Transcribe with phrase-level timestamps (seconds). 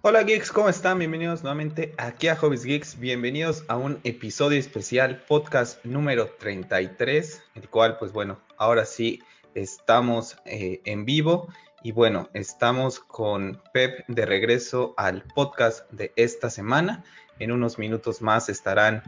[0.00, 1.00] Hola geeks, ¿cómo están?
[1.00, 3.00] Bienvenidos nuevamente aquí a Hobbies Geeks.
[3.00, 9.20] Bienvenidos a un episodio especial, podcast número 33, el cual, pues bueno, ahora sí
[9.54, 11.48] estamos eh, en vivo
[11.82, 17.02] y bueno, estamos con Pep de regreso al podcast de esta semana.
[17.40, 19.02] En unos minutos más estarán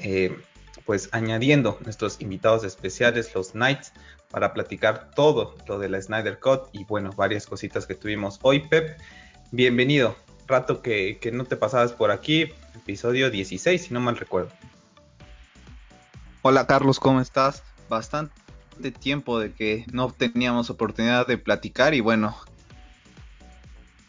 [0.00, 0.36] eh,
[0.84, 3.94] pues añadiendo nuestros invitados especiales, los Knights,
[4.30, 8.68] para platicar todo lo de la Snyder Cut y bueno, varias cositas que tuvimos hoy,
[8.68, 8.98] Pep.
[9.52, 10.14] Bienvenido,
[10.46, 14.50] rato que, que no te pasabas por aquí, episodio 16, si no mal recuerdo.
[16.42, 17.64] Hola Carlos, ¿cómo estás?
[17.88, 18.32] Bastante
[19.00, 22.36] tiempo de que no teníamos oportunidad de platicar y bueno,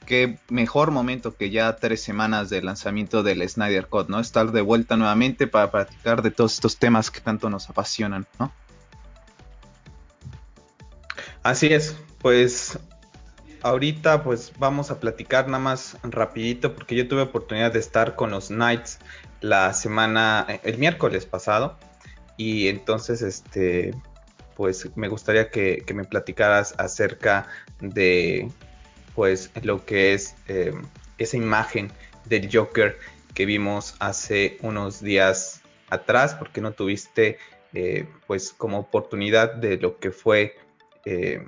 [0.05, 4.20] qué mejor momento que ya tres semanas de lanzamiento del Snyder Cut, ¿no?
[4.20, 8.53] Estar de vuelta nuevamente para platicar de todos estos temas que tanto nos apasionan, ¿no?
[11.42, 12.78] Así es, pues
[13.62, 18.31] ahorita pues vamos a platicar nada más rapidito porque yo tuve oportunidad de estar con
[18.31, 19.00] los Knights
[19.42, 21.78] la semana, el miércoles pasado
[22.38, 23.94] y entonces este
[24.56, 27.48] pues me gustaría que, me platicaras acerca
[27.80, 28.52] de
[29.16, 30.73] pues lo que es eh,
[31.17, 31.92] esa imagen
[32.26, 32.98] del Joker
[33.34, 37.38] que vimos hace unos días atrás, porque no tuviste
[37.73, 40.56] eh, pues como oportunidad de lo que fue
[41.06, 41.45] eh,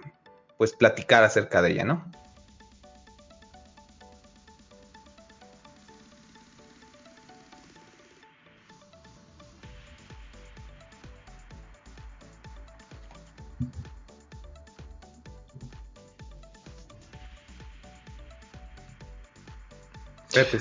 [0.64, 2.10] pues platicar acerca de ella, ¿no?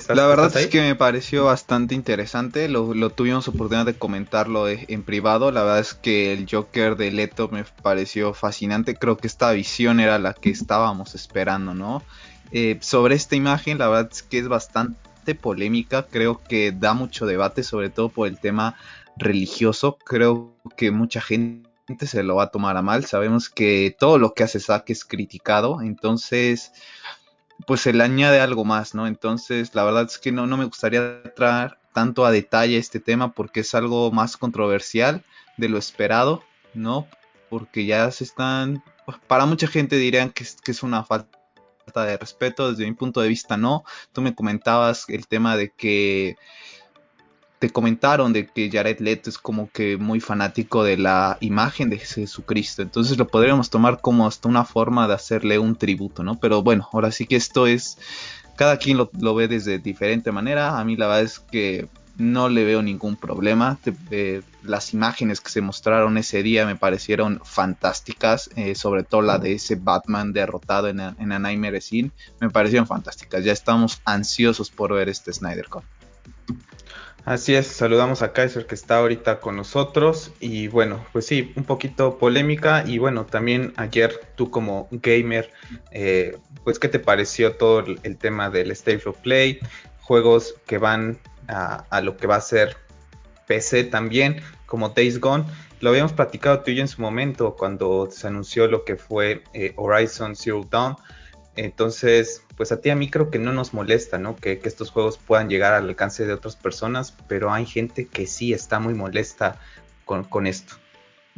[0.09, 2.69] La verdad es que me pareció bastante interesante.
[2.69, 5.51] Lo, tuvimos oportunidad de comentarlo en privado.
[5.51, 8.95] La verdad es que el Joker de Leto me pareció fascinante.
[8.95, 12.03] Creo que esta visión era la que estábamos esperando, ¿no?
[12.51, 16.05] Eh, sobre esta imagen, la verdad es que es bastante polémica.
[16.05, 18.75] Creo que da mucho debate, sobre todo por el tema
[19.17, 19.97] religioso.
[20.05, 21.67] Creo que mucha gente
[22.05, 23.05] se lo va a tomar a mal.
[23.05, 25.81] Sabemos que todo lo que hace Zack es criticado.
[25.81, 26.71] Entonces
[27.65, 29.07] pues se le añade algo más, ¿no?
[29.07, 33.33] Entonces, la verdad es que no, no me gustaría entrar tanto a detalle este tema
[33.33, 35.23] porque es algo más controversial
[35.57, 36.43] de lo esperado,
[36.73, 37.07] ¿no?
[37.49, 38.83] Porque ya se están,
[39.27, 41.29] para mucha gente dirían que es, que es una falta
[42.05, 43.83] de respeto, desde mi punto de vista no.
[44.11, 46.35] Tú me comentabas el tema de que
[47.63, 51.97] te comentaron de que Jared Leto es como que muy fanático de la imagen de
[51.97, 52.81] Jesucristo.
[52.81, 56.37] Entonces lo podríamos tomar como hasta una forma de hacerle un tributo, ¿no?
[56.41, 57.97] Pero bueno, ahora sí que esto es.
[58.57, 60.77] Cada quien lo, ve desde diferente manera.
[60.77, 61.87] A mí la verdad es que
[62.17, 63.77] no le veo ningún problema.
[64.63, 69.53] las imágenes que se mostraron ese día me parecieron fantásticas, eh, sobre todo la de
[69.53, 71.81] ese Batman derrotado en, en Anime
[72.41, 73.45] me parecieron fantásticas.
[73.45, 75.85] Ya estamos ansiosos por ver este Snyder Cut.
[77.25, 81.63] Así es, saludamos a Kaiser que está ahorita con nosotros y bueno, pues sí, un
[81.63, 85.49] poquito polémica y bueno, también ayer tú como gamer,
[85.91, 89.59] eh, pues qué te pareció todo el, tema del State of Play,
[90.01, 91.17] juegos que van
[91.47, 92.75] a, lo que va a ser
[93.47, 95.45] PC también, como Days Gone,
[95.79, 99.43] lo habíamos platicado tú y yo en su momento cuando se anunció lo que fue
[99.53, 100.97] eh, Horizon Zero Dawn,
[101.55, 104.35] entonces, pues a ti a mí creo que no nos molesta, ¿no?
[104.35, 108.53] Que, estos juegos puedan llegar al alcance de otras personas, pero hay gente que sí
[108.53, 109.59] está muy molesta
[110.05, 110.75] con, esto.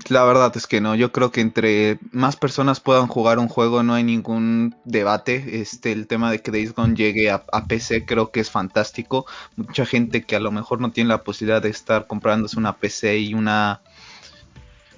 [0.10, 3.84] La verdad es que no, yo creo que entre más personas puedan jugar un juego
[3.84, 5.62] no hay ningún debate.
[5.62, 9.26] Este, el tema de que Days Gone llegue a, PC creo que es fantástico.
[9.56, 13.20] Mucha gente que a lo mejor no tiene la posibilidad de estar comprándose una PC
[13.20, 13.82] y una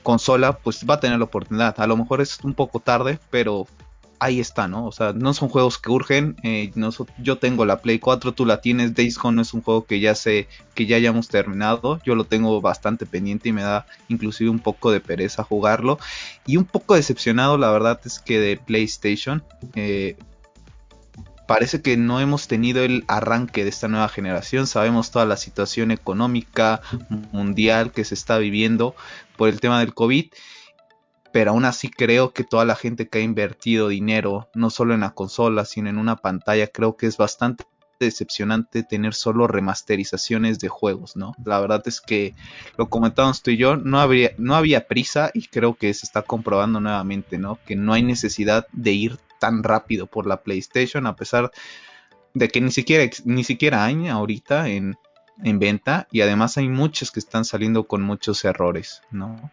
[0.01, 1.79] consola, pues va a tener la oportunidad.
[1.79, 3.67] A lo mejor es un poco tarde, pero
[4.19, 4.85] ahí está, ¿no?
[4.85, 6.35] O sea, no son juegos que urgen.
[6.43, 6.71] Eh,
[7.19, 8.95] yo tengo la Play 4, tú la tienes.
[8.95, 11.99] Days Gone es un juego que ya sé que ya hayamos terminado.
[12.03, 15.99] Yo lo tengo bastante pendiente y me da inclusive un poco de pereza jugarlo.
[16.45, 19.43] Y un poco decepcionado, la verdad es que de PlayStation.
[19.75, 20.17] Eh,
[21.47, 24.67] parece que no hemos tenido el arranque de esta nueva generación.
[24.67, 26.81] Sabemos toda la situación económica
[27.31, 28.95] mundial que se está viviendo
[29.37, 30.27] por el tema del COVID
[31.37, 35.01] pero aún así creo que toda la gente que ha invertido dinero, no solo en
[35.01, 37.63] la consola, sino en una pantalla, creo que es bastante
[37.99, 41.35] decepcionante tener solo remasterizaciones de juegos, ¿no?
[41.45, 42.33] La verdad es que
[42.75, 46.23] lo comentamos tú y yo, no había, no había prisa y creo que se está
[46.23, 47.59] comprobando nuevamente, ¿no?
[47.67, 51.51] Que no hay necesidad de ir tan rápido por la PlayStation, a pesar
[52.33, 54.97] de que ni siquiera, ni siquiera hay ahorita en,
[55.43, 59.51] en venta y además hay muchos que están saliendo con muchos errores, ¿no?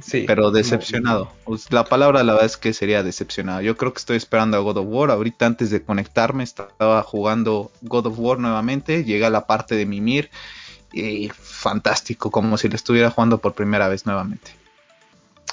[0.00, 0.24] Sí.
[0.26, 1.30] Pero decepcionado.
[1.44, 3.60] Pues, la palabra la verdad es que sería decepcionado.
[3.60, 5.10] Yo creo que estoy esperando a God of War.
[5.10, 9.04] Ahorita antes de conectarme estaba jugando God of War nuevamente.
[9.04, 10.30] Llega la parte de Mimir.
[10.92, 14.52] Y fantástico, como si lo estuviera jugando por primera vez nuevamente.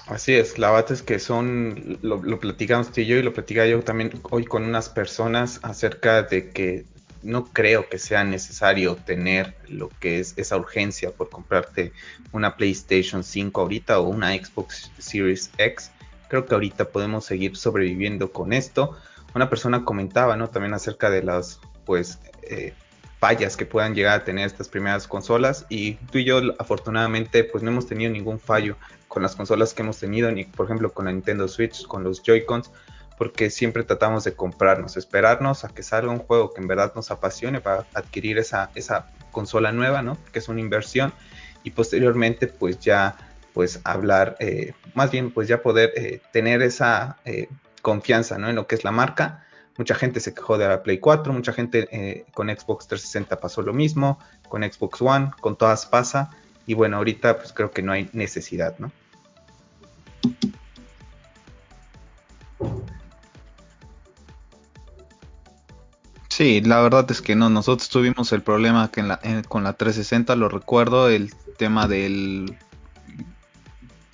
[0.08, 3.34] Así es, la verdad es que son, lo, lo platicamos tú y yo y lo
[3.34, 6.86] platicaba yo también hoy con unas personas acerca de que
[7.26, 11.92] no creo que sea necesario tener lo que es esa urgencia por comprarte
[12.32, 15.92] una PlayStation 5 ahorita o una Xbox Series X.
[16.30, 18.96] Creo que ahorita podemos seguir sobreviviendo con esto.
[19.34, 20.50] Una persona comentaba, ¿no?
[20.50, 22.74] También acerca de las, pues, eh,
[23.20, 27.64] fallas que puedan llegar a tener estas primeras consolas y tú y yo afortunadamente pues
[27.64, 28.76] no hemos tenido ningún fallo
[29.08, 32.22] con las consolas que hemos tenido ni por ejemplo con la Nintendo Switch con los
[32.22, 32.70] Joy-Cons
[33.18, 37.12] porque siempre tratamos de comprarnos, esperarnos a que salga un juego que en verdad nos
[37.12, 38.70] apasione para adquirir esa,
[39.32, 40.18] consola nueva, ¿no?
[40.32, 41.14] Que es una inversión
[41.64, 43.18] y posteriormente pues ya
[43.54, 47.50] pues hablar, eh, más bien pues ya poder eh, tener esa eh,
[47.82, 48.50] confianza, ¿no?
[48.50, 49.46] En lo que es la marca.
[49.78, 53.74] Mucha gente se quejó de la Play 4, mucha gente con Xbox 360 pasó lo
[53.74, 56.30] mismo, con Xbox One, con todas pasa
[56.66, 58.94] y bueno, ahorita pues creo que no hay necesidad, ¿no?
[66.38, 67.50] Sí, la verdad es que no.
[67.50, 69.02] Nosotros tuvimos el problema que
[69.48, 72.58] con la 360, lo recuerdo, el tema del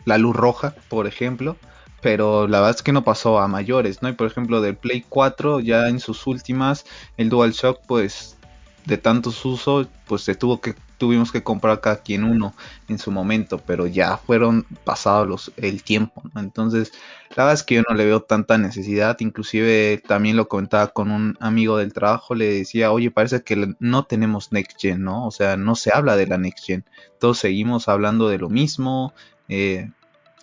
[0.05, 1.57] la luz roja, por ejemplo.
[1.99, 4.09] Pero la verdad es que no pasó a mayores, ¿no?
[4.09, 6.85] Y por ejemplo, del Play 4, ya en sus últimas,
[7.17, 8.37] el DualShock, pues
[8.85, 12.53] de tantos usos, pues se tuvo que tuvimos que comprar cada quien uno
[12.87, 16.91] en su momento, pero ya fueron pasados los, el tiempo, Entonces,
[17.31, 21.09] la verdad es que yo no le veo tanta necesidad, inclusive también lo comentaba con
[21.09, 25.25] un amigo del trabajo, le decía, oye, parece que no tenemos Next Gen, ¿no?
[25.25, 26.85] O sea, no se habla de la Next Gen,
[27.19, 29.15] todos seguimos hablando de lo mismo,
[29.49, 29.89] eh,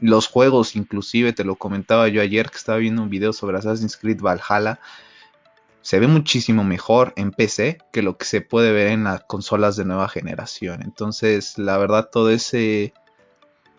[0.01, 3.97] los juegos inclusive, te lo comentaba yo ayer que estaba viendo un video sobre Assassin's
[3.97, 4.81] Creed Valhalla,
[5.83, 9.77] se ve muchísimo mejor en PC que lo que se puede ver en las consolas
[9.77, 10.83] de nueva generación.
[10.83, 12.93] Entonces, la verdad, todo ese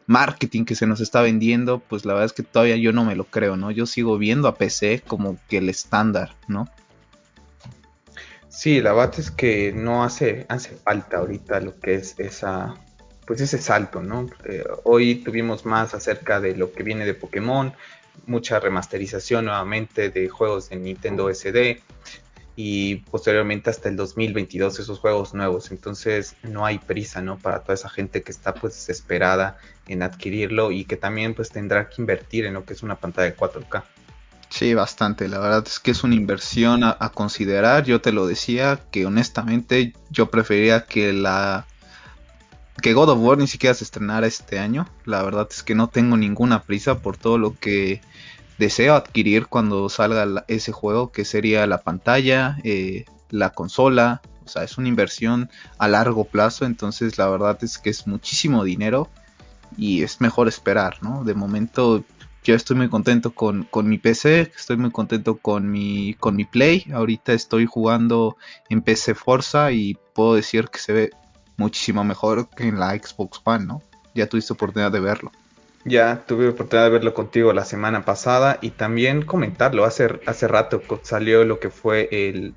[0.07, 3.16] marketing que se nos está vendiendo, pues la verdad es que todavía yo no me
[3.16, 3.69] lo creo, ¿no?
[3.69, 6.68] Yo sigo viendo a PC como que el estándar, ¿no?
[8.48, 12.74] Sí, la verdad es que no hace, hace falta ahorita lo que es esa,
[13.28, 14.25] pues ese salto, ¿no?
[14.46, 17.74] Eh, hoy tuvimos más acerca de lo que viene de Pokémon,
[18.25, 21.81] mucha remasterización nuevamente de juegos de Nintendo SD
[22.62, 25.71] y posteriormente hasta el 2022 esos juegos nuevos.
[25.71, 27.38] Entonces no hay prisa, ¿no?
[27.38, 29.57] Para toda esa gente que está pues desesperada
[29.88, 33.31] en adquirirlo y que también pues tendrá que invertir en lo que es una pantalla
[33.31, 33.83] de 4K.
[34.50, 35.30] Sí, bastante.
[35.30, 37.86] La verdad es que es una inversión a, a considerar.
[37.86, 41.65] Yo te lo decía que honestamente yo prefería que la
[42.81, 44.88] que God of War ni siquiera se estrenara este año.
[45.06, 48.02] La verdad es que no tengo ninguna prisa por todo lo que
[48.58, 54.22] deseo adquirir cuando salga ese juego, que sería la pantalla, eh, la consola.
[54.46, 58.64] O sea, es una inversión a largo plazo, entonces la verdad es que es muchísimo
[58.64, 59.10] dinero
[59.78, 61.24] y es mejor esperar, ¿no?
[61.24, 62.04] De momento
[62.44, 66.46] yo estoy muy contento con, con, mi PC, estoy muy contento con mi, con mi
[66.46, 66.88] Play.
[66.94, 68.38] Ahorita estoy jugando
[68.70, 71.10] en PC Forza y puedo decir que se ve
[71.60, 73.84] muchísimo mejor que en la Xbox One, ¿no?
[74.16, 75.32] Ya tuviste oportunidad de verlo.
[75.86, 79.86] Ya tuve oportunidad de verlo contigo la semana pasada y también comentarlo.
[79.86, 82.54] Hace, hace rato salió lo que fue el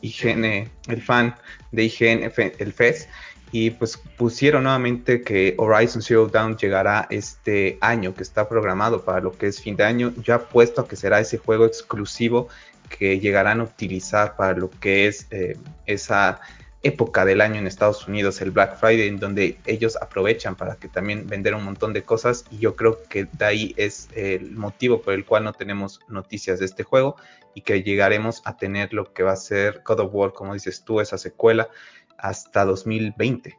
[0.00, 1.36] IGN, el fan
[1.72, 3.08] de IGN, el FES,
[3.52, 9.20] y pues pusieron nuevamente que Horizon Zero Dawn llegará este año, que está programado para
[9.20, 12.48] lo que es fin de año, ya puesto a que será ese juego exclusivo
[12.88, 16.40] que llegarán a utilizar para lo que es eh, esa
[16.82, 20.88] época del año en Estados Unidos, el Black Friday, en donde ellos aprovechan para que
[20.88, 25.02] también vender un montón de cosas y yo creo que de ahí es el motivo
[25.02, 27.16] por el cual no tenemos noticias de este juego
[27.54, 30.84] y que llegaremos a tener lo que va a ser God of War, como dices
[30.84, 31.68] tú, esa secuela,
[32.16, 33.58] hasta 2020.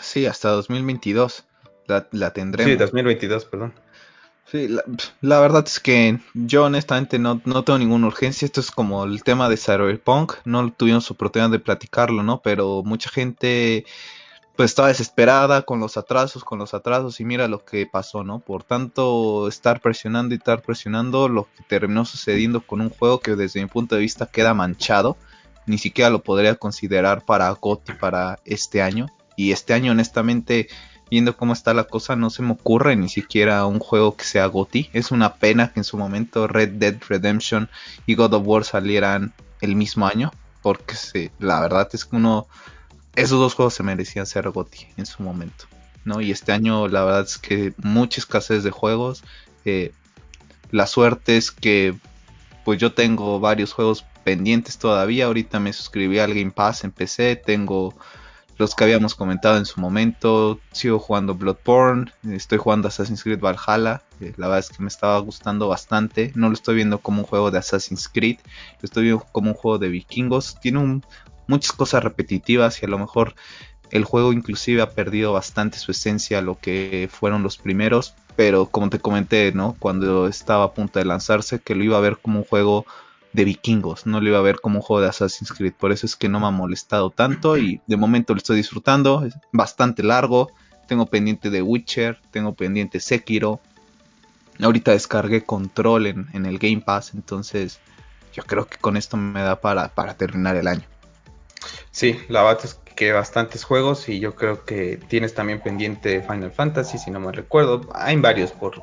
[0.00, 1.46] Sí, hasta 2022
[1.86, 2.70] la, la tendremos.
[2.70, 3.74] Sí, 2022, perdón.
[4.50, 4.66] Sí,
[5.20, 8.46] la, verdad es que yo honestamente no, no, tengo ninguna urgencia.
[8.46, 10.34] Esto es como el tema de Cyberpunk.
[10.46, 12.40] No tuvimos oportunidad de platicarlo, ¿no?
[12.40, 13.84] Pero mucha gente
[14.56, 18.40] pues estaba desesperada con los atrasos, con los atrasos y mira lo que pasó, ¿no?
[18.40, 23.36] Por tanto, estar presionando y estar presionando, lo que terminó sucediendo con un juego que
[23.36, 25.16] desde mi punto de vista queda manchado.
[25.66, 29.06] Ni siquiera lo podría considerar para GOTY para este año.
[29.36, 30.68] Y este año honestamente
[31.10, 34.46] viendo cómo está la cosa, no se me ocurre ni siquiera un juego que sea
[34.46, 34.90] GOTI.
[34.92, 37.68] Es una pena que en su momento Red Dead Redemption
[38.06, 42.46] y God of War salieran el mismo año, porque la verdad es que uno,
[43.16, 45.66] esos dos juegos se merecían ser GOTI en su momento.
[46.04, 46.20] ¿no?
[46.20, 49.22] Y este año la verdad es que mucha escasez de juegos.
[49.64, 49.92] Eh,
[50.70, 51.94] la suerte es que
[52.64, 55.26] pues yo tengo varios juegos pendientes todavía.
[55.26, 57.36] Ahorita me suscribí al Game Pass en PC.
[57.36, 57.94] Tengo
[58.58, 60.60] los que habíamos comentado en su momento.
[60.72, 62.12] Sigo jugando Bloodborne.
[62.30, 64.02] Estoy jugando Assassin's Creed Valhalla.
[64.20, 66.32] Eh, la verdad es que me estaba gustando bastante.
[66.34, 68.38] No lo estoy viendo como un juego de Assassin's Creed.
[68.80, 70.58] Lo estoy viendo como un juego de vikingos.
[70.60, 71.00] Tiene
[71.46, 73.34] muchas cosas repetitivas y a lo mejor
[73.90, 78.90] el juego inclusive ha perdido bastante su esencia, lo que fueron los primeros, pero como
[78.90, 79.76] te comenté, ¿no?
[79.78, 82.84] Cuando estaba a punto de lanzarse, que lo iba a ver como un juego
[83.38, 86.06] de vikingos, no lo iba a ver como un juego de Assassin's Creed, por eso
[86.06, 90.02] es que no me ha molestado tanto y de momento lo estoy disfrutando, es bastante
[90.02, 90.50] largo,
[90.88, 93.60] tengo pendiente de Witcher, tengo pendiente Sekiro,
[94.60, 97.78] ahorita descargué Control en, el Game Pass, entonces
[98.34, 100.84] yo creo que con esto me da para, para terminar el año.
[101.92, 106.50] Sí, la verdad es que bastantes juegos y yo creo que tienes también pendiente Final
[106.50, 107.88] Fantasy, si no me recuerdo.
[107.94, 108.82] Hay varios por,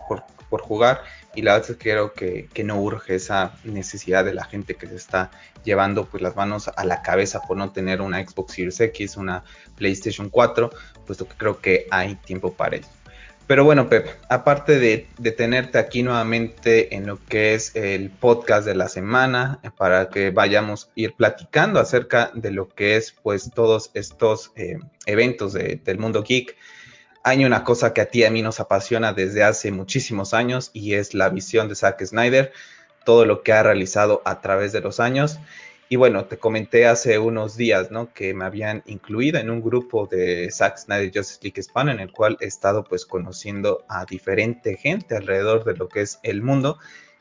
[0.62, 1.04] jugar
[1.36, 4.76] y la verdad es que creo que, que, no urge esa necesidad de la gente
[4.76, 5.32] que se está
[5.64, 9.44] llevando pues las manos a la cabeza por no tener una Xbox Series X, una
[9.78, 10.70] PlayStation 4,
[11.06, 12.88] puesto que creo que hay tiempo para ello.
[13.48, 18.74] Pero bueno, Pep, aparte de, tenerte aquí nuevamente en lo que es el podcast de
[18.74, 23.52] la semana, eh, para que vayamos a ir platicando acerca de lo que es pues
[23.54, 26.56] todos estos eh, eventos del mundo geek,
[27.26, 30.70] hay una cosa que a ti y a mí nos apasiona desde hace muchísimos años
[30.74, 32.54] y es la visión de Zack Snyder,
[33.04, 35.40] todo lo que ha realizado a través de los años.
[35.90, 38.14] Y bueno, te comenté hace unos días, ¿no?
[38.14, 42.12] Que me habían incluido en un grupo de Zack Snyder Justice League Spawn, en el
[42.12, 46.78] cual he estado pues conociendo a diferente gente alrededor de lo que es el mundo.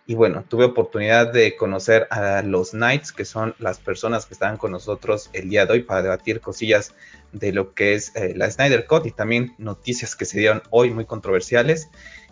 [0.06, 4.58] Y bueno, tuve oportunidad de conocer a los Knights, que son las personas que están
[4.58, 6.92] con nosotros el día de hoy para debatir cosillas
[7.32, 10.90] de lo que es eh, la Snyder Cut y también noticias que se dieron hoy
[10.90, 11.88] muy controversiales.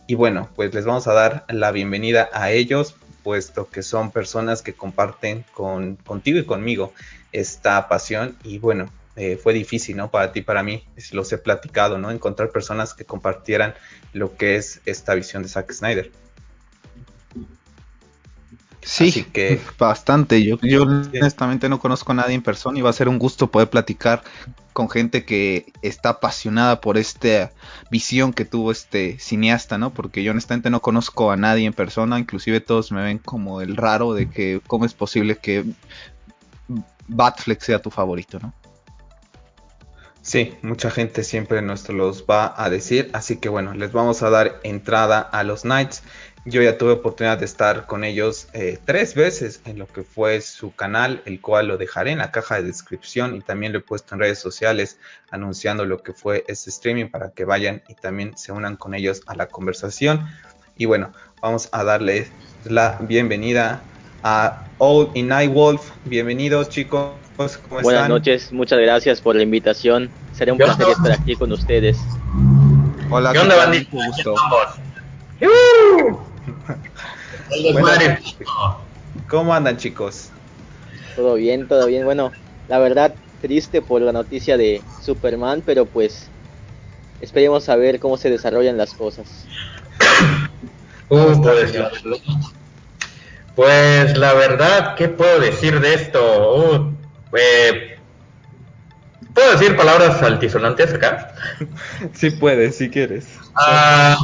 [0.07, 4.62] Y bueno, pues les vamos a dar la bienvenida a ellos puesto que son personas
[4.62, 6.93] que comparten con, contigo y conmigo
[7.31, 10.11] esta pasión y bueno, eh, fue difícil, ¿no?
[10.11, 12.11] Para ti, para mí, los he platicado, ¿no?
[12.11, 13.75] Encontrar personas que compartieran
[14.12, 16.11] lo que es esta visión de Zack Snyder.
[18.83, 20.43] Sí, que bastante.
[20.43, 23.51] Yo, yo honestamente no conozco a nadie en persona y va a ser un gusto
[23.51, 24.23] poder platicar
[24.73, 27.53] con gente que está apasionada por esta
[27.91, 29.91] visión que tuvo este cineasta, ¿no?
[29.91, 33.77] Porque yo honestamente no conozco a nadie en persona, inclusive todos me ven como el
[33.77, 35.65] raro de que cómo es posible que
[37.07, 38.53] Batflex sea tu favorito, ¿no?
[40.23, 44.31] Sí, mucha gente siempre nos los va a decir, así que bueno, les vamos a
[44.31, 46.05] dar entrada a los Knights.
[46.44, 50.40] Yo ya tuve oportunidad de estar con ellos eh, tres veces en lo que fue
[50.40, 53.82] su canal, el cual lo dejaré en la caja de descripción y también lo he
[53.82, 54.99] puesto en redes sociales
[55.30, 59.22] anunciando lo que fue este streaming para que vayan y también se unan con ellos
[59.26, 60.26] a la conversación.
[60.76, 62.26] Y bueno, vamos a darle
[62.64, 63.80] la bienvenida
[64.25, 65.90] a Old y Night Wolf.
[66.06, 67.12] Bienvenidos chicos.
[67.68, 70.11] ¿Cómo Buenas noches, muchas gracias por la invitación.
[70.32, 71.99] Será un placer estar aquí con ustedes.
[73.11, 73.96] Hola, ¿qué onda, bandito?
[73.96, 74.34] Gusto.
[79.28, 80.30] ¿Cómo andan chicos?
[81.16, 82.04] Todo bien, todo bien.
[82.04, 82.32] Bueno,
[82.68, 86.30] la verdad, triste por la noticia de Superman, pero pues
[87.21, 89.47] esperemos a ver cómo se desarrollan las cosas.
[91.09, 91.73] Uh, pues,
[93.54, 96.56] pues, la verdad, ¿qué puedo decir de esto?
[96.56, 96.92] Uh,
[97.37, 97.99] eh,
[99.35, 101.35] ¿Puedo decir palabras altisonantes acá?
[102.14, 103.26] sí puedes, si quieres.
[103.54, 104.16] Ah,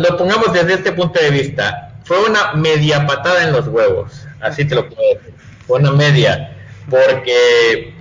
[0.00, 1.94] lo pongamos desde este punto de vista.
[2.04, 5.34] Fue una media patada en los huevos, así te lo puedo decir.
[5.66, 6.56] Fue una media,
[6.88, 7.94] porque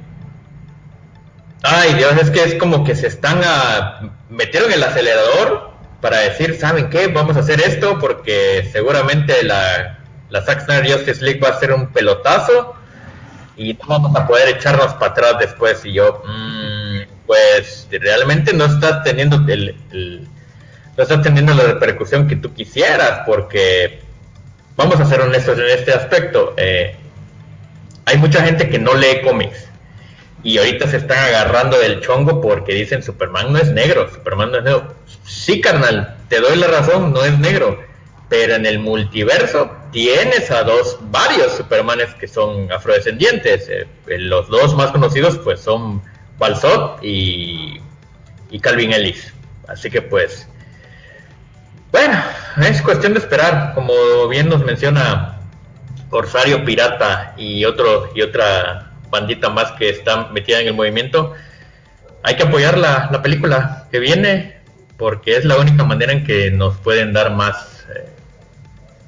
[1.64, 4.12] Ay, Dios, es que es como que se están a...
[4.30, 7.08] metieron el acelerador para decir, ¿saben qué?
[7.08, 11.74] Vamos a hacer esto porque seguramente la, la Zack Snyder Justice League va a ser
[11.74, 12.76] un pelotazo
[13.58, 15.84] y vamos a poder echarnos para atrás después.
[15.84, 20.28] Y yo, mmm, pues realmente no estás teniendo el,
[21.00, 24.02] no estás teniendo la repercusión que tú quisieras, porque
[24.76, 26.54] vamos a ser honestos en este aspecto.
[26.58, 26.94] Eh,
[28.04, 29.70] hay mucha gente que no lee cómics
[30.44, 34.58] y ahorita se están agarrando del chongo porque dicen Superman no es negro, Superman no
[34.58, 34.94] es negro.
[35.24, 37.80] Sí, carnal, te doy la razón, no es negro,
[38.28, 43.70] pero en el multiverso tienes a dos, varios Supermanes que son afrodescendientes.
[43.70, 46.02] Eh, los dos más conocidos pues son
[46.38, 47.80] Balzot y,
[48.62, 49.34] Calvin Ellis.
[49.70, 50.50] Así que pues,
[51.92, 52.22] bueno,
[52.62, 53.74] es cuestión de esperar.
[53.74, 55.40] Como bien nos menciona
[56.10, 61.34] Corsario Pirata y otro y otra bandita más que está metida en el movimiento.
[62.24, 64.60] hay que apoyar la, la, película que viene
[64.98, 68.10] porque es la única manera en que nos pueden dar más, eh,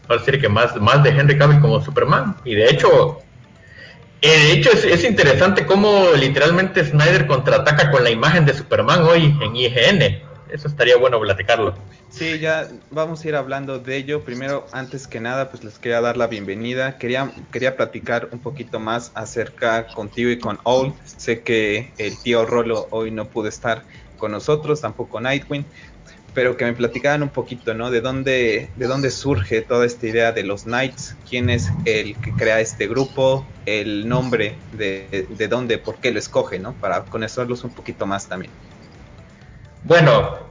[0.09, 2.37] decir que más, más de Henry Cavill como Superman.
[2.45, 3.19] Y de hecho,
[4.21, 9.03] eh, de hecho es, es, interesante cómo literalmente Snyder contraataca con la imagen de Superman
[9.03, 10.30] hoy en IGN.
[10.51, 11.73] Eso estaría bueno platicarlo.
[12.09, 14.25] Sí, ya vamos a ir hablando de ello.
[14.25, 16.97] Primero, antes que nada, pues les quería dar la bienvenida.
[16.97, 20.93] Quería, quería platicar un poquito más acerca contigo y con Owl.
[21.05, 23.85] Sé que el tío Rolo hoy no pudo estar
[24.17, 25.65] con nosotros, tampoco Nightwing,
[26.33, 27.89] pero que me platicaran un poquito, ¿no?
[27.89, 32.35] De dónde, de dónde surge toda esta idea de los Knights, quién es el que
[32.35, 36.77] crea este grupo, el nombre de, de dónde, por qué lo escoge, ¿no?
[36.77, 38.51] Para conocerlos un poquito más también.
[39.83, 40.41] Bueno,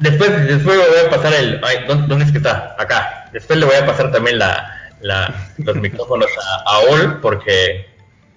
[0.00, 1.60] Después, después voy a pasar el.
[1.86, 2.74] ¿dónde, es que está?
[2.78, 3.30] Acá.
[3.32, 4.90] Después le voy a pasar también la,
[5.58, 7.86] los micrófonos a, a porque,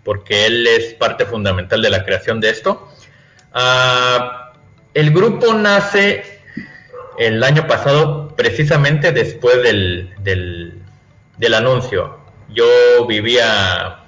[0.04, 2.92] porque él es parte fundamental de la creación de esto.
[3.54, 4.54] Ah,
[4.94, 6.42] el grupo nace
[7.18, 10.82] el año pasado precisamente después del, del,
[11.38, 12.20] del, anuncio.
[12.50, 14.04] Yo vivía,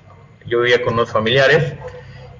[0.45, 1.73] yo vivía con unos familiares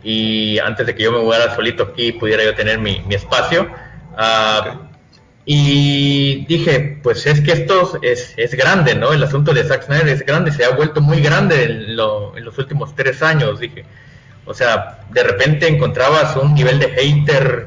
[0.04, 3.70] y antes de que yo me mudara solito aquí pudiera yo tener mi, mi espacio.
[4.14, 4.90] Uh,
[5.52, 9.14] y dije, pues es que esto es, es, grande, ¿no?
[9.14, 12.96] El asunto de Zack Snyder es grande, se ha vuelto muy grande en, los últimos
[12.96, 13.84] tres años, dije.
[14.46, 17.66] O sea, de repente encontrabas un nivel de hater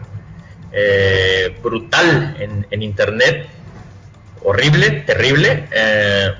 [0.71, 3.49] eh, brutal en, internet,
[4.45, 6.33] horrible, terrible, eh,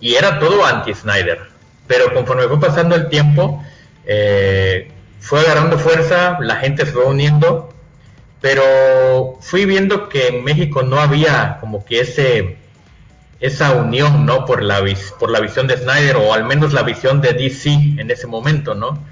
[0.00, 1.40] y era todo anti-Snyder.
[1.86, 3.64] Pero conforme fue pasando el tiempo,
[4.04, 4.90] eh,
[5.24, 7.74] fue agarrando fuerza, la gente se fue uniendo
[8.44, 12.58] pero fui viendo que en México no había como que ese
[13.40, 14.44] esa unión, ¿no?
[14.44, 14.84] Por la,
[15.18, 18.74] por la visión de Snyder o al menos la visión de DC en ese momento,
[18.74, 19.02] ¿no?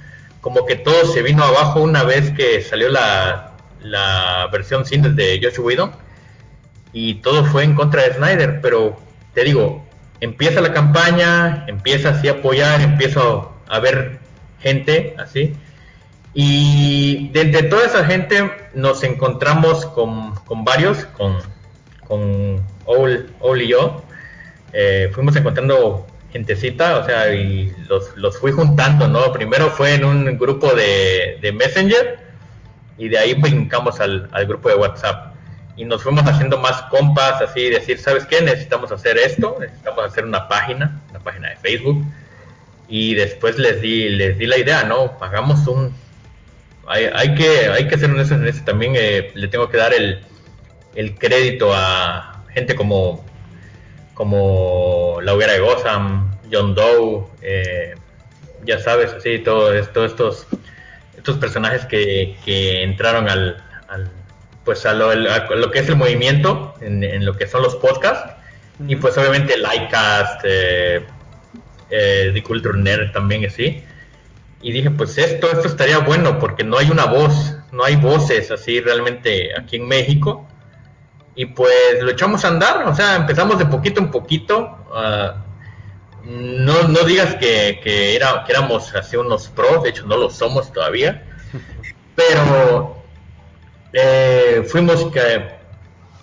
[0.42, 5.40] Como que todo se vino abajo una vez que salió la, la versión cine de
[5.42, 5.92] Josh Whedon
[6.92, 8.98] y todo fue en contra de Snyder, pero
[9.32, 9.82] te digo,
[10.20, 14.18] empieza la campaña, empieza así a apoyar, empiezo a ver
[14.60, 15.54] gente así
[16.34, 21.38] y de, entre toda esa gente nos encontramos con, con varios, con,
[22.06, 24.02] con Ol, y yo.
[24.72, 29.32] Eh, fuimos encontrando gentecita, o sea, y los, los fui juntando, ¿no?
[29.32, 32.18] Primero fue en un grupo de, de Messenger
[32.96, 35.34] y de ahí brincamos al, al, grupo de WhatsApp.
[35.76, 38.40] Y nos fuimos haciendo más compas, así, decir, ¿sabes qué?
[38.40, 42.02] Necesitamos hacer esto, necesitamos hacer una página, una página de Facebook.
[42.88, 45.16] Y después les di, les di la idea, ¿no?
[45.20, 45.94] Hagamos un,
[46.86, 48.64] hay, que, hay que ser honestos en eso.
[48.64, 50.20] También eh, le tengo que dar el,
[50.94, 53.24] el, crédito a gente como,
[54.14, 57.94] como La Hoguera de Gotham, John Doe, eh,
[58.64, 60.46] ya sabes, así, todos estos,
[61.16, 63.62] estos personajes que, que entraron al,
[64.64, 68.34] pues a lo, lo, que es el movimiento, en, lo que son los podcasts,
[68.86, 71.04] y pues obviamente Livecast, eh,
[71.90, 73.82] eh, The Culture Nerd también así
[74.62, 78.50] y dije, pues esto, esto estaría bueno porque no hay una voz, no hay voces
[78.50, 80.46] así realmente aquí en México.
[81.34, 84.78] Y pues lo echamos a andar, o sea, empezamos de poquito en poquito.
[84.90, 85.42] Uh,
[86.24, 90.30] no, no digas que, que, era, que éramos así unos pros, de hecho no lo
[90.30, 91.24] somos todavía,
[92.14, 93.02] pero
[93.92, 95.62] eh, fuimos que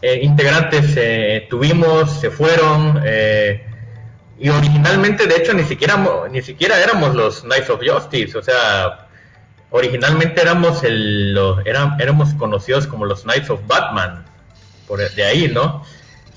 [0.01, 3.65] eh, integrantes eh, tuvimos, se fueron, eh,
[4.39, 9.07] y originalmente, de hecho, ni siquiera, ni siquiera éramos los Knights of Justice, o sea,
[9.69, 14.25] originalmente éramos el, éramos conocidos como los Knights of Batman,
[14.87, 15.83] por de ahí, ¿no?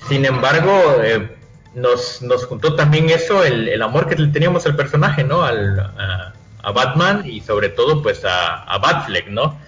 [0.09, 1.29] Sin embargo, eh,
[1.75, 5.43] nos, nos juntó también eso, el, el, amor que teníamos al personaje, ¿no?
[5.43, 9.59] Al, a, Batman y sobre todo, pues a, Batfleck, ¿no?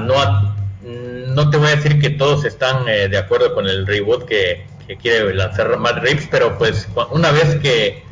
[0.00, 4.26] no, no te voy a decir que todos están eh, de acuerdo con el reboot
[4.26, 8.02] que, que quiere lanzar Matt Reeves, pero pues una vez que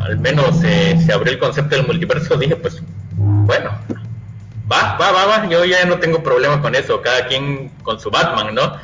[0.00, 2.82] al menos se abrió el concepto del multiverso, dije pues
[3.16, 3.70] bueno,
[4.70, 8.10] va, va, va, va, yo ya no tengo problema con eso, cada quien con su
[8.10, 8.76] Batman, ¿no?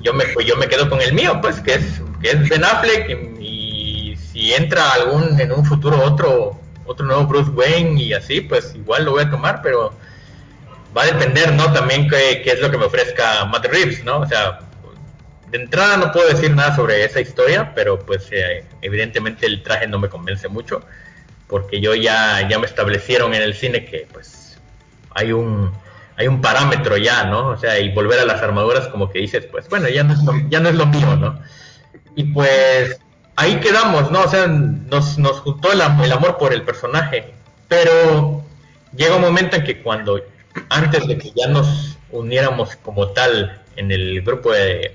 [0.00, 2.64] Yo me, pues, yo me quedo con el mío, pues que es, que es Ben
[2.64, 8.40] Affleck y, si entra algún en un futuro otro otro nuevo Bruce Wayne y así,
[8.40, 9.92] pues igual lo voy a tomar, pero
[10.96, 11.72] va a depender, ¿no?
[11.72, 14.20] También qué, qué es lo que me ofrezca Matt Reeves, ¿no?
[14.20, 14.60] O sea,
[15.50, 19.86] de entrada no puedo decir nada sobre esa historia, pero pues eh, evidentemente el traje
[19.86, 20.82] no me convence mucho,
[21.46, 24.58] porque yo ya, ya me establecieron en el cine que pues
[25.14, 25.72] hay un,
[26.16, 27.48] hay un parámetro ya, ¿no?
[27.48, 30.22] O sea, y volver a las armaduras como que dices, pues bueno, ya no es
[30.22, 31.40] lo, ya no es lo mío, ¿no?
[32.14, 33.00] Y pues
[33.36, 34.22] ahí quedamos, ¿no?
[34.22, 37.32] O sea, nos, nos juntó el, el amor por el personaje,
[37.68, 38.44] pero
[38.94, 40.20] llega un momento en que cuando
[40.68, 44.92] antes de que ya nos uniéramos como tal en el grupo de,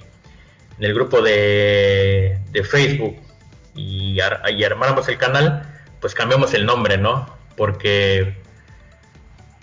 [0.78, 3.16] en el grupo de, de Facebook
[3.76, 7.28] y, y armáramos el canal, pues cambiamos el nombre, ¿no?
[7.56, 8.36] Porque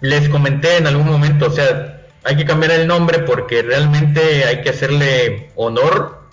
[0.00, 4.62] les comenté en algún momento, o sea, hay que cambiar el nombre porque realmente hay
[4.62, 6.28] que hacerle honor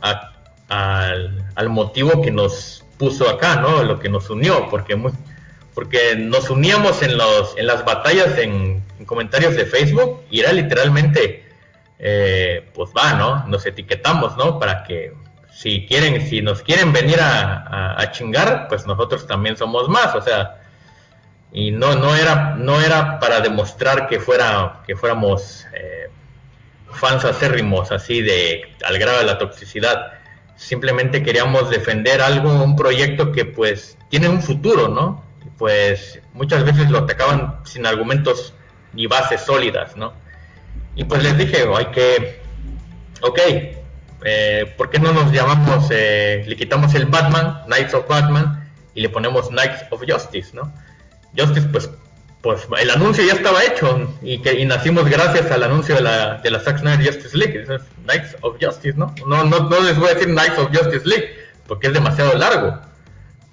[0.70, 3.84] al, motivo que nos puso acá, ¿no?
[3.84, 4.98] Lo que nos unió, porque
[5.74, 11.47] porque nos uníamos en los en las batallas en, comentarios de Facebook y era literalmente
[12.00, 13.48] eh, pues va, ¿no?
[13.48, 14.60] Nos etiquetamos, ¿no?
[14.60, 15.14] Para que
[15.52, 20.62] si quieren, si nos quieren venir a, chingar, pues nosotros también somos más, o sea,
[21.52, 26.10] y no, no era, no era para demostrar que fuera, que fuéramos eh,
[26.92, 30.14] fans acérrimos así de al grado de la toxicidad.
[30.56, 35.28] Simplemente queríamos defender algo, un proyecto que pues tiene un futuro, ¿no?
[35.58, 38.54] pues muchas veces lo atacaban sin argumentos
[38.94, 40.14] ni bases sólidas, ¿no?
[40.98, 42.42] Y pues les dije, hay que,
[43.22, 43.40] ok,
[44.26, 49.02] eh, ¿por qué no nos llamamos, eh, le quitamos el Batman, Knights of Batman, y
[49.02, 50.74] le ponemos Knights of Justice, ¿no?
[51.38, 51.92] Justice, pues,
[52.42, 56.38] pues el anuncio ya estaba hecho y que y nacimos gracias al anuncio de la,
[56.38, 59.14] de la Zack Snyder Justice League, es Knights of Justice, ¿no?
[59.28, 59.70] No, ¿no?
[59.70, 61.30] no les voy a decir Knights of Justice League,
[61.68, 62.76] porque es demasiado largo.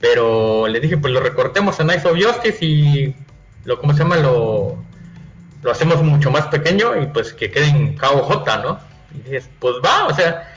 [0.00, 3.14] Pero le dije, pues lo recortemos a Knights of Justice y
[3.64, 4.16] lo, ¿cómo se llama?
[4.16, 4.82] Lo,
[5.64, 8.78] lo hacemos mucho más pequeño y pues que quede en KOJ, ¿no?
[9.14, 10.52] Y dije, pues va, o sea,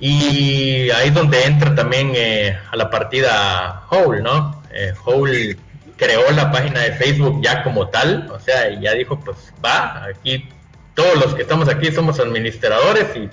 [0.00, 4.60] y ahí es donde entra también eh, a la partida Hole, ¿no?
[4.72, 5.56] Eh, Hole
[5.96, 10.48] creó la página de Facebook ya como tal, o sea, ya dijo, pues va, aquí
[10.94, 13.30] todos los que estamos aquí somos administradores y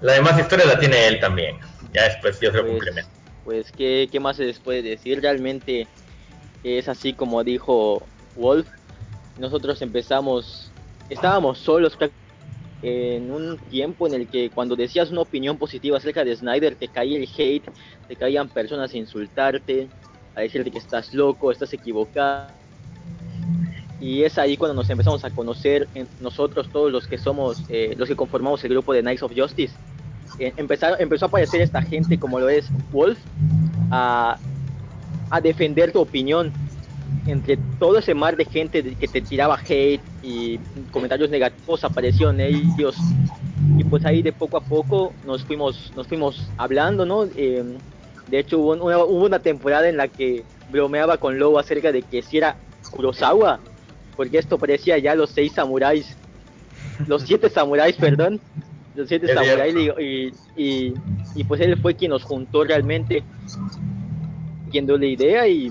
[0.00, 1.58] la demás historia la tiene él también.
[1.92, 3.10] Ya después yo se lo pues, complemento.
[3.44, 5.20] Pues, ¿qué, ¿qué más se les puede decir?
[5.20, 5.86] Realmente
[6.62, 8.02] es así como dijo
[8.36, 8.66] Wolf.
[9.38, 10.70] Nosotros empezamos,
[11.10, 11.96] estábamos solos
[12.82, 16.88] en un tiempo en el que cuando decías una opinión positiva acerca de Snyder te
[16.88, 17.64] caía el hate,
[18.06, 19.88] te caían personas a insultarte,
[20.34, 22.48] a decirte que estás loco, estás equivocado.
[24.00, 25.88] Y es ahí cuando nos empezamos a conocer
[26.20, 29.74] nosotros todos los que somos, eh, los que conformamos el grupo de Knights of Justice.
[30.38, 33.18] Eh, empezaron, empezó a aparecer esta gente como lo es Wolf
[33.90, 34.36] a,
[35.30, 36.52] a defender tu opinión
[37.26, 40.58] entre todo ese mar de gente que te tiraba hate y
[40.90, 42.96] comentarios negativos aparecieron ellos.
[43.78, 47.78] Y pues ahí de poco a poco nos fuimos nos fuimos hablando no em,
[48.28, 52.02] de hecho hubo una, hubo una, temporada en la que bromeaba con Lobo acerca de
[52.02, 52.56] que si era
[52.90, 53.60] Kurosawa
[54.16, 56.16] porque esto parecía ya los seis samuráis
[57.06, 58.40] los siete samuráis perdón
[58.94, 60.94] los siete samuráis y, y,
[61.34, 63.22] y, pues él fue quien nos juntó realmente
[64.70, 65.70] viendo la idea y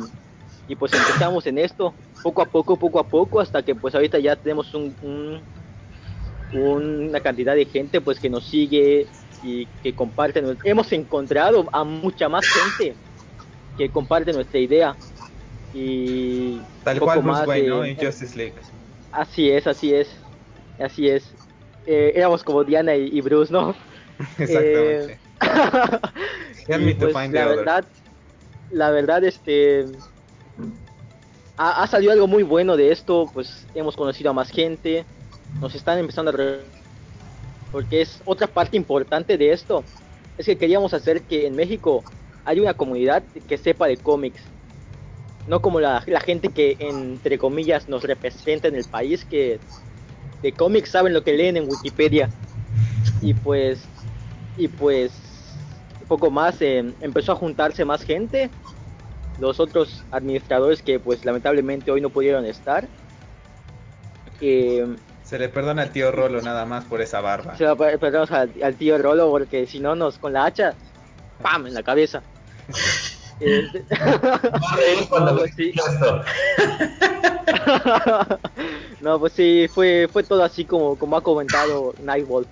[0.67, 4.19] y pues empezamos en esto poco a poco, poco a poco, hasta que pues ahorita
[4.19, 5.41] ya tenemos un,
[6.53, 9.07] una cantidad de gente pues que nos sigue
[9.43, 10.41] y que comparte.
[10.63, 12.95] Hemos encontrado a mucha más gente
[13.77, 14.95] que comparte nuestra idea
[15.73, 17.83] y tal cual Bruce Wayne, ¿no?
[17.83, 18.53] En Justice League.
[19.11, 20.09] Así es, así es,
[20.79, 21.33] así es.
[21.85, 23.75] Eh, éramos como Diana y, Bruce, ¿no?
[24.37, 25.19] Exactamente.
[26.65, 27.85] Eh, pues, la verdad,
[28.71, 29.85] la verdad, este,
[31.57, 35.05] ha, salido algo muy bueno de esto, pues hemos conocido a más gente,
[35.61, 36.35] nos están empezando a...
[37.71, 39.83] Porque es otra parte importante de esto,
[40.37, 42.03] es que queríamos hacer que en México
[42.45, 44.41] haya una comunidad que sepa de cómics.
[45.47, 49.59] No como la, la gente que, entre comillas, nos representa en el país, que
[50.41, 52.29] de cómics saben lo que leen en Wikipedia.
[53.21, 53.83] Y pues,
[54.57, 55.11] y pues,
[56.07, 58.49] poco más, eh, empezó a juntarse más gente
[59.39, 62.87] los otros administradores que pues lamentablemente hoy no pudieron estar.
[64.39, 67.57] se le perdona al tío Rolo nada más por esa barba.
[67.57, 70.73] Se le perdona al, tío Rolo porque si no nos con la hacha,
[71.41, 71.67] ¡pam!
[71.67, 72.21] en la cabeza.
[75.09, 75.73] no, pues sí.
[79.01, 82.47] no, pues sí, fue, fue todo así como, como ha comentado Nightwolf.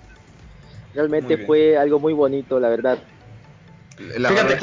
[0.94, 2.98] Realmente fue algo muy bonito, la verdad.
[4.18, 4.58] La verdad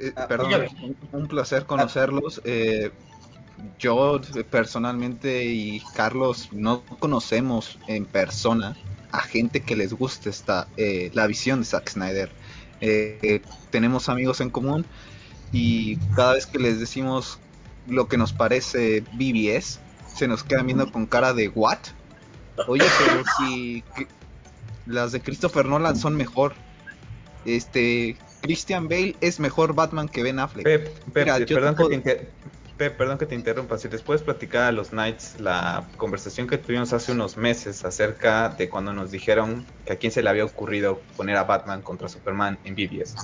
[0.00, 0.66] eh, ah, perdón,
[1.12, 2.40] un, placer conocerlos.
[2.44, 2.90] Eh,
[3.78, 8.76] yo personalmente y Carlos no conocemos en persona
[9.10, 12.30] a gente que les guste esta, eh, la visión de Zack Snyder.
[13.70, 14.86] tenemos amigos en común
[15.50, 17.40] y cada vez que les decimos
[17.88, 19.80] lo que nos parece BBS,
[20.14, 21.78] se nos quedan viendo con cara de ¿what?
[22.66, 23.82] Oye, pero si
[24.86, 26.54] las de Christopher Nolan son mejor.
[27.44, 30.64] Este, Christian Bale es mejor Batman que Ben Affleck.
[30.64, 32.30] Pep, perdón, que
[32.78, 36.58] te perdón que te interrumpa, si les puedes platicar a los Knights la conversación que
[36.58, 40.44] tuvimos hace unos meses acerca de cuando nos dijeron que a quién se le había
[40.44, 43.16] ocurrido poner a Batman contra Superman en BBS.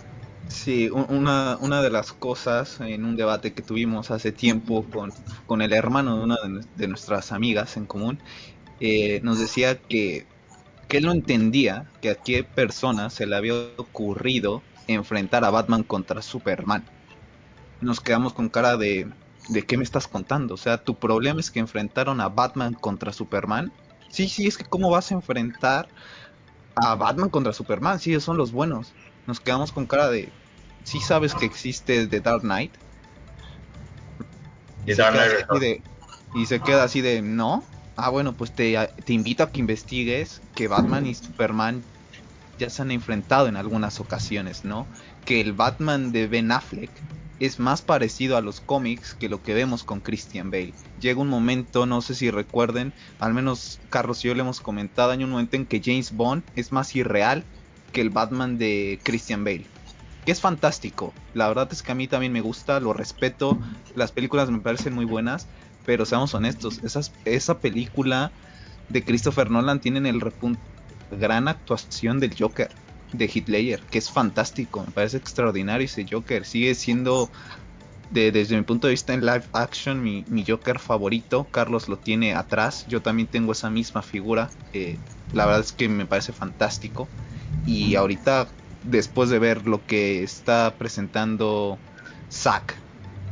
[0.48, 5.12] Sí, una, una de las cosas en un debate que tuvimos hace tiempo con,
[5.46, 6.36] con el hermano de una
[6.76, 8.18] de, nuestras amigas en común,
[8.80, 10.26] eh, nos decía que,
[10.88, 15.82] que él no entendía que a qué persona se le había ocurrido enfrentar a Batman
[15.82, 16.84] contra Superman.
[17.80, 19.10] Nos quedamos con cara de,
[19.48, 20.54] ¿de qué me estás contando?
[20.54, 23.72] O sea, tu problema es que enfrentaron a Batman contra Superman.
[24.08, 25.88] Sí, sí, es que cómo vas a enfrentar
[26.76, 28.92] a Batman contra Superman, sí, son los buenos.
[29.26, 30.30] Nos quedamos con cara de,
[30.84, 32.72] ¿sí sabes que existe The Dark Knight?
[34.86, 35.82] Y, Dark Knight.
[36.34, 37.64] y se queda así de, no.
[37.96, 41.82] Ah, bueno, pues te, te invito a que investigues que Batman y Superman
[42.58, 44.86] ya se han enfrentado en algunas ocasiones, ¿no?
[45.24, 46.90] Que el Batman de Ben Affleck
[47.40, 50.74] es más parecido a los cómics que lo que vemos con Christian Bale.
[51.00, 55.10] Llega un momento, no sé si recuerden, al menos Carlos y yo le hemos comentado,
[55.10, 57.44] hay un momento en que James Bond es más irreal
[57.92, 59.66] que el Batman de Christian Bale.
[60.24, 61.12] Que es fantástico.
[61.34, 63.58] La verdad es que a mí también me gusta, lo respeto.
[63.94, 65.46] Las películas me parecen muy buenas.
[65.84, 66.80] Pero seamos honestos,
[67.26, 68.32] esa película
[68.88, 70.58] de Christopher Nolan tiene el repunte
[71.14, 72.70] gran actuación del Joker
[73.12, 77.30] de Hitler, que es fantástico, me parece extraordinario ese Joker, sigue siendo
[78.10, 82.86] desde mi punto de vista en live action mi, Joker favorito, Carlos lo tiene atrás,
[82.88, 84.50] yo también tengo esa misma figura,
[85.32, 87.08] la verdad es que me parece fantástico
[87.66, 88.48] y ahorita
[88.84, 91.78] después de ver lo que está presentando
[92.30, 92.76] Zack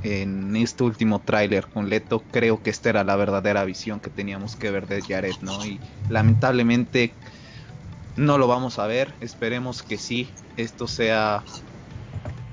[0.03, 4.57] en este último tráiler con Leto, creo que esta era la verdadera visión que teníamos
[4.57, 5.65] que ver de Jared, ¿no?
[5.65, 7.15] Y lamentablemente
[8.17, 11.43] no lo vamos a ver, esperemos que sí, esto sea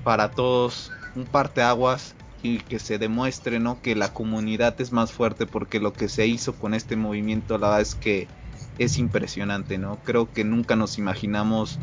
[0.04, 3.82] para todos un parteaguas y que se demuestre ¿no?
[3.82, 7.68] que la comunidad es más fuerte porque lo que se hizo con este movimiento la
[7.68, 8.28] verdad es que
[8.78, 9.98] es impresionante, ¿no?
[10.04, 11.78] Creo que nunca nos imaginamos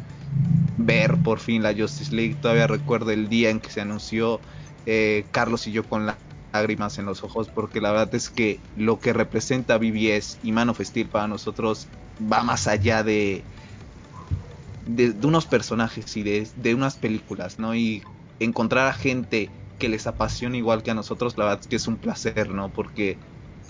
[0.77, 2.35] ver por fin la Justice League.
[2.41, 4.39] Todavía recuerdo el día en que se anunció
[4.87, 6.11] eh, Carlos y yo con
[6.53, 10.69] lágrimas en los ojos porque la verdad es que lo que representa BBS y Man
[10.69, 11.87] of para nosotros
[12.31, 13.43] va más allá de,
[14.88, 17.76] de, unos personajes y de, unas películas, ¿no?
[17.76, 18.04] Y
[18.39, 21.88] encontrar a gente que les apasiona igual que a nosotros, la verdad es que es
[21.88, 22.71] un placer, ¿no?
[22.73, 23.19] Porque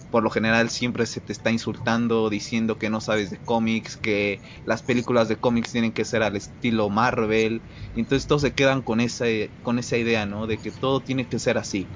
[0.10, 4.41] por lo general siempre se te está insultando, diciendo que no sabes de cómics, que
[4.63, 8.82] las películas de cómics tienen que ser al estilo Marvel, y entonces todos se quedan
[8.84, 9.25] con esa,
[9.62, 10.47] con esa idea, ¿no?
[10.47, 11.91] De que todo tiene que ser así.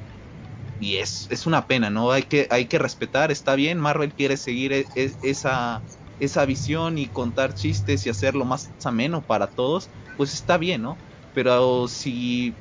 [0.79, 2.11] Y es, es una pena, ¿no?
[2.11, 5.85] Hay que, hay que respetar, está bien, Marvel quiere seguir e, e, esa,
[6.21, 10.95] esa visión y contar chistes y hacerlo más ameno para todos, pues está bien, ¿no?
[11.33, 12.53] Pero si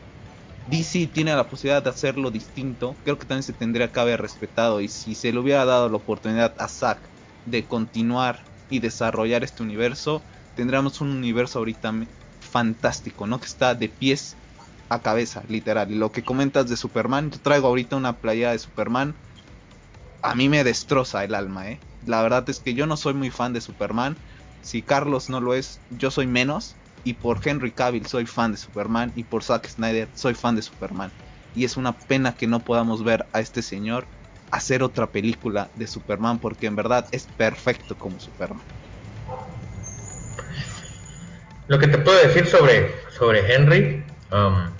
[0.70, 4.80] DC tiene la posibilidad de hacerlo distinto, creo que también se tendría que haber respetado.
[4.80, 6.98] Y si se le hubiera dado la oportunidad a Zack
[7.44, 10.22] de continuar y desarrollar este universo,
[10.56, 11.92] tendríamos un universo ahorita
[12.40, 13.40] fantástico, ¿no?
[13.40, 14.36] Que está de pies
[14.88, 15.90] a cabeza, literal.
[15.90, 19.14] Y lo que comentas de Superman, yo traigo ahorita una playa de Superman.
[20.22, 21.80] A mí me destroza el alma, ¿eh?
[22.06, 24.16] La verdad es que yo no soy muy fan de Superman.
[24.62, 26.76] Si Carlos no lo es, yo soy menos.
[27.04, 29.12] Y por Henry Cavill soy fan de Superman.
[29.16, 31.10] Y por Zack Snyder soy fan de Superman.
[31.54, 34.06] Y es una pena que no podamos ver a este señor
[34.50, 36.38] hacer otra película de Superman.
[36.38, 38.62] Porque en verdad es perfecto como Superman.
[41.68, 44.70] Lo que te puedo decir sobre, sobre Henry um,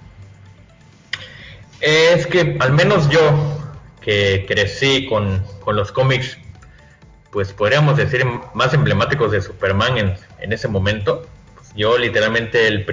[1.80, 3.60] es que al menos yo,
[4.00, 6.36] que crecí con, con los cómics
[7.32, 11.26] pues podríamos decir, más emblemáticos de Superman en, en ese momento.
[11.76, 12.84] Yo literalmente el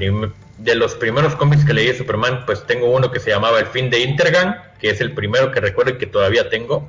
[0.57, 3.67] de los primeros cómics que leí de Superman, pues tengo uno que se llamaba El
[3.67, 6.87] fin de Intergang, que es el primero que recuerdo y que todavía tengo.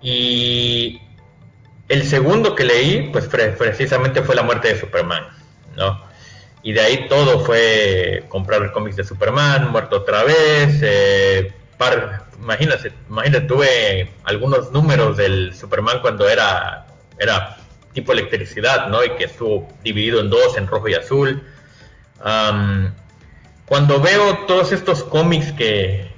[0.00, 1.00] Y
[1.88, 5.24] el segundo que leí, pues precisamente fue la muerte de Superman,
[5.76, 6.04] ¿no?
[6.62, 11.52] Y de ahí todo fue comprar cómics de Superman, muerto otra vez, eh,
[12.38, 16.86] imagínate, tuve algunos números del Superman cuando era,
[17.92, 19.04] tipo electricidad, ¿no?
[19.04, 21.42] Y que estuvo dividido en dos, en rojo y azul.
[23.66, 26.10] cuando veo todos estos cómics que,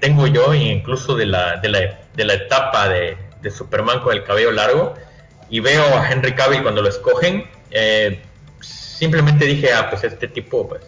[0.00, 4.24] tengo yo, incluso de la, de la, de la etapa de, de, Superman con el
[4.24, 4.94] cabello largo,
[5.48, 8.20] y veo a Henry Cavill cuando lo escogen, eh,
[8.60, 10.82] simplemente dije, ah, pues este tipo, pues,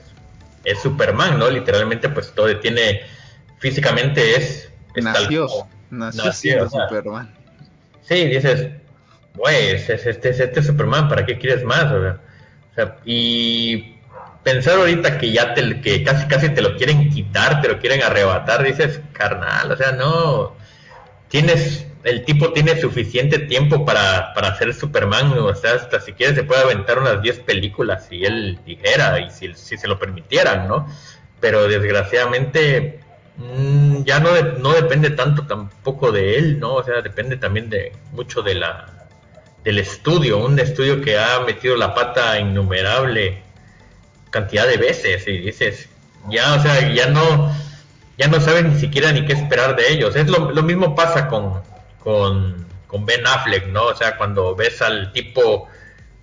[0.65, 1.51] es Superman, ¿no?
[1.51, 3.03] Literalmente, pues todo tiene
[3.63, 4.71] físicamente es...
[4.97, 5.47] nació,
[5.89, 7.33] nació, Superman.
[8.03, 8.71] Sí, dices,
[9.37, 11.85] güey, este, este, este, Superman, ¿para qué quieres más?
[11.85, 12.19] O
[12.75, 13.95] sea, y
[14.43, 18.03] pensar ahorita que ya te, que casi casi te lo quieren quitar, te lo quieren
[18.03, 20.57] arrebatar, dices, carnal, o sea, no,
[21.29, 26.35] tienes, el tipo tiene suficiente tiempo para, para ser Superman, o sea, hasta si quiere
[26.35, 30.67] se puede aventar unas 10 películas si él dijera y si, si se lo permitieran,
[30.67, 30.89] ¿no?
[31.39, 33.02] Pero desgraciadamente
[33.37, 36.75] mm, ya no, no depende tanto tampoco de él, ¿no?
[36.75, 39.03] O sea, depende también de mucho de la
[39.65, 43.43] del estudio, un estudio que ha metido la pata innumerable
[44.31, 45.89] cantidad de veces y dices,
[46.29, 47.55] ya, o sea, ya no,
[48.19, 50.17] ya no sabes ni siquiera ni qué esperar de ellos.
[50.17, 51.63] Es lo, lo mismo pasa con,
[52.01, 53.85] con, con, Ben Affleck, ¿no?
[53.85, 55.69] O sea, cuando ves al tipo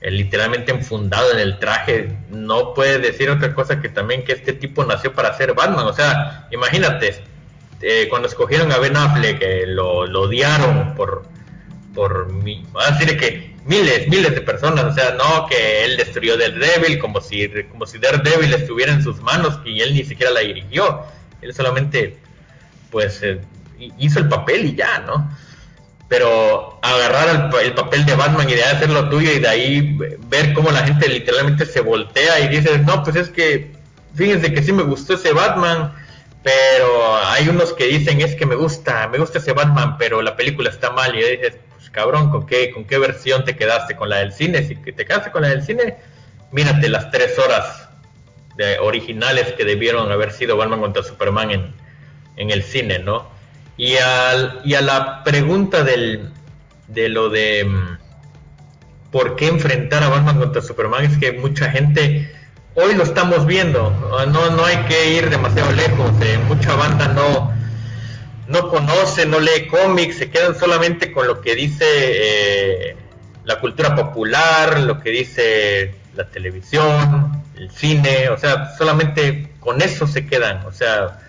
[0.02, 4.86] literalmente enfundado en el traje, no puedes decir otra cosa que también que este tipo
[4.86, 5.86] nació para ser Batman.
[5.88, 7.22] O sea, imagínate,
[7.82, 11.28] eh, cuando escogieron a Ben Affleck, eh, lo, odiaron por
[11.94, 17.20] por decir que miles, miles de personas, o sea, no que él destruyó Daredevil como
[17.20, 21.04] si, como si Daredevil estuviera en sus manos y él ni siquiera la dirigió,
[21.42, 22.18] él solamente,
[22.90, 23.42] pues, eh,
[23.98, 25.30] hizo el papel y ya, ¿no?
[26.10, 30.72] Pero agarrar el, papel de Batman y de hacerlo tuyo y de ahí ver cómo
[30.72, 33.72] la gente literalmente se voltea y dice, no, pues es que,
[34.16, 35.94] fíjense que sí me gustó ese Batman,
[36.44, 40.36] pero hay unos que dicen es que me gusta, me gusta ese Batman, pero la
[40.36, 41.58] película está mal y dices,
[41.92, 43.96] cabrón, ¿con qué, ¿con qué versión te quedaste?
[43.96, 44.68] ¿Con la del cine?
[44.68, 45.98] Si te quedaste con la del cine,
[46.52, 47.88] mírate las tres horas
[48.56, 51.74] de originales que debieron haber sido Batman contra Superman en,
[52.36, 53.30] en el cine, ¿no?
[53.80, 56.30] Y, al, y a la pregunta del,
[56.88, 57.98] de lo de mm,
[59.12, 62.32] por qué enfrentar a Batman contra Superman, es que mucha gente
[62.76, 63.90] hoy lo estamos viendo,
[64.28, 67.58] no, no hay que ir demasiado lejos, eh, mucha banda no
[68.50, 72.98] no conoce, no lee cómics, se quedan solamente con lo que dice eh,
[73.46, 80.08] la cultura popular, lo que dice la televisión, el cine, o sea, solamente con eso
[80.08, 81.20] se quedan, o sea,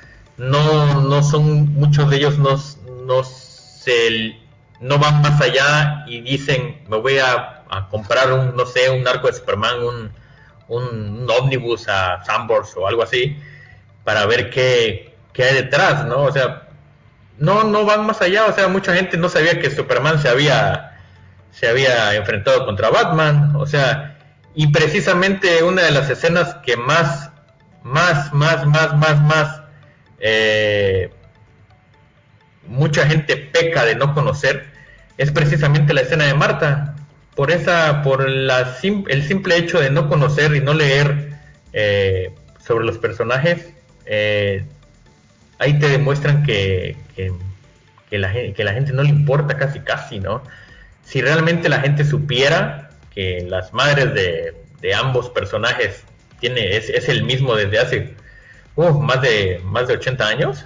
[0.40, 2.58] no, no son, muchos de ellos no,
[3.04, 4.38] no, se,
[4.80, 9.26] no van más allá y dicen, me voy a, comprar un, no sé, un arco
[9.26, 10.12] de Superman, un,
[10.68, 13.36] un, ómnibus a Sambors o algo así,
[14.02, 16.22] para ver qué, qué hay detrás, ¿no?
[16.22, 16.68] O sea,
[17.36, 20.98] no, no van más allá, o sea, mucha gente no sabía que Superman se había,
[21.52, 24.16] se había enfrentado contra Batman, o sea,
[24.54, 27.30] y precisamente una de las escenas que más,
[27.82, 29.59] más, más, más, más, más,
[30.20, 31.10] eh,
[32.66, 34.66] mucha gente peca de no conocer,
[35.18, 36.94] es precisamente la escena de Marta,
[37.34, 41.30] por esa, por el simple hecho de no conocer y no leer
[41.72, 43.70] eh, sobre los personajes,
[44.06, 44.64] eh,
[45.58, 50.42] ahí te demuestran que, que, la, que la gente no le importa casi casi, ¿no?
[51.04, 56.04] Si realmente la gente supiera que las madres de, ambos personajes
[56.40, 58.14] tiene, es, el mismo desde hace
[58.76, 60.64] más, de, más de 80 años,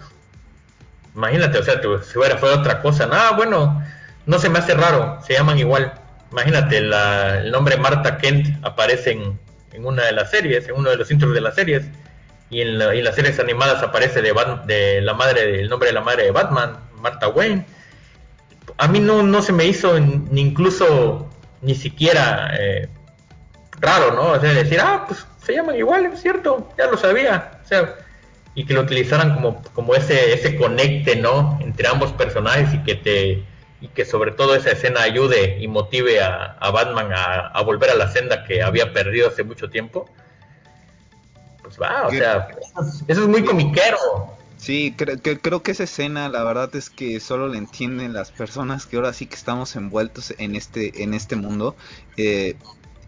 [1.14, 3.82] imagínate, o sea, si fuera fue otra cosa, nada, bueno,
[4.26, 5.92] no se me hace raro, se llaman igual.
[6.32, 9.38] Imagínate, el nombre Marta Kent aparece en,
[9.72, 11.84] en, una de las series, en uno de los intros de las series
[12.50, 14.34] y en, las series animadas aparece de,
[14.66, 17.66] de la madre, el nombre de la madre de Batman, Martha Wayne.
[18.78, 21.28] A mí no, no se me hizo ni incluso
[21.62, 22.88] ni siquiera eh,
[23.80, 24.32] raro, ¿no?
[24.32, 27.53] O decir, ah, pues se llaman igual, es cierto, ya lo sabía.
[27.64, 27.96] O sea,
[28.54, 31.58] y que lo utilizaran como, como ese, ese conecte, ¿no?
[31.62, 33.44] Entre ambos personajes y que te
[33.80, 37.94] y que sobre todo esa escena ayude y motive a, Batman a, a, volver a
[37.94, 40.08] la senda que había perdido hace mucho tiempo
[41.64, 42.48] pues va, o sea,
[43.08, 43.98] eso es muy comiquero.
[44.58, 48.96] Sí, creo que esa escena, la verdad es que solo la entienden las personas que
[48.96, 51.74] ahora sí que estamos envueltos en este, en este mundo.
[52.16, 52.56] Eh,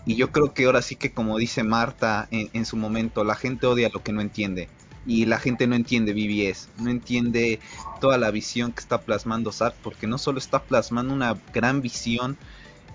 [0.06, 3.66] y yo creo que ahora sí que, como dice Marta en, su momento, la gente
[3.66, 4.68] odia lo que no entiende.
[5.04, 7.60] Y la gente no entiende BBS, no entiende
[8.00, 12.36] toda la visión que está plasmando Zack, porque no solo está plasmando una gran visión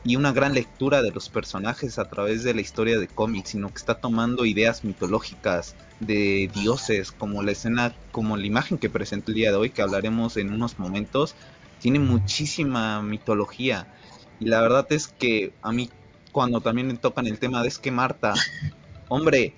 [0.03, 3.69] y una gran lectura de los personajes a través de la historia de cómics, sino
[3.69, 9.31] que está tomando ideas mitológicas de dioses, como la escena, como la imagen que presento
[9.31, 11.35] el día de hoy, que hablaremos en unos momentos,
[11.79, 13.93] tiene muchísima mitología.
[14.39, 15.89] Y la verdad es que a mí,
[16.31, 18.33] cuando también me tocan el tema de es que Marta,
[19.07, 19.53] hombre,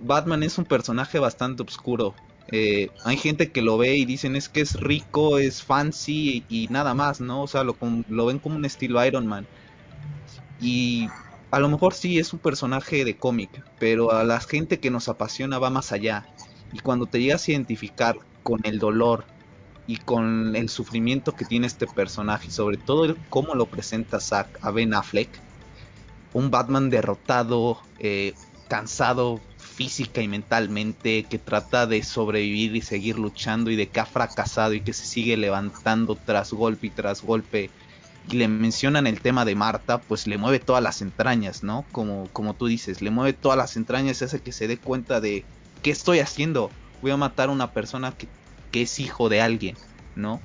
[0.00, 2.14] Batman es un personaje bastante oscuro.
[2.48, 6.66] Eh, hay gente que lo ve y dicen es que es rico, es fancy y,
[6.68, 7.42] nada más, ¿no?
[7.42, 7.76] O sea, lo,
[8.08, 9.46] lo ven como un estilo Iron Man.
[10.60, 11.08] Y
[11.50, 15.08] a lo mejor sí es un personaje de cómic, pero a la gente que nos
[15.08, 16.26] apasiona va más allá.
[16.72, 19.24] Y cuando te llegas a identificar con el dolor
[19.86, 24.58] y con el sufrimiento que tiene este personaje, sobre todo el cómo lo presenta Zack
[24.62, 25.28] a Ben Affleck,
[26.32, 28.34] un Batman derrotado, eh,
[28.68, 34.06] cansado física y mentalmente, que trata de sobrevivir y seguir luchando y de que ha
[34.06, 37.70] fracasado y que se sigue levantando tras golpe y tras golpe.
[38.30, 41.84] Y le mencionan el tema de Marta, pues le mueve todas las entrañas, ¿no?
[41.90, 45.44] Como, como tú dices, le mueve todas las entrañas, hace que se dé cuenta de
[45.82, 46.70] qué estoy haciendo.
[47.00, 48.28] Voy a matar a una persona que,
[48.70, 49.76] que es hijo de alguien,
[50.14, 50.40] ¿no?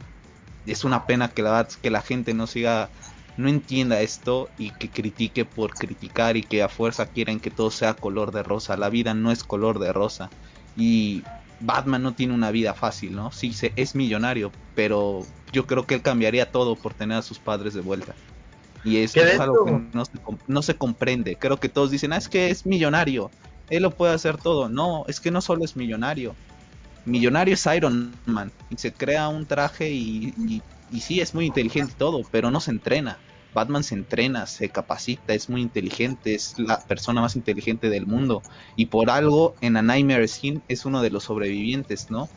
[0.66, 2.90] Es una pena que la, que la gente no siga
[3.38, 7.72] no entienda esto y que critique por criticar y que a fuerza quieren que todo
[7.72, 8.78] sea color de rosa.
[8.78, 10.30] La vida no es color de rosa.
[10.76, 11.24] Y
[11.60, 13.32] Batman no tiene una vida fácil, ¿no?
[13.32, 17.74] Sí, es millonario, pero yo creo que él cambiaría todo por tener a sus padres
[17.74, 18.16] de vuelta.
[18.84, 20.12] Y es, es algo que no se,
[20.48, 21.36] no se, comprende.
[21.36, 23.32] Creo que todos dicen, ah, es que es millonario,
[23.70, 24.70] él lo puede hacer todo.
[24.70, 26.36] No, es que no solo es millonario.
[27.06, 28.52] Millonario es Iron Man.
[28.70, 30.62] Y se crea un traje y, y,
[30.92, 33.18] y sí, es muy inteligente todo, pero no se entrena.
[33.54, 38.44] Batman se entrena, se capacita, es muy inteligente, es la persona más inteligente del mundo.
[38.76, 42.30] Y por algo en A Nightmare Skin es uno de los sobrevivientes, ¿no?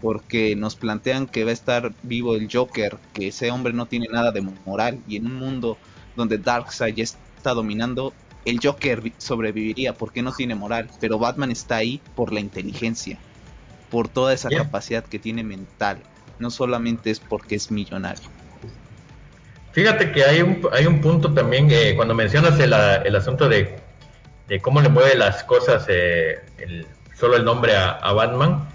[0.00, 4.06] Porque nos plantean que va a estar vivo el Joker, que ese hombre no tiene
[4.06, 5.00] nada de moral.
[5.08, 5.78] Y en un mundo
[6.14, 8.12] donde Darkseid ya está dominando,
[8.44, 10.88] el Joker sobreviviría porque no tiene moral.
[11.00, 13.18] Pero Batman está ahí por la inteligencia,
[13.90, 16.04] por toda esa capacidad que tiene mental.
[16.38, 18.28] No solamente es porque es millonario.
[19.72, 23.76] Fíjate que hay un, hay un punto también, eh, cuando mencionas el, el asunto de,
[24.48, 28.68] de, cómo le mueve las cosas eh, el, solo el nombre a, Batman,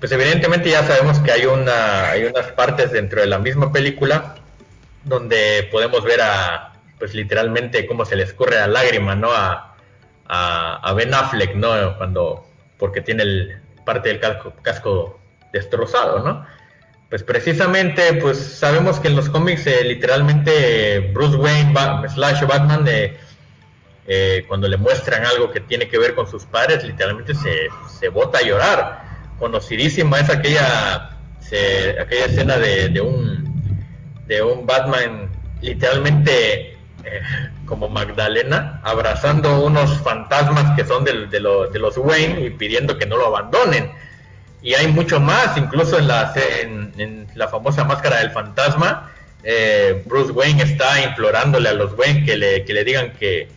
[0.00, 4.34] pues evidentemente ya sabemos que hay, una, hay unas partes dentro de la misma película
[5.04, 9.32] donde podemos ver a, pues literalmente cómo se le escurre la lágrima, ¿no?
[9.32, 9.74] A,
[10.26, 11.96] a, Ben Affleck, ¿no?
[11.98, 12.46] Cuando,
[12.78, 15.20] porque tiene el, parte del casco, casco
[15.52, 16.46] destrozado, ¿no?
[17.12, 21.74] Pues precisamente, pues sabemos que en los cómics eh, literalmente Bruce Wayne
[22.08, 23.18] slash Batman eh,
[24.06, 27.68] eh, cuando le muestran algo que tiene que ver con sus padres, literalmente se,
[28.00, 29.02] se bota a llorar.
[29.38, 31.18] Conocidísima es aquella,
[32.00, 33.76] aquella escena de, un,
[34.26, 35.28] de un Batman
[35.60, 36.78] literalmente
[37.66, 43.18] como Magdalena, abrazando unos fantasmas que son de, de los Wayne y pidiendo que no
[43.18, 43.92] lo abandonen
[44.62, 46.32] y hay mucho más, incluso en la,
[46.62, 49.10] en, la famosa máscara del fantasma,
[49.42, 53.48] eh, Bruce Wayne está implorándole a los Wayne que le, que le digan que,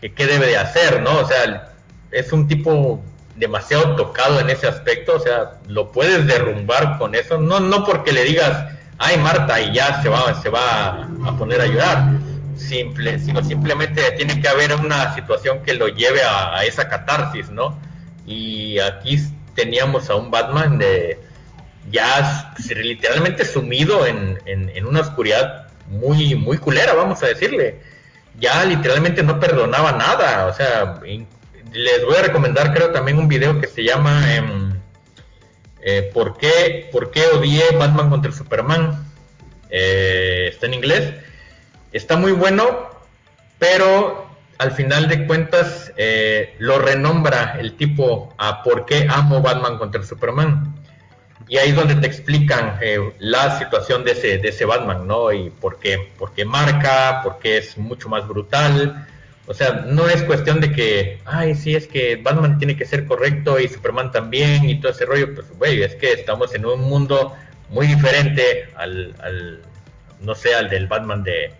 [0.00, 1.18] qué debe de hacer, ¿no?
[1.18, 1.72] O sea,
[2.10, 3.02] es un tipo
[3.34, 8.12] demasiado tocado en ese aspecto, o sea, lo puedes derrumbar con eso, no, no porque
[8.12, 12.12] le digas, ay Marta, y ya se va, se va a poner a llorar,
[12.56, 17.50] simple, sino simplemente tiene que haber una situación que lo lleve a, a esa catarsis,
[17.50, 17.78] ¿no?
[18.26, 19.18] Y aquí
[19.56, 21.18] teníamos a un Batman de
[21.90, 24.38] ya literalmente sumido en,
[24.86, 27.80] una oscuridad muy, muy culera, vamos a decirle.
[28.38, 30.46] Ya literalmente no perdonaba nada.
[30.46, 31.00] O sea,
[31.72, 34.80] les voy a recomendar creo también un video que se llama em,
[35.82, 39.04] eh, ¿por, qué, ¿Por qué odié Batman contra Superman?
[39.70, 41.14] Eh, está en inglés.
[41.92, 42.90] Está muy bueno,
[43.58, 44.25] pero
[44.58, 50.02] al final de cuentas eh, lo renombra el tipo a por qué amo Batman contra
[50.02, 50.74] Superman.
[51.48, 55.32] Y ahí es donde te explican eh, la situación de ese, de ese Batman, ¿no?
[55.32, 59.06] Y por qué, por qué marca, por qué es mucho más brutal.
[59.46, 63.06] O sea, no es cuestión de que, ay, sí, es que Batman tiene que ser
[63.06, 65.34] correcto y Superman también y todo ese rollo.
[65.34, 67.32] Pues, güey, es que estamos en un mundo
[67.68, 69.60] muy diferente al, al
[70.20, 71.52] no sé, al del Batman de,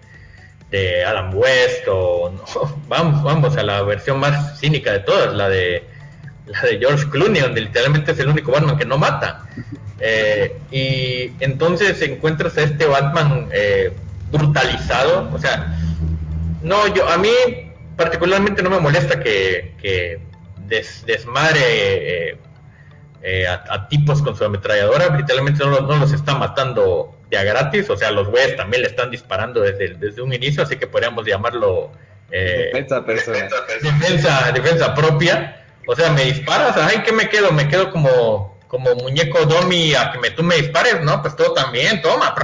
[0.71, 2.33] de Adam West o
[2.89, 5.85] vamos, vamos a la versión más cínica de todas, la de
[6.47, 9.47] la de George Clooney, donde literalmente es el único Batman que no mata.
[9.99, 13.93] Eh, y entonces encuentras a este Batman eh,
[14.31, 15.77] brutalizado, o sea,
[16.63, 17.31] no, yo a mí
[17.97, 20.21] particularmente no me molesta que, que
[20.69, 22.39] desmadre eh,
[23.49, 27.97] a, tipos con su ametralladora, literalmente no, no los está matando de a gratis, o
[27.97, 31.91] sea, los güeyes también le están disparando desde, desde un inicio, así que podríamos llamarlo
[32.31, 33.49] eh, defensa personal.
[33.83, 35.65] Defensa, defensa propia.
[35.87, 37.53] O sea, me disparas, ay, ¿qué me quedo?
[37.53, 41.23] Me quedo como, como muñeco domi a que me, tú me dispares, ¿no?
[41.23, 42.35] Pues todo también, toma,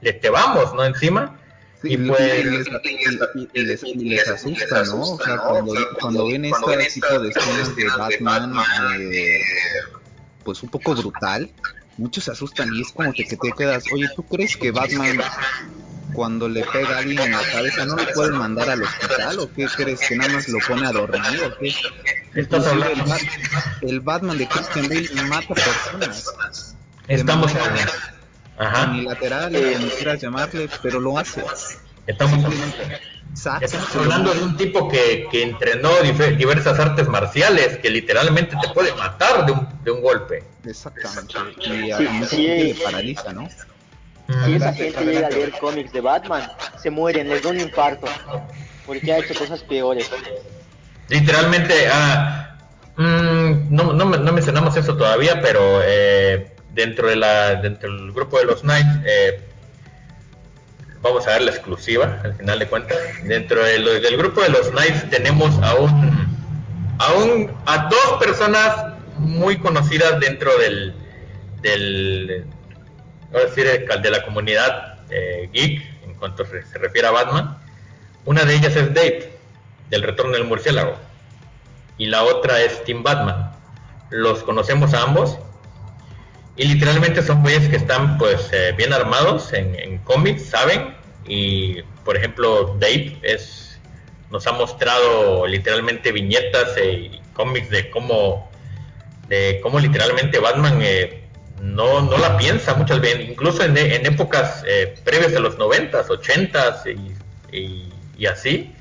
[0.00, 0.84] le te vamos, ¿no?
[0.84, 1.38] Encima.
[1.84, 2.66] Y pues
[3.54, 5.00] y les, les, asusta, ¿no?
[5.00, 8.54] O sea, cuando, cuando ven este tipo de escenas de Batman,
[9.00, 9.40] eh,
[10.44, 11.50] pues un poco brutal,
[11.96, 15.20] muchos se asustan y es como que, te quedas, oye, ¿tú crees que Batman
[16.12, 19.52] cuando le pega a alguien en la cabeza no lo pueden mandar al hospital o
[19.52, 21.74] qué crees que nada más lo pone a dormir o qué?
[22.34, 22.48] El,
[23.82, 26.76] el, Batman de Christian Bale mata personas.
[27.08, 27.92] Estamos hablando
[28.88, 31.44] unilateral, como quieras llamarle, pero lo hace.
[32.06, 32.52] Estamos,
[33.60, 38.92] estamos hablando de un tipo que, que entrenó diversas artes marciales, que literalmente te puede
[38.94, 40.44] matar de un, de un golpe.
[40.64, 41.34] Exactamente.
[41.64, 43.48] Y a sí, paraliza, ¿no?
[44.44, 46.50] Si esa gente llega a leer cómics de Batman,
[46.80, 48.06] se mueren, les da un infarto,
[48.86, 50.10] porque ha hecho cosas peores.
[51.08, 52.56] Literalmente, ah,
[52.96, 58.38] mm, no, no, no, mencionamos eso todavía, pero eh, dentro, de la, dentro del grupo
[58.38, 59.40] de los Knights, eh,
[61.00, 62.98] vamos a ver la exclusiva, al final de cuentas.
[63.24, 66.28] Dentro del grupo de los Knights tenemos a un,
[66.98, 70.94] a un, a dos personas muy conocidas dentro del,
[71.60, 72.46] del
[73.40, 77.58] decir, de la comunidad eh, geek en cuanto se, refiere a Batman.
[78.24, 79.32] Una de ellas es Dave,
[79.90, 80.96] del Retorno del Murciélago,
[81.98, 83.52] y la otra es Tim Batman.
[84.10, 85.38] Los conocemos a ambos
[86.56, 90.94] y literalmente son güeyes que están pues eh, bien armados en, cómics, saben.
[91.26, 93.80] Y por ejemplo, Dave es,
[94.30, 98.50] nos ha mostrado literalmente viñetas y cómics de cómo,
[99.28, 101.22] de cómo literalmente Batman eh,
[101.62, 106.06] no, no la piensa muchas veces, incluso en, en épocas eh, previas a los 90s,
[106.08, 106.94] 80s
[107.52, 108.72] y, y, así,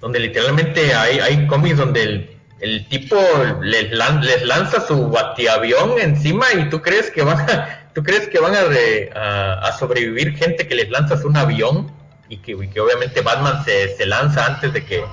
[0.00, 3.16] donde literalmente hay, hay cómics donde el, el tipo
[3.62, 8.38] les, les, lanza su batiavión encima y tú crees que van a, tú crees que
[8.38, 11.92] van a, a, sobrevivir gente que les lanzas un avión
[12.28, 15.04] y que, que obviamente Batman se, se lanza antes de que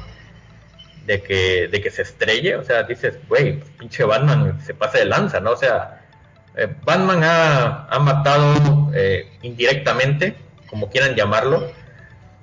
[1.07, 5.05] de que, de que se estrelle, o sea, dices, güey, pinche Batman se pasa de
[5.05, 5.51] lanza, ¿no?
[5.51, 6.01] O sea,
[6.57, 10.35] eh, Batman ha, matado eh, indirectamente,
[10.69, 11.71] como quieran llamarlo.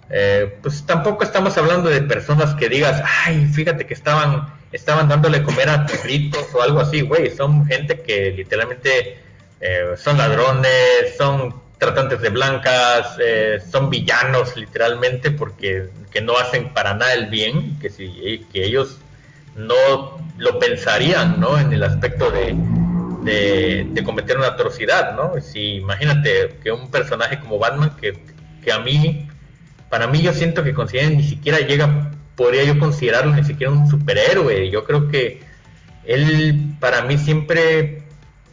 [0.08, 5.42] Eh, pues tampoco estamos hablando de personas que digas, ay, fíjate que estaban, estaban dándole
[5.42, 7.30] comer a perritos o algo así, güey.
[7.30, 9.18] Son gente que literalmente
[9.96, 13.16] son ladrones, son tratantes de blancas,
[13.70, 18.98] son villanos literalmente porque que no hacen para nada el bien, que si que ellos
[19.56, 21.58] no lo pensarían, ¿no?
[21.58, 22.54] En el aspecto de,
[23.24, 25.40] de, cometer una atrocidad, ¿no?
[25.40, 28.18] Si imagínate que un personaje como Batman, que,
[28.62, 29.28] que a mí,
[29.88, 33.88] para mí yo siento que consideren ni siquiera llega, podría yo considerarlo ni siquiera un
[33.88, 34.70] superhéroe.
[34.70, 35.42] Yo creo que
[36.04, 38.02] él, para mí siempre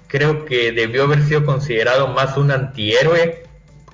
[0.08, 3.44] creo que debió haber sido considerado más un antihéroe,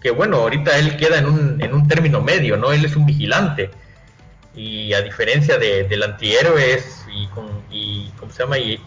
[0.01, 2.71] que bueno, ahorita él queda en un, en un término medio, ¿no?
[2.71, 3.69] Él es un vigilante.
[4.55, 8.57] Y a diferencia de, del antihéroe es, y, con, y ¿cómo se llama?
[8.57, 8.79] y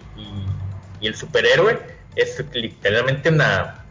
[1.00, 1.80] y el superhéroe
[2.14, 3.84] es literalmente una,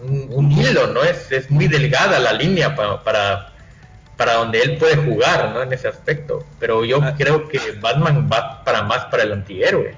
[0.00, 1.02] un, hilo, ¿no?
[1.02, 3.52] Es, es, muy delgada la línea para, para,
[4.18, 5.62] para, donde él puede jugar, ¿no?
[5.62, 6.44] En ese aspecto.
[6.58, 7.14] Pero yo ah.
[7.16, 9.94] creo que Batman va para más para el antihéroe.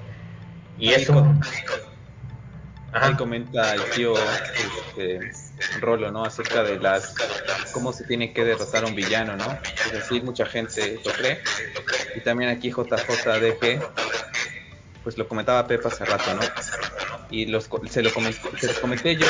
[0.79, 1.35] Y eso...
[2.93, 5.31] Ahí comenta el tío este,
[5.79, 6.25] Rolo, ¿no?
[6.25, 7.15] Acerca de las
[7.71, 9.59] cómo se tiene que derrotar a un villano, ¿no?
[9.85, 11.39] Es decir, mucha gente lo cree.
[12.15, 13.81] Y también aquí JJDG
[15.03, 16.41] pues lo comentaba Pepa hace rato, ¿no?
[17.29, 19.25] Y los, se, lo comenté, se los comenté yo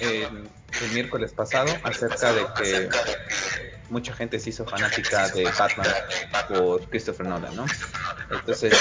[0.00, 2.88] el miércoles pasado acerca de que
[3.92, 5.86] mucha gente se hizo fanática de Batman
[6.48, 7.66] por Christopher Nolan, ¿no?
[8.30, 8.74] Entonces,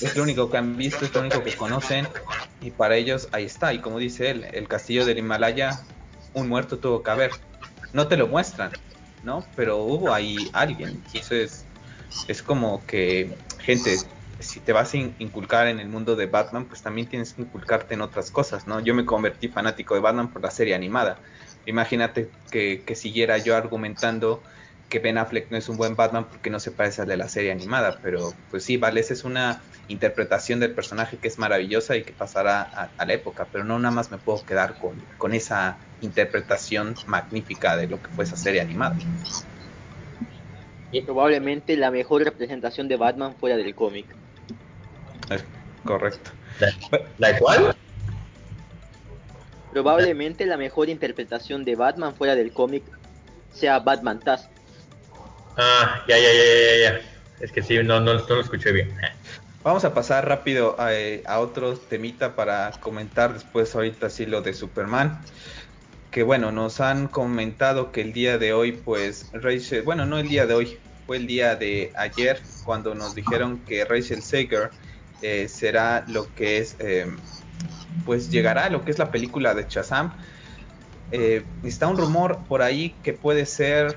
[0.00, 2.06] es lo único que han visto, es lo único que conocen
[2.60, 3.72] y para ellos ahí está.
[3.72, 5.80] Y como dice él, el castillo del Himalaya,
[6.34, 7.30] un muerto tuvo que haber.
[7.94, 8.70] No te lo muestran,
[9.24, 9.44] ¿no?
[9.56, 11.02] Pero hubo ahí alguien.
[11.06, 11.64] Entonces,
[12.28, 13.96] es como que, gente,
[14.38, 17.94] si te vas a inculcar en el mundo de Batman, pues también tienes que inculcarte
[17.94, 18.78] en otras cosas, ¿no?
[18.80, 21.18] Yo me convertí fanático de Batman por la serie animada.
[21.66, 24.42] Imagínate que, siguiera yo argumentando
[24.88, 27.28] que Ben Affleck no es un buen Batman porque no se parece al de la
[27.28, 31.96] serie animada, pero pues sí, vale, esa es una interpretación del personaje que es maravillosa
[31.96, 35.32] y que pasará a, la época, pero no nada más me puedo quedar con, con
[35.32, 38.96] esa interpretación magnífica de lo que fue esa serie animada.
[40.90, 44.06] Y probablemente la mejor representación de Batman fuera del cómic
[45.84, 46.30] correcto.
[47.18, 47.74] ¿La, cual?
[49.72, 52.82] Probablemente la mejor interpretación de Batman fuera del cómic
[53.52, 54.50] sea Batman Task.
[55.56, 57.00] Ah, ya, ya, ya, ya,
[57.40, 58.92] Es que sí, no, no, lo escuché bien.
[59.62, 60.90] Vamos a pasar rápido a,
[61.26, 65.20] a, otro temita para comentar después ahorita sí lo de Superman.
[66.10, 70.28] Que bueno, nos han comentado que el día de hoy, pues, Rachel, bueno, no el
[70.28, 74.70] día de hoy, fue el día de ayer cuando nos dijeron que Rachel Sager
[75.22, 77.06] eh, será lo que es, eh,
[78.04, 80.12] pues llegará a lo que es la película de Shazam.
[81.12, 83.96] Eh, está un rumor por ahí que puede ser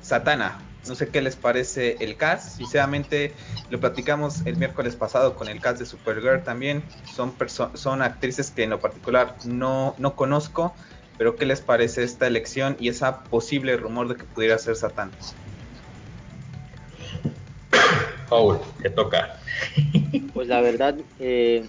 [0.00, 0.58] Satana.
[0.86, 2.56] No sé qué les parece el cast.
[2.56, 3.34] Sinceramente,
[3.68, 6.82] lo platicamos el miércoles pasado con el cast de Supergirl también.
[7.14, 7.34] Son,
[7.74, 10.74] son actrices que en lo particular no, no conozco.
[11.18, 15.10] pero ¿qué les parece esta elección y esa posible rumor de que pudiera ser Satán?
[18.28, 19.36] Paul, te toca.
[20.32, 21.66] Pues la verdad, eh,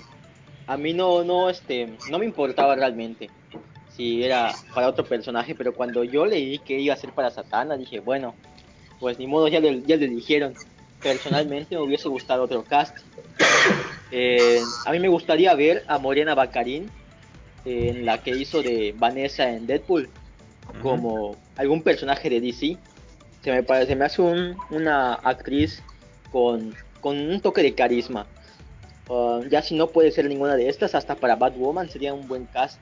[0.69, 3.31] a mí no, no, este, no me importaba realmente
[3.97, 7.75] si era para otro personaje, pero cuando yo leí que iba a ser para Satana,
[7.75, 8.35] dije, bueno,
[8.99, 10.53] pues ni modo, ya le, ya le dijeron.
[11.01, 12.95] Personalmente me hubiese gustado otro cast.
[14.11, 16.89] Eh, a mí me gustaría ver a Morena Baccarin
[17.63, 20.09] en la que hizo de Vanessa en Deadpool
[20.81, 22.77] como algún personaje de DC.
[23.43, 24.21] Se me parece, me hace
[24.71, 25.83] una actriz
[26.31, 28.25] con, con un toque de carisma.
[29.09, 32.45] Uh, ya si no puede ser ninguna de estas, hasta para Batwoman sería un buen
[32.45, 32.79] cast.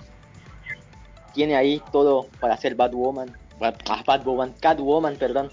[1.34, 3.36] Tiene ahí todo para ser Batwoman.
[3.62, 5.50] Ah, Batwoman, Catwoman, perdón.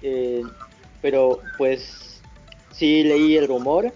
[0.00, 0.42] Eh,
[1.02, 2.22] pero pues
[2.72, 3.92] sí leí el rumor.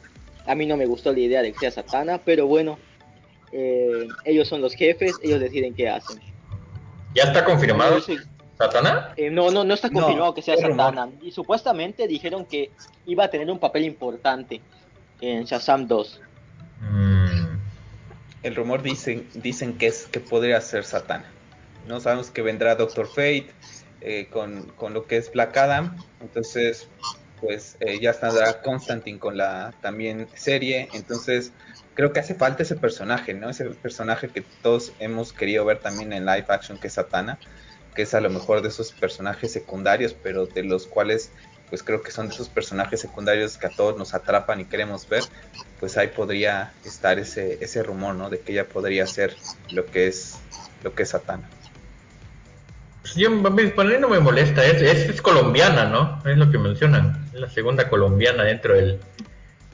[0.47, 2.79] A mí no me gustó la idea de que sea Satana, pero bueno,
[3.53, 6.21] eh, ellos son los jefes, ellos deciden qué hacen.
[7.15, 8.01] ¿Ya está confirmado
[8.59, 9.15] Satana?
[9.17, 11.09] Eh, no, no, no está confirmado que sea Satana.
[11.23, 12.71] Y supuestamente dijeron que
[13.07, 14.61] iba a tener un papel importante
[15.23, 16.21] en Shazam 2.
[16.81, 17.59] Mm.
[18.43, 21.31] El rumor dicen, dicen que es que podría ser Satana.
[21.87, 23.47] No sabemos que vendrá Doctor Fate
[24.01, 25.97] eh, con, con, lo que es Black Adam.
[26.21, 26.89] Entonces,
[27.41, 30.89] pues eh, ya estará Constantine con la también serie.
[30.93, 31.53] Entonces,
[31.95, 33.49] creo que hace falta ese personaje, ¿no?
[33.49, 37.39] Ese personaje que todos hemos querido ver también en live action, que es Satana,
[37.95, 41.31] que es a lo mejor de esos personajes secundarios, pero de los cuales
[41.73, 45.09] pues creo que son de esos personajes secundarios que a todos nos atrapan y queremos
[45.09, 45.23] ver,
[45.81, 48.29] pues ahí podría estar ese, ese rumor, ¿no?
[48.29, 49.35] De que ella podría ser
[49.71, 50.39] lo que es,
[50.85, 51.49] lo que es Satana.
[53.01, 56.23] Pues yo, para mí no me molesta, es, es, colombiana, ¿no?
[56.27, 59.01] Es lo que mencionan, es la segunda colombiana dentro del,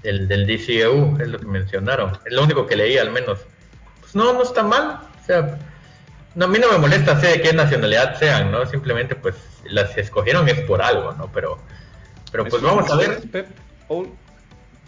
[0.04, 3.40] del, del DCEU, es lo que mencionaron, es lo único que leí al menos.
[4.02, 5.58] Pues no, no está mal, o sea,
[6.36, 8.64] no, a mí no me molesta sé de qué nacionalidad sean, ¿no?
[8.66, 9.34] Simplemente pues
[9.64, 11.28] las escogieron es por algo, ¿no?
[11.32, 11.58] Pero
[12.30, 13.20] pero pues vamos a ver.
[13.30, 13.48] Pep?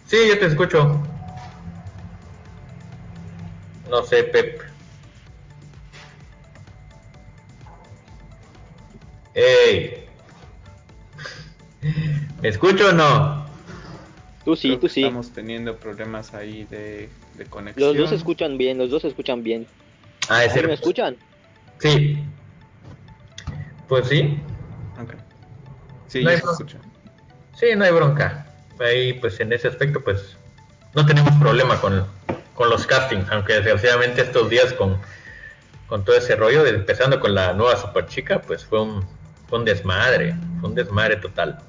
[0.07, 1.01] Sí, yo te escucho.
[3.89, 4.61] No sé, Pep.
[9.33, 10.05] ¡Ey!
[12.41, 13.45] ¿Me escucho o no?
[14.43, 15.03] Tú sí, tú sí.
[15.03, 17.89] Estamos teniendo problemas ahí de, de, conexión.
[17.89, 19.67] Los dos escuchan bien, los dos escuchan bien.
[20.29, 21.17] Ah, ¿es ¿Me escuchan?
[21.79, 22.17] Sí.
[23.87, 24.37] Pues sí.
[25.01, 25.19] Okay.
[26.07, 26.79] Sí, no se escucha.
[27.61, 28.47] Sí, no hay bronca.
[28.79, 30.35] Ahí, pues en ese aspecto, pues
[30.95, 32.07] no tenemos problema con,
[32.67, 34.97] los castings, aunque desgraciadamente estos días con,
[35.87, 39.05] con todo ese rollo, empezando con la nueva super chica, pues fue un,
[39.51, 41.59] un desmadre, fue un desmadre total.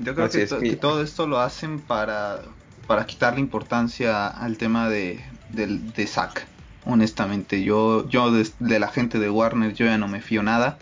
[0.00, 2.42] Yo creo que, todo esto lo hacen para,
[2.88, 6.46] para quitarle importancia al tema de, de, Zack.
[6.84, 10.78] Honestamente, yo, yo de, de, la gente de Warner yo ya no me fío nada.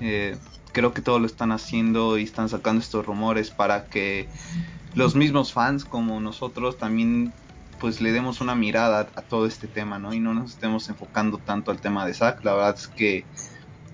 [0.00, 0.36] Eh,
[0.78, 4.28] creo que todo lo están haciendo y están sacando estos rumores para que
[4.94, 7.32] los mismos fans como nosotros también
[7.80, 10.14] pues le demos una mirada a todo este tema, ¿no?
[10.14, 12.44] Y no nos estemos enfocando tanto al tema de Zack.
[12.44, 13.24] La verdad es que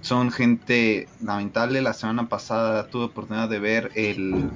[0.03, 1.81] son gente lamentable.
[1.81, 4.51] La semana pasada tuve oportunidad de ver el,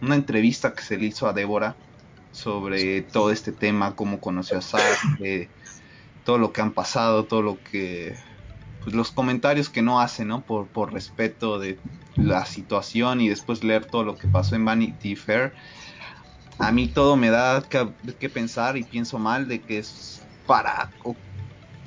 [0.00, 1.76] una entrevista que se le hizo a Débora
[2.32, 5.50] sobre todo este tema, cómo conoció a Zack, eh,
[6.24, 8.16] todo lo que han pasado, todo lo que
[8.86, 10.42] pues, los comentarios que no hace, ¿no?
[10.42, 11.76] Por, por respeto de
[12.14, 15.54] la situación y después leer todo lo que pasó en Vanity Fair.
[16.60, 20.92] A mí todo me da que, pensar y pienso mal de que es para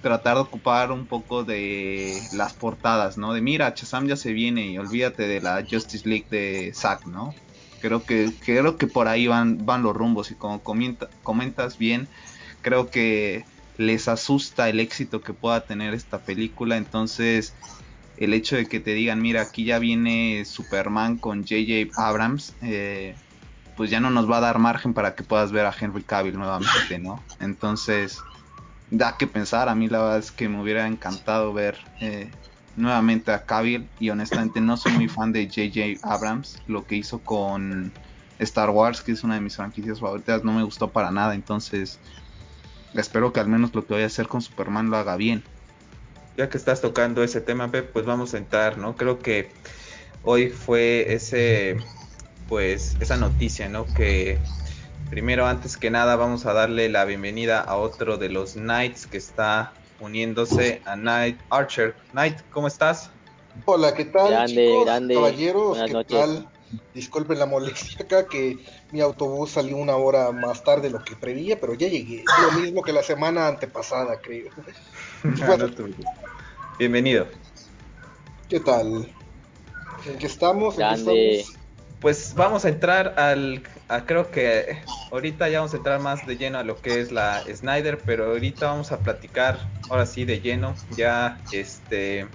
[0.02, 3.32] tratar de ocupar un poco de las portadas, ¿no?
[3.32, 7.34] De mira, Chazam ya se viene y olvídate de la Justice League de Zack, ¿no?
[7.80, 10.62] Creo que, creo que por ahí van, van los rumbos y como
[11.24, 12.10] comentas bien,
[12.62, 13.46] creo que
[13.80, 16.76] les asusta el éxito que pueda tener esta película.
[16.76, 17.56] Entonces,
[18.18, 23.16] el hecho de que te digan, mira, aquí ya viene Superman con JJ Abrams, eh,
[23.78, 26.38] pues ya no nos va a dar margen para que puedas ver a Henry Cavill
[26.38, 27.24] nuevamente, ¿no?
[27.40, 28.20] Entonces,
[28.92, 29.70] da que pensar.
[29.70, 32.30] A mí la verdad es que me hubiera encantado ver eh,
[32.76, 36.62] nuevamente a Cavill y honestamente no soy muy fan de JJ Abrams.
[36.68, 37.94] Lo que hizo con
[38.40, 41.34] Star Wars, que es una de mis franquicias favoritas, no me gustó para nada.
[41.34, 42.02] Entonces,
[42.94, 45.44] espero que al menos lo que voy a hacer con Superman lo haga bien.
[46.38, 48.96] Ya que estás tocando ese tema, Pep, pues vamos a entrar, ¿no?
[48.96, 49.52] Creo que
[50.24, 51.78] hoy fue ese,
[52.48, 53.86] pues, esa noticia, ¿no?
[53.86, 54.40] Que
[55.10, 59.18] primero, antes que nada, vamos a darle la bienvenida a otro de los Knights que
[59.18, 61.96] está uniéndose a Knight Archer.
[62.12, 63.10] Knight, ¿cómo estás?
[63.66, 64.86] Hola, ¿qué tal, grande, chicos?
[64.86, 65.14] Grande.
[65.16, 66.50] Caballeros, ¿qué tal?
[66.94, 68.58] Disculpen la molestia acá que
[68.92, 72.24] mi autobús salió una hora más tarde de lo que prevía, pero ya llegué.
[72.44, 74.52] Lo mismo que la semana antepasada, creo.
[76.80, 77.28] Bienvenido.
[78.48, 79.12] ¿Qué tal?
[80.06, 80.76] ¿En qué estamos?
[82.00, 83.62] Pues vamos a entrar al,
[84.06, 87.44] creo que ahorita ya vamos a entrar más de lleno a lo que es la
[87.54, 89.60] Snyder, pero ahorita vamos a platicar
[89.90, 90.76] ahora sí de lleno.
[90.96, 92.28] Ya este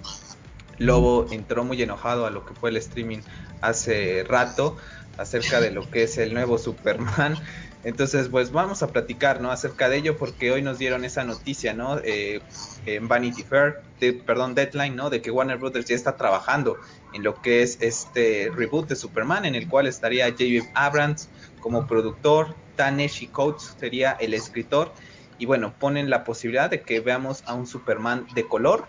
[0.78, 3.20] Lobo entró muy enojado a lo que fue el streaming
[3.60, 4.76] hace rato
[5.18, 7.36] acerca de lo que es el nuevo Superman.
[7.84, 9.50] Entonces, pues vamos a platicar, ¿no?
[9.50, 11.98] Acerca de ello, porque hoy nos dieron esa noticia, ¿no?
[12.02, 12.40] Eh,
[12.86, 13.82] en Vanity Fair,
[14.24, 15.10] perdón, Deadline, ¿no?
[15.10, 16.78] De que Warner Brothers ya está trabajando
[17.12, 20.70] en lo que es este reboot de Superman, en el cual estaría J.B.
[20.74, 21.28] Abrams
[21.60, 24.92] como productor, Taneshi Coates sería el escritor,
[25.38, 28.86] y bueno, ponen la posibilidad de que veamos a un Superman de color,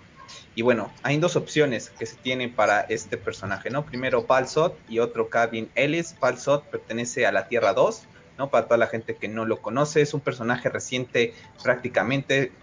[0.55, 3.85] y bueno, hay dos opciones que se tienen para este personaje, ¿no?
[3.85, 6.15] Primero Balsot y otro Kevin Ellis.
[6.17, 8.03] Balsot pertenece a la Tierra 2,
[8.37, 8.49] ¿no?
[8.49, 12.53] Para toda la gente que no lo conoce, es un personaje reciente prácticamente,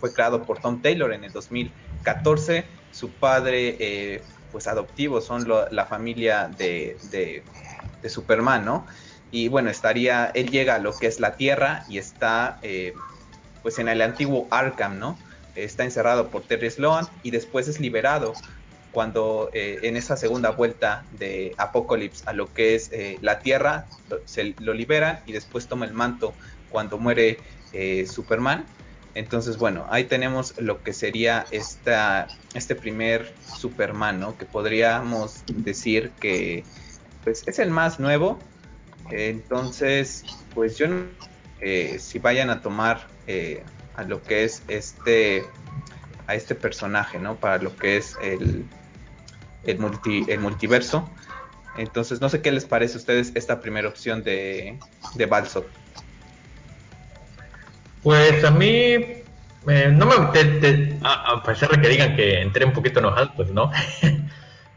[0.00, 2.64] fue creado por Tom Taylor en el 2014.
[2.92, 8.86] Su padre, eh, pues adoptivo, son la familia de, de, Superman, ¿no?
[9.30, 12.94] Y bueno, estaría, él llega a lo que es la Tierra y está, eh,
[13.62, 15.18] pues en el antiguo Arkham, ¿no?
[15.54, 18.34] Está encerrado por Terry Sloan y después es liberado
[18.94, 23.86] cuando eh, en esa segunda vuelta de Apocalypse a lo que es eh, la Tierra,
[24.24, 26.32] se lo liberan y después toma el manto
[26.70, 27.38] cuando muere
[27.72, 28.64] eh, Superman.
[29.16, 34.38] Entonces, bueno, ahí tenemos lo que sería esta, este primer Superman, ¿no?
[34.38, 36.64] Que podríamos decir que
[37.24, 38.38] pues, es el más nuevo.
[39.10, 40.24] entonces,
[40.54, 41.04] pues yo no
[41.98, 43.06] si vayan a tomar
[43.96, 45.44] a lo que es este
[46.26, 47.36] a este personaje, ¿no?
[47.36, 48.64] Para lo que es el,
[49.64, 51.08] el, multi, el multiverso.
[51.76, 54.78] Entonces, no sé qué les parece a ustedes esta primera opción de,
[55.14, 55.66] de Balsot.
[58.02, 59.24] Pues a mí, eh,
[59.92, 60.14] no me.
[61.02, 63.70] a, pesar de que digan que entré un poquito enojado, pues no.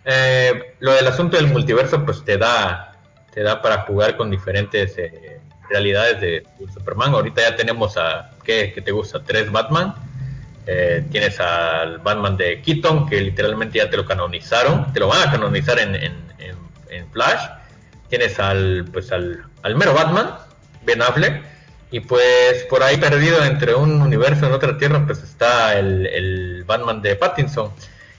[0.09, 2.97] Eh, lo del asunto del multiverso, pues te da,
[3.34, 7.13] te da para jugar con diferentes eh, realidades de Superman.
[7.13, 9.21] Ahorita ya tenemos a, ¿qué, te gusta?
[9.23, 9.93] Tres Batman.
[10.65, 15.27] Eh, tienes al Batman de Keaton, que literalmente ya te lo canonizaron, te lo van
[15.27, 16.17] a canonizar en, en,
[17.11, 17.41] Flash.
[18.09, 20.35] Tienes al, pues al, al, mero Batman,
[20.83, 21.41] Ben Affleck,
[21.91, 26.63] y pues por ahí perdido entre un universo y otra tierra, pues está el, el
[26.65, 27.71] Batman de Pattinson.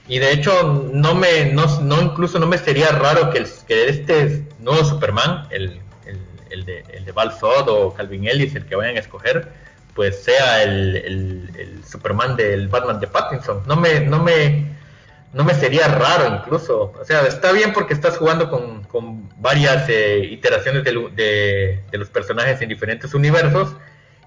[0.08, 3.88] Y de hecho, no me, no, no incluso no me sería raro que, el, que
[3.88, 5.80] este nuevo Superman, el
[6.50, 9.48] el de, el de o Calvin Ellis, el que vayan a escoger,
[9.98, 11.50] pues sea el,
[11.84, 13.64] Superman del Batman de Pattinson.
[13.66, 14.64] No me, no me,
[15.32, 16.92] no me sería raro incluso.
[17.00, 22.10] O sea, está bien porque estás jugando con, con varias eh, iteraciones de, de, los
[22.10, 23.74] personajes en diferentes universos.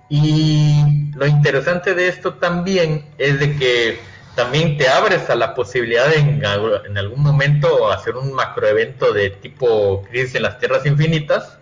[0.09, 3.97] Y lo interesante de esto también es de que
[4.35, 6.43] también te abres a la posibilidad de en,
[6.85, 11.59] en algún momento hacer un macroevento de tipo Crisis en las Tierras Infinitas,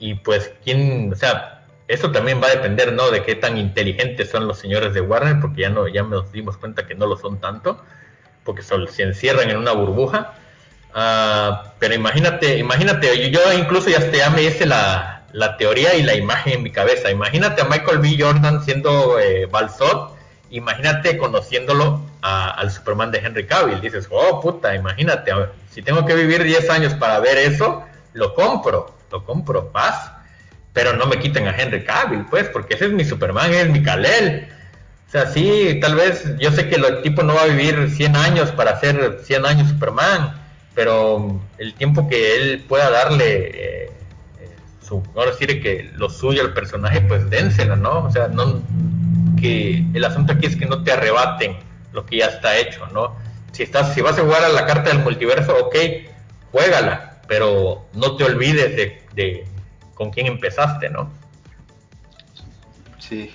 [0.00, 1.57] y pues, ¿quién, o sea,
[1.88, 3.10] eso también va a depender, ¿no?
[3.10, 6.56] De qué tan inteligentes son los señores de Warner, porque ya, no, ya nos dimos
[6.56, 7.82] cuenta que no lo son tanto,
[8.44, 10.34] porque se encierran en una burbuja.
[10.94, 16.14] Ah, pero imagínate, imagínate, yo incluso ya, ya me hice la, la, teoría y la
[16.14, 17.10] imagen en mi cabeza.
[17.10, 18.16] Imagínate a Michael B.
[18.18, 19.48] Jordan siendo eh,
[20.50, 23.80] imagínate conociéndolo al Superman de Henry Cavill.
[23.80, 25.32] Dices, oh puta, imagínate,
[25.70, 27.84] si tengo que vivir 10 años para ver eso,
[28.14, 30.12] lo compro lo compro, paz.
[30.78, 33.82] Pero no me quiten a Henry Cavill, pues, porque ese es mi Superman, es mi
[33.82, 34.46] Kalel.
[35.08, 38.14] O sea, sí, tal vez yo sé que el tipo no va a vivir 100
[38.14, 40.40] años para ser 100 años Superman,
[40.76, 43.90] pero el tiempo que él pueda darle, eh,
[44.38, 44.48] eh,
[44.80, 48.04] su, ahora que lo suyo al personaje, pues dénselo, ¿no?
[48.04, 48.62] O sea, no,
[49.40, 51.56] que el asunto aquí es que no te arrebaten
[51.92, 53.16] lo que ya está hecho, ¿no?
[53.50, 55.74] Si, estás, si vas a jugar a la carta del multiverso, ok,
[56.52, 59.44] juégala, pero no te olvides de,
[59.98, 61.10] con quién empezaste, ¿no?
[63.00, 63.30] Sí,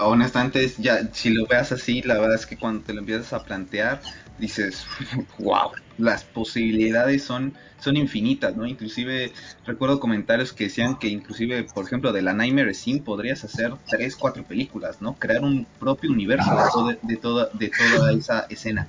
[0.00, 3.42] honestamente, ya, si lo veas así, la verdad es que cuando te lo empiezas a
[3.42, 4.00] plantear,
[4.38, 4.86] dices,
[5.38, 8.64] wow, las posibilidades son, son infinitas, ¿no?
[8.64, 9.32] Inclusive
[9.66, 14.16] recuerdo comentarios que decían que inclusive, por ejemplo, de la Nightmare Sim podrías hacer tres,
[14.16, 15.14] cuatro películas, ¿no?
[15.14, 18.86] Crear un propio universo de toda, de toda esa escena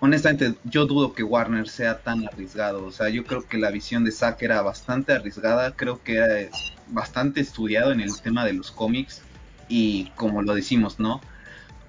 [0.00, 2.84] honestamente yo dudo que Warner sea tan arriesgado.
[2.84, 6.50] O sea, yo creo que la visión de Zack era bastante arriesgada, creo que era
[6.88, 9.22] bastante estudiado en el tema de los cómics
[9.68, 11.20] y como lo decimos, ¿no?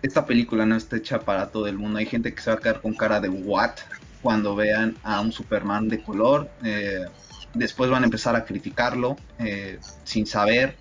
[0.03, 1.99] Esta película no está hecha para todo el mundo.
[1.99, 3.71] Hay gente que se va a quedar con cara de what,
[4.21, 6.49] cuando vean a un Superman de color.
[6.63, 7.05] Eh,
[7.53, 10.75] después van a empezar a criticarlo eh, sin saber.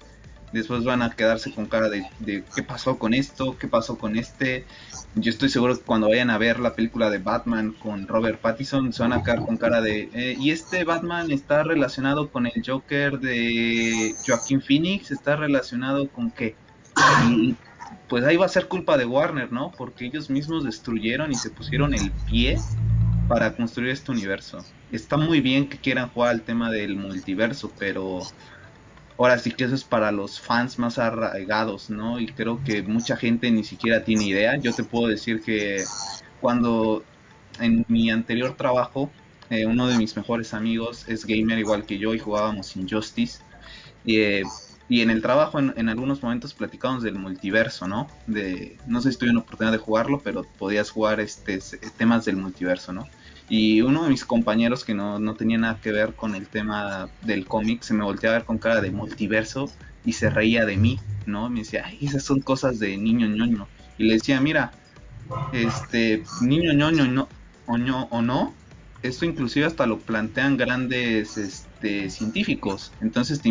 [0.53, 4.65] Después van a quedarse con cara de, qué pasó con esto, qué pasó con este.
[5.15, 8.93] Yo estoy seguro que cuando vayan a ver la película de Batman con Robert Pattinson
[8.93, 12.63] se van a quedar con cara de eh, y este Batman está relacionado con el
[12.65, 16.57] Joker de Joaquín Phoenix, está relacionado con qué.
[17.29, 17.55] Y
[18.09, 19.71] pues ahí va a ser culpa de Warner, ¿no?
[19.71, 22.59] Porque ellos mismos destruyeron y se pusieron el pie
[23.29, 24.65] para construir este universo.
[24.91, 28.23] Está muy bien que quieran jugar al tema del multiverso, pero
[29.25, 32.19] ahora sí que eso es para los fans más arraigados, ¿no?
[32.19, 34.57] Y creo que mucha gente ni siquiera tiene idea.
[34.57, 35.85] Yo te puedo decir que
[36.41, 37.05] cuando
[37.61, 39.11] en mi anterior trabajo,
[39.51, 43.43] eh, uno de mis mejores amigos es gamer igual que yo y jugábamos Injustice.
[44.07, 44.43] Eh,
[44.89, 48.09] y en el trabajo en, algunos momentos platicábamos del multiverso, ¿no?
[48.27, 51.61] De, no sé si tuve una oportunidad de jugarlo, pero podías jugar este,
[51.97, 53.07] temas del multiverso, ¿no?
[53.51, 57.11] Y uno de mis compañeros que no, no tenía nada que ver con el tema
[57.23, 59.71] del cómic se me volteaba a ver con cara de multiverso
[60.05, 61.51] y se reía de mí, ¿no?
[61.51, 63.67] Me decía, esas son cosas de niño ñoño.
[63.99, 64.71] Y le decía, mira,
[65.53, 67.29] este, niño ñoño
[67.67, 68.55] o, no, o no,
[69.03, 72.93] esto inclusive hasta lo plantean grandes este, científicos.
[73.01, 73.49] Entonces te,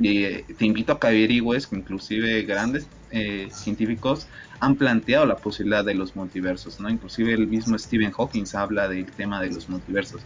[0.00, 4.26] te invito a que averigües que inclusive grandes eh, científicos
[4.60, 6.88] han planteado la posibilidad de los multiversos, ¿no?
[6.88, 10.22] Inclusive el mismo Stephen Hawking habla del tema de los multiversos.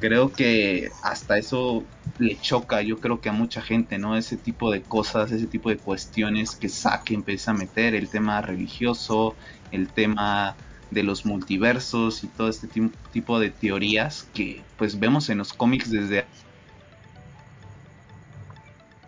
[0.00, 1.84] Creo que hasta eso
[2.18, 4.16] le choca, yo creo que a mucha gente, ¿no?
[4.16, 8.42] Ese tipo de cosas, ese tipo de cuestiones que saque, empieza a meter el tema
[8.42, 9.34] religioso,
[9.72, 10.56] el tema
[10.90, 12.68] de los multiversos y todo este
[13.12, 16.26] tipo de teorías que pues vemos en los cómics desde...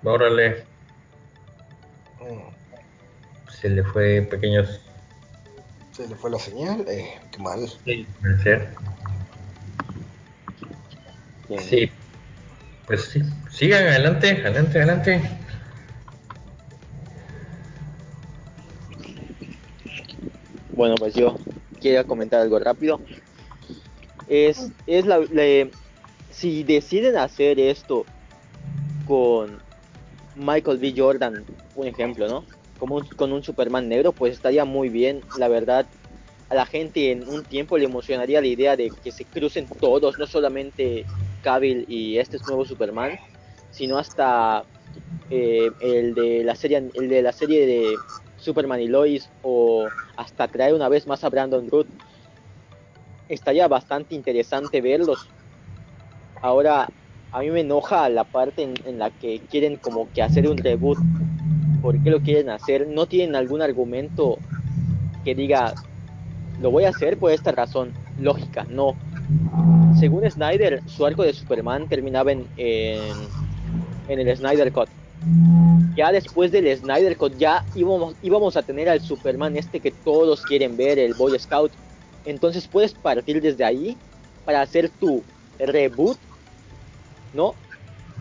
[0.05, 0.65] Órale.
[2.21, 2.59] Mm
[3.61, 4.81] se le fue pequeños.
[5.93, 7.69] Se le fue la señal, eh, qué mal.
[7.85, 8.07] Sí.
[11.59, 11.91] Sí,
[12.87, 15.23] pues sí, sigan adelante, adelante, adelante.
[20.75, 21.37] Bueno, pues yo
[21.81, 23.01] quiero comentar algo rápido.
[24.29, 25.21] Es, es la,
[26.31, 28.05] si deciden hacer esto
[29.07, 29.59] con
[30.39, 30.95] Michael B.
[30.97, 32.45] Jordan, un ejemplo, ¿no?
[32.79, 35.87] como con un Superman negro, pues estaría muy bien, la verdad.
[36.49, 40.19] A la gente en un tiempo le emocionaría la idea de que se crucen todos,
[40.19, 41.05] no solamente
[41.43, 43.19] Cavill y este nuevo Superman,
[43.71, 44.65] sino hasta
[45.29, 47.97] eh, el de la serie, el de la serie de
[48.37, 51.89] Superman y Lois o hasta traer una vez más a Brandon Root.
[53.29, 55.29] Estaría bastante interesante verlos.
[56.41, 56.89] Ahora,
[57.33, 60.99] a mí me enoja la parte en, la que quieren como que hacer un reboot
[61.83, 64.39] por qué lo quieren hacer, no tienen algún argumento
[65.25, 65.75] que diga,
[66.61, 68.97] lo voy a hacer por esta razón, lógica, no.
[69.99, 74.89] Según Snyder, su arco de Superman terminaba en, en, el Snyder Cut.
[75.97, 80.43] Ya después del Snyder Cut ya íbamos, íbamos a tener al Superman este que todos
[80.43, 81.73] quieren ver, el Boy Scout.
[82.25, 83.97] Entonces puedes partir desde ahí
[84.45, 85.23] para hacer tu
[85.59, 86.19] reboot,
[87.35, 87.55] ¿no?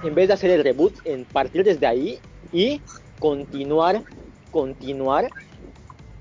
[0.03, 2.19] En vez de hacer el reboot, en partir desde ahí
[2.51, 2.81] y
[3.19, 4.03] continuar,
[4.51, 5.29] continuar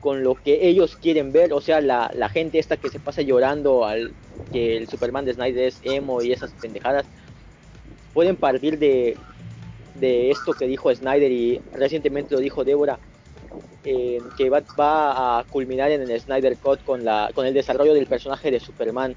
[0.00, 3.84] con lo que ellos quieren ver, o sea, la, gente esta que se pasa llorando
[3.84, 4.12] al
[4.52, 7.06] que el Superman de Snyder es emo y esas pendejadas,
[8.14, 9.16] pueden partir de,
[10.00, 12.98] esto que dijo Snyder y recientemente lo dijo Débora,
[13.84, 17.94] eh, que va, va, a culminar en el Snyder Cut con, la, con el desarrollo
[17.94, 19.16] del personaje de Superman,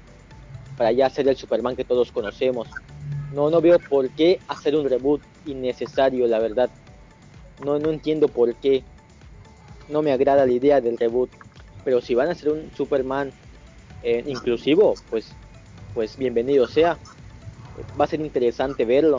[0.76, 2.66] para ya ser el Superman que todos conocemos.
[3.32, 6.70] No, no veo por qué hacer un reboot innecesario, la verdad.
[7.64, 8.82] No, no entiendo por qué.
[9.88, 11.30] No me agrada la idea del reboot.
[11.84, 13.32] Pero si van a hacer un Superman
[14.02, 15.32] eh, inclusivo, pues,
[15.94, 16.98] pues bienvenido sea.
[17.98, 19.18] Va a ser interesante verlo.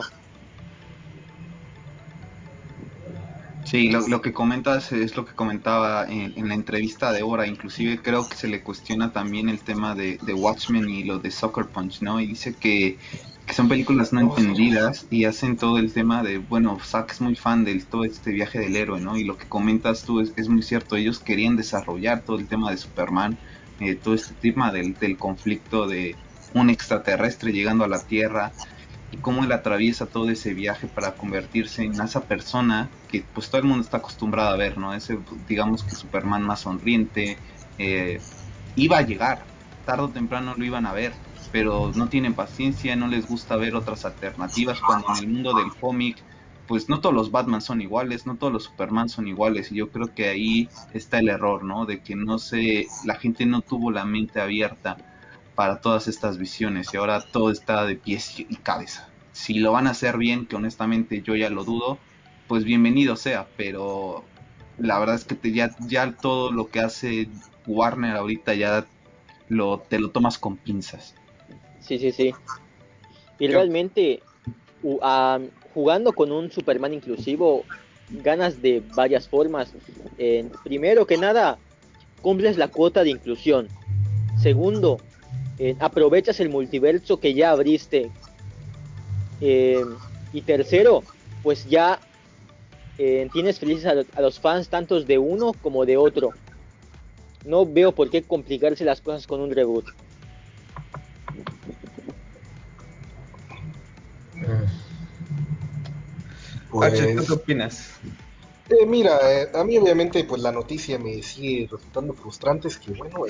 [3.64, 8.28] Sí, lo, que comentas es lo que comentaba en, la entrevista de Hora, inclusive creo
[8.28, 12.02] que se le cuestiona también el tema de, de Watchmen y lo de Soccer Punch,
[12.02, 12.20] ¿no?
[12.20, 12.98] Y dice que
[13.46, 17.34] que son películas no entendidas y hacen todo el tema de, bueno, Zack es muy
[17.34, 19.16] fan de todo este viaje del héroe, ¿no?
[19.16, 22.76] Y lo que comentas tú es, muy cierto, ellos querían desarrollar todo el tema de
[22.76, 23.36] Superman,
[23.80, 26.16] eh, todo este tema del, del conflicto de
[26.54, 28.52] un extraterrestre llegando a la Tierra
[29.10, 33.60] y cómo él atraviesa todo ese viaje para convertirse en esa persona que pues todo
[33.60, 34.94] el mundo está acostumbrado a ver, ¿no?
[34.94, 35.18] Ese,
[35.48, 37.36] digamos que Superman más sonriente,
[37.78, 38.20] eh,
[38.76, 39.44] iba a llegar,
[39.84, 41.12] tarde o temprano lo iban a ver,
[41.52, 45.72] pero no tienen paciencia, no les gusta ver otras alternativas, cuando en el mundo del
[45.74, 46.16] cómic,
[46.66, 49.90] pues no todos los Batman son iguales, no todos los Superman son iguales, y yo
[49.90, 51.84] creo que ahí está el error, ¿no?
[51.84, 54.96] De que no se, la gente no tuvo la mente abierta
[55.54, 59.08] para todas estas visiones y ahora todo está de pies y cabeza.
[59.32, 61.98] Si lo van a hacer bien, que honestamente yo ya lo dudo,
[62.48, 64.24] pues bienvenido sea, pero
[64.78, 67.28] la verdad es que ya, ya todo lo que hace
[67.66, 68.86] Warner ahorita ya
[69.48, 71.14] lo, te lo tomas con pinzas.
[71.82, 72.34] Sí, sí, sí.
[73.38, 74.22] Y realmente,
[75.74, 77.64] jugando con un Superman inclusivo,
[78.10, 79.74] ganas de varias formas.
[80.64, 81.58] primero que nada,
[82.20, 83.68] cumples la cuota de inclusión.
[84.40, 85.00] Segundo,
[85.80, 88.10] aprovechas el multiverso que ya abriste.
[89.40, 89.84] Eh,
[90.32, 91.02] y tercero,
[91.42, 91.98] pues ya
[92.98, 96.30] eh, tienes felices a, los fans tantos de uno como de otro.
[97.44, 99.86] No veo por qué complicarse las cosas con un reboot.
[106.72, 107.90] Pues, ¿qué opinas?
[108.68, 112.92] Eh, mira, eh, a mí obviamente pues la noticia me sigue resultando frustrante, es que
[112.92, 113.24] bueno,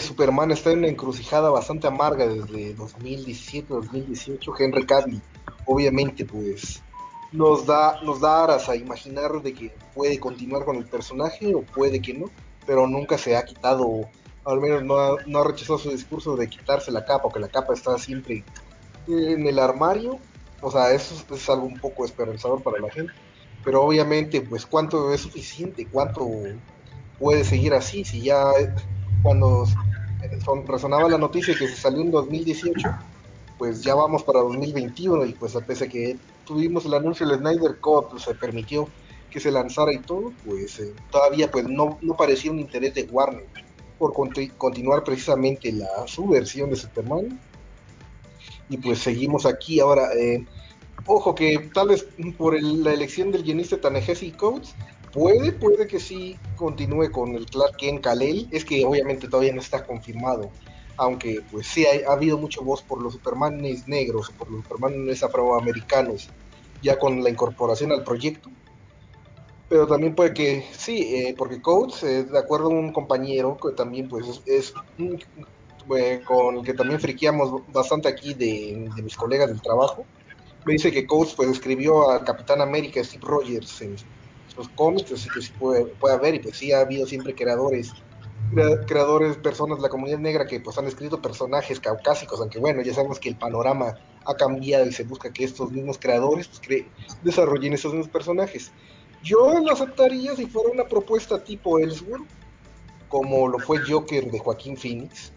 [0.00, 5.20] Superman está en una encrucijada bastante amarga desde 2017-2018, Henry Cavill
[5.66, 6.82] obviamente pues
[7.32, 11.62] nos da, nos da aras a imaginar de que puede continuar con el personaje o
[11.62, 12.30] puede que no,
[12.66, 14.08] pero nunca se ha quitado,
[14.44, 17.40] al menos no ha, no ha rechazado su discurso de quitarse la capa, o que
[17.40, 18.44] la capa está siempre
[19.08, 20.18] en el armario,
[20.60, 23.12] o sea, eso es algo un poco esperanzador para la gente,
[23.64, 25.86] pero obviamente, pues, ¿cuánto es suficiente?
[25.90, 26.28] ¿Cuánto
[27.18, 28.04] puede seguir así?
[28.04, 28.44] Si ya
[29.22, 29.66] cuando
[30.66, 32.88] resonaba la noticia que se salió en 2018,
[33.58, 37.78] pues ya vamos para 2021 y pues a pesar que tuvimos el anuncio del Snyder
[37.80, 38.88] Cut, pues, se permitió
[39.30, 43.02] que se lanzara y todo, pues eh, todavía pues no, no parecía un interés de
[43.04, 43.44] Warner
[43.98, 47.40] por continuar precisamente la su versión de Superman
[48.68, 50.44] y pues seguimos aquí ahora eh,
[51.06, 52.06] ojo que tal vez
[52.36, 54.74] por la elección del guionista Tanehesi Coates
[55.12, 59.60] puede puede que sí continúe con el Clark Kent Kal-El es que obviamente todavía no
[59.60, 60.50] está confirmado
[60.96, 66.28] aunque pues sí ha, habido mucho voz por los Supermanes negros por los Supermanes afroamericanos,
[66.82, 68.50] ya con la incorporación al proyecto.
[69.68, 73.72] Pero también puede que sí, eh, porque Coates, eh, de acuerdo a un compañero que
[73.74, 74.72] también pues es,
[75.96, 80.04] eh, con el que también friqueamos bastante aquí de, mis colegas del trabajo,
[80.64, 83.96] me dice que Coates pues escribió al Capitán América Steve Rogers en
[84.54, 87.92] sus cómics, así que sí puede, puede haber y pues sí ha habido siempre creadores
[88.86, 92.94] creadores, personas de la comunidad negra que pues han escrito personajes caucásicos, aunque bueno, ya
[92.94, 96.84] sabemos que el panorama ha cambiado y se busca que estos mismos creadores pues,
[97.22, 98.72] desarrollen esos mismos personajes.
[99.22, 102.26] Yo lo aceptaría si fuera una propuesta tipo Ellsworth,
[103.08, 105.32] como lo fue Joker de Joaquín Phoenix,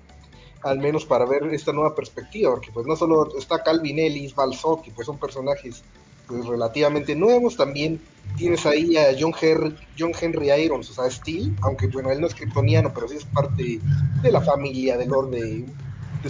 [0.64, 4.84] al menos para ver esta nueva perspectiva, porque pues no solo está Calvin Ellis, Balzoc,
[4.84, 5.84] que pues son personajes
[6.28, 8.00] pues relativamente nuevos, también
[8.38, 9.34] tienes ahí a John,
[9.98, 13.26] John Henry Irons, o sea, Steel, aunque bueno, él no es kryptoniano, pero sí es
[13.26, 13.80] parte
[14.22, 15.66] de la familia del Lord de,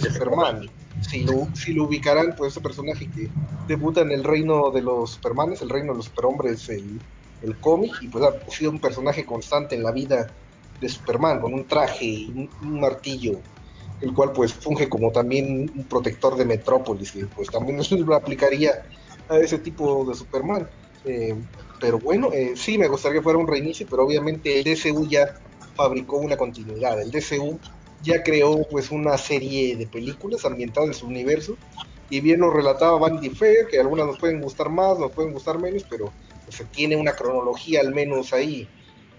[0.00, 0.70] Superman.
[1.02, 3.28] Si lo, si lo ubicarán, pues ese personaje que
[3.66, 7.00] debuta en el reino de los Supermanes, el reino de los superhombres, el,
[7.42, 10.28] el cómic, y pues ha sido un personaje constante en la vida
[10.80, 13.38] de Superman, con un traje y un, martillo,
[14.00, 18.14] el cual pues funge como también un protector de Metrópolis, y pues también eso lo
[18.14, 18.86] aplicaría
[19.28, 20.68] a ese tipo de Superman.
[21.04, 21.34] Eh,
[21.80, 25.34] pero bueno, eh, sí, me gustaría que fuera un reinicio, pero obviamente el DCU ya
[25.74, 27.00] fabricó una continuidad.
[27.00, 27.58] El DCU
[28.02, 31.56] ya creó pues una serie de películas ambientadas en su universo.
[32.10, 35.60] Y bien nos relataba Vanity Fair, que algunas nos pueden gustar más, nos pueden gustar
[35.60, 36.12] menos, pero
[36.44, 38.68] pues, se tiene una cronología al menos ahí.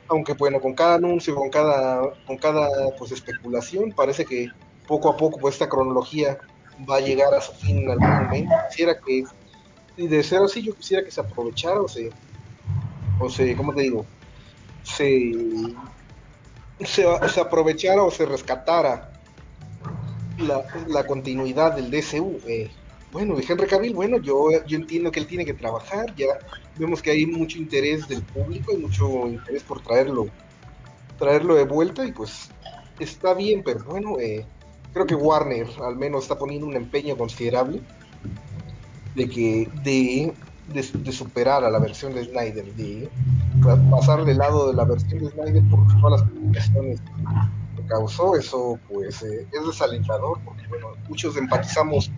[0.09, 2.67] Aunque bueno, con cada anuncio, con cada, con cada
[2.97, 4.49] pues especulación, parece que
[4.91, 6.37] poco a poco pues esta cronología
[6.89, 8.53] va a llegar a su fin en algún momento.
[8.69, 9.23] Quisiera que,
[9.95, 12.09] y de ser así, yo quisiera que se aprovechara o se,
[13.17, 14.05] o se, ¿cómo te digo?
[14.83, 15.31] Se,
[16.83, 17.05] se,
[17.39, 19.13] aprovechara o se rescatara
[20.87, 22.41] la, continuidad del DCU.
[22.45, 22.69] Eh,
[23.13, 26.37] bueno, de Henry Cavill, bueno, yo, yo entiendo que él tiene que trabajar, ya
[26.77, 30.27] vemos que hay mucho interés del público, hay mucho interés por traerlo,
[31.17, 32.49] traerlo de vuelta y pues
[32.99, 34.45] está bien, pero bueno, eh,
[34.93, 37.81] creo que Warner al menos está poniendo un empeño considerable
[39.15, 40.33] de que de
[40.73, 43.09] de, superar a la versión de Snyder, de
[43.89, 47.01] pasar del lado de la versión de Snyder por todas las complicaciones
[47.75, 52.11] que causó, eso pues eh, es desalentador, porque bueno, muchos empatizamos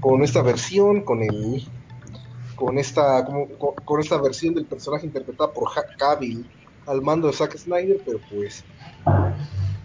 [0.00, 1.66] con esta versión, con el
[2.56, 6.48] con esta con, esta versión del personaje interpretado por Cavill
[6.86, 8.64] al mando de Zack Snyder, pero pues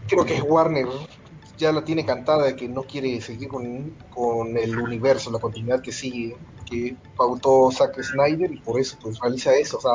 [0.08, 0.88] creo que Warner
[1.60, 5.82] ya la tiene cantada de que no quiere seguir con, con el universo, la continuidad
[5.82, 6.36] que sigue
[6.70, 9.78] que pautó Zack Snyder y por eso pues realiza eso.
[9.78, 9.92] O sea,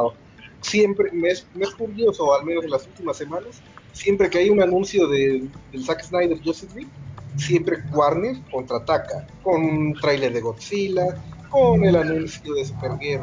[0.61, 3.63] siempre me es, me es curioso, al menos en las últimas semanas,
[3.93, 6.91] siempre que hay un anuncio de, del Zack Snyder Justice League,
[7.37, 11.17] siempre Warner contraataca con un tráiler de Godzilla,
[11.51, 13.23] con el anuncio de Supergirl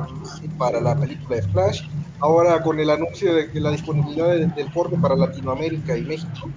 [0.57, 1.81] para la película de Flash,
[2.19, 6.49] ahora con el anuncio de la disponibilidad del porno para Latinoamérica y México,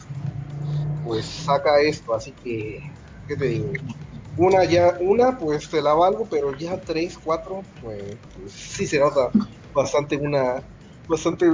[1.05, 2.91] pues saca esto, así que,
[3.29, 3.73] ¿qué te digo?
[4.37, 8.03] Una ya, una pues te la valgo, pero ya tres, cuatro, pues,
[8.37, 9.01] pues sí se
[9.73, 10.63] bastante una,
[11.09, 11.47] bastante,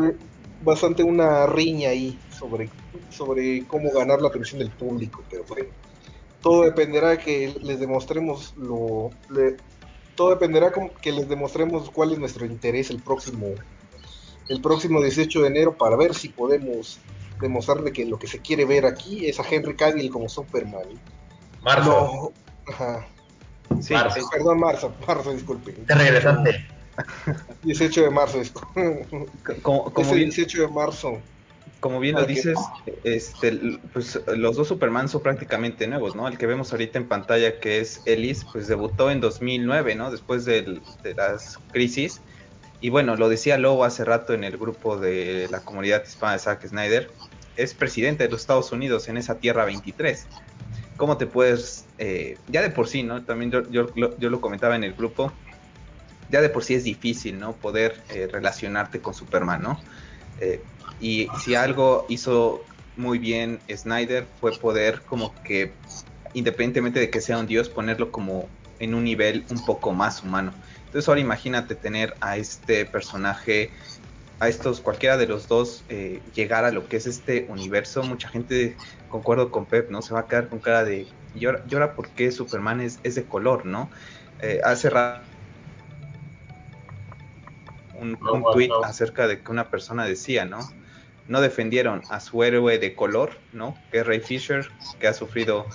[0.63, 2.71] bastante una riña ahí sobre,
[3.11, 5.69] sobre cómo ganar la atención del público, pero bueno,
[6.41, 9.11] todo dependerá de que les demostremos lo,
[10.15, 13.49] todo dependerá con que les demostremos cuál es nuestro interés el próximo,
[14.49, 16.99] el próximo 18 de enero para ver si podemos
[17.41, 20.83] demostrarle que lo que se quiere ver aquí es a Henry Cavill como Superman.
[21.63, 22.33] Marzo.
[22.67, 23.07] ajá.
[23.81, 23.95] Sí,
[24.33, 25.73] Perdón, marzo, marzo, disculpe.
[25.73, 26.67] Te regresaste.
[27.63, 28.43] 18 de marzo,
[29.63, 31.19] como, como bien, 18 de marzo.
[31.79, 32.59] Como bien lo dices,
[33.05, 36.29] este, pues los dos Superman son prácticamente nuevos, ¿no?
[36.29, 40.11] El que vemos ahorita en pantalla, que es Ellis, pues debutó en 2009, ¿no?
[40.11, 40.83] Después de
[41.17, 42.21] las crisis.
[42.83, 46.39] Y bueno, lo decía Lobo hace rato en el grupo de la comunidad hispana de
[46.39, 47.11] Zack Snyder,
[47.57, 50.27] es presidente de los Estados Unidos en esa Tierra 23.
[50.97, 53.25] ¿Cómo te puedes, eh, ya de por sí, ¿no?
[53.25, 55.33] También yo, yo, lo comentaba en el grupo,
[56.31, 57.53] ya de por sí es difícil, ¿no?
[57.55, 59.81] Poder eh, relacionarte con Superman, ¿no?
[60.41, 60.63] Eh,
[61.01, 62.63] y si algo hizo
[62.97, 65.73] muy bien Snyder fue poder como que,
[66.35, 68.49] independientemente de que sea un dios, ponerlo como
[68.79, 70.53] en un nivel un poco más humano.
[70.87, 73.71] Entonces ahora imagínate tener a este personaje
[74.41, 78.29] a estos, cualquiera de los dos, eh, llegar a lo que es este universo, mucha
[78.29, 78.75] gente,
[79.09, 80.01] concuerdo con Pep, ¿no?
[80.01, 83.67] Se va a quedar con cara de, ¿y ahora, por qué Superman es, de color,
[83.67, 83.91] ¿no?
[84.41, 85.21] Eh, hace rato
[88.01, 90.61] un, un tweet acerca de que una persona decía, ¿no?
[91.29, 93.77] No defendieron a su héroe de color, ¿no?
[93.93, 95.67] Que es Ray Fisher, que ha sufrido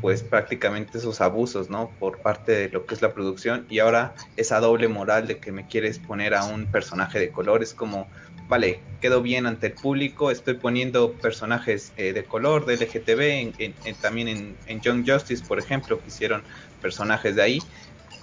[0.00, 1.90] pues prácticamente esos abusos, ¿no?
[1.98, 5.52] Por parte de lo que es la producción y ahora esa doble moral de que
[5.52, 8.06] me quieres poner a un personaje de color es como,
[8.48, 14.28] vale, quedo bien ante el público, estoy poniendo personajes eh, de color, de LGTB, también
[14.28, 16.42] en, en, Young Justice, por ejemplo, que hicieron
[16.82, 17.58] personajes de ahí,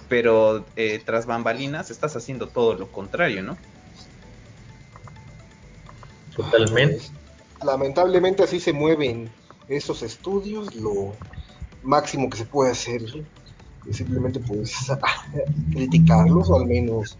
[0.08, 3.56] pero eh, tras bambalinas estás haciendo todo lo contrario, ¿no?
[6.36, 7.02] Totalmente.
[7.64, 9.30] Lamentablemente así se mueven
[9.68, 11.14] esos estudios, lo
[11.82, 13.02] máximo que se puede hacer
[13.86, 14.72] es simplemente pues
[15.72, 17.18] criticarlos o al menos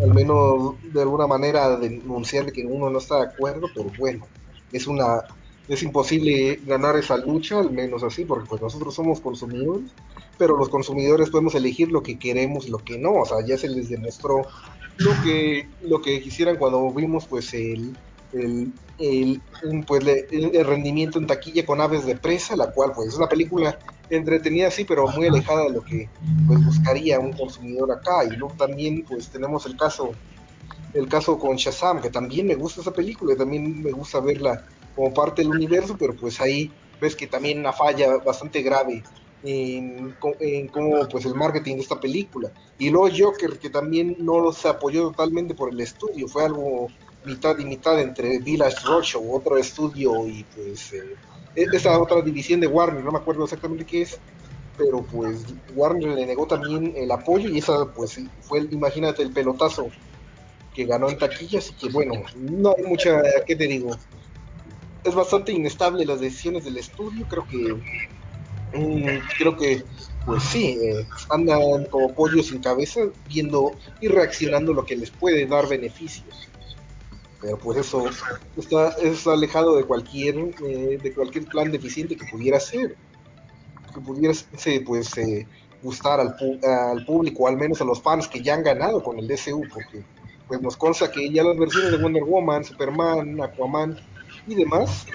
[0.00, 4.26] al menos de alguna manera denunciar que uno no está de acuerdo pero bueno
[4.72, 5.22] es una
[5.68, 9.92] es imposible ganar esa lucha al menos así porque pues nosotros somos consumidores
[10.36, 13.68] pero los consumidores podemos elegir lo que queremos lo que no o sea ya se
[13.68, 14.46] les demostró
[14.98, 17.96] lo que lo que quisieran cuando vimos pues el
[18.34, 19.40] el, el,
[19.86, 23.78] pues, el, rendimiento en taquilla con Aves de Presa, la cual pues es una película
[24.10, 26.08] entretenida sí, pero muy alejada de lo que
[26.46, 28.24] pues buscaría un consumidor acá.
[28.24, 30.12] Y luego también pues tenemos el caso
[30.92, 34.64] el caso con Shazam, que también me gusta esa película, también me gusta verla
[34.94, 36.70] como parte del universo, pero pues ahí
[37.00, 39.02] ves que también una falla bastante grave
[39.42, 42.52] en, en cómo pues el marketing de esta película.
[42.78, 46.88] Y luego Joker, que también no se apoyó totalmente por el estudio, fue algo
[47.24, 51.16] mitad y mitad entre Village Roadshow, otro estudio y pues eh,
[51.56, 54.18] e-, esa otra división de Warner, no me acuerdo exactamente qué es,
[54.76, 55.44] pero pues
[55.74, 59.88] Warner le negó también el apoyo y esa pues fue, imagínate, el pelotazo
[60.74, 63.96] que ganó en taquillas y que bueno, no hay mucha, ¿qué te digo?
[65.04, 67.74] Es bastante inestable las decisiones del estudio, creo que
[68.76, 69.84] mm, creo que
[70.26, 75.46] pues sí, eh, andan como pollos sin cabeza viendo y reaccionando lo que les puede
[75.46, 76.48] dar beneficios
[77.44, 78.06] pero pues eso
[78.56, 80.34] está, es alejado de cualquier
[80.66, 82.96] eh, de cualquier plan deficiente que pudiera ser.
[83.92, 84.32] Que pudiera
[84.86, 85.46] pues eh,
[85.82, 89.28] gustar al, al público al menos a los fans que ya han ganado con el
[89.28, 90.02] DCU porque
[90.48, 93.98] pues nos consta que ya las versiones de Wonder Woman Superman Aquaman
[94.46, 95.06] y demás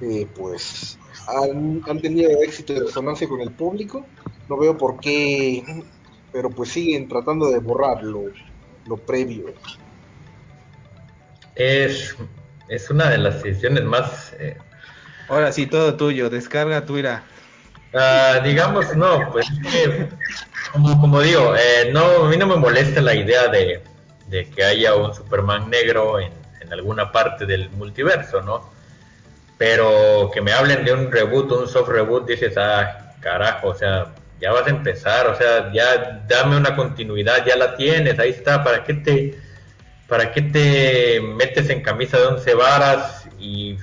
[0.00, 0.98] eh, pues
[1.28, 4.04] han, han, tenido éxito y resonancia con el público.
[4.48, 5.84] No veo por qué
[6.32, 8.24] pero pues siguen tratando de borrar lo,
[8.86, 9.54] lo previo
[11.56, 12.14] es,
[12.68, 14.34] es una de las decisiones más...
[14.38, 14.56] Eh,
[15.28, 17.18] Ahora sí, todo tuyo, descarga Twitter.
[17.92, 19.46] Uh, digamos, no, pues
[20.72, 23.82] como, como digo, eh, no, a mí no me molesta la idea de,
[24.28, 28.70] de que haya un Superman negro en, en, alguna parte del multiverso, ¿no?
[29.56, 34.12] Pero que me hablen de un reboot, un soft reboot, dices, ah, carajo, o sea,
[34.40, 38.62] ya vas a empezar, o sea, ya dame una continuidad, ya la tienes, ahí está,
[38.62, 39.45] ¿para qué te
[40.08, 43.76] ¿para qué te metes en camisa de once varas y,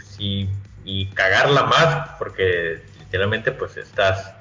[0.85, 2.09] y cagarla más?
[2.17, 4.33] Porque literalmente pues estás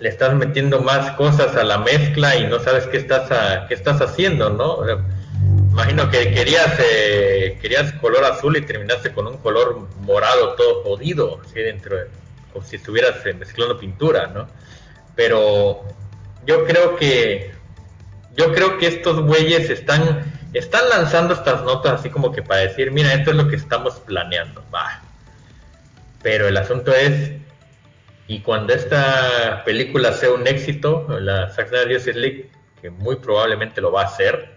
[0.00, 3.28] le estás metiendo más cosas a la mezcla y no sabes qué estás
[3.66, 4.78] qué estás haciendo, ¿no?
[5.72, 11.40] Imagino que querías eh, querías color azul y terminaste con un color morado todo jodido,
[11.44, 11.96] así dentro,
[12.52, 14.48] como si estuvieras eh, mezclando pintura, ¿no?
[15.14, 15.84] Pero
[16.46, 17.52] yo creo que
[18.36, 22.90] yo creo que estos güeyes están están lanzando estas notas así como que para decir,
[22.90, 25.02] mira, esto es lo que estamos planeando, va.
[26.22, 27.32] Pero el asunto es,
[28.26, 32.50] y cuando esta película sea un éxito, la Zack Snyder League,
[32.80, 34.54] que muy probablemente lo va a hacer,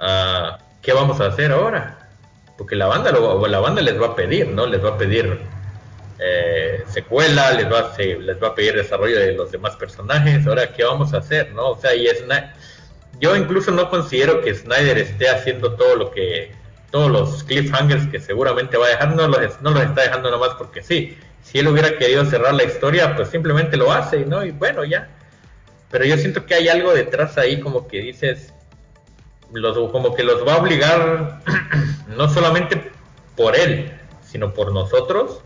[0.00, 2.08] uh, ¿qué vamos a hacer ahora?
[2.56, 4.66] Porque la banda, lo, la banda les va a pedir, ¿no?
[4.66, 5.40] Les va a pedir
[6.18, 10.46] eh, secuela, les va, a, les va a pedir desarrollo de los demás personajes.
[10.46, 11.70] Ahora, ¿qué vamos a hacer, no?
[11.70, 12.24] O sea, y es
[13.20, 16.52] yo incluso no considero que Snyder esté haciendo todo lo que
[16.90, 20.50] todos los cliffhangers que seguramente va a dejar no los, no los está dejando nomás
[20.56, 21.16] porque sí.
[21.42, 25.08] Si él hubiera querido cerrar la historia pues simplemente lo hace no y bueno ya.
[25.90, 28.52] Pero yo siento que hay algo detrás ahí como que dices
[29.52, 31.42] los, como que los va a obligar
[32.16, 32.90] no solamente
[33.36, 35.40] por él sino por nosotros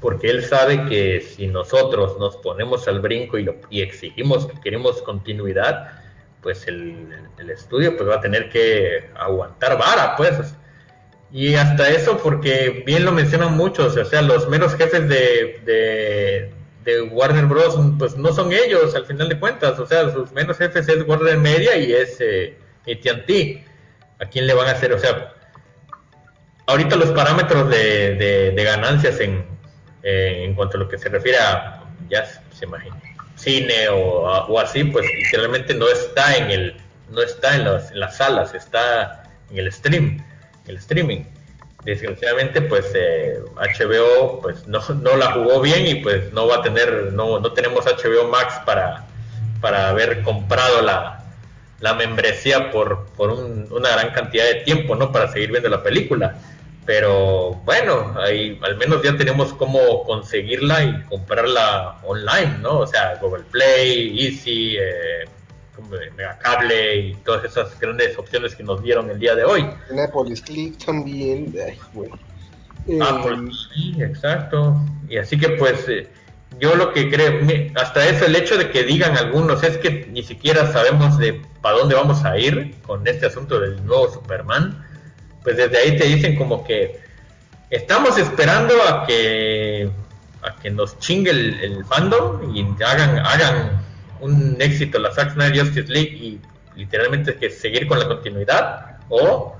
[0.00, 5.02] porque él sabe que si nosotros nos ponemos al brinco y, y exigimos que queremos
[5.02, 5.97] continuidad
[6.42, 7.08] pues el,
[7.50, 10.54] estudio pues va a tener que aguantar vara, pues.
[11.30, 17.02] Y hasta eso, porque bien lo mencionan muchos, o sea, los meros jefes de, de,
[17.10, 17.78] Warner Bros.
[17.98, 21.36] pues no son ellos al final de cuentas, o sea, sus menos jefes es Warner
[21.36, 22.56] Media y es eh,
[22.86, 23.64] AT&T.
[24.20, 24.94] ¿A quién le van a hacer?
[24.94, 25.34] O sea,
[26.66, 29.44] ahorita los parámetros de, de, ganancias en,
[30.02, 32.96] eh, en cuanto a lo que se refiere a, ya se imagina,
[33.38, 36.76] cine o, así, pues literalmente no está en el,
[37.10, 40.24] no está en las, en las salas, está en el stream,
[40.66, 41.24] el streaming.
[41.84, 46.62] Desgraciadamente, pues HBO eh, pues no, no, la jugó bien y pues no va a
[46.62, 49.06] tener, no, no tenemos HBO Max para,
[49.60, 51.24] para haber comprado la,
[51.80, 55.12] la membresía por, por una gran cantidad de tiempo, ¿no?
[55.12, 56.36] Para seguir viendo la película
[56.88, 62.78] pero bueno, ahí al menos ya tenemos cómo conseguirla y comprarla online, ¿no?
[62.78, 65.28] O sea, Google Play, Easy, eh,
[66.16, 69.68] Megacable y todas esas grandes opciones que nos dieron el día de hoy.
[70.02, 72.18] Apple Click también, Ay, bueno.
[73.02, 74.74] Apple sí, exacto.
[75.10, 76.08] Y así que pues eh,
[76.58, 77.38] yo lo que creo,
[77.74, 81.76] hasta eso el hecho de que digan algunos es que ni siquiera sabemos de para
[81.76, 84.87] dónde vamos a ir con este asunto del nuevo Superman
[85.42, 87.00] pues desde ahí te dicen como que
[87.70, 89.90] estamos esperando a que
[90.42, 93.82] a que nos chingue el, fandom y hagan hagan
[94.20, 96.40] un éxito la Zack Snyder Justice League y
[96.76, 99.56] literalmente que seguir con la continuidad o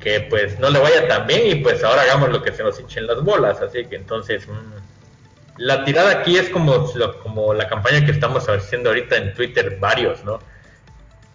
[0.00, 2.78] que pues no le vaya tan bien y pues ahora hagamos lo que se nos
[2.80, 3.60] hinchen las bolas.
[3.60, 6.90] Así que entonces mm, la tirada aquí es como,
[7.22, 10.40] como la campaña que estamos haciendo ahorita en Twitter varios no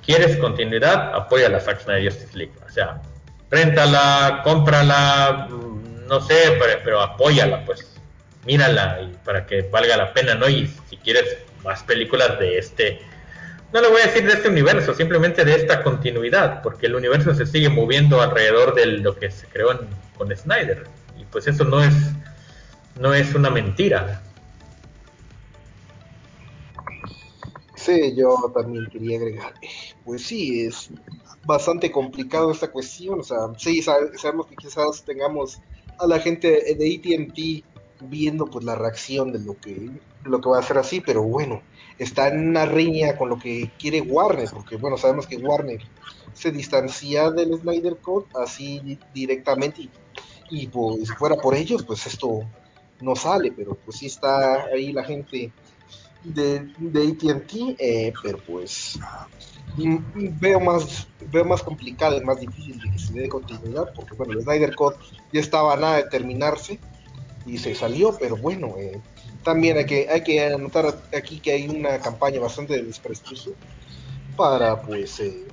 [0.06, 2.54] quieres continuidad apoya a la Zack Snyder Justice League.
[2.66, 3.02] O sea
[3.50, 5.48] réntala, cómprala,
[6.08, 7.96] no sé, pero, apóyala, pues,
[8.46, 10.48] mírala y para que valga la pena, ¿no?
[10.48, 13.02] Y si quieres más películas de este,
[13.74, 17.34] no le voy a decir de este universo, simplemente de esta continuidad, porque el universo
[17.34, 19.78] se sigue moviendo alrededor de lo que se creó
[20.18, 20.84] con Snyder,
[21.20, 21.94] y pues eso no es,
[23.00, 24.22] no es una mentira.
[28.16, 29.54] Yo también quería agregar,
[30.06, 30.90] pues sí, es
[31.46, 33.20] bastante complicado esta cuestión.
[33.20, 35.62] O sea, sí, sabemos que quizás tengamos
[36.00, 37.66] a la gente de ATT
[38.10, 39.90] viendo pues la reacción de lo que,
[40.24, 41.62] lo que va a ser así, pero bueno,
[41.98, 45.82] está en una riña con lo que quiere Warner, porque bueno, sabemos que Warner
[46.34, 49.90] se distancia del Snyder Code así directamente
[50.50, 52.42] y, pues si fuera por ellos, pues esto
[53.02, 55.52] no sale, pero pues sí está ahí la gente
[56.34, 59.00] de, de ATT, eh, pero pues
[59.78, 64.34] veo más veo más complicado y más difícil de que se dé continuidad porque bueno
[64.34, 64.98] el Snyder Code
[65.32, 66.80] ya estaba nada de terminarse
[67.46, 69.00] y se salió pero bueno eh,
[69.44, 73.54] también hay que hay que anotar aquí que hay una campaña bastante de desprestigio
[74.36, 75.46] para pues eh,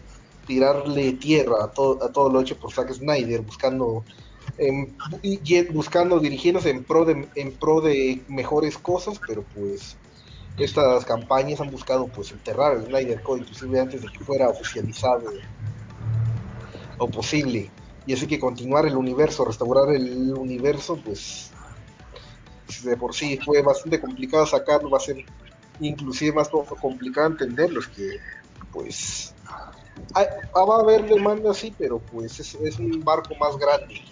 [0.47, 4.05] tirarle tierra a todo a todo lo hecho por Zack Snyder buscando
[5.73, 9.97] buscando dirigiéndose en pro de en pro de mejores cosas pero pues
[10.59, 15.25] estas campañas han buscado pues enterrar el Snyder Code inclusive antes de que fuera oficializado
[16.99, 17.71] o posible.
[18.07, 21.51] Y así que continuar el universo restaurar el universo pues
[22.83, 25.25] de por sí fue bastante complicado sacarlo va a ser
[25.81, 26.49] inclusive más
[26.81, 28.19] complicado entenderlo es que
[28.73, 29.35] pues
[30.17, 34.03] va a haber demanda sí pero pues es, es un barco más grande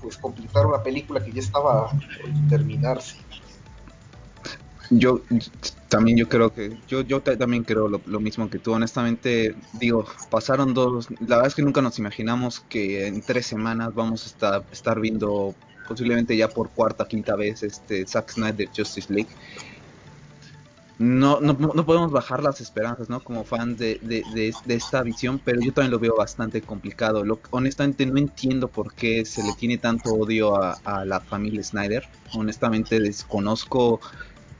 [0.00, 3.16] pues completar una película que ya estaba por terminarse
[4.90, 5.22] Yo
[5.88, 10.74] también yo creo que yo yo también creo lo, mismo que tú honestamente digo pasaron
[10.74, 15.00] dos la verdad es que nunca nos imaginamos que en tres semanas vamos a estar,
[15.00, 15.54] viendo
[15.86, 19.30] posiblemente ya por cuarta quinta vez este Zack Snyder Justice League
[20.98, 23.20] no, no, no, podemos bajar las esperanzas, ¿no?
[23.20, 24.22] Como fans de, de,
[24.66, 27.24] de, esta visión, pero yo también lo veo bastante complicado.
[27.24, 31.62] Lo, honestamente no entiendo por qué se le tiene tanto odio a, a, la familia
[31.64, 32.06] Snyder.
[32.34, 33.98] Honestamente desconozco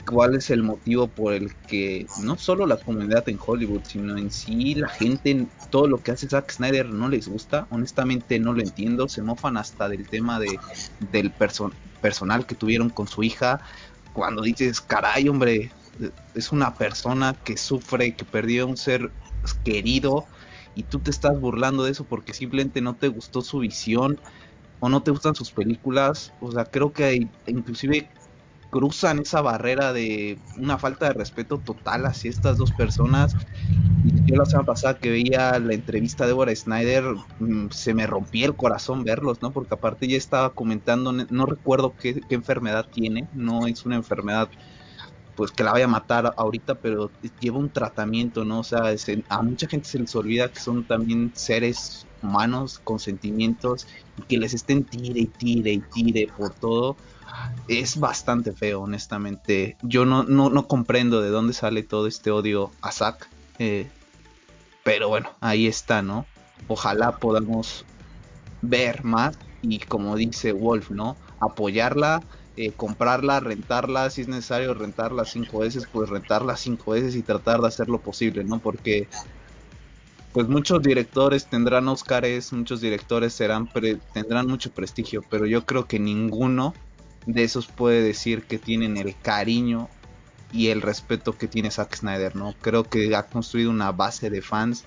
[0.08, 4.30] cuál es el motivo por el que no solo la comunidad en Hollywood, sino en
[4.30, 7.66] sí la gente, todo lo que hace Zack Snyder no les gusta.
[7.70, 9.08] Honestamente no lo entiendo.
[9.08, 10.58] Se mofan hasta del tema de,
[11.12, 13.60] del personal que tuvieron con su hija.
[14.12, 15.70] Cuando dices, caray, hombre,
[16.34, 19.10] es una persona que sufre, que perdió un ser
[19.64, 20.26] querido
[20.74, 24.18] y tú te estás burlando de eso porque simplemente no te gustó su visión
[24.80, 26.32] o no te gustan sus películas.
[26.40, 28.08] O sea, creo que inclusive
[28.70, 33.36] cruzan esa barrera de una falta de respeto total hacia estas dos personas.
[34.26, 37.04] Yo la semana pasada que veía la entrevista de Deborah Snyder,
[37.40, 39.50] mm, se me rompía el corazón verlos, ¿no?
[39.52, 44.48] Porque aparte ya estaba comentando, no recuerdo qué, qué enfermedad tiene, no es una enfermedad
[45.40, 47.10] pues que la vaya a matar ahorita, pero
[47.40, 48.60] lleva un tratamiento, ¿no?
[48.60, 48.82] O sea,
[49.30, 53.86] a mucha gente se les olvida que son también seres humanos con sentimientos
[54.18, 56.96] y que les estén tire y tire y tire por todo.
[57.68, 59.76] Es bastante feo, honestamente.
[59.82, 63.28] Yo no, no, no comprendo de dónde sale todo este odio a Zack.
[63.58, 63.88] Eh,
[64.82, 66.26] pero bueno, ahí está, ¿no?
[66.68, 67.84] Ojalá podamos
[68.62, 71.16] ver más y como dice Wolf, ¿no?
[71.40, 72.22] Apoyarla
[72.56, 77.60] eh, comprarla, rentarla, si es necesario rentarla cinco veces, pues rentarla cinco veces y tratar
[77.60, 78.58] de hacer lo posible, ¿no?
[78.58, 79.08] Porque
[80.32, 86.74] pues muchos directores tendrán Oscars, muchos directores tendrán mucho prestigio, pero yo creo que ninguno
[87.26, 89.88] de esos puede decir que tienen el cariño
[90.52, 92.54] y el respeto que tiene Zack Snyder, ¿no?
[92.60, 94.84] Creo que ha construido una base de fans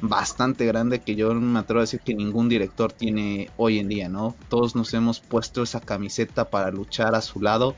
[0.00, 4.08] bastante grande que yo me atrevo a decir que ningún director tiene hoy en día,
[4.08, 4.34] ¿no?
[4.48, 7.74] Todos nos hemos puesto esa camiseta para luchar a su lado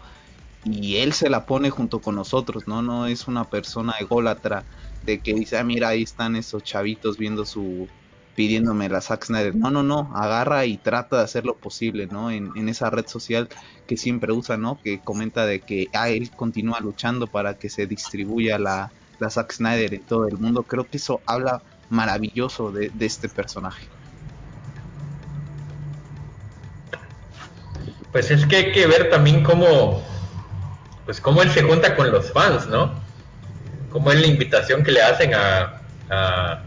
[0.64, 2.82] y él se la pone junto con nosotros, ¿no?
[2.82, 4.64] No es una persona ególatra
[5.04, 7.88] de que dice, ah, mira, ahí están esos chavitos viendo su
[8.36, 9.56] pidiéndome la Zack Snyder.
[9.56, 12.30] No, no, no, agarra y trata de hacer lo posible, ¿no?
[12.30, 13.48] En, esa red social
[13.88, 14.78] que siempre usa, ¿no?
[14.80, 19.52] Que comenta de que ah, él continúa luchando para que se distribuya la, la Zack
[19.52, 20.62] Snyder en todo el mundo.
[20.62, 23.86] Creo que eso habla maravilloso de, este personaje.
[28.12, 30.02] Pues es que hay que ver también cómo,
[31.04, 32.94] pues cómo él se junta con los fans, ¿no?
[33.90, 36.62] Cómo es la invitación que le hacen a,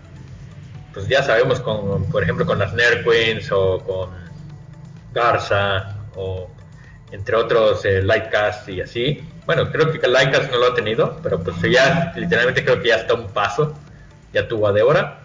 [0.94, 4.10] pues ya sabemos, con, por ejemplo, con las Nerd Queens o con
[5.14, 6.50] Garza o
[7.12, 9.24] entre otros eh, Lightcast y así.
[9.46, 12.98] Bueno, creo que Lightcast no lo ha tenido, pero pues ya literalmente creo que ya
[12.98, 13.76] está un paso
[14.34, 15.22] ya tuvo a Débora,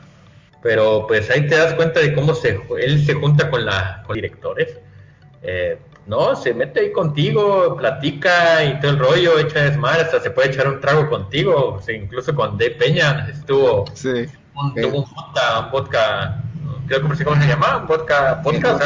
[0.63, 4.15] pero pues ahí te das cuenta de cómo se, él se junta con, la, con
[4.15, 4.79] directores.
[5.43, 10.31] Eh, no, se mete ahí contigo, platica y todo el rollo, echa desmadre, hasta se
[10.31, 14.27] puede echar un trago contigo, incluso con De Peña estuvo sí.
[14.55, 16.43] Un, tuvo un vodka, un vodka,
[17.01, 18.83] cómo se llama, un vodka, podcast.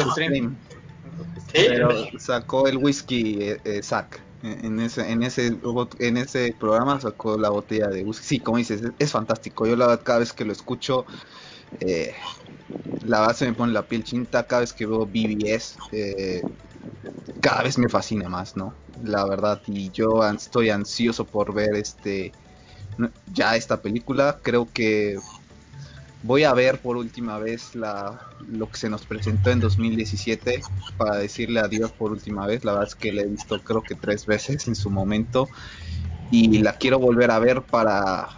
[1.52, 3.80] Sí, pero sacó el whisky eh, eh
[4.42, 5.58] en ese, en ese,
[5.98, 8.24] en ese programa sacó la botella de whisky.
[8.24, 9.66] Sí, como dices, es, fantástico.
[9.66, 11.06] Yo la verdad cada vez que lo escucho,
[11.80, 12.14] eh,
[13.04, 14.46] la base me pone la piel chinta.
[14.46, 16.42] Cada vez que veo BBS, eh,
[17.40, 18.74] cada vez me fascina más, ¿no?
[19.02, 22.32] La verdad, y yo estoy ansioso por ver este
[23.32, 24.38] ya esta película.
[24.42, 25.18] Creo que
[26.22, 28.20] voy a ver por última vez la,
[28.50, 30.62] lo que se nos presentó en 2017
[30.96, 32.64] para decirle adiós por última vez.
[32.64, 35.48] La verdad es que la he visto creo que tres veces en su momento
[36.30, 38.28] y la quiero volver a ver para,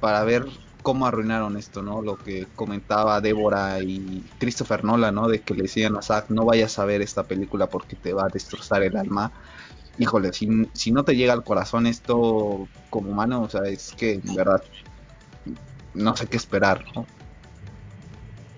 [0.00, 0.46] para ver
[0.82, 2.00] cómo arruinaron esto, ¿no?
[2.00, 5.28] Lo que comentaba Débora y Christopher Nolan, ¿no?
[5.28, 8.24] De que le decían a Zack, no vayas a ver esta película porque te va
[8.24, 9.32] a destrozar el alma.
[9.98, 14.14] Híjole, si, si no te llega al corazón esto como humano, o sea, es que
[14.14, 14.62] en verdad
[15.98, 17.06] no sé qué esperar, ¿no?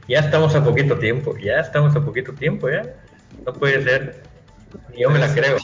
[0.08, 2.82] Ya estamos a poquito tiempo, ya estamos a poquito tiempo, ya.
[3.46, 4.22] No puede ser.
[4.96, 5.56] Yo me la creo.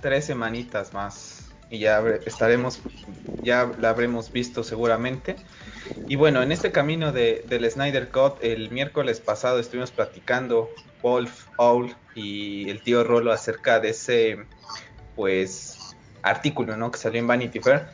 [0.00, 2.80] Tres semanitas más y ya estaremos,
[3.42, 5.36] ya la habremos visto seguramente.
[6.08, 10.70] Y bueno, en este camino de, del Snyder Cut, el miércoles pasado estuvimos platicando
[11.02, 14.38] Wolf, Owl y el tío Rolo acerca de ese,
[15.16, 16.90] pues, artículo, ¿no?
[16.90, 17.86] Que salió en Vanity Fair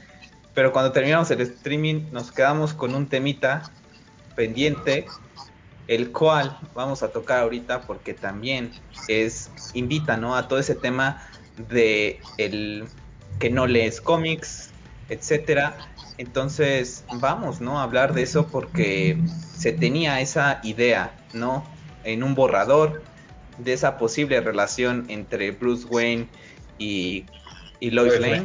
[0.54, 3.70] pero cuando terminamos el streaming nos quedamos con un temita
[4.36, 5.06] pendiente,
[5.88, 8.70] el cual vamos a tocar ahorita porque también
[9.08, 10.36] es invita, ¿no?
[10.36, 11.22] A todo ese tema
[11.70, 12.84] de el
[13.38, 14.70] que no lees cómics,
[15.08, 15.76] etcétera.
[16.18, 17.80] Entonces, vamos, ¿no?
[17.80, 19.18] A hablar de eso porque
[19.56, 21.64] se tenía esa idea, ¿no?
[22.04, 23.02] En un borrador
[23.58, 26.28] de esa posible relación entre Bruce Wayne
[26.78, 27.24] y,
[27.80, 28.44] y Lois Lane.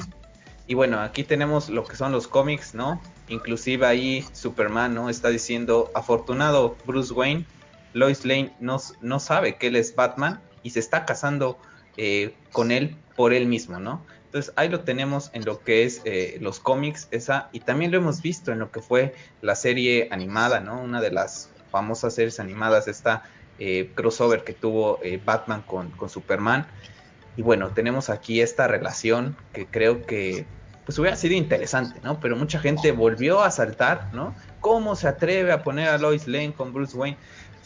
[0.68, 3.02] Y bueno, aquí tenemos lo que son los cómics, ¿no?
[3.30, 5.10] Inclusive ahí Superman, ¿no?
[5.10, 7.46] Está diciendo, afortunado Bruce Wayne,
[7.94, 11.58] Lois Lane no, no sabe que él es Batman y se está casando
[11.96, 14.06] eh, con él por él mismo, ¿no?
[14.26, 17.98] Entonces ahí lo tenemos en lo que es eh, los cómics, esa, y también lo
[17.98, 20.82] hemos visto en lo que fue la serie animada, ¿no?
[20.82, 23.24] Una de las famosas series animadas, esta
[23.58, 26.68] eh, crossover que tuvo Batman con, con Superman.
[27.38, 30.46] Y bueno, tenemos aquí esta relación que creo que
[30.88, 32.18] pues hubiera sido interesante, ¿no?
[32.22, 34.34] Pero mucha gente volvió a saltar, ¿no?
[34.62, 37.18] ¿Cómo se atreve a poner a Lois Lane con Bruce Wayne?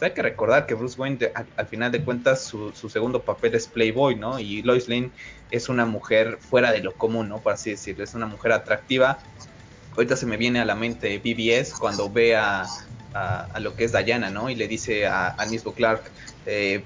[0.02, 4.16] hay que recordar que Bruce Wayne, al, final de cuentas, su, segundo papel es Playboy,
[4.16, 4.40] ¿no?
[4.40, 5.12] Y Lois Lane
[5.52, 7.38] es una mujer fuera de lo común, ¿no?
[7.38, 9.20] Por así decirlo, es una mujer atractiva.
[9.96, 12.66] Ahorita se me viene a la mente BBS cuando ve a,
[13.60, 14.50] lo que es Diana, ¿no?
[14.50, 16.02] Y le dice al mismo Clark,
[16.48, 16.84] eh,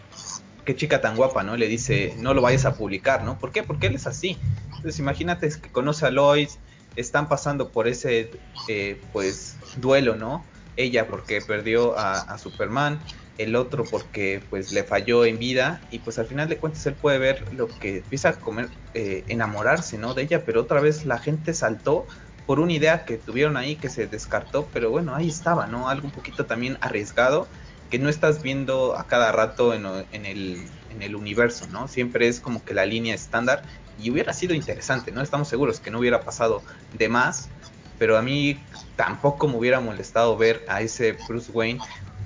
[0.66, 1.56] qué chica tan guapa, ¿no?
[1.56, 3.38] Le dice, no lo vayas a publicar, ¿no?
[3.38, 3.64] ¿Por qué?
[3.64, 4.38] Porque él es así.
[4.66, 6.60] Entonces imagínate que conoce a Lois,
[6.96, 8.32] están pasando por ese,
[8.68, 10.46] eh, pues, duelo, ¿no?
[10.78, 13.00] ella porque perdió a, Superman,
[13.38, 16.96] el otro porque pues le falló en vida y pues al final de cuentas él
[16.96, 20.14] puede ver lo que empieza a comer, eh, enamorarse, ¿no?
[20.14, 22.06] De ella, pero otra vez la gente saltó
[22.46, 25.90] por una idea que tuvieron ahí que se descartó, pero bueno, ahí estaba, ¿no?
[25.90, 27.48] Algo un poquito también arriesgado
[27.90, 31.88] que no estás viendo a cada rato en, en, el, en el universo, ¿no?
[31.88, 33.64] Siempre es como que la línea estándar
[34.02, 35.22] y hubiera sido interesante, ¿no?
[35.22, 36.62] Estamos seguros que no hubiera pasado
[36.98, 37.50] de más,
[37.98, 38.60] pero a mí
[38.96, 41.80] tampoco me hubiera molestado ver a ese Bruce Wayne,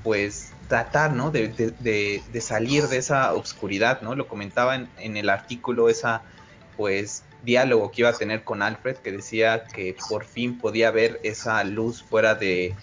[0.03, 1.31] pues tratar, ¿no?
[1.31, 4.15] De, de, salir de esa oscuridad, ¿no?
[4.15, 6.21] Lo comentaba en, el artículo esa,
[6.77, 11.19] pues, diálogo que iba a tener con Alfred, que decía que por fin podía ver
[11.23, 12.75] esa luz fuera de,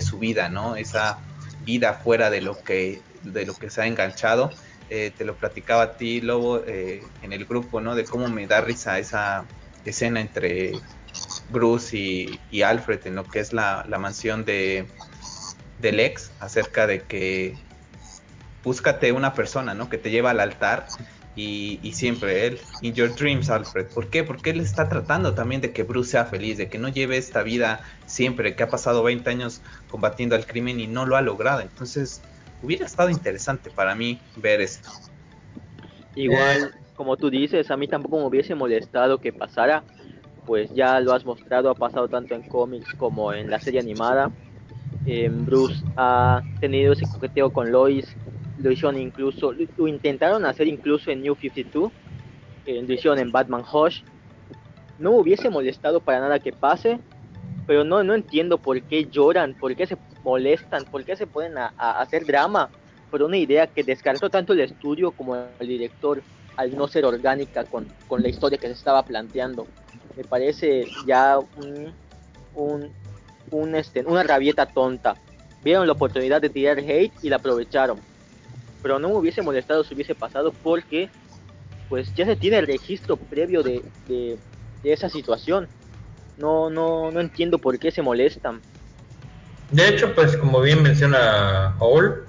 [0.00, 0.76] su vida, ¿no?
[0.76, 1.18] Esa
[1.64, 4.50] vida fuera de lo que, de lo que se ha enganchado.
[4.90, 7.94] Eh, te lo platicaba a ti, Lobo, eh, en el grupo, ¿no?
[7.94, 9.44] De cómo me da risa esa
[9.84, 10.72] escena entre
[11.50, 11.96] Bruce
[12.50, 14.86] y, Alfred en lo que es la, mansión de
[15.80, 17.56] del ex acerca de que
[18.62, 19.88] búscate una persona, ¿no?
[19.88, 20.86] Que te lleva al altar
[21.36, 23.86] y, siempre él, in your dreams, Alfred.
[23.88, 24.22] ¿Por qué?
[24.22, 27.42] Porque él está tratando también de que Bruce sea feliz, de que no lleve esta
[27.42, 31.60] vida siempre, que ha pasado 20 años combatiendo al crimen y no lo ha logrado.
[31.60, 32.22] Entonces,
[32.62, 34.90] hubiera estado interesante para mí ver esto.
[36.14, 39.82] Igual, como tú dices, a mí tampoco me hubiese molestado que pasara,
[40.46, 44.30] pues ya lo has mostrado, ha pasado tanto en cómics como en la serie animada.
[45.44, 48.16] Bruce ha tenido ese coqueteo con Lois,
[48.58, 51.92] lo hicieron incluso, lo intentaron hacer incluso en New 52,
[52.66, 54.02] eh, lo hicieron en Batman Hush.
[54.98, 57.00] No hubiese molestado para nada que pase,
[57.66, 61.26] pero no, no entiendo por qué lloran, por qué se molestan, por qué se
[61.56, 62.70] a hacer drama
[63.10, 66.22] por una idea que descartó tanto el estudio como el director
[66.56, 69.66] al no ser orgánica con, con la historia que se estaba planteando
[70.16, 72.92] me parece ya un,
[73.50, 75.14] un, este, una rabieta tonta.
[75.62, 77.98] Vieron la oportunidad de tirar hate y la aprovecharon.
[78.84, 81.08] Pero no me hubiese molestado si hubiese pasado porque
[81.88, 84.36] pues ya se tiene el registro previo de, de,
[84.82, 85.68] esa situación.
[86.36, 88.60] No, no, no entiendo por qué se molestan.
[89.70, 92.26] De hecho, pues como bien menciona Paul,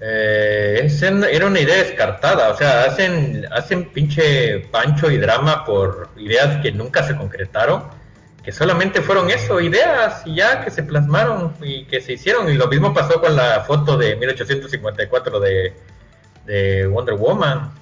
[0.00, 0.88] eh,
[1.32, 6.70] era una idea descartada, o sea, hacen, hacen pinche pancho y drama por ideas que
[6.70, 7.88] nunca se concretaron,
[8.42, 12.50] que solamente fueron eso, ideas y ya que se plasmaron y que se hicieron.
[12.50, 15.74] Y lo mismo pasó con la foto de 1854 de,
[16.46, 17.72] de Wonder Woman.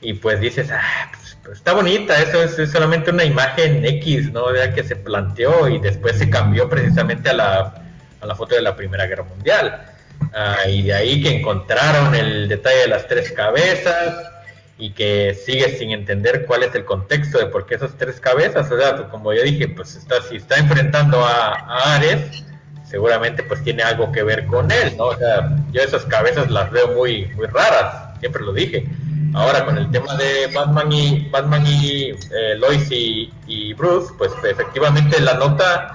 [0.00, 4.54] Y pues dices, ah, pues, pues está bonita, eso es, solamente una imagen X, ¿no?
[4.54, 7.82] Ya que se planteó y después se cambió precisamente a la,
[8.20, 9.94] a la foto de la Primera Guerra Mundial
[10.34, 14.14] Ah, y de ahí que encontraron el detalle de las tres cabezas
[14.78, 18.70] y que sigue sin entender cuál es el contexto de por qué esas tres cabezas.
[18.70, 22.44] O sea, como yo dije, pues está, si está enfrentando a, Ares,
[22.88, 25.06] seguramente pues tiene algo que ver con él, ¿no?
[25.06, 28.86] O sea, yo esas cabezas las veo muy, muy raras, siempre lo dije.
[29.34, 35.20] Ahora con el tema de Batman y Batman y eh, Lois y, Bruce, pues efectivamente
[35.20, 35.92] la nota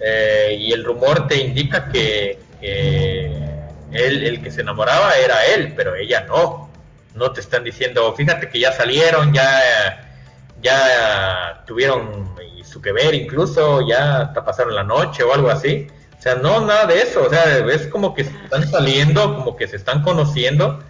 [0.00, 5.94] eh, y el rumor te indica que él, el que se enamoraba era él, pero
[5.96, 6.63] ella no.
[7.14, 10.10] No te están diciendo, fíjate que ya salieron, ya,
[10.60, 12.34] ya tuvieron
[12.64, 15.86] su que ver incluso, ya hasta pasaron la noche o algo así.
[16.18, 17.24] O sea, no, nada de eso.
[17.24, 20.82] O sea, es como que están saliendo, como que se están conociendo,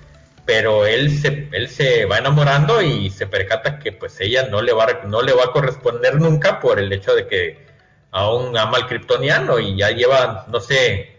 [0.46, 4.72] pero él se, él se va enamorando y se percata que pues ella no le
[4.72, 7.66] va a, no le va a corresponder nunca por el hecho de que
[8.12, 11.16] aún ama al kryptoniano y ya lleva, no sé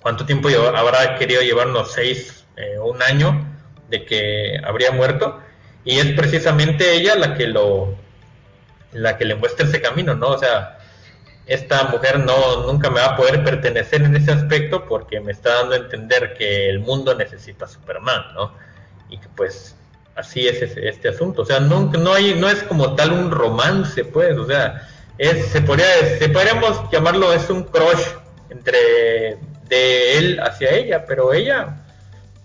[0.00, 3.55] cuánto tiempo habrá querido llevar, unos seis eh, un año
[3.88, 5.40] de que habría muerto
[5.84, 7.94] y es precisamente ella la que lo
[8.92, 10.28] la que le muestra ese camino, ¿no?
[10.28, 10.78] O sea,
[11.46, 15.54] esta mujer no nunca me va a poder pertenecer en ese aspecto porque me está
[15.54, 18.52] dando a entender que el mundo necesita Superman, ¿no?
[19.08, 19.76] Y que pues
[20.16, 24.04] así es este, asunto, o sea, no, no hay no es como tal un romance,
[24.04, 24.88] pues, o sea,
[25.18, 25.86] es se podría
[26.18, 28.02] se podríamos llamarlo es un crush
[28.48, 29.38] entre
[29.68, 31.85] de él hacia ella, pero ella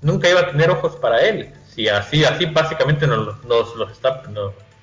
[0.01, 1.53] nunca iba a tener ojos para él.
[1.67, 4.23] Si así así básicamente nos, nos los está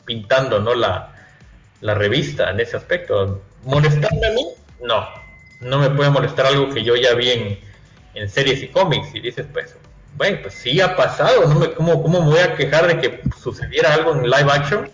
[0.05, 0.75] pintando, ¿no?
[0.75, 3.43] La revista en ese aspecto.
[3.65, 4.47] ¿Molestarme a mí?
[4.83, 5.07] No.
[5.61, 7.59] No me puede molestar algo que yo ya vi en,
[8.15, 9.15] en series y cómics.
[9.15, 9.77] Y dices, pues,
[10.17, 11.47] bueno, pues sí ha pasado.
[11.47, 11.75] ¿no?
[11.75, 14.91] ¿cómo, ¿Cómo me voy a quejar de que sucediera algo en live action?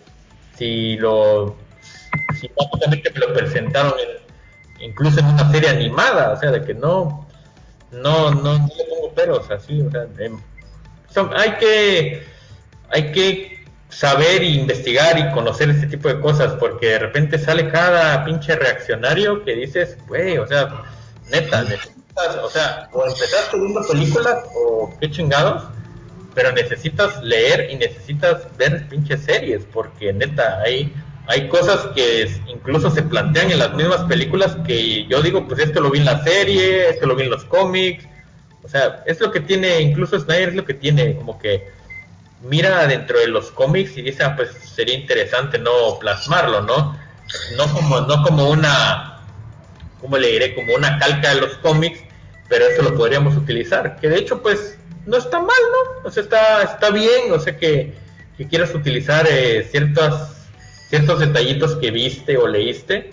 [0.57, 1.55] Si lo.
[2.39, 3.93] Si básicamente me lo presentaron
[4.79, 6.31] incluso en una serie animada.
[6.31, 7.24] O sea, de que no.
[8.01, 9.81] No, no, no le pongo peros así.
[9.81, 12.23] O sea, hay que.
[12.89, 13.55] Hay que
[13.89, 18.55] saber e investigar y conocer este tipo de cosas, porque de repente sale cada pinche
[18.55, 20.83] reaccionario que dices, güey, o sea,
[21.31, 25.63] neta, necesitas, o sea, o empezaste viendo películas o qué chingados,
[26.33, 30.93] pero necesitas leer y necesitas ver pinches series, porque neta, hay,
[31.27, 35.81] hay cosas que incluso se plantean en las mismas películas que yo digo, pues esto
[35.81, 38.05] lo vi en la serie, esto lo vi en los cómics,
[38.63, 41.71] o sea, es lo que tiene, incluso Snyder es lo que tiene, como que
[42.41, 46.97] mira dentro de los cómics y dice, ah, pues sería interesante no plasmarlo, ¿no?
[47.57, 49.21] No como, no como una,
[49.99, 50.55] ¿cómo le diré?
[50.55, 51.99] Como una calca de los cómics,
[52.49, 56.07] pero eso lo podríamos utilizar, que de hecho, pues, no está mal, ¿no?
[56.07, 57.93] O sea, está, está bien, o sea, que,
[58.37, 60.13] que quieras utilizar eh, ciertos,
[60.89, 63.11] ciertos detallitos que viste o leíste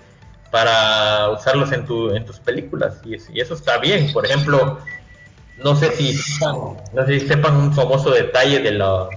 [0.50, 4.12] para usarlos en, tu, en tus películas, y, eso está bien.
[4.12, 4.78] Por ejemplo,
[5.58, 6.18] no sé si
[6.92, 9.08] no sé si sepan un famoso detalle de la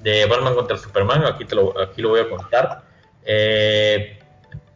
[0.00, 2.82] de Batman contra Superman, aquí te lo, aquí lo voy a contar.
[3.24, 4.18] Eh,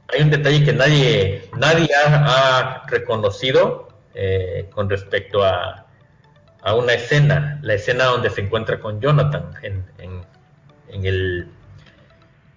[0.08, 5.86] hay un detalle que nadie nadie ha, reconocido eh, con respecto a,
[6.62, 9.84] a, una escena, la escena donde se encuentra con Jonathan en,
[10.88, 11.48] en el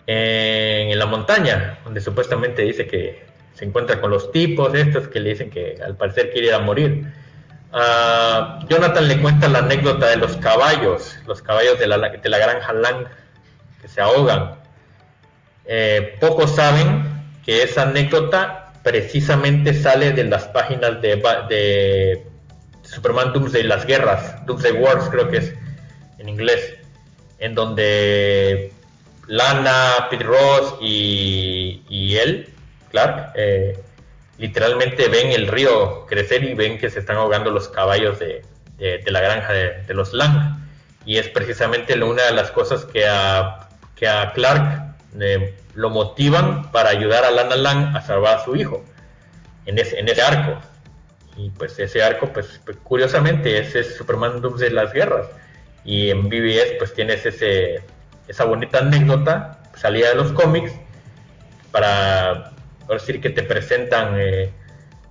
[0.07, 5.31] en la montaña, donde supuestamente dice que se encuentra con los tipos estos que le
[5.31, 7.05] dicen que al parecer quiere ir a morir.
[8.67, 12.73] Jonathan le cuenta la anécdota de los caballos, los caballos de la, de la granja
[12.73, 13.05] Lang
[13.81, 14.55] que se ahogan.
[15.65, 17.03] Eh, pocos saben
[17.45, 21.15] que esa anécdota precisamente sale de las páginas de,
[21.49, 22.25] de
[22.83, 25.53] Superman Doomsday, las guerras, Doomsday Wars creo que es
[26.17, 26.75] en inglés,
[27.39, 28.73] en donde
[29.31, 32.49] Lana, Pete Ross y, él,
[32.89, 33.79] Clark, eh,
[34.37, 38.43] literalmente ven el río crecer y ven que se están ahogando los caballos de,
[39.05, 40.59] la granja de, los Lang.
[41.05, 46.69] Y es precisamente una de las cosas que a, que a Clark eh, lo motivan
[46.73, 48.83] para ayudar a Lana Lang a salvar a su hijo
[49.65, 50.59] en ese, en ese arco.
[51.37, 55.27] Y pues ese arco, pues, pues curiosamente, ese es Superman de las guerras.
[55.85, 57.81] Y en BBS pues tienes ese,
[58.31, 60.71] esa bonita anécdota, salida de los cómics,
[61.71, 62.53] para
[62.87, 64.51] decir que te presentan eh,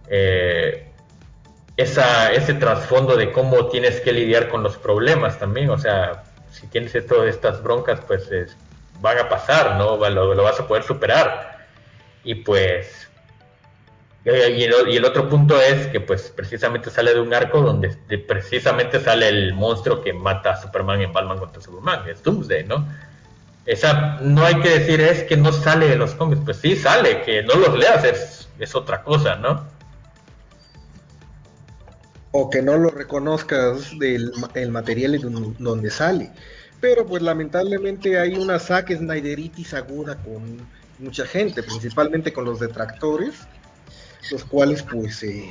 [0.08, 0.86] eh,
[1.76, 6.94] ese trasfondo de cómo tienes que lidiar con los problemas también, o sea, si tienes
[7.06, 8.28] todas estas broncas, pues
[9.00, 9.96] van a pasar, ¿no?
[10.08, 11.58] Lo, vas a poder superar.
[12.24, 13.08] Y pues,
[14.24, 19.28] y el, otro punto es que pues precisamente sale de un arco donde precisamente sale
[19.28, 22.86] el monstruo que mata a Superman en Batman contra Superman, es Doomsday, ¿no?
[23.70, 27.22] Esa no hay que decir es que no sale de los cómics, pues sí sale,
[27.22, 29.64] que no los leas es, es otra cosa, ¿no?
[32.32, 35.20] O que no lo reconozcas del el material
[35.58, 36.32] donde sale.
[36.80, 40.66] Pero pues lamentablemente hay una saque Snyderitis aguda con
[40.98, 43.34] mucha gente, principalmente con los detractores,
[44.32, 45.48] los cuales pues eh,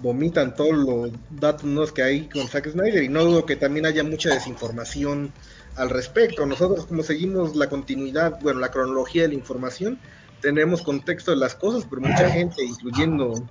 [0.00, 4.02] vomitan todos los datos que hay con Zack Snyder y no dudo que también haya
[4.02, 5.32] mucha desinformación
[5.76, 6.44] al respecto.
[6.46, 9.98] Nosotros como seguimos la continuidad, bueno, la cronología de la información,
[10.40, 13.48] tenemos contexto de las cosas, pero mucha gente, incluyendo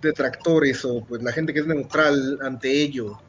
[0.00, 3.20] detractores o pues la gente que es neutral ante ello,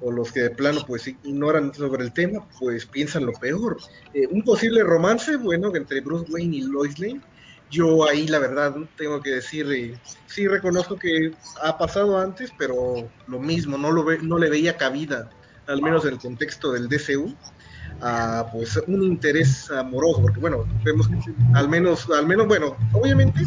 [0.00, 3.78] o los que de plano pues ignoran sobre el tema, pues piensan lo peor.
[4.14, 7.20] Eh, un posible romance, bueno, entre Bruce Wayne y Lois Lane,
[7.70, 13.10] yo ahí la verdad tengo que decir, eh, sí reconozco que ha pasado antes, pero
[13.26, 15.30] lo mismo, no, lo ve, no le veía cabida
[15.68, 17.34] al menos en el contexto del DCU,
[18.00, 21.16] a pues un interés amoroso, porque bueno, vemos que
[21.54, 23.42] al menos, al menos, bueno, obviamente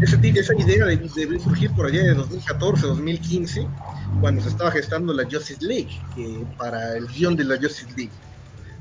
[0.00, 3.66] esa, esa idea debe surgir por allá de 2014, 2015,
[4.20, 8.12] cuando se estaba gestando la Justice League, que para el guion de la Justice League,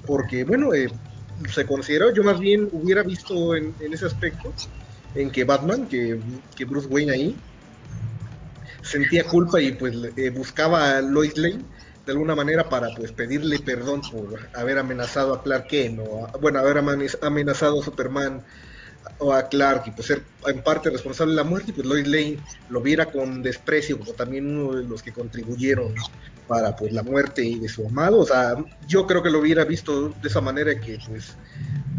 [0.08, 0.92] porque bueno, eh,
[1.54, 4.52] se consideró, yo más bien hubiera visto en, ese aspecto,
[5.14, 6.20] en que Batman, que,
[6.56, 7.36] que, Bruce Wayne ahí,
[8.82, 11.64] sentía culpa y pues eh, buscaba a Lois Lane
[12.12, 16.60] de alguna manera para pues pedirle perdón por haber amenazado a Clark Kent o bueno
[16.60, 18.44] haber amenazado a Superman
[19.18, 22.06] o a Clark y pues ser en parte responsable de la muerte y pues Lois
[22.06, 22.38] Lane
[22.70, 25.96] lo viera con desprecio como también uno de los que contribuyeron
[26.50, 28.20] para pues la muerte de su amado.
[28.20, 28.58] O sea
[28.88, 31.38] yo creo que lo hubiera visto de esa manera que pues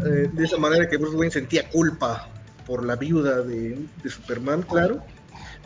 [0.05, 2.29] eh, de esa manera que Bruce Wayne sentía culpa
[2.67, 5.03] por la viuda de Superman claro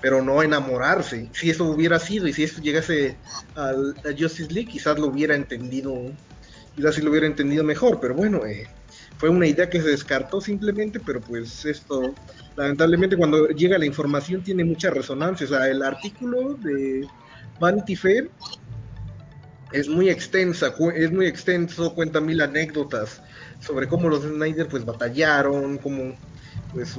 [0.01, 1.29] pero no enamorarse.
[1.33, 3.17] Si eso hubiera sido y si eso llegase
[3.55, 5.93] al, a Justice League, quizás lo hubiera entendido,
[6.75, 8.67] quizás sí lo hubiera entendido mejor, pero bueno, eh,
[9.17, 12.13] fue una idea que se descartó simplemente, pero pues esto,
[12.55, 17.07] lamentablemente cuando llega la información tiene mucha resonancia, o sea, el artículo de
[17.59, 18.29] Vanity Fair
[19.71, 23.21] es muy extensa, es muy extenso, cuenta mil anécdotas
[23.59, 26.15] sobre cómo los Snyder pues batallaron, cómo
[26.73, 26.95] pues,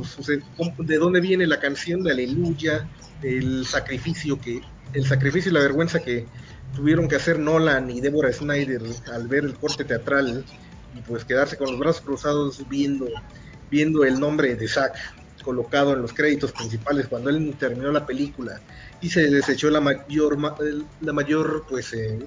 [0.79, 2.89] de dónde viene la canción de Aleluya,
[3.23, 4.61] el sacrificio que,
[4.93, 6.27] el sacrificio y la vergüenza que
[6.75, 8.83] tuvieron que hacer Nolan y Deborah Snyder
[9.13, 10.45] al ver el corte teatral
[10.95, 13.07] y pues quedarse con los brazos cruzados viendo,
[13.71, 14.97] viendo el nombre de Zack
[15.43, 18.61] colocado en los créditos principales cuando él terminó la película
[19.01, 20.37] y se desechó la mayor
[21.01, 22.19] la mayor pues eh,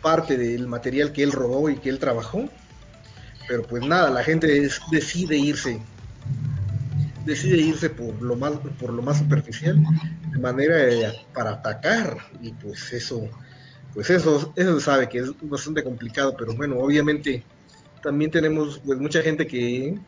[0.00, 2.48] parte del material que él rodó y que él trabajó.
[3.48, 5.80] Pero pues nada la gente decide irse
[7.26, 9.76] decide irse por lo más por lo más superficial
[10.32, 13.28] de manera para atacar y pues eso
[13.92, 17.42] pues eso eso se sabe que es bastante complicado pero bueno obviamente
[18.02, 19.98] también tenemos pues mucha gente que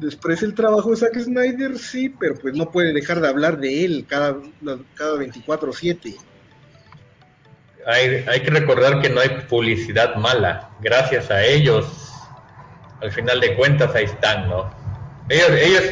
[0.00, 3.84] desprecia el trabajo de Zack Snyder sí pero pues no puede dejar de hablar de
[3.84, 4.36] él cada
[4.94, 6.16] cada 24/7
[7.86, 10.70] hay, hay que recordar que no hay publicidad mala.
[10.80, 11.86] Gracias a ellos
[13.00, 14.68] al final de cuentas ahí están no
[15.28, 15.82] ellos ellos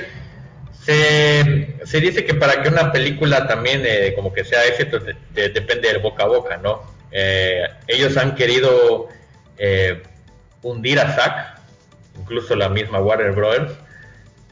[0.85, 5.01] se, dice que para que una película también eh, como que sea éxito
[5.33, 6.83] depende del boca a boca, ¿no?
[7.11, 9.09] Eh, ellos han querido
[9.57, 10.03] eh,
[10.63, 11.59] hundir a Zack,
[12.21, 13.73] incluso la misma Warner Brothers,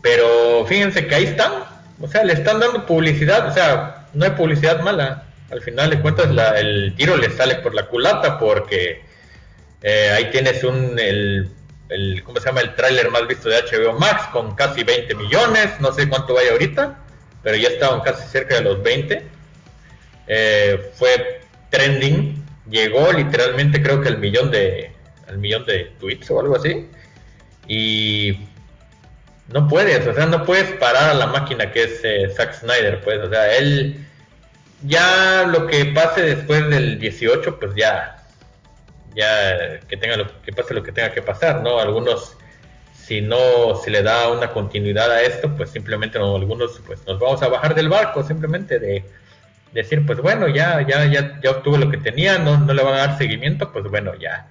[0.01, 1.53] pero fíjense que ahí están,
[2.01, 6.01] o sea, le están dando publicidad, o sea, no hay publicidad mala, al final de
[6.01, 9.03] cuentas el tiro le sale por la culata porque
[10.17, 11.51] ahí tienes un, el
[11.93, 12.61] el, ¿cómo se llama?
[12.61, 16.53] El tráiler más visto de HBO Max con casi 20 millones, no sé cuánto vaya
[16.53, 16.99] ahorita,
[17.43, 19.23] pero ya estaban casi cerca de los 20.
[20.29, 21.41] Eh, fue
[21.71, 24.93] trending, llegó literalmente creo que el millón de,
[25.29, 26.89] el millón de tweets o algo así.
[27.69, 28.39] Y
[29.49, 33.01] no puedes, o sea, no puedes parar a la máquina que es eh, Zack Snyder,
[33.03, 34.07] pues, o sea, él
[34.83, 38.22] ya lo que pase después del 18, pues ya
[39.15, 41.79] ya que tenga lo que pase lo que tenga que pasar, ¿no?
[41.79, 42.37] Algunos
[42.95, 47.19] si no se le da una continuidad a esto, pues simplemente no, algunos pues nos
[47.19, 49.05] vamos a bajar del barco, simplemente de
[49.73, 52.95] decir, pues bueno, ya ya ya ya obtuve lo que tenía, no, no le van
[52.95, 54.49] a dar seguimiento, pues bueno, ya.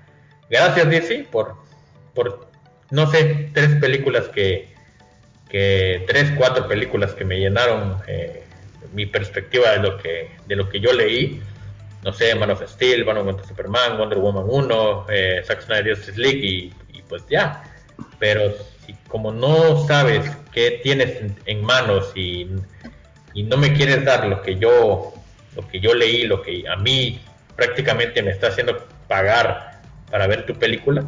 [0.50, 1.56] Gracias DC por
[2.14, 2.50] por
[2.90, 4.72] no sé, tres películas que
[5.50, 8.44] que tres, cuatro películas que me llenaron eh,
[8.94, 11.42] mi perspectiva de lo que de lo que yo leí
[12.04, 16.20] no sé, Man of Steel, Man of Superman, Wonder Woman 1, eh, Zack Snyder Justice
[16.20, 16.74] League y,
[17.08, 17.64] pues ya.
[18.20, 18.54] Pero
[18.86, 22.48] si como no sabes qué tienes en, manos y,
[23.36, 25.14] no me quieres dar lo que yo
[25.56, 27.20] lo que yo leí, lo que a mí
[27.56, 31.04] prácticamente me está haciendo pagar para ver tu película,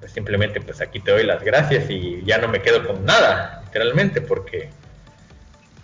[0.00, 3.62] pues simplemente pues aquí te doy las gracias y ya no me quedo con nada,
[3.64, 4.70] literalmente, porque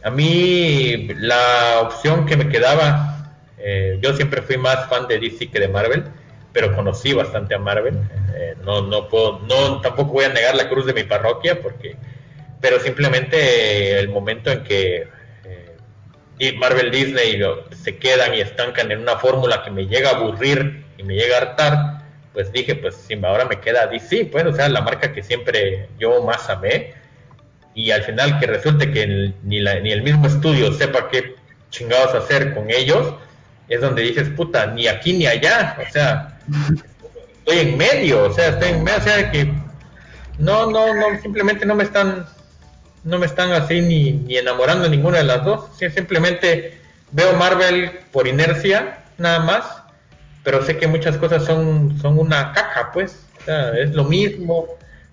[0.03, 3.20] a mí la opción que me quedaba
[3.63, 6.05] eh, yo siempre fui más fan de DC que de Marvel,
[6.53, 7.99] pero conocí bastante a Marvel.
[8.35, 11.97] Eh, no, no puedo, no, tampoco voy a negar la cruz de mi parroquia, porque,
[12.61, 15.09] pero simplemente el momento en que
[16.39, 17.41] eh, Marvel Disney
[17.83, 21.37] se quedan y estancan en una fórmula que me llega a aburrir y me llega
[21.37, 22.01] a hartar,
[22.33, 26.23] pues dije, pues ahora me queda DC, pues, o sea, la marca que siempre yo
[26.23, 26.95] más amé.
[27.73, 31.37] Y al final que resulte que ni, ni el mismo estudio sepa qué
[31.71, 33.15] chingados hacer con ellos,
[33.71, 36.39] es donde dices, puta, ni aquí ni allá, o sea,
[37.39, 39.45] estoy en medio, o sea, estoy en medio, o sea, que
[40.39, 42.27] no, no, no, simplemente no me están,
[43.05, 46.81] no me están así ni, enamorando ninguna de las dos, simplemente
[47.13, 49.65] veo Marvel por inercia, nada más,
[50.43, 54.67] pero sé que muchas cosas son, son una caja, pues, o sea, es lo mismo,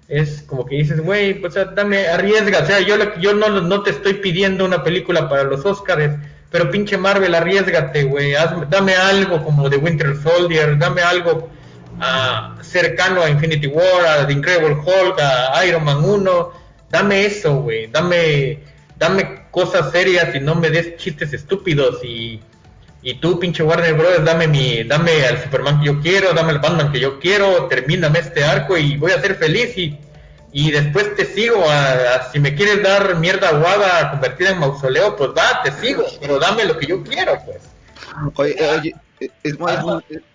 [0.08, 3.92] es como que dices, güey, pues dame, arriesga, o sea, yo, yo no, no te
[3.92, 6.16] estoy pidiendo una película para los Oscars,
[6.50, 8.34] pero pinche Marvel, arriesgate, güey,
[8.70, 11.50] dame algo como de Winter Soldier, dame algo
[12.00, 16.52] uh, cercano a Infinity War, a The Incredible Hulk, a Iron Man 1,
[16.90, 18.60] dame eso, güey, dame,
[18.98, 22.40] dame cosas serias y no me des chistes estúpidos y
[23.08, 26.60] y tú, pinche Warner Bros., dame mi, dame al Superman que yo quiero, dame al
[26.60, 29.98] Batman que yo quiero, termíname este arco y voy a ser feliz y,
[30.52, 31.64] y después te sigo.
[31.68, 36.40] A, si me quieres dar mierda aguada convertida en mausoleo, pues va, te sigo, pero
[36.40, 37.62] dame lo que yo quiero, pues.
[38.36, 39.72] Oye, oye es, muy,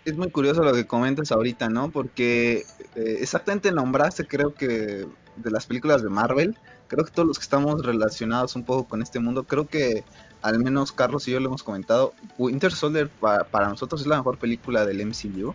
[0.05, 1.91] es, muy, curioso lo que comentas ahorita, ¿no?
[1.91, 2.65] Porque
[2.97, 5.07] eh, exactamente nombraste, creo que,
[5.37, 6.57] de las películas de Marvel,
[6.89, 10.05] creo que todos los que estamos relacionados un poco con este mundo, creo que
[10.43, 14.39] al menos Carlos y yo lo hemos comentado, Winter Soldier para, nosotros es la mejor
[14.39, 15.55] película del MCU.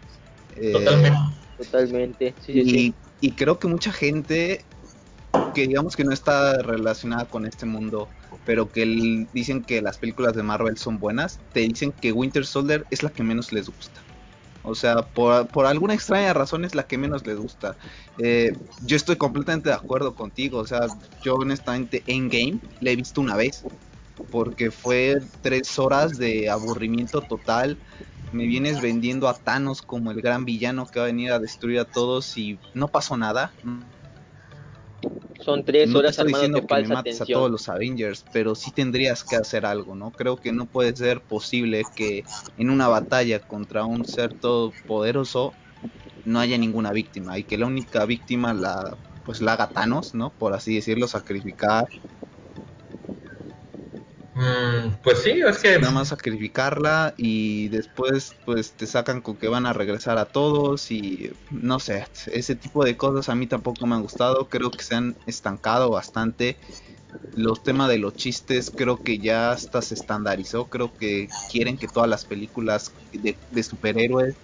[0.56, 1.20] Eh, totalmente.
[1.58, 2.36] Totalmente.
[2.48, 4.64] y, y creo que mucha gente
[5.54, 8.08] que digamos que no está relacionada con este mundo,
[8.46, 12.86] pero que dicen que las películas de Marvel son buenas, te dicen que Winter Soldier
[12.92, 14.02] es la que menos les gusta.
[14.64, 17.78] O sea, por, por alguna extraña razón es la que menos les gusta.
[18.18, 20.60] Eh, yo estoy completamente de acuerdo contigo.
[20.60, 20.88] O sea,
[21.24, 23.64] yo honestamente en game le he visto una vez
[24.30, 27.78] porque fue tres horas de aburrimiento total.
[28.32, 31.80] Me vienes vendiendo a Thanos como el gran villano que va a venir a destruir
[31.80, 33.54] a todos y no pasó nada.
[35.40, 39.24] Son tres horas estoy diciendo que me mates a todos los Avengers, pero sí tendrías
[39.24, 40.12] que hacer algo, ¿no?
[40.12, 42.26] Creo que no puede ser posible que
[42.58, 45.54] en una batalla contra un ser todopoderoso
[46.26, 50.30] no haya ninguna víctima y que la única víctima la pues la haga Thanos, ¿no?
[50.32, 51.86] Por así decirlo, sacrificar
[54.38, 55.80] Mm, pues sí, es que...
[55.80, 60.92] Nada más sacrificarla y después pues te sacan con que van a regresar a todos
[60.92, 64.84] y no sé, ese tipo de cosas a mí tampoco me han gustado, creo que
[64.84, 66.58] se han estancado bastante.
[67.36, 71.88] Los temas de los chistes creo que ya hasta se estandarizó, creo que quieren que
[71.88, 74.36] todas las películas de, superhéroes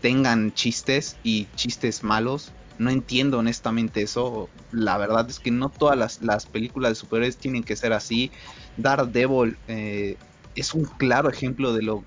[0.00, 2.50] tengan chistes y chistes malos.
[2.78, 4.48] No entiendo honestamente eso.
[4.72, 8.32] La verdad es que no todas las, las películas de superhéroes tienen que ser así
[8.76, 10.16] Daredevil eh,
[10.54, 12.04] es un claro ejemplo de lo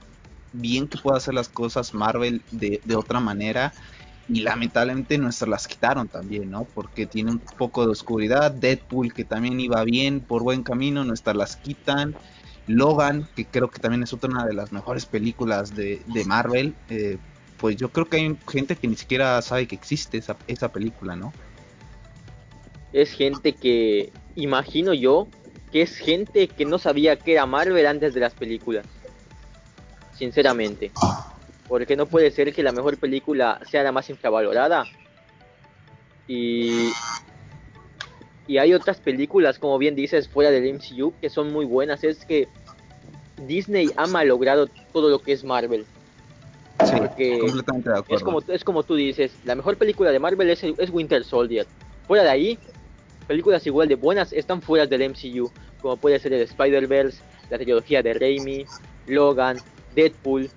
[0.53, 3.73] bien que puede hacer las cosas Marvel de, otra manera.
[4.29, 6.65] Y lamentablemente nuestras las quitaron también, ¿no?
[6.65, 8.51] Porque tiene un poco de oscuridad.
[8.51, 12.13] Deadpool, que también iba bien, por buen camino, nuestras las quitan.
[12.67, 16.75] Logan, que creo que también es otra de las mejores películas de, Marvel.
[16.89, 17.17] Eh,
[17.57, 21.15] pues yo creo que hay gente que ni siquiera sabe que existe esa, esa película,
[21.15, 21.31] ¿no?
[22.91, 25.27] Es gente que, imagino yo,
[25.71, 28.85] que es gente que no sabía que era Marvel antes de las películas.
[30.13, 30.91] Sinceramente.
[31.67, 34.85] Porque no puede ser que la mejor película sea la más infravalorada.
[36.27, 36.89] Y,
[38.47, 42.03] y hay otras películas, como bien dices, fuera del MCU, que son muy buenas.
[42.03, 42.47] Es que
[43.45, 45.85] Disney ha malogrado todo lo que es Marvel.
[46.85, 48.15] Sí, completamente de acuerdo.
[48.15, 51.65] Es como, es como tú dices, la mejor película de Marvel es, es Winter Soldier.
[52.07, 52.59] Fuera de ahí,
[53.27, 55.51] películas igual de buenas están fuera del MCU,
[55.81, 58.65] como puede ser el Spider-Verse, la trilogía de Raimi,
[59.05, 59.57] Logan,
[59.95, 60.49] Deadpool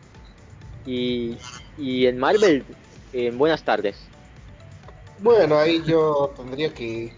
[0.87, 1.37] y,
[1.77, 2.65] y en Marvel,
[3.13, 3.97] en buenas tardes.
[5.19, 7.13] Bueno, ahí yo tendría que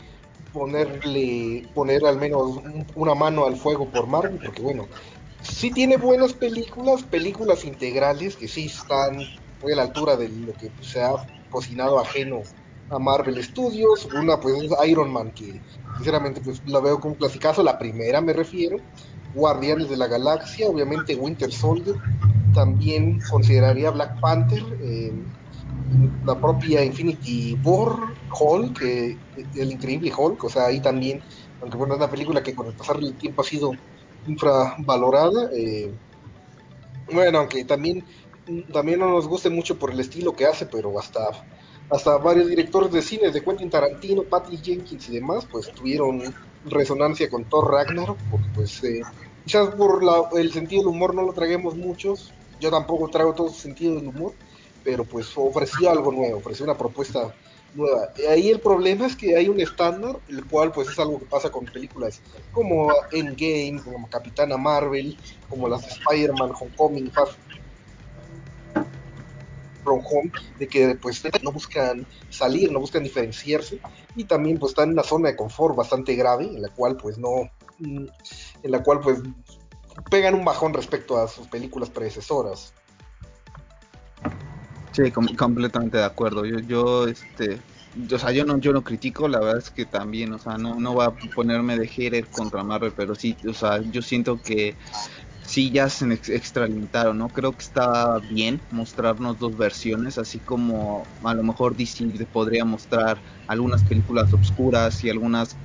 [0.52, 2.60] ponerle, poner al menos
[2.94, 4.88] una mano al fuego por Marvel, porque bueno,
[5.42, 9.18] sí tiene buenas películas, películas integrales que sí están
[9.62, 11.12] muy a la altura de lo que se ha
[11.50, 12.42] cocinado ajeno
[12.92, 15.60] a Marvel Studios, una pues es Iron Man, que
[15.96, 18.76] sinceramente pues la veo como un clasicazo, la primera me refiero,
[19.34, 21.96] Guardianes de la Galaxia, obviamente Winter Soldier,
[22.54, 25.12] también consideraría Black Panther, eh,
[26.24, 27.96] la propia Infinity War,
[28.38, 29.16] Hulk, eh,
[29.54, 31.22] el increíble Hulk, o sea, ahí también,
[31.60, 33.70] aunque bueno, es una película que con el pasar del tiempo ha sido
[34.26, 35.94] infravalorada, eh,
[37.12, 38.04] bueno, aunque también,
[38.72, 41.20] también no nos guste mucho por el estilo que hace, pero hasta
[41.92, 46.22] hasta varios directores de cine de Quentin Tarantino, Patty Jenkins y demás, pues tuvieron
[46.64, 49.02] resonancia con Thor Ragnarok, porque pues eh,
[49.44, 50.00] quizás por
[50.38, 54.08] el sentido del humor no lo traguemos muchos, yo tampoco traigo todo el sentido del
[54.08, 54.32] humor,
[54.82, 57.34] pero pues ofreció algo nuevo, ofreció una propuesta
[57.74, 58.08] nueva.
[58.30, 61.50] Ahí el problema es que hay un estándar, el cual pues es algo que pasa
[61.50, 65.18] con películas como Endgame, como Capitana Marvel,
[65.50, 67.36] como las Spider-Man, Homecoming, Fast
[69.82, 73.80] from home, de que pues no buscan salir, no buscan diferenciarse
[74.16, 77.18] y también pues están en una zona de confort bastante grave en la cual pues
[77.18, 78.06] no, mm,
[78.62, 79.20] en la cual pues
[80.10, 82.72] pegan un bajón respecto a sus películas predecesoras.
[84.92, 86.44] Sí, completamente de acuerdo.
[86.44, 87.58] Yo, yo, este,
[88.12, 90.74] o sea, yo no, yo no critico, la verdad es que también, o sea, no,
[90.74, 94.74] no voy a ponerme de hater contra Marvel, pero sí, o sea, yo siento que
[95.52, 97.28] sí ya se extralimitaron, ¿no?
[97.28, 103.20] Creo que está bien mostrarnos dos versiones, así como a lo mejor DC podría mostrar
[103.46, 105.58] algunas películas obscuras y algunas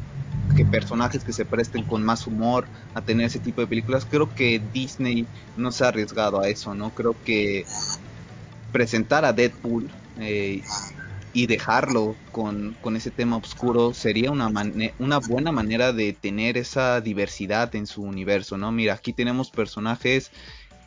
[0.58, 4.06] que personajes que se presten con más humor a tener ese tipo de películas.
[4.06, 6.94] Creo que Disney no se ha arriesgado a eso, ¿no?
[6.94, 7.64] Creo que
[8.74, 9.90] presentar a Deadpool
[10.20, 10.64] eh,
[11.38, 14.52] y dejarlo con, ese tema oscuro sería una,
[14.98, 18.72] una buena manera de tener esa diversidad en su universo, ¿no?
[18.72, 20.32] Mira, aquí tenemos personajes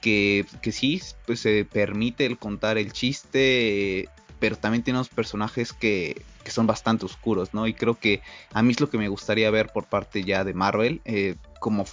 [0.01, 4.09] que, que sí, pues se permite el contar el chiste,
[4.41, 7.69] pero también tenemos personajes que, que, son bastante oscuros, ¿no?
[7.69, 8.21] Y creo que
[8.53, 11.85] a mí es lo que me gustaría ver por parte ya de Marvel, eh, como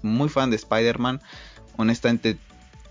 [0.00, 1.20] muy fan de Spider-Man,
[1.76, 2.38] honestamente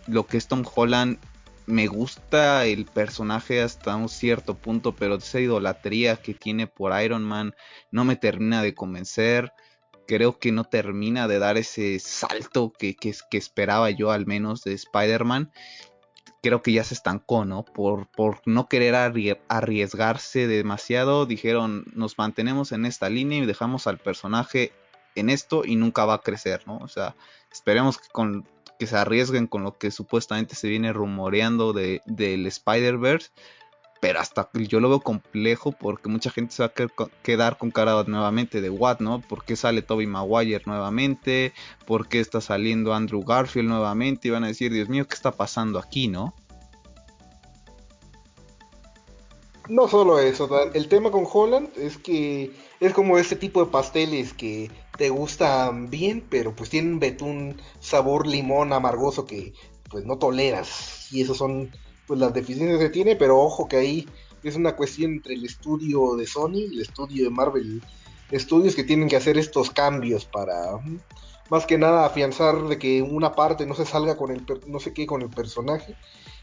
[0.05, 1.17] lo que es Tom Holland
[1.67, 7.23] me gusta el personaje hasta un cierto punto, pero esa idolatría que tiene por Iron
[7.23, 7.55] Man
[7.91, 9.51] no me termina de convencer.
[10.07, 14.73] Creo que no termina de dar ese salto que, que, esperaba yo al menos de
[14.73, 15.51] Spider-Man.
[16.43, 17.65] Creo que ya se estancó, ¿no?
[17.65, 18.93] Por, por no querer
[19.47, 24.71] arriesgarse demasiado, dijeron, nos mantenemos en esta línea y dejamos al personaje
[25.15, 26.77] en esto y nunca va a crecer, ¿no?
[26.77, 27.15] O sea,
[27.51, 28.47] esperemos que con
[28.77, 33.29] que se arriesguen con lo que supuestamente se viene rumoreando de, del Spider-Verse.
[34.01, 38.03] Pero hasta yo lo veo complejo porque mucha gente se va a quedar con cara
[38.03, 39.21] nuevamente de what, ¿no?
[39.21, 41.53] ¿Por qué sale Toby Maguire nuevamente?
[41.87, 44.27] ¿Por qué está saliendo Andrew Garfield nuevamente?
[44.27, 46.35] Y van a decir, Dios mío, ¿qué está pasando aquí, no?
[49.67, 54.33] No solo eso, el tema con Holland es que es como ese tipo de pasteles
[54.33, 59.53] que te gustan bien, pero pues tienen betún sabor limón amargoso que
[59.89, 61.07] pues no toleras.
[61.11, 61.71] Y esas son
[62.07, 64.07] pues las deficiencias que tiene, pero ojo que ahí
[64.43, 67.81] es una cuestión entre el estudio de Sony y el estudio de Marvel
[68.33, 70.79] Studios que tienen que hacer estos cambios para
[71.49, 74.93] más que nada afianzar de que una parte no se salga con el no sé
[74.93, 75.95] qué con el personaje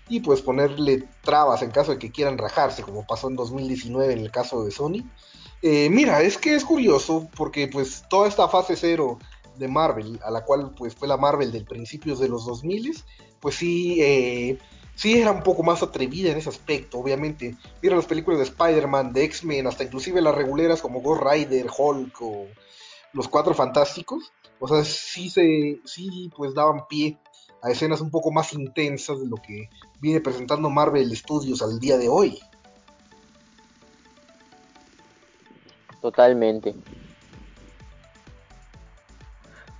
[0.09, 4.19] y pues ponerle trabas en caso de que quieran rajarse, como pasó en 2019 en
[4.20, 5.05] el caso de Sony.
[5.63, 9.19] Eh, mira, es que es curioso porque pues toda esta fase cero
[9.57, 13.01] de Marvel, a la cual pues fue la Marvel del principios de los 2000,
[13.41, 14.59] pues sí, eh,
[14.97, 17.57] sí era un poco más atrevida en ese aspecto, obviamente.
[17.81, 22.23] Mira las películas de Spider-Man, de X-Men, hasta inclusive las reguleras como Ghost Rider, Hulk
[22.23, 22.47] o
[23.13, 24.33] Los Cuatro Fantásticos.
[24.59, 27.19] O sea, sí se, sí pues daban pie
[27.63, 29.69] a escenas un poco más intensas de lo que
[30.01, 32.41] viene presentando Marvel Studios al día de hoy.
[36.03, 36.74] Totalmente.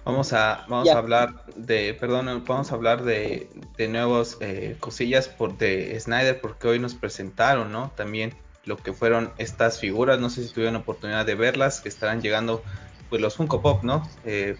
[0.05, 5.29] Vamos a, vamos a hablar de, perdón, vamos a hablar de, de nuevas eh, cosillas
[5.29, 7.93] por, de Snyder porque hoy nos presentaron, ¿no?
[7.97, 8.35] También
[8.65, 12.63] lo que fueron estas figuras, no sé si tuvieron oportunidad de verlas, que estarán llegando
[13.11, 14.09] pues los Funko Pop, ¿no?
[14.25, 14.57] Eh,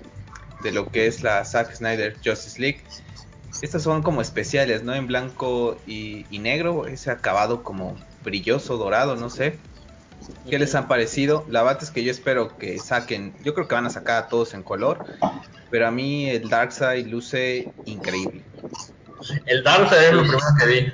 [0.63, 2.83] de lo que es la Zack Snyder Justice League.
[3.63, 4.95] Estas son como especiales, ¿no?
[4.95, 9.59] En blanco y, negro, ese acabado como brilloso, dorado, no sé.
[10.49, 11.45] ¿Qué les han parecido?
[11.49, 14.29] La bata es que yo espero que saquen, yo creo que van a sacar a
[14.29, 15.05] todos en color,
[15.71, 18.43] pero a mí el Darkseid luce increíble.
[19.47, 20.93] El Darkseid es lo primero que vi.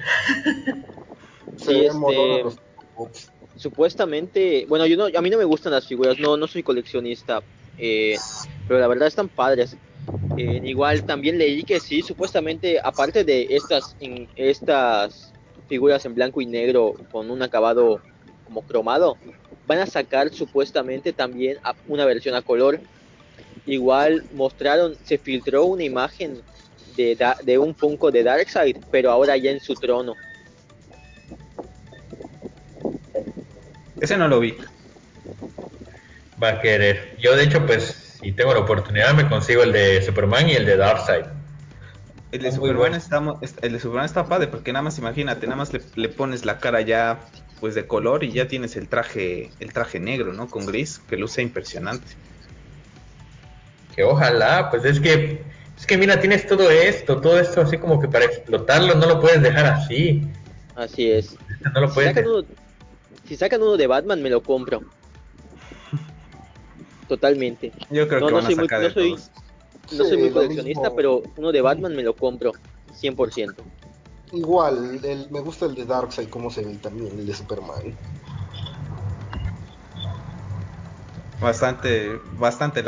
[1.56, 2.44] Sí, este,
[3.56, 7.42] supuestamente, bueno, yo no, a mí no me gustan las figuras, no, no soy coleccionista,
[7.76, 8.16] eh,
[8.66, 9.76] pero la verdad están padres.
[10.36, 15.32] Eh, igual también leí que sí, supuestamente, aparte de estas, en, estas
[15.68, 18.00] figuras en blanco y negro con un acabado
[18.48, 19.18] como cromado,
[19.66, 22.80] van a sacar supuestamente también una versión a color.
[23.66, 26.40] Igual mostraron, se filtró una imagen
[26.96, 30.14] de, de un Funko de Darkseid, pero ahora ya en su trono.
[34.00, 34.56] Ese no lo vi.
[36.42, 37.16] Va a querer.
[37.20, 40.64] Yo de hecho pues si tengo la oportunidad me consigo el de Superman y el
[40.64, 41.24] de Darkseid.
[42.30, 43.22] El de, Superman está,
[43.62, 46.82] el de Superman está padre porque nada más imagínate, nada más le, pones la cara
[46.82, 47.20] ya
[47.60, 50.48] pues de color y ya tienes el traje el traje negro, ¿no?
[50.48, 52.06] Con gris, que luce impresionante.
[53.94, 55.42] Que ojalá, pues es que
[55.76, 59.20] es que mira, tienes todo esto, todo esto así como que para explotarlo no lo
[59.20, 60.22] puedes dejar así.
[60.74, 61.36] Así es.
[61.74, 62.16] No lo puedes
[63.28, 64.80] si sacan uno de Batman me lo compro
[67.08, 67.72] totalmente.
[67.90, 69.16] Yo creo que no soy muy, no soy,
[69.92, 72.52] no soy muy coleccionista, pero uno de Batman me lo compro
[73.00, 73.54] 100%.
[74.32, 77.96] Igual, el, me gusta el de Darkseid, como se ve también, el de Superman.
[81.40, 82.84] Bastante, bastante.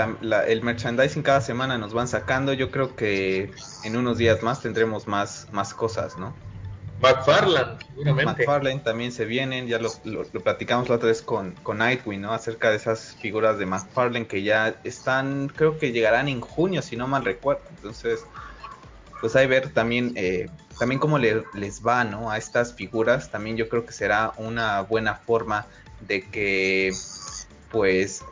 [0.49, 2.53] el merchandising cada semana nos van sacando.
[2.53, 3.53] Yo creo que
[3.85, 6.35] en unos días más tendremos más, más cosas, ¿no?
[7.01, 8.43] McFarlane, seguramente.
[8.43, 12.33] McFarlane también se vienen, ya lo, lo, platicamos la otra vez con, con Nightwing, ¿no?
[12.33, 16.97] Acerca de esas figuras de McFarlane que ya están, creo que llegarán en junio, si
[16.97, 17.63] no mal recuerdo.
[17.71, 18.27] Entonces,
[19.21, 20.51] pues hay ver también, eh,
[20.81, 22.31] también cómo les va, ¿no?
[22.31, 25.67] A estas figuras, también yo creo que será una buena forma
[26.01, 26.91] de que,
[27.71, 28.25] pues,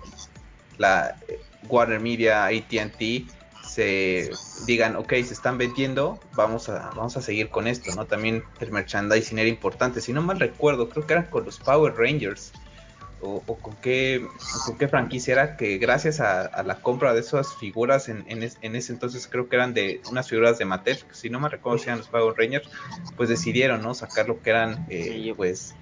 [0.78, 1.38] la eh,
[1.68, 3.26] Warner Media, AT&T
[3.62, 4.30] se
[4.64, 8.06] digan, ok, se están vendiendo, vamos a, vamos a seguir con esto, ¿no?
[8.06, 10.00] También el merchandising era importante.
[10.00, 12.52] Si no mal recuerdo, creo que era con los Power Rangers.
[13.20, 14.24] O, con, qué,
[14.64, 18.92] con qué franquicia era que gracias a, la compra de esas figuras en, en, ese
[18.92, 21.98] entonces creo que eran de unas figuras de Mattel, si no me recuerdo si eran
[21.98, 22.70] los Power Rangers,
[23.16, 23.94] pues decidieron ¿no?
[23.94, 25.74] sacar lo que eran eh, pues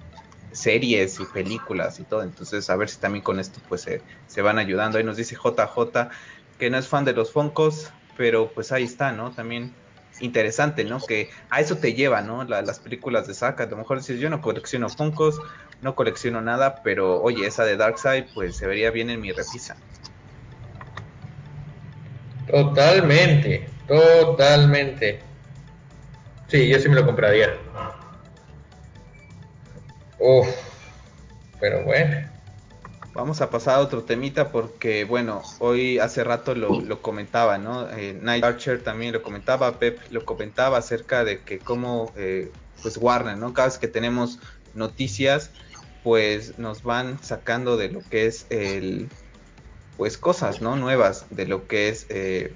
[0.51, 4.41] series y películas y todo, entonces a ver si también con esto pues se, se
[4.41, 4.97] van ayudando.
[4.97, 6.09] Ahí nos dice JJ
[6.57, 9.31] que no es fan de los Foncos, pero pues ahí está, ¿no?
[9.31, 9.73] También
[10.19, 10.99] interesante, ¿no?
[10.99, 12.43] Que a eso te lleva, ¿no?
[12.43, 13.65] las películas de Saga.
[13.65, 15.39] A lo mejor dices, yo no colecciono Foncos,
[15.81, 19.77] no colecciono nada, pero oye, esa de Darkseid, pues se vería bien en mi repisa.
[22.47, 25.19] Totalmente, totalmente.
[26.47, 27.53] Sí, yo sí me lo compraría.
[30.19, 30.47] Uf,
[31.59, 32.36] pero bueno.
[33.17, 37.89] Vamos a pasar a otro temita porque, bueno, hoy hace rato lo, comentaba, ¿no?
[37.89, 42.51] Eh, Night Archer también lo comentaba, Pep lo comentaba acerca de que cómo, eh,
[42.83, 43.55] pues Warner, ¿no?
[43.55, 44.37] Cada vez que tenemos
[44.75, 45.49] noticias,
[46.03, 49.09] pues nos van sacando de lo que es el,
[49.97, 50.75] pues cosas, ¿no?
[50.75, 52.53] Nuevas, de lo que es, eh,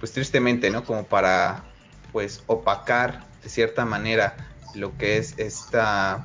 [0.00, 0.82] pues tristemente, ¿no?
[0.82, 1.62] Como para,
[2.10, 4.34] pues opacar de cierta manera
[4.74, 6.24] lo que es esta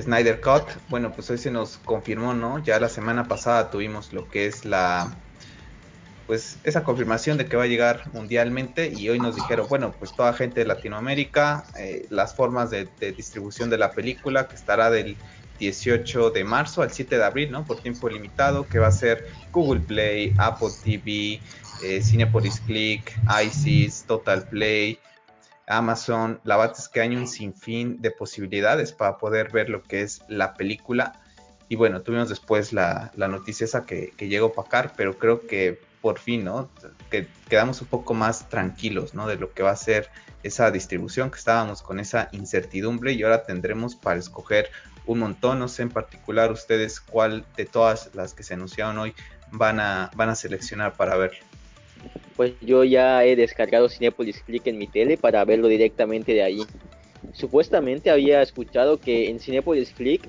[0.00, 2.58] Snyder Cut, bueno, pues hoy se nos confirmó, ¿no?
[2.58, 5.16] Ya la semana pasada tuvimos lo que es la,
[6.26, 10.14] pues esa confirmación de que va a llegar mundialmente y hoy nos dijeron, bueno, pues
[10.14, 15.16] toda gente de Latinoamérica, eh, las formas de, distribución de la película que estará del
[15.58, 17.64] 18 de marzo al 7 de abril, ¿no?
[17.64, 21.40] Por tiempo limitado, que va a ser Google Play, Apple TV,
[21.82, 23.14] eh, Cinepolis Click,
[23.44, 24.98] ISIS, Total Play,
[25.66, 30.02] Amazon, la verdad es que hay un sinfín de posibilidades para poder ver lo que
[30.02, 31.20] es la película.
[31.68, 36.18] Y bueno, tuvimos después la, noticia esa que, llegó a opacar, pero creo que por
[36.18, 36.68] fin, ¿no?
[37.10, 39.26] Que quedamos un poco más tranquilos, ¿no?
[39.26, 40.10] De lo que va a ser
[40.42, 44.68] esa distribución, que estábamos con esa incertidumbre y ahora tendremos para escoger
[45.06, 49.14] un montón, no sé en particular ustedes cuál de todas las que se anunciaron hoy
[49.50, 51.32] van a, van a seleccionar para ver
[52.36, 56.62] pues yo ya he descargado Cinepolis Click en mi tele para verlo directamente de ahí.
[57.32, 60.28] Supuestamente había escuchado que en Cinepolis Click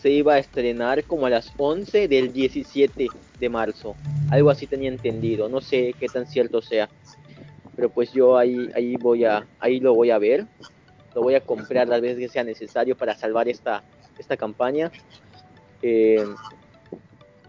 [0.00, 3.08] se iba a estrenar como a las 11 del 17
[3.38, 3.96] de marzo.
[4.30, 6.88] Algo así tenía entendido, no sé qué tan cierto sea.
[7.76, 10.46] Pero pues yo ahí, ahí voy a, ahí lo voy a ver.
[11.14, 13.82] Lo voy a comprar las veces que sea necesario para salvar esta,
[14.18, 14.90] esta campaña.
[15.82, 16.24] Eh,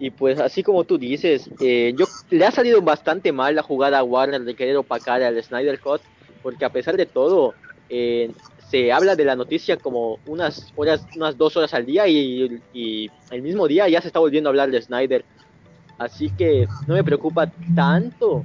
[0.02, 3.99] y pues así como tú dices, eh, yo le ha salido bastante mal la jugada
[3.99, 6.02] a Warner de querer opacar al Snyder Cut,
[6.41, 7.53] porque a pesar de todo,
[7.88, 8.32] eh,
[8.68, 12.60] se habla de la noticia como unas horas, unas dos horas al día y,
[13.30, 15.23] el mismo día ya se está volviendo a hablar de Snyder.
[15.99, 18.44] Así que no me preocupa tanto,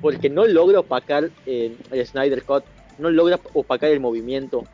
[0.00, 2.64] porque no logra opacar eh, el Snyder Cut,
[2.96, 4.64] no logra opacar el movimiento.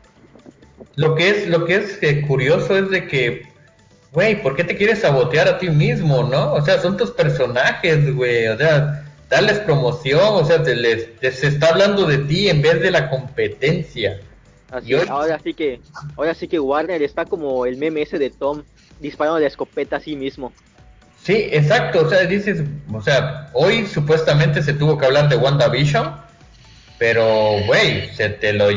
[0.95, 3.50] Lo que es, lo que es curioso es de que
[4.11, 6.53] güey, ¿por qué te quieres sabotear a ti mismo, no?
[6.53, 11.47] O sea, son tus personajes, güey, o sea, darles promoción, o sea, te les, se
[11.47, 14.19] está hablando de ti en vez de la competencia.
[14.69, 15.81] Así, ahora sí que,
[16.15, 18.63] ahora sí que Warner está como el meme ese de Tom
[18.99, 20.53] disparando la escopeta a sí mismo.
[21.23, 26.15] Sí, exacto, o sea, dices, o sea, hoy supuestamente se tuvo que hablar de WandaVision,
[26.97, 28.69] pero, güey, se te lo,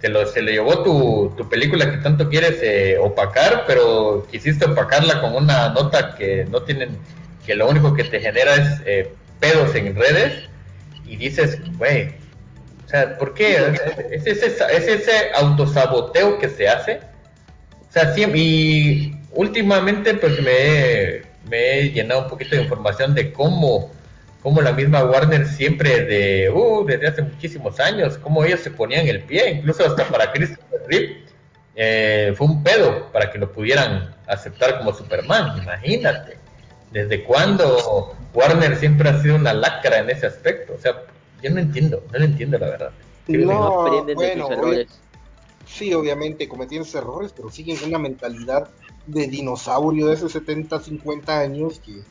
[0.00, 5.34] se le llevó tu, tu película que tanto quieres eh, opacar, pero quisiste opacarla con
[5.34, 6.96] una nota que no tienen,
[7.44, 10.48] que lo único que te genera es eh, pedos en redes
[11.04, 12.14] y dices, güey,
[12.84, 13.56] o sea, ¿por qué?
[14.12, 17.00] Es, ese, es ese autosaboteo que se hace.
[17.88, 23.32] O sea, siempre, y últimamente pues me me he llenado un poquito de información de
[23.32, 23.90] cómo
[24.42, 29.06] como la misma Warner siempre de, uh, desde hace muchísimos años, como ellos se ponían
[29.06, 31.24] el pie, incluso hasta para Christopher Reeve,
[31.74, 36.38] eh, fue un pedo para que lo pudieran aceptar como Superman, imagínate.
[36.92, 40.74] ¿Desde cuándo Warner siempre ha sido una lacra en ese aspecto?
[40.74, 41.02] O sea,
[41.42, 42.90] yo no entiendo, no lo entiendo la verdad.
[43.28, 44.48] No, bueno,
[45.66, 48.68] sí, obviamente cometiendo errores, pero siguen con una mentalidad
[49.06, 52.02] de dinosaurio de hace 70, 50 años que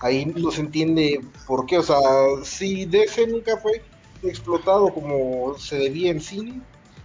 [0.00, 1.98] ahí no se entiende por qué, o sea,
[2.42, 3.82] si DC nunca fue
[4.22, 6.60] explotado como se debía en cine,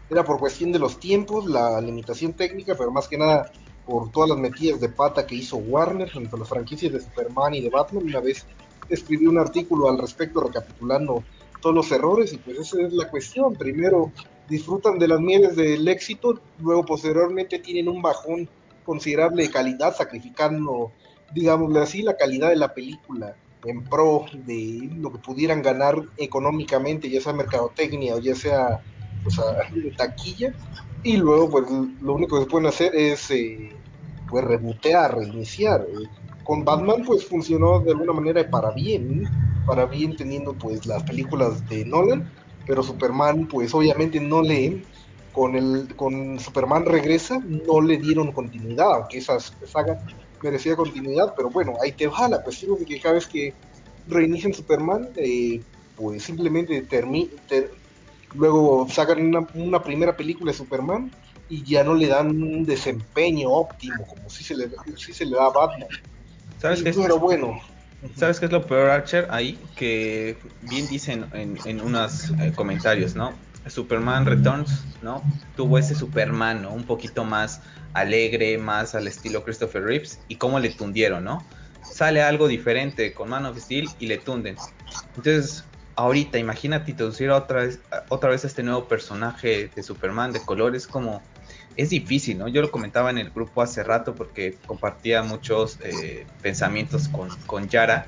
[0.09, 3.51] era por cuestión de los tiempos, la limitación técnica, pero más que nada
[3.85, 7.61] por todas las metidas de pata que hizo Warner entre las franquicias de Superman y
[7.61, 8.03] de Batman.
[8.03, 8.45] Una vez
[8.89, 11.23] escribí un artículo al respecto recapitulando
[11.61, 13.55] todos los errores y pues esa es la cuestión.
[13.55, 14.11] Primero
[14.49, 18.49] disfrutan de las mieles del éxito, luego posteriormente tienen un bajón
[18.85, 20.91] considerable de calidad, sacrificando,
[21.33, 23.35] digámosle así, la calidad de la película
[23.65, 28.81] en pro de lo que pudieran ganar económicamente, ya sea mercadotecnia o ya sea
[29.97, 30.53] taquilla,
[31.03, 31.65] y luego pues
[32.01, 33.71] lo único que se pueden hacer es eh,
[34.29, 35.85] pues rebotear, reiniciar.
[36.43, 39.29] Con Batman pues funcionó de alguna manera para bien,
[39.65, 42.31] para bien teniendo pues las películas de Nolan,
[42.65, 44.83] pero Superman pues obviamente no le
[45.31, 50.03] con el con Superman regresa no le dieron continuidad, aunque esa saga
[50.41, 53.53] merecía continuidad, pero bueno, ahí te va la cuestión de que cada vez que
[54.07, 55.61] reinician Superman, eh,
[55.95, 57.31] pues simplemente termina
[58.33, 61.11] luego sacan una, una, primera película de Superman
[61.49, 65.35] y ya no le dan un desempeño óptimo como si se le, si se le
[65.35, 65.89] da a Batman.
[66.59, 66.97] ¿Sabes qué es?
[66.97, 67.59] Pero bueno.
[68.15, 69.27] ¿Sabes qué es lo peor, Archer?
[69.29, 73.33] Ahí que bien dicen en, en unos eh, comentarios, ¿no?
[73.67, 75.23] Superman Returns, ¿no?
[75.55, 76.73] Tuvo ese Superman, ¿no?
[76.73, 77.61] Un poquito más
[77.93, 81.45] alegre, más al estilo Christopher Reeves y cómo le tundieron, ¿no?
[81.83, 84.55] Sale algo diferente con Man of Steel y le tunden.
[85.15, 85.65] Entonces,
[85.95, 87.79] ahorita, imagínate introducir otra vez,
[88.09, 91.21] otra vez a este nuevo personaje de Superman de colores como
[91.77, 92.47] es difícil, ¿no?
[92.47, 97.69] Yo lo comentaba en el grupo hace rato porque compartía muchos eh, pensamientos con, con
[97.69, 98.07] Yara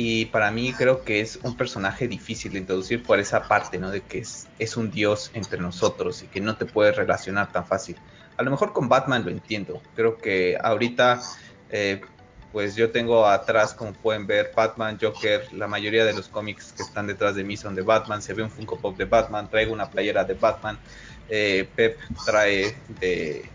[0.00, 3.90] y para mí creo que es un personaje difícil de introducir por esa parte, ¿no?
[3.90, 7.66] De que es, es un dios entre nosotros y que no te puedes relacionar tan
[7.66, 7.96] fácil.
[8.36, 9.82] A lo mejor con Batman lo entiendo.
[9.96, 11.20] Creo que ahorita,
[11.70, 12.00] eh,
[12.52, 16.84] pues yo tengo atrás, como pueden ver, Batman, Joker, la mayoría de los cómics que
[16.84, 18.22] están detrás de mí son de Batman.
[18.22, 20.78] Se ve un Funko Pop de Batman, traigo una playera de Batman.
[21.28, 23.50] Eh, Pep trae de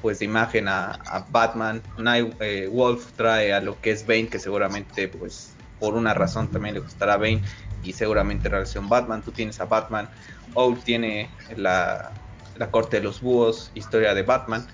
[0.00, 1.82] pues de imagen a, Batman.
[1.98, 6.48] Night eh, Wolf trae a lo que es Bane, que seguramente pues por una razón
[6.48, 7.42] también le gustará Bane
[7.82, 9.22] y seguramente relación Batman.
[9.22, 10.08] Tú tienes a Batman.
[10.54, 12.12] Owl tiene la,
[12.56, 14.66] la corte de los búhos, historia de Batman.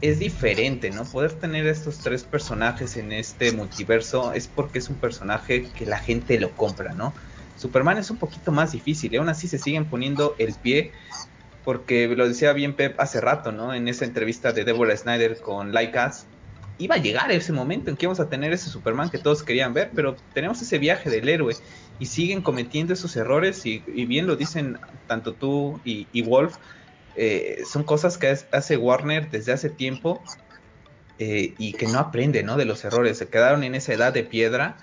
[0.00, 1.04] Es diferente, ¿no?
[1.04, 5.98] Poder tener estos tres personajes en este multiverso es porque es un personaje que la
[5.98, 7.14] gente lo compra, ¿no?
[7.56, 10.92] Superman es un poquito más difícil y aún así se siguen poniendo el pie
[11.66, 13.74] porque lo decía bien Pep hace rato, ¿no?
[13.74, 16.24] En esa entrevista de Deborah Snyder con Like Us,
[16.78, 19.74] iba a llegar ese momento en que íbamos a tener ese Superman que todos querían
[19.74, 21.56] ver, pero tenemos ese viaje del héroe
[21.98, 24.78] y siguen cometiendo esos errores y, bien lo dicen
[25.08, 26.54] tanto tú y, Wolf,
[27.16, 30.22] eh, son cosas que hace Warner desde hace tiempo
[31.18, 32.56] eh, y que no aprende, ¿no?
[32.56, 34.76] De los errores, se quedaron en esa edad de piedra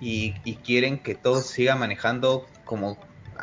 [0.00, 2.96] y, y quieren que todo siga manejando como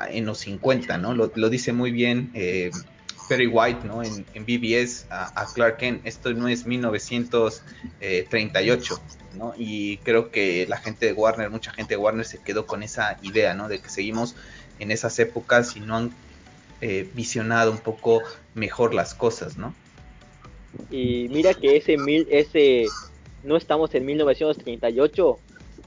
[0.10, 1.14] en los 50, ¿no?
[1.14, 2.72] Lo, dice muy bien eh,
[3.28, 4.02] Perry White, ¿no?
[4.03, 9.02] En, BBS a, Clark Kent, esto no es 1938,
[9.38, 9.53] ¿no?
[9.57, 13.18] Y creo que la gente de Warner, mucha gente de Warner se quedó con esa
[13.22, 13.70] idea, ¿no?
[13.70, 14.36] De que seguimos
[14.80, 16.11] en esas épocas y no han
[16.82, 18.22] eh, visionado un poco
[18.56, 19.76] mejor las cosas, ¿no?
[20.90, 22.86] Y mira que ese mil, ese
[23.44, 25.40] no estamos en 1938,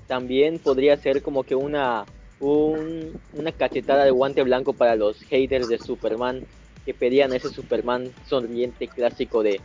[0.07, 2.05] también podría ser como que una
[2.43, 6.45] una cachetada de guante blanco para los haters de Superman
[6.85, 9.61] que pedían ese Superman sonriente clásico de,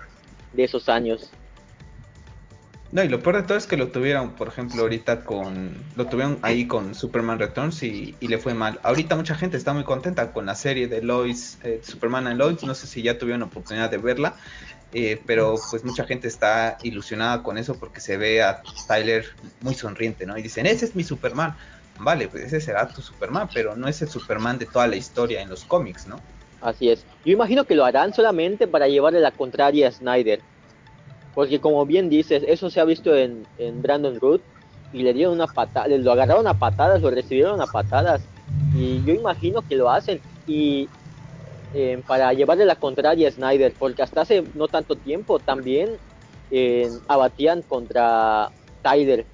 [0.56, 1.32] esos años.
[2.92, 5.76] No, y lo peor de todo es que lo tuvieron, por ejemplo, ahorita con.
[5.96, 8.80] Lo tuvieron ahí con Superman Returns y, le fue mal.
[8.84, 12.64] Ahorita mucha gente está muy contenta con la serie de Lois, eh, Superman and Lois.
[12.64, 14.36] No sé si ya tuvieron oportunidad de verla,
[14.94, 19.26] eh, pero pues mucha gente está ilusionada con eso porque se ve a Tyler
[19.62, 20.38] muy sonriente, ¿no?
[20.38, 21.56] Y dicen, ese es mi Superman
[22.00, 25.42] vale, pues ese será tu Superman, pero no es el Superman de toda la historia
[25.42, 26.20] en los cómics, ¿no?
[26.62, 27.06] Así es.
[27.24, 30.42] Yo imagino que lo harán solamente para llevarle la contraria a Snyder.
[31.36, 33.46] Porque como bien dices, eso se ha visto en,
[33.82, 34.42] Brandon Root
[34.92, 38.22] y le dieron una patada, lo agarraron a patadas, lo recibieron a patadas.
[38.76, 40.90] Y yo imagino que lo hacen y
[41.74, 45.98] eh, para llevarle la contraria a Snyder, porque hasta hace no tanto tiempo también
[46.50, 48.50] eh, abatían contra
[48.82, 49.26] Tyler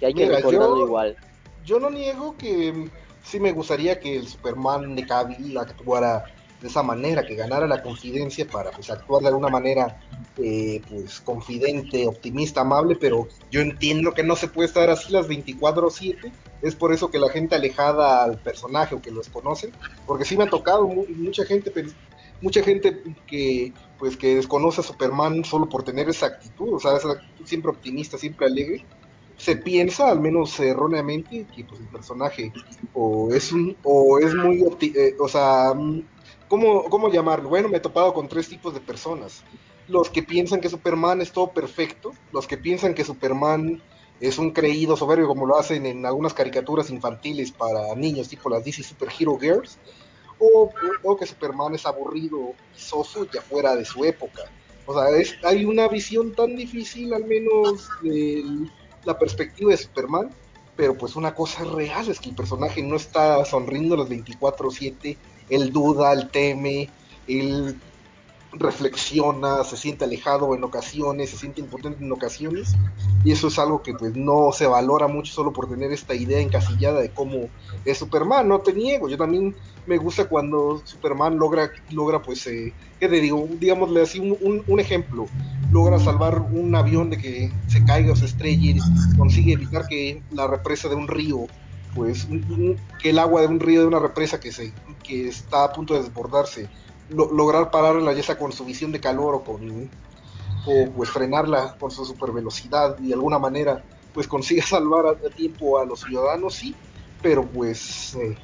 [0.00, 1.16] que hay que recordarlo igual.
[1.64, 2.88] Yo no niego que
[3.22, 6.24] sí me gustaría que el Superman de Cavill actuara
[6.60, 9.98] de esa manera, que ganara la confidencia para pues actuar de alguna manera
[10.36, 15.26] eh, pues confidente, optimista, amable, pero yo entiendo que no se puede estar así las
[15.26, 19.70] 24/7, es por eso que la gente alejada al personaje o que los conoce,
[20.06, 21.72] porque sí me ha tocado mucha gente
[22.42, 26.96] mucha gente que pues que desconoce a Superman solo por tener esa actitud, o sea,
[26.96, 28.84] esa actitud siempre optimista, siempre alegre,
[29.40, 32.52] se piensa, al menos erróneamente, que pues el personaje
[32.92, 35.72] o es un, o es muy, eh, o sea,
[36.46, 37.48] ¿cómo, ¿cómo llamarlo?
[37.48, 39.42] Bueno, me he topado con tres tipos de personas.
[39.88, 43.82] Los que piensan que Superman es todo perfecto, los que piensan que Superman
[44.20, 48.62] es un creído soberbio como lo hacen en algunas caricaturas infantiles para niños, tipo las
[48.62, 49.78] DC Super Hero Girls,
[50.38, 50.70] o,
[51.02, 54.42] o que Superman es aburrido y soso ya fuera de su época.
[54.84, 58.44] O sea, es, hay una visión tan difícil, al menos de
[59.04, 60.30] la perspectiva de Superman,
[60.76, 65.16] pero pues una cosa real es que el personaje no está sonriendo los 24/7,
[65.48, 66.88] él duda, él teme,
[67.26, 67.80] él
[68.52, 72.74] reflexiona, se siente alejado en ocasiones, se siente impotente en ocasiones,
[73.24, 76.40] y eso es algo que pues no se valora mucho solo por tener esta idea
[76.40, 77.48] encasillada de cómo
[77.84, 79.54] es Superman, no te niego, yo también
[79.86, 83.48] me gusta cuando Superman logra, logra pues, eh, ¿qué te digo?
[83.58, 85.26] Digámosle así un, un, ejemplo,
[85.70, 88.76] logra salvar un avión de que se caiga o se estrelle,
[89.16, 91.46] consigue evitar que la represa de un río
[91.94, 92.28] pues
[93.02, 94.72] que el agua de un río de una represa que se
[95.02, 96.68] que está a punto de desbordarse
[97.10, 99.90] lograr pararla ya sea con su visión de calor o con
[100.66, 103.82] o pues frenarla con su super velocidad y de alguna manera
[104.12, 106.74] pues consigue salvar a, tiempo a los ciudadanos sí
[107.22, 108.36] pero pues eh,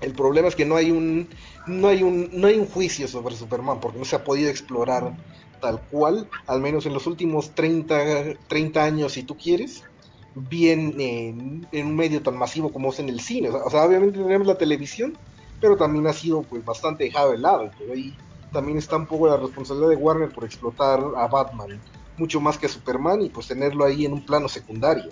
[0.00, 1.28] el problema es que no hay un
[1.66, 5.16] no hay un no hay un juicio sobre Superman porque no se ha podido explorar
[5.60, 9.82] tal cual al menos en los últimos 30 30 años si tú quieres
[10.34, 13.50] bien en, en un medio tan masivo como es en el cine.
[13.50, 15.16] O sea obviamente tenemos la televisión
[15.60, 17.70] pero también ha sido pues bastante dejado de lado.
[17.78, 18.16] Pero ahí
[18.52, 21.80] también está un poco la responsabilidad de Warner por explotar a Batman
[22.16, 25.10] mucho más que a Superman y pues tenerlo ahí en un plano secundario.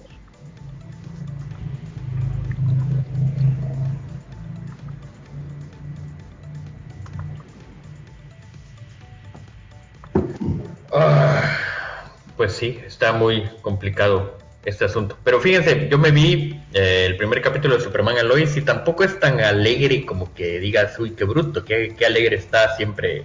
[10.92, 11.58] Ah,
[12.36, 15.18] pues sí, está muy complicado este asunto.
[15.24, 19.18] Pero fíjense, yo me vi eh, el primer capítulo de Superman Alois y tampoco es
[19.18, 23.24] tan alegre como que digas, uy, qué bruto, qué, qué alegre está siempre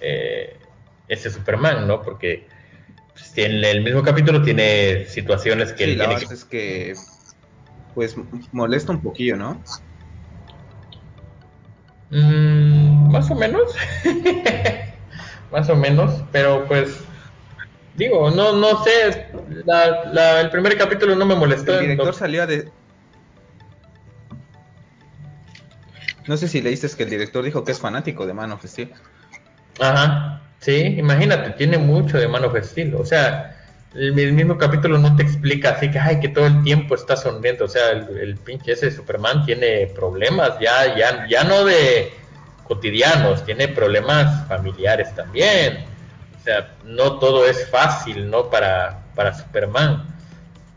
[0.00, 0.56] eh,
[1.08, 2.02] ese Superman, ¿no?
[2.02, 2.46] Porque
[3.12, 5.84] pues, en el mismo capítulo tiene situaciones que...
[5.84, 6.94] Sí, la verdad es que,
[7.94, 8.16] pues,
[8.50, 9.62] molesta un poquillo, ¿no?
[12.10, 13.74] Mm, más o menos.
[15.52, 17.03] más o menos, pero pues
[17.96, 21.74] Digo, no, no sé, el primer capítulo no me molestó.
[21.74, 22.68] El director salió de...
[26.26, 28.92] No sé si leíste que el director dijo que es fanático de Man of Steel.
[29.78, 32.94] Ajá, sí, imagínate, tiene mucho de Man of Steel.
[32.96, 33.60] O sea,
[33.94, 37.66] el, mismo capítulo no te explica así que, ay, que todo el tiempo está sonriendo.
[37.66, 42.12] O sea, el, el pinche ese Superman tiene problemas ya, ya, ya no de
[42.64, 45.93] cotidianos, tiene problemas familiares también
[46.44, 48.50] sea, no todo es fácil, ¿no?
[48.50, 50.14] Para, para Superman.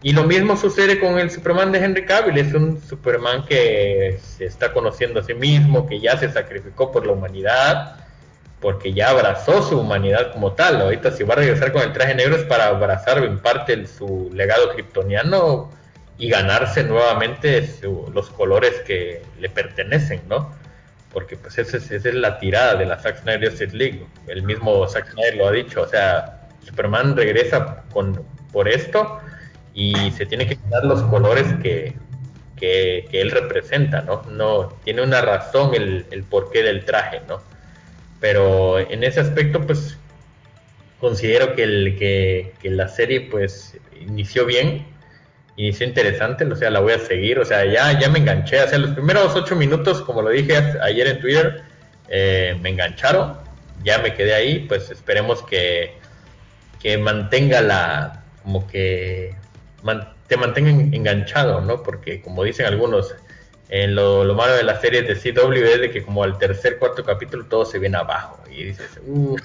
[0.01, 2.37] Y lo mismo sucede con el Superman de Henry Cavill.
[2.37, 7.05] Es un Superman que se está conociendo a sí mismo, que ya se sacrificó por
[7.05, 7.95] la humanidad,
[8.59, 10.81] porque ya abrazó su humanidad como tal.
[10.81, 14.29] Ahorita si va a regresar con el traje negro es para abrazar en parte su
[14.33, 15.71] legado kryptoniano
[16.17, 17.67] y ganarse nuevamente
[18.13, 20.51] los colores que le pertenecen, ¿no?
[21.17, 24.05] Porque pues esa es, es la tirada de la Zack Snyder Justice League.
[24.27, 29.19] El mismo Zack Snyder lo ha dicho, o sea, Superman regresa con, por esto
[29.73, 31.95] y se tiene que dar los colores que,
[32.55, 34.21] que, él representa, ¿no?
[34.29, 37.41] No, tiene una razón el, el porqué del traje, ¿no?
[38.19, 39.97] Pero en ese aspecto, pues
[40.99, 44.85] considero que, el, que, que la serie pues inició bien,
[45.57, 48.67] inició interesante, o sea, la voy a seguir, o sea, ya, ya me enganché, o
[48.67, 51.63] sea, los primeros ocho minutos, como lo dije ayer en Twitter,
[52.07, 53.37] eh, me engancharon,
[53.83, 55.95] ya me quedé ahí, pues esperemos que,
[56.79, 59.35] que mantenga la, como que
[60.27, 61.81] te mantenga enganchado, ¿no?
[61.81, 63.15] Porque como dicen algunos,
[63.69, 66.77] en lo, lo, malo de las series de CW es de que como al tercer,
[66.77, 69.41] cuarto capítulo todo se viene abajo y dices, uff,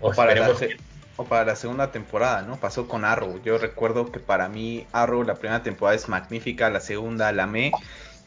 [0.00, 0.76] o, esperemos que
[1.16, 2.56] o para la segunda temporada, ¿no?
[2.56, 3.40] Pasó con Arrow.
[3.42, 7.72] Yo recuerdo que para mí Arrow la primera temporada es magnífica, la segunda la me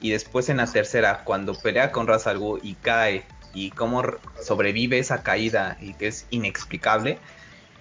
[0.02, 2.28] y después en la tercera cuando pelea con Ra's
[2.64, 4.04] y cae y cómo
[4.42, 7.20] sobrevive esa caída y que es inexplicable.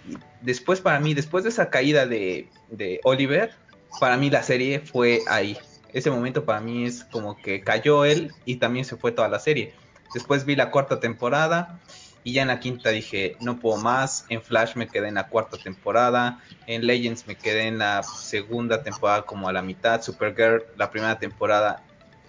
[0.09, 3.53] Y después para mí, después de esa caída de, de Oliver,
[4.01, 5.57] para mí la serie fue ahí.
[5.93, 9.39] Ese momento para mí es como que cayó él y también se fue toda la
[9.39, 9.75] serie.
[10.13, 11.81] Después vi la cuarta temporada
[12.29, 14.27] y ya en la quinta dije, no puedo más.
[14.29, 16.41] En Flash me quedé en la cuarta temporada.
[16.67, 20.03] En Legends me quedé en la segunda temporada como a la mitad.
[20.03, 21.83] Supergirl, la primera temporada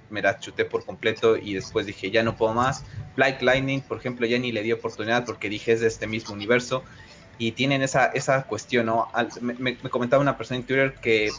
[0.10, 2.86] me la chuté por completo y después dije, ya no puedo más.
[3.18, 6.34] Black Lightning, por ejemplo, ya ni le di oportunidad porque dije, es de este mismo
[6.34, 6.82] universo.
[7.38, 9.10] y tienen esa, esa cuestión, ¿no?
[9.42, 11.30] me, comentaba una persona en Twitter que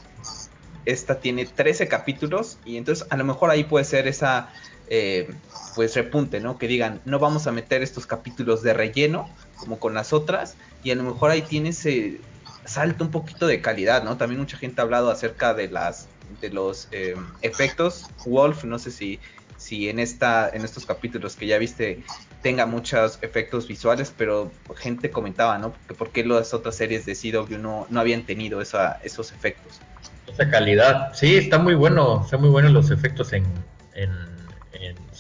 [0.85, 4.51] esta tiene 13 capítulos y entonces a lo mejor ahí puede ser esa
[4.91, 5.31] eh,
[5.77, 6.59] pues repunte, ¿no?
[6.59, 10.91] Que digan, no vamos a meter estos capítulos de relleno como con las otras y
[10.91, 12.21] a lo mejor ahí tiene ese
[12.65, 14.17] salto un poquito de calidad, ¿no?
[14.17, 16.09] También mucha gente ha hablado acerca de las
[16.41, 18.07] de los eh, efectos.
[18.27, 19.21] Wolf, no sé si
[19.57, 22.03] si en esta en estos capítulos que ya viste
[22.43, 25.73] tenga muchos efectos visuales, pero gente comentaba, ¿no?
[25.87, 29.81] Que por qué las otras series de CW no, no habían tenido esa, esos efectos.
[30.27, 33.45] Esa calidad, sí, está muy bueno, están muy buenos los efectos en,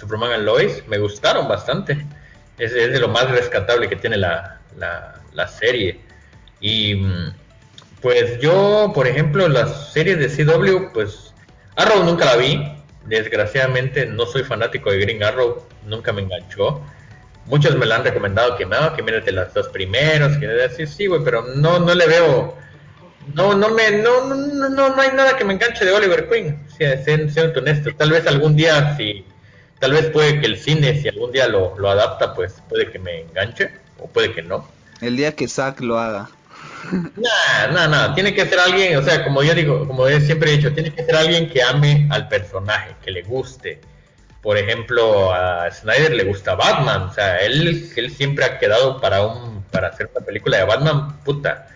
[0.00, 2.04] Superman and Lois, me gustaron bastante.
[2.58, 4.58] Es, de lo más rescatable que tiene la,
[5.60, 6.00] serie.
[6.60, 7.34] Y mm,
[8.00, 11.34] pues yo, por ejemplo, las series de CW, pues
[11.76, 12.76] Arrow nunca la vi.
[13.06, 16.82] Desgraciadamente no soy fanático de Green Arrow, nunca me enganchó.
[17.46, 21.06] Muchos me la han recomendado que no, que mírate las dos primeros, que decir sí,
[21.06, 22.54] güey, pero no, no le veo,
[23.34, 26.66] no, no me, no, no, no, no hay nada que me enganche de Oliver Queen,
[26.76, 27.90] siendo honesto.
[27.96, 29.24] Tal vez algún día, si,
[29.80, 32.98] tal vez puede que el cine, si algún día lo, lo adapta, pues puede que
[32.98, 34.68] me enganche, o puede que no.
[35.00, 36.30] El día que Zack lo haga.
[36.92, 40.56] No, no, no, tiene que ser alguien, o sea, como yo digo, como siempre he
[40.56, 43.80] dicho, tiene que ser alguien que ame al personaje, que le guste.
[44.42, 49.26] Por ejemplo, a Snyder le gusta Batman, o sea, él, él siempre ha quedado para
[49.26, 51.68] un para hacer una película de Batman, puta,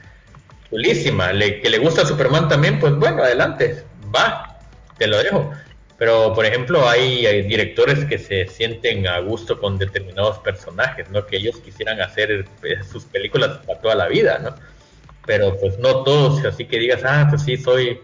[0.68, 1.32] chulísima.
[1.32, 4.58] Le, que le gusta Superman también, pues bueno, adelante, va,
[4.98, 5.52] te lo dejo.
[5.96, 11.24] Pero, por ejemplo, hay, directores que se sienten a gusto con determinados personajes, ¿no?
[11.26, 14.54] Que ellos quisieran hacer eh, sus películas para toda la vida, ¿no?
[15.26, 18.00] Pero pues no todos, así que digas, ah, pues sí, soy,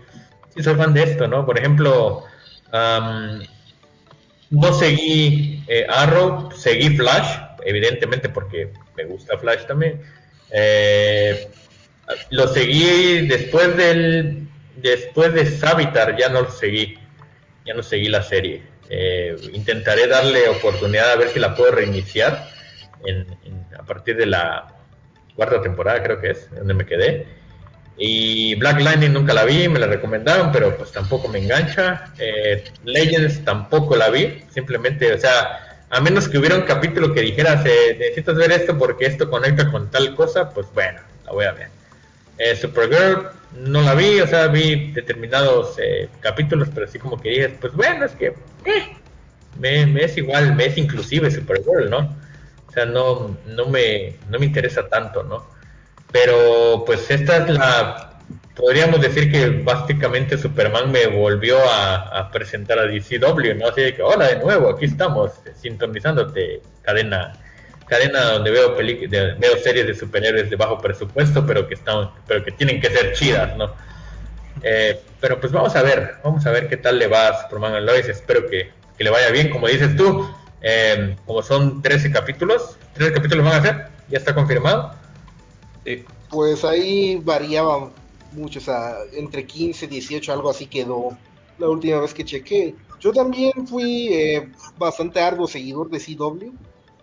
[0.54, 1.44] sí soy fan de esto, ¿no?
[1.44, 2.24] Por ejemplo,
[4.50, 10.00] no seguí eh, Arrow, seguí Flash, evidentemente porque me gusta Flash también.
[10.50, 11.48] Eh,
[12.30, 16.98] lo seguí después del después de Savitar, ya no lo seguí
[17.70, 18.62] ya no seguí la serie.
[18.88, 22.48] Eh, intentaré darle oportunidad a ver si la puedo reiniciar
[23.78, 24.74] a partir de la
[25.36, 27.26] cuarta temporada, creo que es, donde me quedé.
[27.96, 32.12] Y Black Lightning nunca la vi, me la recomendaron, pero pues tampoco me engancha.
[32.18, 37.20] Eh, Legends tampoco la vi, simplemente, o sea, a menos que hubiera un capítulo que
[37.20, 41.44] dijeras, eh, necesitas ver esto porque esto conecta con tal cosa, pues bueno, la voy
[41.44, 41.68] a ver.
[42.60, 47.48] Supergirl no la vi, o sea, vi determinados eh, capítulos, pero así como que dije,
[47.60, 48.34] pues bueno, es que
[48.64, 48.96] eh,
[49.58, 52.16] me, es igual, me es inclusive Supergirl, ¿no?
[52.68, 55.44] O sea, no, no, me, no me interesa tanto, ¿no?
[56.12, 58.10] Pero pues esta es la,
[58.54, 63.68] podríamos decir que básicamente Superman me volvió a, presentar a DCW, ¿no?
[63.68, 67.32] Así de que, hola de nuevo, aquí estamos, sintonizándote, cadena
[67.90, 72.52] cadena donde veo veo series de superhéroes de bajo presupuesto, pero que están, pero que
[72.52, 73.74] tienen que ser chidas, ¿no?
[74.62, 77.74] Eh, pero pues vamos a ver, vamos a ver qué tal le va a Superman
[77.74, 78.08] and Lois.
[78.08, 80.30] Espero que, le vaya bien, como dices tú.
[80.62, 84.94] Eh, como son 13 capítulos, 13 capítulos van a ser, ya está confirmado.
[86.28, 87.90] Pues ahí variaba
[88.32, 91.16] mucho, o sea, entre 15, 18, algo así quedó
[91.58, 92.74] la última vez que chequé.
[93.00, 94.48] Yo también fui eh,
[94.78, 96.52] bastante arduo seguidor de CW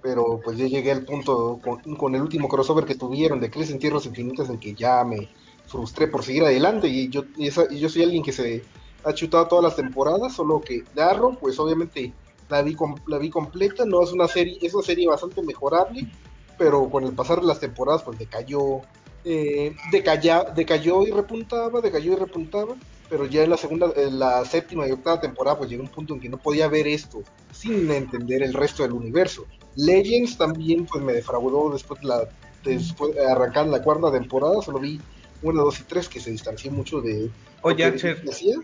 [0.08, 1.60] pero pues yo llegué al punto
[1.98, 5.28] con, el último crossover que tuvieron de Crisis en Tierras Infinitas en que ya me
[5.66, 8.64] frustré por seguir adelante y yo, yo soy alguien que se
[9.04, 12.14] ha chutado todas las temporadas, solo que Darro, pues obviamente
[12.48, 12.78] la vi,
[13.08, 16.10] la vi completa, no es una serie, es una serie bastante mejorable,
[16.58, 18.84] pero con el pasar de las temporadas pues decayó,
[19.28, 22.76] eh, decayó y repuntaba, decayó y repuntaba,
[23.10, 26.14] pero ya en la segunda, en la séptima y octava temporada pues llegó un punto
[26.14, 29.46] en que no podía ver esto sin entender el resto del universo.
[29.76, 32.30] Legends también pues me defraudó después de la
[32.64, 35.00] después de arrancar la cuarta temporada, solo vi
[35.42, 37.30] una, dos y tres que se distanció mucho de
[37.62, 38.56] Oye, decía.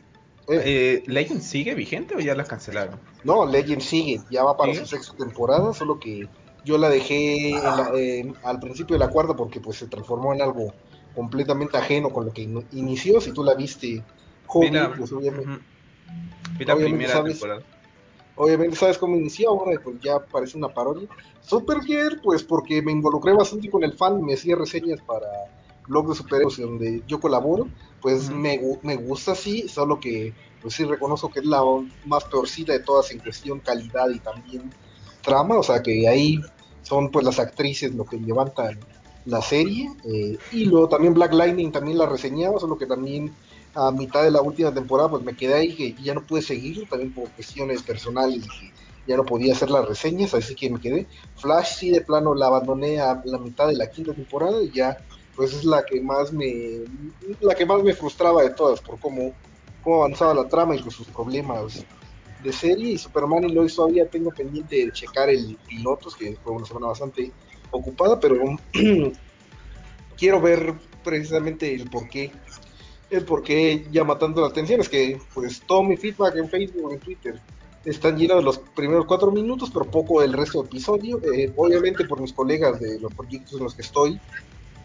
[0.49, 2.99] Eh, eh, ¿Legends sigue vigente o ya la cancelaron?
[3.23, 6.27] No, Legends sigue, ya va para su sexta temporada, solo que
[6.64, 7.56] yo la dejé
[8.44, 10.73] al principio de la cuarta porque pues se transformó en algo
[11.15, 13.22] completamente ajeno con lo que inició.
[13.22, 14.03] Si tú la viste.
[14.45, 15.60] Joven, pues obviamente,
[16.57, 17.64] primera temporada.
[18.35, 21.07] Obviamente sabes cómo inició, ahora pues ya parece una parodia.
[21.41, 25.27] Supergirl, pues porque me involucré bastante con el fan, me hacía reseñas para
[25.88, 27.68] blog de superhéroes donde yo colaboro,
[28.02, 31.61] pues me, me, gusta así, solo que pues sí reconozco que es la
[32.06, 34.72] más peorcita de todas en cuestión calidad y también
[35.22, 36.40] trama, o sea que ahí
[36.84, 38.80] son pues las actrices lo que levantan
[39.26, 43.34] la serie, eh, y luego también Black Lightning también la reseñaba, solo que también
[43.73, 46.88] a mitad de la última temporada, pues me quedé ahí que ya no pude seguir,
[46.89, 48.45] también por cuestiones personales
[49.07, 51.07] ya no podía hacer las reseñas, así que me quedé.
[51.35, 54.97] Flash sí de plano la abandoné a la mitad de la quinta temporada y ya
[55.35, 56.84] pues es la que más me
[57.41, 59.34] la que más me frustraba de todas por cómo,
[59.84, 61.84] cómo avanzaba la trama y con sus problemas
[62.44, 66.53] de serie y Superman y Lois todavía tengo pendiente de checar el pilotos que fue
[66.53, 67.32] una semana bastante
[67.72, 68.38] ocupada pero
[70.18, 72.32] quiero ver precisamente el por qué
[73.10, 76.94] el por qué llama tanto la atención es que pues todo mi feedback en Facebook
[76.94, 77.41] en Twitter
[77.86, 81.20] están llenos los primeros cuatro minutos, pero poco del resto del episodio.
[81.34, 84.20] Eh, obviamente por mis colegas de los proyectos en los que estoy,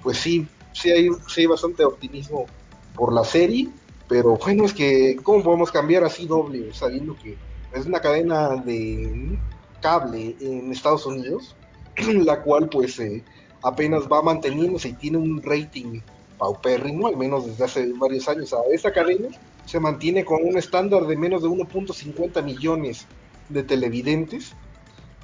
[0.03, 2.47] pues sí, sí hay, sí hay bastante optimismo
[2.95, 3.69] por la serie,
[4.09, 7.37] pero bueno, es que ¿cómo podemos cambiar así doble sabiendo que
[7.73, 9.39] es una cadena de
[9.81, 11.57] cable en Estados Unidos,
[12.25, 13.23] la cual pues eh,
[13.63, 16.01] apenas va manteniéndose y tiene un rating
[16.39, 18.53] paupérrimo, al menos desde hace varios años.
[18.53, 19.29] A esa cadena,
[19.69, 23.07] se mantiene con un estándar de menos de 1.50 millones
[23.51, 24.55] de televidentes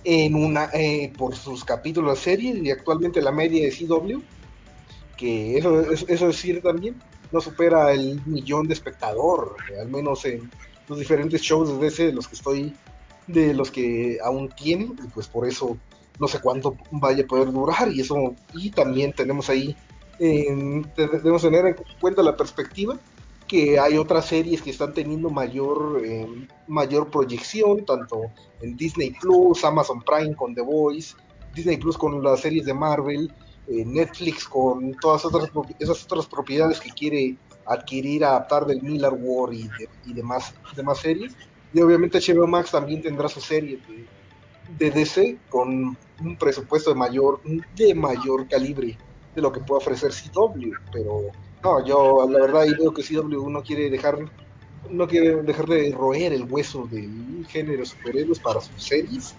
[0.04, 4.20] en una eh, por sus capítulos de serie y actualmente la media de CW
[5.16, 7.00] que eso, eso, es decir también
[7.32, 10.50] no supera el millón de espectador al menos en
[10.88, 12.74] los diferentes shows de DC de los que estoy
[13.26, 15.78] de los que aún tienen y pues por eso
[16.18, 19.76] no sé cuánto vaya a poder durar y eso y también tenemos ahí
[20.18, 22.98] debemos tener en cuenta la perspectiva
[23.46, 26.26] que hay otras series que están teniendo mayor, eh,
[26.66, 28.22] mayor proyección, tanto
[28.62, 31.14] en Disney Plus, Amazon Prime con The Voice,
[31.54, 33.32] Disney Plus con las series de Marvel,
[33.68, 37.36] eh, Netflix con todas otras, esas otras propiedades que quiere
[37.66, 39.68] adquirir, adaptar del Miller War y,
[40.12, 40.54] demás,
[41.00, 41.34] series.
[41.72, 43.80] Y obviamente HBO Max también tendrá su serie
[44.78, 47.40] de, DC con un presupuesto de mayor,
[47.76, 48.96] de mayor calibre
[49.34, 51.22] de lo que puede ofrecer CW, pero
[51.62, 54.18] no, yo la verdad ahí veo que CW no quiere dejar
[54.90, 59.34] no quiere dejar de roer el hueso del género superhéroes para sus series,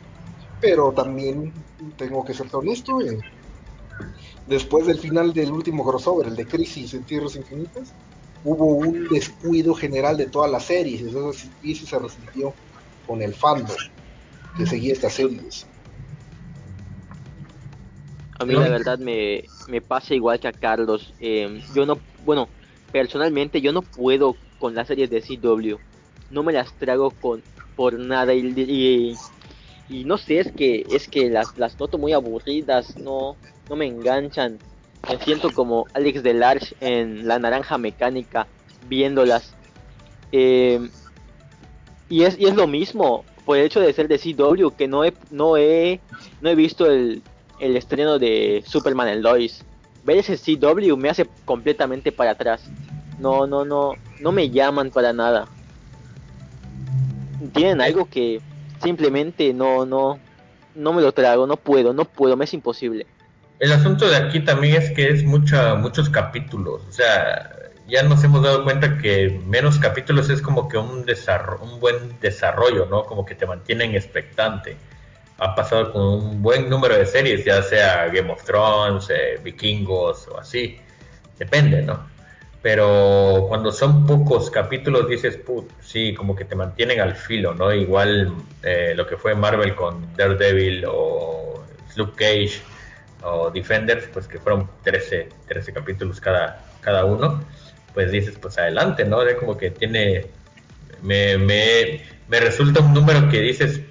[0.60, 1.54] pero también
[1.98, 3.20] tengo que ser honesto, eh,
[4.48, 7.94] después del final del último crossover, el de Crisis en Tierras Infinitas,
[8.46, 12.54] hubo un descuido general de todas las series, y eso se resintió
[13.06, 13.76] con el fandom
[14.58, 15.66] que seguía estas series.
[18.40, 21.14] A mí la verdad me, me pasa igual que a Carlos.
[21.20, 22.48] Eh, yo no, bueno,
[22.92, 25.78] personalmente yo no puedo con las series de CW.
[26.30, 27.42] No me las trago con
[27.76, 29.18] por nada y,
[29.90, 33.36] y, no sé, es que es que las, las noto muy aburridas, no
[33.70, 34.60] no me enganchan.
[35.10, 38.48] Me siento como Alex Delarge en La Naranja Mecánica
[38.88, 39.54] viéndolas.
[40.32, 40.90] Eh,
[42.10, 45.04] y es y es lo mismo por el hecho de ser de CW que no
[45.06, 46.00] he no he
[46.42, 47.22] no he visto el
[47.60, 49.64] el estreno de Superman en Lois.
[50.04, 52.70] Ver ese CW me hace completamente para atrás.
[53.20, 55.48] No, no, no, no me llaman para nada.
[57.54, 58.42] Tienen algo que
[58.84, 60.20] simplemente no, no,
[60.76, 63.08] no me lo trago, no puedo, no puedo, me es imposible.
[63.60, 67.52] El asunto de aquí también es que es mucha, muchos capítulos, o sea,
[67.88, 71.06] ya nos hemos dado cuenta que menos capítulos es como que un,
[71.62, 73.04] un buen desarrollo, ¿no?
[73.04, 74.76] Como que te mantienen expectante
[75.38, 80.28] ha pasado con un buen número de series, ya sea Game of Thrones, eh, Vikingos
[80.30, 80.80] o así,
[81.38, 82.08] depende, ¿no?
[82.62, 87.72] Pero cuando son pocos capítulos dices, put, sí, como que te mantienen al filo, ¿no?
[87.74, 88.34] Igual
[88.64, 91.64] eh, lo que fue Marvel con Daredevil o
[91.96, 92.62] Luke Cage
[93.26, 97.44] o Defenders, pues que fueron 13, 13 capítulos cada, cada uno,
[97.94, 99.22] pues dices, pues adelante, ¿no?
[99.24, 100.28] Es como que tiene,
[101.02, 103.82] me, me, me resulta un número que dices,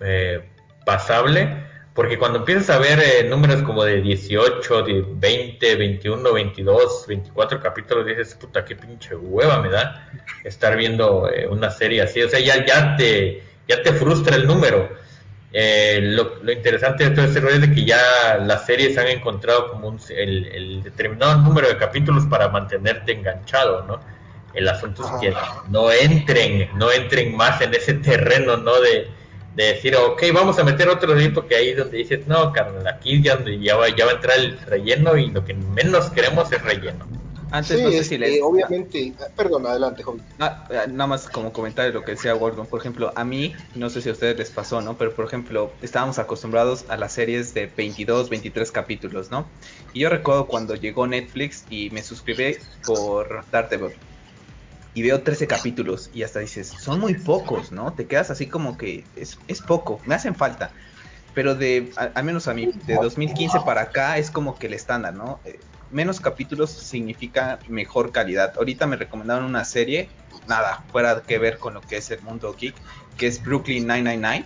[0.00, 0.42] eh,
[0.84, 7.06] pasable, porque cuando empiezas a ver eh, números como de 18, de 20, 21, 22,
[7.08, 10.08] 24 capítulos, dices, puta, qué pinche hueva me da
[10.44, 12.22] estar viendo eh, una serie así.
[12.22, 14.88] O sea, ya, ya, te, ya te frustra el número.
[15.52, 19.70] Eh, lo, interesante de todo este rollo es de que ya las series han encontrado
[19.70, 23.98] como un, el, el, determinado número de capítulos para mantenerte enganchado, ¿no?
[24.52, 25.34] El asunto es que
[25.70, 28.78] no entren, no entren más en ese terreno, ¿no?
[28.80, 29.08] De,
[29.54, 33.22] de decir, ok, vamos a meter otro dedito que ahí donde dices, no, carnal, aquí
[33.22, 36.62] ya, ya, va, ya va a entrar el relleno y lo que menos queremos es
[36.62, 37.06] relleno.
[37.50, 38.42] Antes, no sé si le...
[38.42, 40.22] obviamente, ah, perdón, adelante, joven.
[40.38, 43.88] Ah, ah, nada más como comentario lo que decía Gordon, por ejemplo, a mí, no
[43.90, 44.98] sé si a ustedes les pasó, ¿no?
[44.98, 49.46] Pero por ejemplo, estábamos acostumbrados a las series de 22, 23 capítulos, ¿no?
[49.92, 53.94] Y yo recuerdo cuando llegó Netflix y me suscribí por Daredevil
[54.94, 57.92] y veo 13 capítulos y hasta dices, son muy pocos, ¿no?
[57.92, 60.70] Te quedas así como que es, es poco, me hacen falta.
[61.34, 65.14] Pero de, al menos a mí, de 2015 para acá es como que el estándar,
[65.14, 65.38] ¿no?
[65.90, 68.52] Menos capítulos significa mejor calidad.
[68.56, 70.08] Ahorita me recomendaron una serie,
[70.46, 72.74] nada, fuera que ver con lo que es el mundo geek,
[73.16, 74.44] que es Brooklyn 999.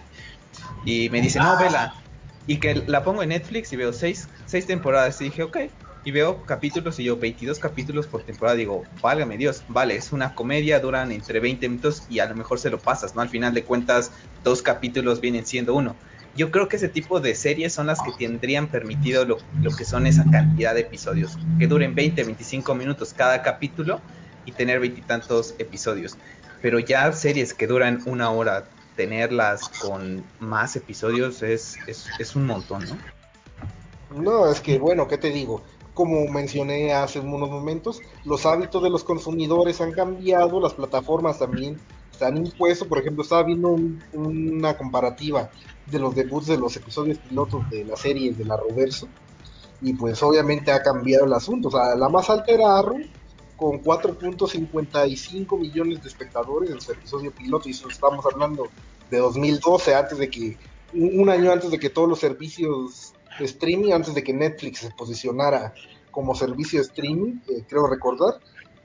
[0.84, 1.94] Y me dice, no, vela.
[2.46, 5.20] Y que la pongo en Netflix y veo seis, seis temporadas.
[5.20, 5.58] Y dije, ok,
[6.04, 10.34] y veo capítulos y yo 22 capítulos por temporada, digo, válgame Dios, vale, es una
[10.34, 13.22] comedia, duran entre 20 minutos y a lo mejor se lo pasas, ¿no?
[13.22, 14.10] Al final de cuentas,
[14.42, 15.96] dos capítulos vienen siendo uno.
[16.34, 19.84] Yo creo que ese tipo de series son las que tendrían permitido lo, lo que
[19.84, 24.00] son esa cantidad de episodios, que duren 20, 25 minutos cada capítulo
[24.46, 26.16] y tener veintitantos episodios.
[26.62, 28.64] Pero ya series que duran una hora,
[28.96, 34.22] tenerlas con más episodios es, es, es un montón, ¿no?
[34.22, 35.62] No, es que bueno, ¿qué te digo?
[35.94, 41.78] Como mencioné hace unos momentos, los hábitos de los consumidores han cambiado, las plataformas también
[42.20, 42.86] han impuesto.
[42.86, 45.50] Por ejemplo, estaba viendo un- una comparativa
[45.86, 49.08] de los debuts de los episodios pilotos de la serie de la Roverso,
[49.80, 51.68] y pues obviamente ha cambiado el asunto.
[51.68, 53.00] O sea, la más alta era Arrow,
[53.56, 58.68] con 4.55 millones de espectadores en su episodio piloto, y eso estamos hablando
[59.10, 60.56] de 2012, antes de que,
[60.94, 65.72] un año antes de que todos los servicios streaming, antes de que Netflix se posicionara
[66.10, 68.34] como servicio streaming, eh, creo recordar.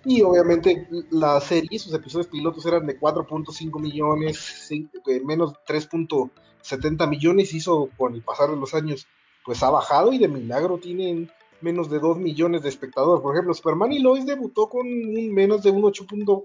[0.10, 7.08] Y obviamente la serie, sus episodios pilotos eran de 4.5 millones, sí, eh, menos 3.70
[7.10, 9.06] millones, hizo con el pasar de los años,
[9.46, 11.30] pues ha bajado y de milagro tienen
[11.60, 13.22] menos de 2 millones de espectadores.
[13.22, 16.06] Por ejemplo, Superman y Lois debutó con un menos de un 8.
[16.08, 16.44] punto-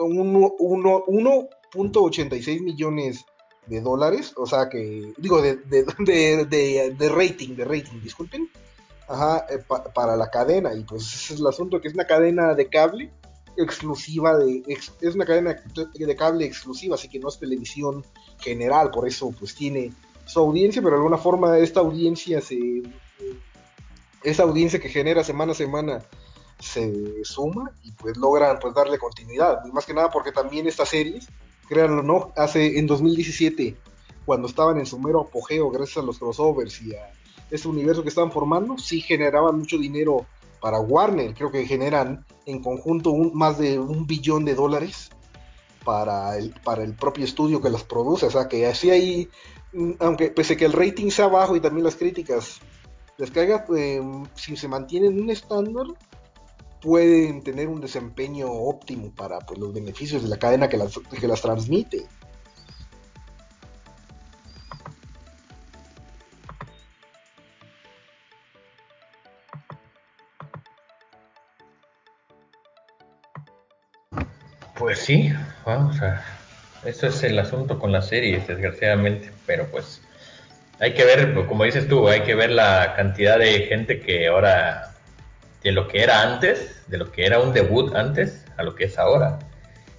[0.00, 3.24] uno- uno- 1.86 millones
[3.66, 8.48] de dólares, o sea que, digo, de, de, de, de- de rating, de rating, disculpen,
[9.10, 12.06] ajá, eh, pa- para la cadena, y pues ese es el asunto, que es una
[12.06, 13.12] cadena de cable
[13.56, 14.62] exclusiva, de,
[15.00, 15.56] es una cadena
[15.94, 18.04] de cable exclusiva, así que no es televisión
[18.38, 19.92] general, por eso pues tiene
[20.24, 22.82] su audiencia, pero de alguna forma esta audiencia se...
[24.22, 26.04] Esa audiencia que genera semana a semana
[26.58, 29.60] se suma y pues logran pues darle continuidad.
[29.66, 31.26] Y más que nada porque también estas series,
[31.68, 33.76] créanlo no, hace en 2017,
[34.26, 37.10] cuando estaban en su mero apogeo gracias a los crossovers y a
[37.50, 40.26] este universo que estaban formando, sí generaban mucho dinero
[40.60, 41.34] para Warner.
[41.34, 45.10] Creo que generan en conjunto un, más de un billón de dólares
[45.84, 48.26] para el, para el propio estudio que las produce.
[48.26, 49.28] O sea que así hay,
[49.72, 52.60] mm, aunque pese que el rating sea bajo y también las críticas
[53.18, 54.00] les caiga, eh,
[54.34, 55.86] si se mantienen un estándar,
[56.80, 61.28] pueden tener un desempeño óptimo para pues, los beneficios de la cadena que las, que
[61.28, 62.06] las transmite.
[74.80, 75.30] Pues sí,
[75.66, 76.24] vamos a.
[76.84, 79.30] Eso es el asunto con las series, desgraciadamente.
[79.44, 80.00] Pero pues
[80.78, 84.94] hay que ver, como dices tú, hay que ver la cantidad de gente que ahora,
[85.62, 88.84] de lo que era antes, de lo que era un debut antes, a lo que
[88.84, 89.38] es ahora.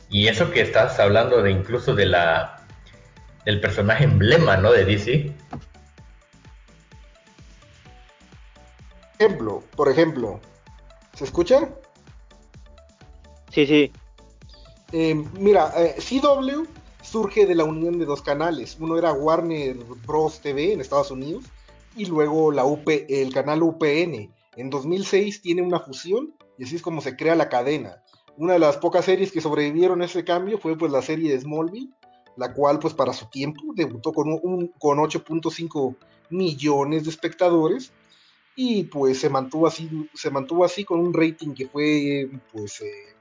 [0.09, 2.63] Y eso que estás hablando de incluso de la
[3.45, 4.71] del personaje emblema, ¿no?
[4.71, 5.31] De DC.
[9.19, 10.39] Ejemplo, por ejemplo,
[11.13, 11.69] ¿se escucha?
[13.51, 13.91] Sí, sí.
[14.91, 16.65] Eh, mira, eh, CW
[17.01, 18.77] surge de la unión de dos canales.
[18.79, 20.41] Uno era Warner Bros.
[20.41, 21.45] TV en Estados Unidos
[21.95, 24.31] y luego la UP, el canal UPN.
[24.55, 28.03] En 2006 tiene una fusión y así es como se crea la cadena.
[28.37, 31.39] Una de las pocas series que sobrevivieron a ese cambio fue pues la serie de
[31.39, 31.91] Smallville,
[32.37, 34.37] la cual pues para su tiempo debutó con,
[34.79, 35.95] con 8.5
[36.29, 37.91] millones de espectadores
[38.55, 43.15] y pues se mantuvo así, se mantuvo así con un rating que fue pues eh,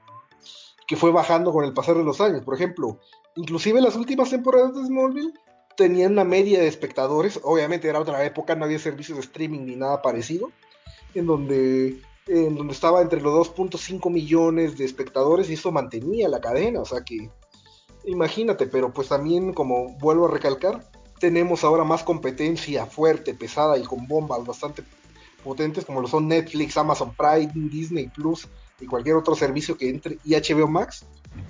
[0.91, 2.43] que fue bajando con el pasar de los años.
[2.43, 2.99] Por ejemplo,
[3.37, 5.31] inclusive las últimas temporadas de Smallville
[5.77, 9.77] tenían una media de espectadores, obviamente era otra época, no había servicios de streaming ni
[9.77, 10.51] nada parecido,
[11.15, 16.41] en donde, en donde estaba entre los 2.5 millones de espectadores y eso mantenía la
[16.41, 17.29] cadena, o sea que
[18.03, 20.91] imagínate, pero pues también como vuelvo a recalcar,
[21.21, 24.83] tenemos ahora más competencia fuerte, pesada y con bombas bastante
[25.41, 28.45] potentes como lo son Netflix, Amazon Prime, Disney Plus
[28.81, 31.05] y cualquier otro servicio que entre y HBO Max.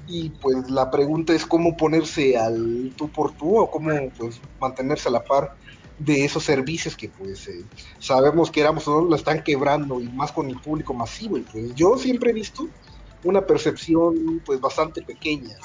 [0.07, 5.09] Y pues la pregunta es cómo ponerse al tú por tú o cómo pues mantenerse
[5.09, 5.55] a la par
[5.97, 7.63] de esos servicios que pues eh,
[7.99, 11.37] sabemos que éramos nosotros lo están quebrando y más con el público masivo.
[11.37, 12.67] Y pues yo siempre he visto
[13.23, 15.55] una percepción pues bastante pequeña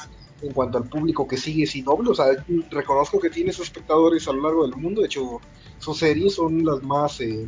[0.42, 2.26] en cuanto al público que sigue CW, o sea,
[2.70, 5.40] reconozco que tiene sus espectadores a lo largo del mundo, de hecho
[5.78, 7.46] sus series son las más eh,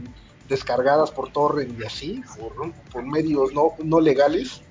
[0.48, 4.62] descargadas por torrent y así, por, por medios no, no legales.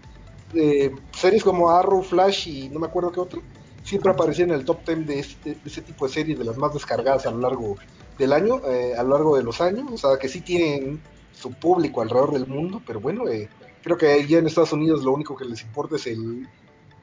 [0.53, 3.41] Eh, series como Arrow, Flash y no me acuerdo qué otro,
[3.83, 6.57] siempre aparecían en el top 10 de, este, de ese tipo de series, de las
[6.57, 7.77] más descargadas a lo largo
[8.17, 11.01] del año, eh, a lo largo de los años, o sea, que sí tienen
[11.33, 13.49] su público alrededor del mundo, pero bueno, eh,
[13.83, 16.47] creo que ya en Estados Unidos lo único que les importa es el,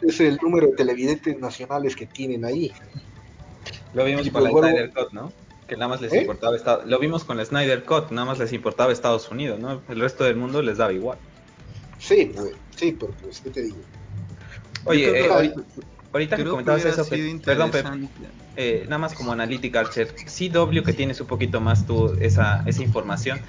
[0.00, 2.72] es el número de televidentes nacionales que tienen ahí.
[3.92, 5.32] Lo vimos Y con pues la bueno, Cut, ¿no?
[5.66, 6.20] Que nada más les ¿Eh?
[6.20, 9.82] importaba Estados Lo vimos con la Snyder Cut, nada más les importaba Estados Unidos, ¿no?
[9.88, 11.18] El resto del mundo les daba igual.
[11.98, 13.78] Sí, pues, sí, pero pues, ¿qué te digo?
[14.84, 15.54] Oye, eh,
[16.12, 17.06] ahorita, que comentabas eso,
[17.42, 17.70] perdón,
[18.56, 22.82] eh, nada más como Analytic Archer, CW que tienes un poquito más tú esa, esa
[22.82, 23.40] información.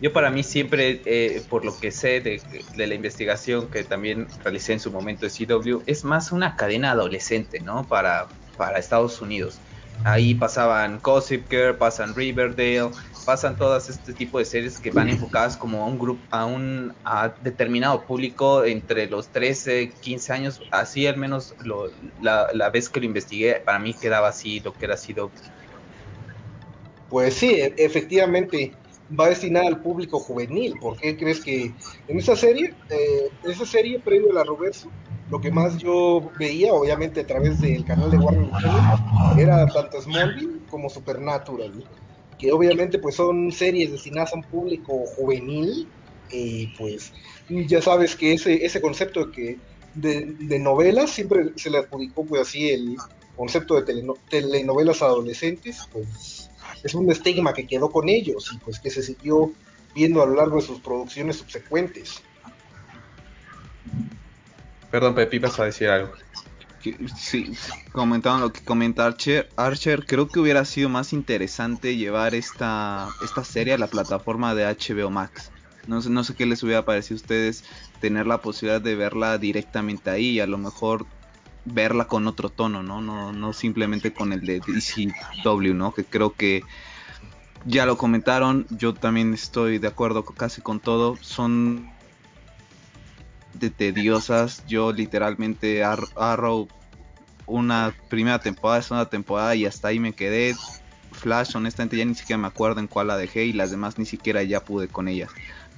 [0.00, 2.40] Yo para mí siempre, eh, por lo que sé de,
[2.76, 6.92] de, la investigación que también realicé en su momento de CW, es más una cadena
[6.92, 7.84] adolescente, ¿no?
[7.88, 9.58] Para, para Estados Unidos.
[10.04, 12.90] Ahí pasaban Gossip Girl, pasan Riverdale,
[13.24, 16.92] pasan todas este tipo de series que van enfocadas como a un grupo, a un
[17.42, 21.54] determinado público entre los 13, 15 años, así al menos
[22.20, 25.30] la, vez que lo investigué, para mí quedaba así lo que era sido.
[27.08, 28.72] Pues sí, e, efectivamente
[29.18, 30.74] va destinada al público juvenil.
[30.80, 31.72] ¿Por qué crees que
[32.08, 34.90] en esa serie, eh, esa serie previo a la Roverso,
[35.32, 38.50] lo que más yo veía, obviamente a través del canal de Warner
[39.38, 41.72] era tanto Smallville como Supernatural,
[42.38, 45.88] que obviamente pues son series destinadas a un público juvenil,
[46.30, 47.14] y pues
[47.48, 49.58] ya sabes que ese, ese concepto de que
[49.94, 52.98] de, novelas siempre se le adjudicó pues así el
[53.34, 56.50] concepto de telenovelas adolescentes, pues
[56.84, 59.50] es un estigma que quedó con ellos y pues que se siguió
[59.94, 62.22] viendo a lo largo de sus producciones subsecuentes.
[64.92, 66.12] Perdón, Pepi, vas a decir algo.
[67.16, 67.50] Sí,
[67.92, 73.42] comentando lo que comenta Archer, Archer, creo que hubiera sido más interesante llevar esta, esta
[73.42, 75.50] serie a la plataforma de HBO Max.
[75.86, 77.64] No sé, no sé qué les hubiera parecido a ustedes
[78.00, 81.06] tener la posibilidad de verla directamente ahí y a lo mejor
[81.64, 83.00] verla con otro tono, ¿no?
[83.00, 85.94] No, no simplemente con el de DCW, ¿no?
[85.94, 86.64] Que creo que
[87.64, 91.16] ya lo comentaron, yo también estoy de acuerdo casi con todo.
[91.20, 91.91] Son
[93.54, 94.64] de tediosas.
[94.66, 96.68] Yo literalmente Arrow
[97.46, 100.54] una primera temporada, segunda temporada y hasta ahí me quedé.
[101.12, 104.06] Flash, honestamente ya ni siquiera me acuerdo en cuál la dejé y las demás ni
[104.06, 105.30] siquiera ya pude con ellas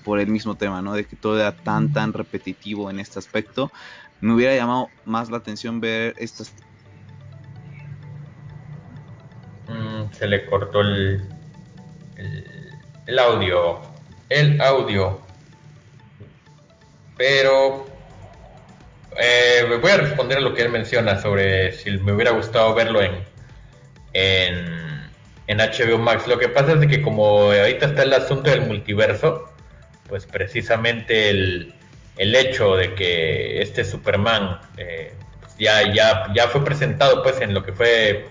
[0.04, 0.94] por el mismo tema, ¿no?
[0.94, 3.72] De que todo era tan tan repetitivo en este aspecto.
[4.20, 6.52] Me hubiera llamado más la atención ver estas
[9.68, 11.28] mm, se le cortó el,
[13.06, 13.80] el audio.
[14.28, 15.23] El audio.
[17.16, 17.86] Pero
[19.16, 23.02] eh, voy a responder a lo que él menciona sobre si me hubiera gustado verlo
[23.02, 23.24] en,
[24.12, 25.10] en,
[25.46, 26.26] en HBO Max.
[26.26, 29.52] Lo que pasa es de que como ahorita está el asunto del multiverso,
[30.08, 31.74] pues precisamente el,
[32.16, 37.54] el hecho de que este Superman eh, pues ya, ya, ya fue presentado pues en
[37.54, 38.26] lo que fue,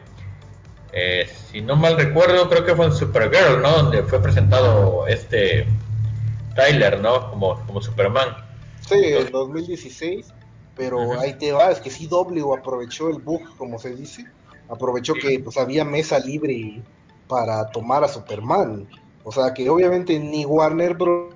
[0.91, 3.71] eh, si no mal recuerdo, creo que fue en Supergirl, ¿no?
[3.71, 5.65] Donde fue presentado este
[6.55, 7.29] Tyler, ¿no?
[7.29, 8.52] Como, como Superman.
[8.87, 10.33] Sí, en 2016,
[10.75, 14.25] pero ahí te va, es que sí W aprovechó el bug, como se dice,
[14.69, 16.81] aprovechó que pues había mesa libre
[17.27, 18.87] para tomar a Superman.
[19.23, 21.33] O sea que obviamente ni Warner Bros.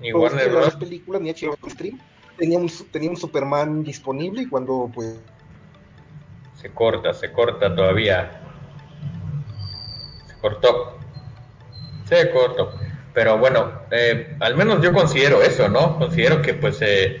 [0.00, 0.76] Ni Warner Bros.
[0.76, 2.00] películas ni HBO Stream
[2.36, 5.18] tenía un, tenía un Superman disponible y cuando pues...
[6.60, 8.40] Se corta, se corta todavía.
[10.26, 10.98] Se cortó.
[12.08, 12.72] Se cortó.
[13.16, 15.96] Pero bueno, eh, al menos yo considero eso, ¿no?
[15.96, 17.18] Considero que pues eh,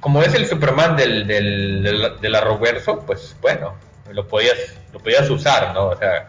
[0.00, 3.76] como es el Superman del, del, del, arroverso, pues bueno,
[4.10, 5.90] lo podías, lo podías usar, ¿no?
[5.90, 6.26] O sea,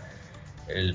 [0.68, 0.94] le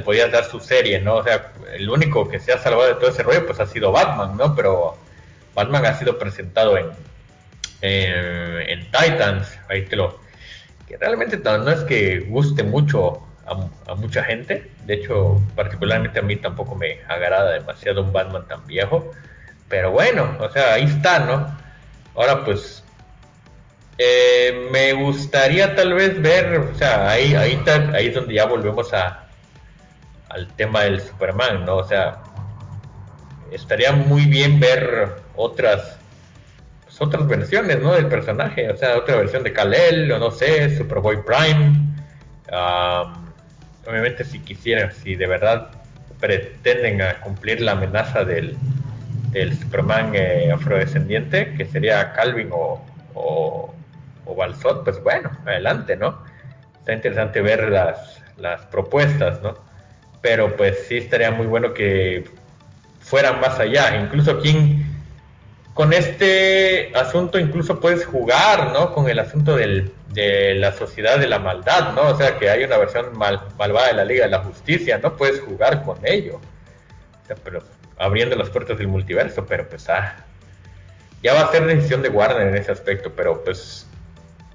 [0.00, 1.16] podías dar su serie, ¿no?
[1.16, 3.92] O sea, el único que se ha salvado de todo ese rollo pues ha sido
[3.92, 4.56] Batman, ¿no?
[4.56, 4.96] Pero
[5.54, 6.86] Batman ha sido presentado en,
[7.82, 10.18] en Titans, ahí te lo...
[10.88, 14.70] Que realmente no es que guste mucho a, mucha gente.
[14.84, 19.10] De hecho, particularmente a mí tampoco me agrada demasiado un Batman tan viejo.
[19.68, 21.56] Pero bueno, o sea, ahí está, ¿no?
[22.14, 22.84] Ahora pues
[23.98, 28.46] eh, me gustaría tal vez ver, o sea, ahí, ahí, está, ahí es donde ya
[28.46, 29.28] volvemos a,
[30.28, 31.76] al tema del Superman, ¿no?
[31.76, 32.22] O sea,
[33.50, 35.98] estaría muy bien ver otras
[36.84, 37.92] pues, otras versiones, ¿no?
[37.92, 41.72] Del personaje, o sea, otra versión de Kal-El, o no sé, Superboy Prime,
[43.86, 45.70] obviamente si quisieran, si de verdad
[46.20, 48.56] pretenden cumplir la amenaza del,
[49.30, 52.80] del Superman eh, afrodescendiente, que sería Calvin o,
[53.14, 53.74] o,
[54.36, 56.18] Balsot, pues bueno, adelante, ¿no?
[56.78, 59.54] Está interesante ver las, las propuestas, ¿no?
[60.22, 62.24] Pero pues sí estaría muy bueno que
[63.00, 64.86] fueran más allá, incluso quien
[65.74, 68.92] con este asunto incluso puedes jugar, ¿no?
[68.94, 72.08] Con el asunto del, de la sociedad de la maldad, ¿no?
[72.08, 75.16] O sea, que hay una versión mal, malvada de la Liga de la Justicia, ¿no?
[75.16, 76.40] Puedes jugar con ello.
[77.22, 77.62] O sea, pero
[77.98, 80.16] abriendo las puertas del multiverso, pero pues ah,
[81.22, 83.86] ya va a ser decisión de Warner en ese aspecto, pero pues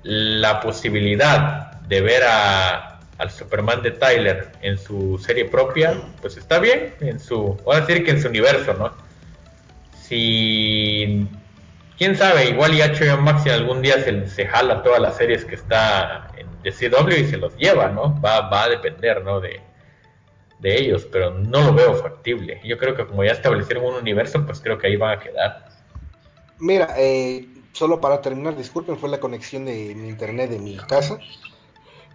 [0.03, 6.59] la posibilidad de ver a, al Superman de Tyler en su serie propia, pues está
[6.59, 8.93] bien, en su, voy a decir que en su universo, ¿no?
[10.01, 11.27] Si,
[11.97, 15.55] quién sabe, igual y HBO Max algún día se, se jala todas las series que
[15.55, 18.19] está en de CW y se los lleva, ¿no?
[18.21, 19.39] Va, va a depender, ¿no?
[19.39, 19.61] De,
[20.59, 22.59] de ellos, pero no lo veo factible.
[22.63, 25.69] Yo creo que como ya establecieron un universo, pues creo que ahí van a quedar.
[26.59, 31.19] Mira, eh, solo para terminar, disculpen, fue la conexión de mi internet de mi casa.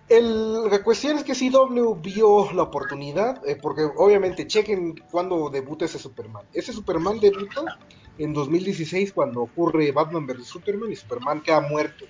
[0.09, 5.99] La cuestión es que CW vio la oportunidad, eh, porque obviamente chequen cuando debuta ese
[5.99, 6.45] Superman.
[6.53, 7.79] Ese Superman debuta
[8.19, 10.47] en 2016 cuando ocurre Batman vs.
[10.47, 12.05] Superman y Superman queda muerto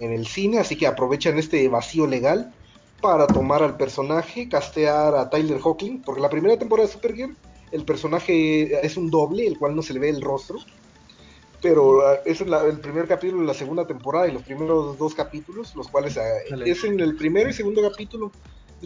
[0.00, 2.52] en el cine, así que aprovechan este vacío legal
[3.00, 7.36] para tomar al personaje, castear a Tyler Hoechlin, porque la primera temporada de Supergirl
[7.72, 10.58] el personaje es un doble, el cual no se le ve el rostro,
[11.60, 15.14] pero uh, es la, el primer capítulo de la segunda temporada y los primeros dos
[15.14, 18.30] capítulos, los cuales uh, es en el primero y segundo capítulo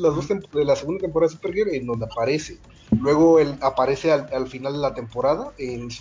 [0.00, 2.58] las dos de la segunda temporada de Supergirl en donde aparece.
[3.00, 5.52] Luego él aparece al, al final de la temporada,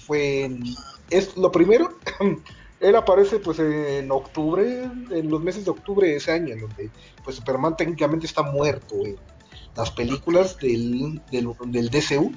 [0.05, 0.63] fue en,
[1.09, 1.93] es lo primero
[2.79, 6.89] él aparece pues en octubre, en los meses de octubre de ese año, en donde
[7.23, 9.17] pues Superman técnicamente está muerto en
[9.75, 12.31] las películas del, del, del DCU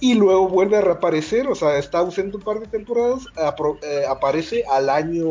[0.00, 4.02] y luego vuelve a reaparecer, o sea, está ausente un par de temporadas, apro, eh,
[4.08, 5.28] aparece al año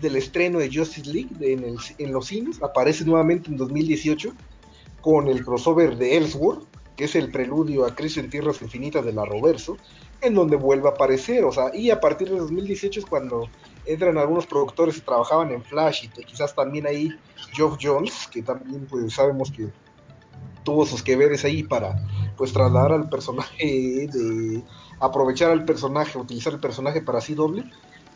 [0.00, 4.32] del estreno de Justice League de, en, el, en, los cines, aparece nuevamente en 2018
[5.00, 6.64] con el crossover de Ellsworth,
[6.96, 9.76] que es el preludio a Crisis en Tierras Infinitas de la Roverso,
[10.20, 13.48] en donde vuelve a aparecer, o sea, y a partir de 2018 es cuando
[13.86, 17.10] entran algunos productores que trabajaban en Flash y quizás también ahí
[17.52, 19.68] Geoff Jones, que también pues sabemos que
[20.62, 21.96] tuvo sus que veres ahí para
[22.36, 24.62] pues trasladar al personaje de
[24.98, 27.64] aprovechar al personaje, utilizar el personaje para así doble.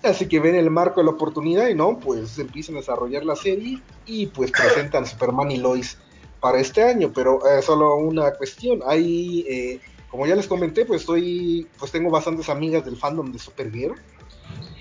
[0.02, 3.36] Así que ven el marco de la oportunidad y no, pues empiezan a desarrollar la
[3.36, 5.98] serie y pues presentan Superman y Lois
[6.44, 11.00] para este año, pero eh, solo una cuestión, hay eh, como ya les comenté, pues
[11.00, 13.94] estoy, pues tengo bastantes amigas del fandom de Supergirl.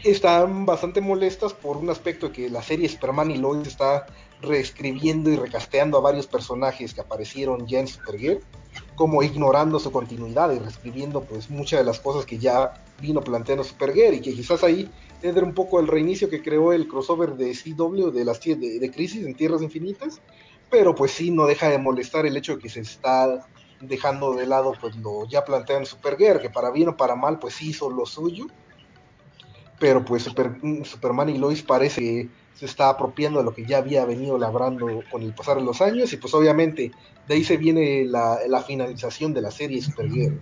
[0.04, 4.08] Están bastante molestas por un aspecto que la serie Superman y Lois está
[4.42, 8.42] reescribiendo y recasteando a varios personajes que aparecieron ya en Supergirl,
[8.96, 13.64] como ignorando su continuidad y reescribiendo pues muchas de las cosas que ya vino planteando
[13.64, 17.54] Supergirl y que quizás ahí tendrá un poco el reinicio que creó el crossover de
[17.54, 20.20] CW de las de, de Crisis en Tierras Infinitas,
[20.74, 23.46] pero pues sí no deja de molestar el hecho de que se está
[23.80, 27.38] dejando de lado pues lo ya planteado en Supergirl, que para bien o para mal
[27.38, 28.48] pues hizo lo suyo,
[29.80, 30.54] pero pues Super,
[30.84, 35.04] Superman y Lois parece que se está apropiando de lo que ya había venido labrando
[35.12, 36.92] con el pasar de los años y pues obviamente
[37.28, 40.42] de ahí se viene la, la finalización de la serie Supergirl.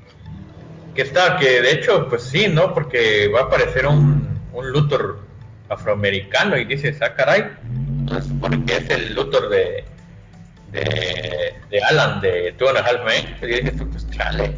[0.96, 2.74] Que está, que de hecho pues sí, ¿no?
[2.74, 5.20] Porque va a aparecer un, un Luthor
[5.68, 7.52] afroamericano y dices, ah caray,
[8.08, 9.91] pues porque es el Luthor de,
[10.72, 14.56] de, de Alan de Two and a Half Men, y dije, pues chale.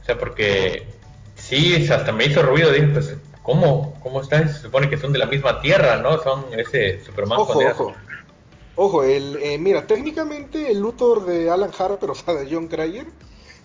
[0.00, 0.86] O sea, porque
[1.34, 3.98] sí, hasta me hizo ruido, dije, pues, ¿cómo?
[4.02, 4.46] ¿Cómo está?
[4.48, 6.22] Se supone que son de la misma tierra, ¿no?
[6.22, 7.94] Son ese Superman ojo, con ojo.
[8.76, 13.06] Ojo, el, eh, mira, técnicamente el Luthor de Alan Harper, o sea, de John Cryer,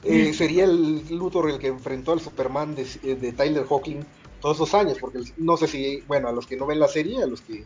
[0.03, 2.85] eh, sería el Luthor el que enfrentó al Superman de,
[3.15, 4.05] de Tyler Hoechlin
[4.39, 7.21] todos esos años, porque no sé si, bueno, a los que no ven la serie,
[7.21, 7.65] a los que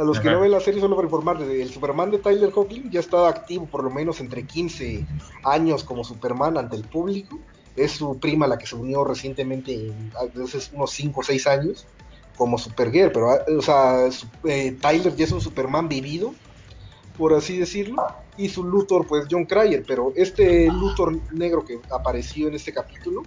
[0.00, 0.22] a los Ajá.
[0.22, 3.28] que no ven la serie, solo para informarles, el Superman de Tyler Hoechlin ya está
[3.28, 5.06] activo por lo menos entre 15
[5.44, 7.38] años como Superman ante el público.
[7.76, 9.92] Es su prima la que se unió recientemente,
[10.42, 11.86] hace unos 5 o 6 años,
[12.36, 13.12] como Supergirl.
[13.12, 14.08] Pero, o sea,
[14.44, 16.34] eh, Tyler ya es un Superman vivido,
[17.18, 18.06] por así decirlo.
[18.38, 19.84] Y su Luthor, pues John Cryer.
[19.86, 23.22] Pero este Luthor negro que apareció en este capítulo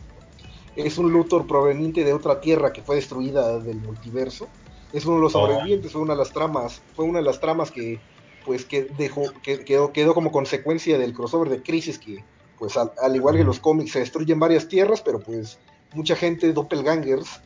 [0.76, 4.48] es un Luthor proveniente de otra tierra que fue destruida del multiverso
[4.94, 7.72] es uno de los sobrevivientes, fue una de las tramas, fue una de las tramas
[7.72, 8.00] que
[8.46, 12.24] pues que dejó, que quedó, quedó como consecuencia del crossover de Crisis que
[12.60, 15.60] pues al, al, igual que los cómics se destruyen varias tierras, pero pues
[15.94, 17.42] mucha gente doppelgangers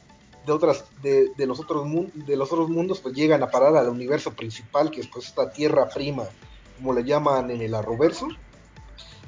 [0.46, 3.90] de otras de, de los otros de los otros mundos pues llegan a parar al
[3.90, 6.24] universo principal que es pues esta tierra prima
[6.78, 8.28] como le llaman en el arroverso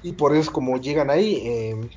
[0.01, 1.89] y por eso es como llegan ahí eh,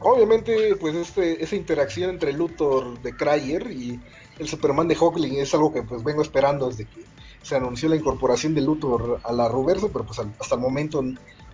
[0.00, 4.00] obviamente pues este, esa interacción entre Luthor de Cryer y
[4.40, 7.04] el Superman de Hawkling es algo que pues vengo esperando desde que
[7.42, 11.02] se anunció la incorporación de Luthor a la Roverso, pero pues hasta el momento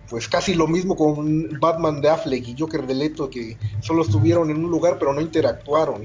[0.09, 4.49] pues casi lo mismo con Batman de Affleck y Joker de Leto que solo estuvieron
[4.49, 6.03] en un lugar pero no interactuaron.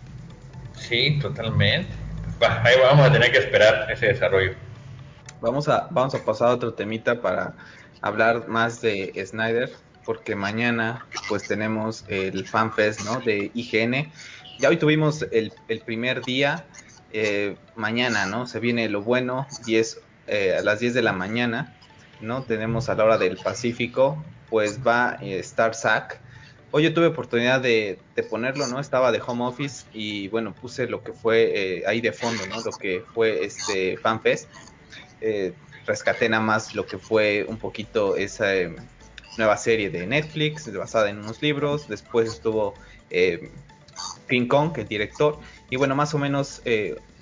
[0.74, 1.88] sí, totalmente.
[2.40, 4.52] Ahí vamos a tener que esperar ese desarrollo.
[5.40, 7.54] Vamos a, vamos a pasar a otro temita para
[8.02, 9.72] hablar más de Snyder,
[10.04, 13.20] porque mañana pues tenemos el FanFest ¿no?
[13.20, 14.10] de IGN
[14.58, 16.64] ya hoy tuvimos el, el primer día,
[17.12, 18.46] eh, mañana, ¿no?
[18.46, 21.74] Se viene lo bueno, 10, eh, a las 10 de la mañana.
[22.20, 22.42] ¿no?
[22.42, 26.20] Tenemos a la hora del Pacífico, pues va a estar Zack.
[26.70, 28.00] Hoy yo tuve oportunidad de,
[28.30, 28.80] ponerlo, ¿no?
[28.80, 32.60] Estaba de home office y bueno, puse lo que fue eh, ahí de fondo, ¿no?
[32.62, 34.48] Lo que fue este FanFest.
[35.20, 35.52] Eh,
[35.86, 38.74] rescaté nada más lo que fue un poquito esa eh,
[39.38, 41.86] nueva serie de Netflix basada en unos libros.
[41.86, 42.74] Después estuvo
[44.28, 45.38] King Kong, el director.
[45.70, 46.62] Y bueno, más o menos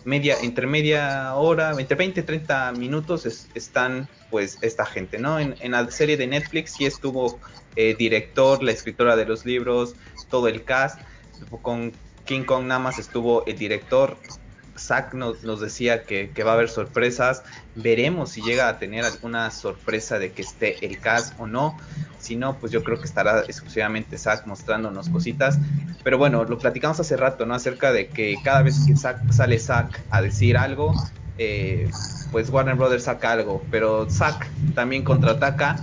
[0.04, 5.38] media, entre media hora, entre 20 y 30 minutos están pues esta gente, ¿no?
[5.38, 7.38] En, la serie de Netflix sí estuvo
[7.76, 9.94] eh, director, la escritora de los libros,
[10.30, 11.00] todo el cast.
[11.62, 11.92] Con
[12.24, 14.16] King Kong nada más estuvo el director.
[14.82, 17.42] Zack nos, decía que, que, va a haber sorpresas.
[17.74, 21.78] Veremos si llega a tener alguna sorpresa de que esté el cast o no.
[22.18, 25.58] Si no, pues yo creo que estará exclusivamente Zack mostrándonos cositas.
[26.04, 27.54] Pero bueno, lo platicamos hace rato, ¿no?
[27.54, 30.94] Acerca de que cada vez que sale Zack a decir algo,
[31.38, 31.90] eh,
[32.30, 33.62] pues Warner Brothers saca algo.
[33.70, 35.76] Pero Zack también contraataca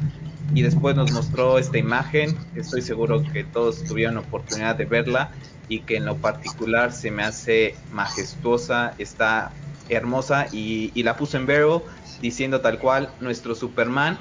[0.54, 2.38] y después nos mostró esta imagen.
[2.56, 5.32] Estoy seguro que todos tuvieron oportunidad de verla
[5.70, 9.52] y que en lo particular se me hace majestuosa, está
[9.88, 11.86] hermosa y, y la puso en Vero
[12.22, 14.18] diciendo tal cual nuestro Superman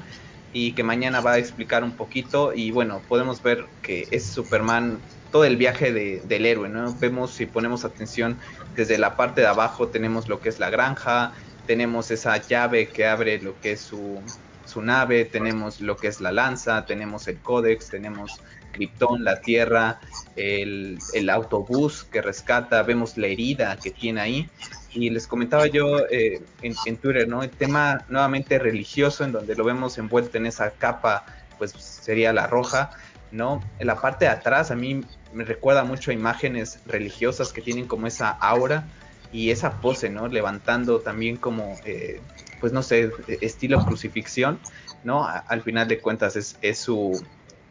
[0.53, 4.99] y que mañana va a explicar un poquito y bueno, podemos ver que es Superman
[5.31, 6.95] todo el viaje de, del héroe, ¿no?
[6.95, 8.39] Vemos si ponemos atención
[8.75, 11.33] desde la parte de abajo tenemos lo que es la granja,
[11.67, 14.21] tenemos esa llave que abre lo que es su,
[14.65, 18.41] su nave, tenemos lo que es la lanza, tenemos el códex, tenemos
[18.73, 20.01] Krypton, la Tierra,
[20.37, 20.99] el,
[21.31, 24.51] autobús que rescata, vemos la herida que tiene ahí
[24.93, 27.43] y les comentaba yo eh, en, Twitter, ¿no?
[27.43, 31.27] El tema nuevamente religioso, en donde lo vemos envuelto en esa capa,
[31.59, 32.91] pues sería la roja,
[33.31, 33.63] ¿no?
[33.79, 37.87] En la parte de atrás a mí me recuerda mucho a imágenes religiosas que tienen
[37.87, 38.89] como esa aura
[39.33, 40.29] y esa pose, ¿no?
[40.29, 42.21] Levantando también como, eh,
[42.61, 44.59] pues no sé, estilo crucifixión,
[45.05, 45.27] ¿no?
[45.27, 47.23] al final de cuentas es su,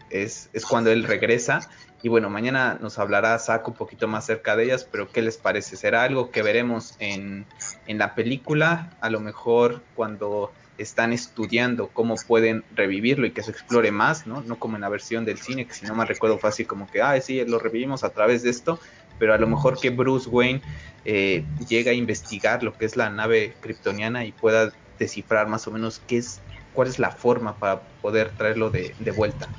[0.09, 1.69] es, es cuando él regresa
[2.03, 5.37] y bueno, mañana nos hablará Saco un poquito más cerca de ellas, pero ¿qué les
[5.37, 5.75] parece?
[5.77, 7.45] ¿Será algo que veremos en,
[7.87, 8.95] en la película?
[9.01, 14.41] A lo mejor cuando están estudiando cómo pueden revivirlo y que se explore más, ¿no?
[14.41, 16.89] No como en la versión del cine, que si no me recuerdo fue así como
[16.89, 18.79] que, ah, sí, lo revivimos a través de esto,
[19.17, 20.61] pero a lo mejor que Bruce Wayne
[21.03, 25.71] eh, llega a investigar lo que es la nave kryptoniana y pueda descifrar más o
[25.71, 26.41] menos qué es,
[26.73, 29.49] cuál es la forma para poder traerlo de, de vuelta.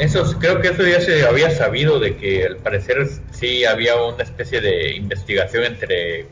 [0.00, 4.22] Eso, creo que eso ya se había sabido de que al parecer sí había una
[4.22, 6.24] especie de investigación entre,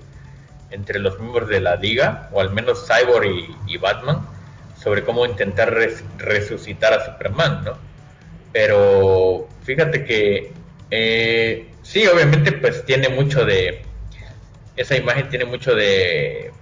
[0.71, 3.29] entre los miembros de la Liga, o al menos Cyborg
[3.67, 4.27] y, Batman,
[4.83, 5.77] sobre cómo intentar
[6.17, 7.77] resucitar a Superman, ¿no?
[8.55, 10.51] Pero fíjate que
[10.91, 13.83] eh, sí, obviamente pues tiene mucho de...
[14.77, 16.53] Esa imagen tiene mucho de,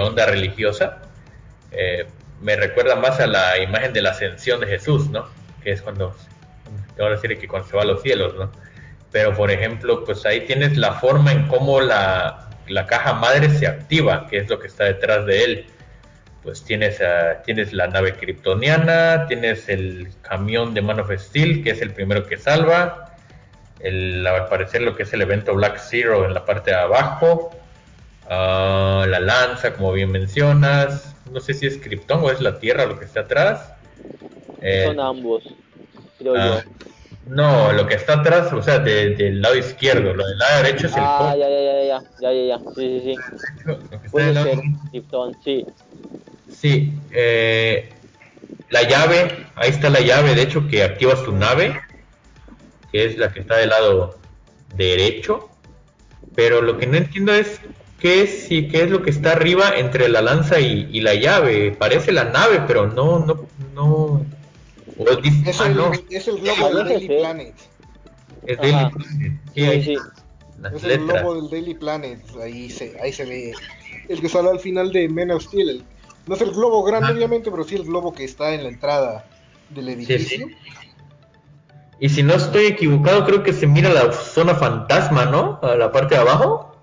[0.00, 1.02] onda religiosa.
[1.70, 2.04] Eh,
[2.40, 5.28] me recuerda más a la imagen de la ascensión de Jesús, ¿no?
[5.62, 6.16] Que es cuando
[6.98, 8.50] ahora sí que cuando se va a los cielos, ¿no?
[9.10, 13.66] Pero por ejemplo, pues ahí tienes la forma en cómo la, la caja madre se
[13.66, 15.66] activa, que es lo que está detrás de él.
[16.42, 17.00] Pues tienes,
[17.44, 22.26] tienes la nave kryptoniana, tienes el camión de Man of Steel, que es el primero
[22.26, 23.14] que salva,
[23.78, 27.50] el, al parecer lo que es el evento Black Zero en la parte de abajo,
[28.28, 32.86] ah, la lanza, como bien mencionas, no sé si es Krypton o es la Tierra
[32.86, 33.74] lo que está atrás.
[34.00, 34.94] Son eh,
[36.36, 36.62] Ah,
[37.26, 40.96] no, lo que está atrás, o sea, del lado izquierdo, lo del lado derecho es
[40.96, 44.10] el Ah, ya, ya, ya, ya, ya, ya, ya, sí, sí, sí.
[44.10, 44.58] Puede ser
[44.90, 45.64] Krypton, sí.
[46.48, 47.92] Sí, eh,
[48.70, 51.80] la llave, ahí está la llave, de hecho, que activas tu nave,
[52.90, 54.18] que es la que está del lado
[54.76, 55.48] derecho,
[56.34, 57.60] pero lo que no entiendo es
[58.00, 61.14] qué es y qué es lo que está arriba entre la lanza y, y la
[61.14, 61.72] llave.
[61.78, 64.24] Parece la nave, pero no, no, no,
[64.98, 67.54] es, el, es el globo del Daily Planet.
[68.46, 69.32] Es Daily Planet.
[69.54, 69.96] Sí, sí.
[70.74, 72.20] Es el globo del Daily Planet.
[72.40, 73.54] Ahí se, ahí se ve
[74.08, 75.84] el que sale al final de Men of Steel.
[76.26, 77.14] no es el globo grande, ah.
[77.14, 79.24] obviamente, pero sí el globo que está en la entrada
[79.70, 80.48] del edificio.
[81.98, 85.60] Y si no estoy equivocado, creo que se mira la zona fantasma, ¿no?
[85.62, 86.76] A la parte de abajo.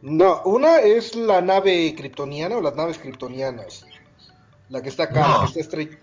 [0.00, 3.84] No, una es la nave kryptoniana o las naves kryptonianas.
[4.68, 5.98] La que está acá, la que está estrella.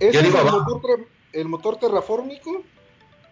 [0.00, 1.00] ¿Ese es el motor,
[1.32, 2.62] el motor, terraformico?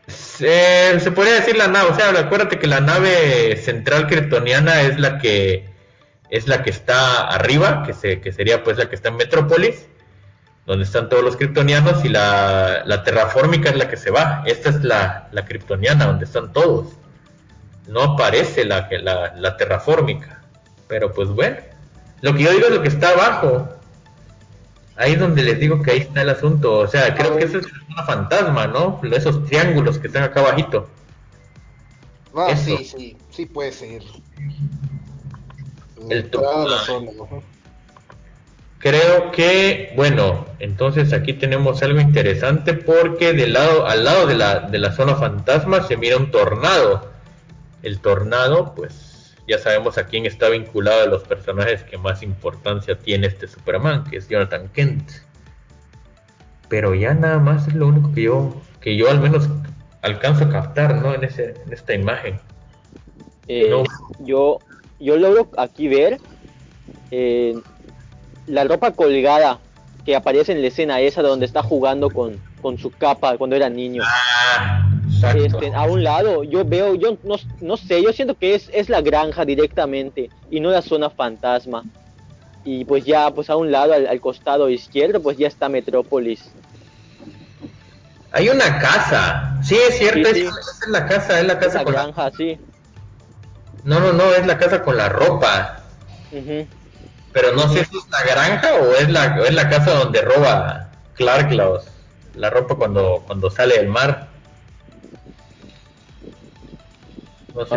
[0.06, 4.98] Se, se, podría decir la nave, o sea, acuérdate que la nave central kryptoniana es
[4.98, 5.72] la que
[6.30, 9.86] es la que está arriba, que, se, que sería pues la que está en Metrópolis,
[10.66, 14.42] donde están todos los kryptonianos, y la, la terraformica es la que se va.
[14.46, 16.94] Esta es la, la kryptoniana, donde están todos.
[17.86, 20.42] No aparece la, la, la terrafórmica.
[20.88, 21.58] Pero pues bueno,
[22.22, 23.68] lo que yo digo es lo que está abajo.
[24.96, 26.78] Ahí es donde les digo que ahí está el asunto.
[26.78, 29.00] O sea, creo que eso es una fantasma, ¿no?
[29.12, 30.88] Esos triángulos que están acá abajito.
[32.34, 34.02] Ah, sí, sí, sí puede ser.
[36.10, 36.30] El
[38.78, 44.60] Creo que, bueno, entonces aquí tenemos algo interesante porque del lado, al lado de la,
[44.60, 47.10] de la zona fantasma se mira un tornado.
[47.82, 49.03] El tornado, pues
[49.46, 54.04] ya sabemos a quién está vinculado a los personajes que más importancia tiene este Superman,
[54.04, 55.10] que es Jonathan Kent.
[56.68, 59.48] Pero ya nada más es lo único que yo, que yo al menos
[60.02, 61.14] alcanzo a captar, ¿no?
[61.14, 62.40] En, ese, en esta imagen.
[63.48, 63.70] Eh,
[64.20, 64.58] yo,
[64.98, 66.18] yo logro aquí ver
[67.10, 67.54] eh,
[68.46, 69.58] la ropa colgada
[70.04, 73.68] que aparece en la escena esa donde está jugando con, con su capa cuando era
[73.68, 74.02] niño.
[74.04, 74.93] Ah,
[75.32, 78.88] este, a un lado, yo veo, yo no, no, sé, yo siento que es, es
[78.88, 81.84] la granja directamente y no la zona fantasma.
[82.64, 86.50] Y pues ya, pues a un lado, al, costado izquierdo, pues ya está Metrópolis.
[88.32, 90.50] Hay una casa, sí es cierto, Es,
[90.88, 92.58] la casa, es la casa la granja, sí.
[93.84, 95.84] No, no, no, es la casa con la ropa.
[97.32, 100.88] Pero no sé si es la granja o es la, es la casa donde roba
[101.14, 101.52] Clark
[102.36, 104.28] la ropa cuando, cuando sale del mar.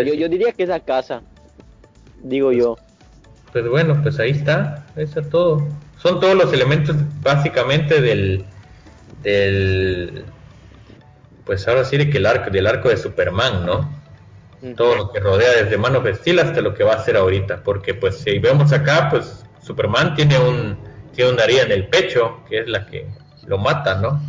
[0.03, 1.21] Yo, diría que es la casa,
[2.23, 2.77] digo yo.
[3.51, 5.67] Pues bueno, pues ahí está, eso es todo.
[5.97, 8.45] Son todos los elementos básicamente del,
[9.23, 10.25] del
[11.45, 13.97] pues ahora sí que el arco, del arco de Superman, ¿no?
[14.75, 17.93] todo lo que rodea desde manos of hasta lo que va a hacer ahorita, porque
[17.93, 20.77] pues si vemos acá, pues Superman tiene un
[21.13, 23.07] tiene una herida en el pecho, que es la que
[23.45, 24.21] lo mata, ¿no?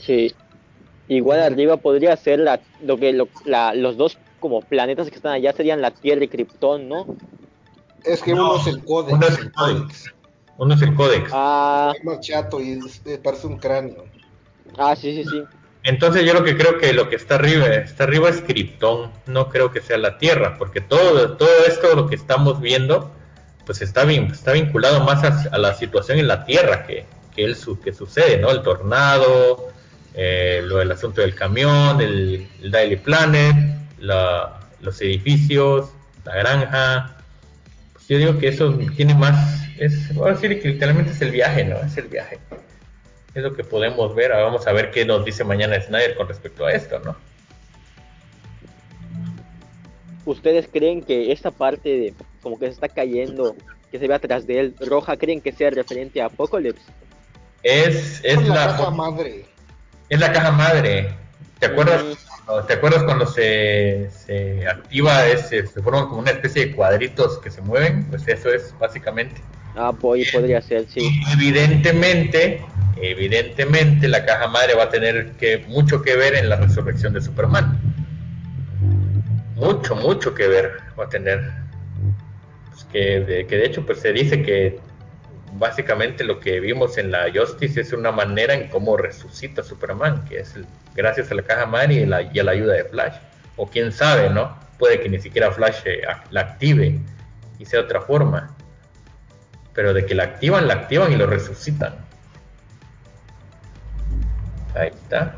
[0.00, 0.34] Sí.
[1.08, 5.80] Igual arriba podría ser la, lo que los dos como planetas que están allá serían
[5.80, 7.06] la Tierra y Krypton, ¿no?
[8.04, 9.14] Es que uno es el Codex.
[9.14, 10.14] Uno es el Codex.
[10.58, 11.30] Uno es el Codex.
[11.32, 11.92] Ah.
[11.96, 12.80] Es más chato y
[13.22, 14.04] parece un cráneo.
[14.78, 15.42] Ah, sí, sí, sí.
[15.86, 19.48] Entonces yo lo que creo que lo que está arriba, está arriba es Krypton, no
[19.48, 23.12] creo que sea la Tierra, porque todo, todo esto lo que estamos viendo,
[23.64, 27.06] pues está, bien, está vinculado más a, la situación en la Tierra que,
[27.36, 28.50] que, el, que sucede, ¿no?
[28.50, 29.68] El tornado,
[30.12, 33.54] eh, lo del asunto del camión, el, Daily Planet,
[33.98, 35.90] los edificios,
[36.24, 37.16] la granja.
[37.92, 41.30] Pues yo digo que eso tiene más, es, voy a decir que literalmente es el
[41.30, 41.76] viaje, ¿no?
[41.76, 42.38] Es el viaje
[43.36, 44.30] es lo que podemos ver.
[44.30, 47.14] Vamos a ver qué nos dice mañana Snyder con respecto a esto, ¿no?
[50.24, 53.54] ¿Ustedes creen que esta parte de como que se está cayendo,
[53.92, 56.90] que se ve atrás de él, roja, creen que sea referente a Apocalypse?
[57.62, 59.44] Es, es la, caja madre.
[60.08, 61.14] Es la caja madre.
[61.60, 62.25] ¿Te acuerdas?
[62.66, 67.50] ¿Te acuerdas cuando se, se activa, ese, se forman como una especie de cuadritos que
[67.50, 68.04] se mueven?
[68.04, 69.40] Pues eso es básicamente.
[69.74, 71.20] Ah, pues, podría ser, sí.
[71.32, 72.64] Evidentemente,
[73.02, 77.20] evidentemente la caja madre va a tener que mucho que ver en la resurrección de
[77.20, 77.80] Superman.
[79.56, 81.50] Mucho, mucho que ver va a tener.
[82.70, 84.78] Pues que, de, que de hecho pues se dice que
[85.58, 90.40] básicamente lo que vimos en la Justice es una manera en cómo resucita Superman, que
[90.40, 90.54] es
[90.94, 93.14] gracias a la caja madre y, la, y a la ayuda de Flash.
[93.56, 94.56] O quién sabe, ¿no?
[94.78, 96.98] Puede que ni siquiera Flash eh, la active
[97.58, 98.54] y sea otra forma.
[99.74, 101.94] Pero de que la activan, la activan y lo resucitan.
[104.74, 105.34] Ahí está.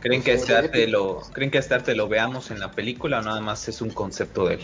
[0.00, 3.22] ¿Creen que, este arte lo, ¿Creen que este arte lo veamos en la película o
[3.22, 4.60] nada más es un concepto de él?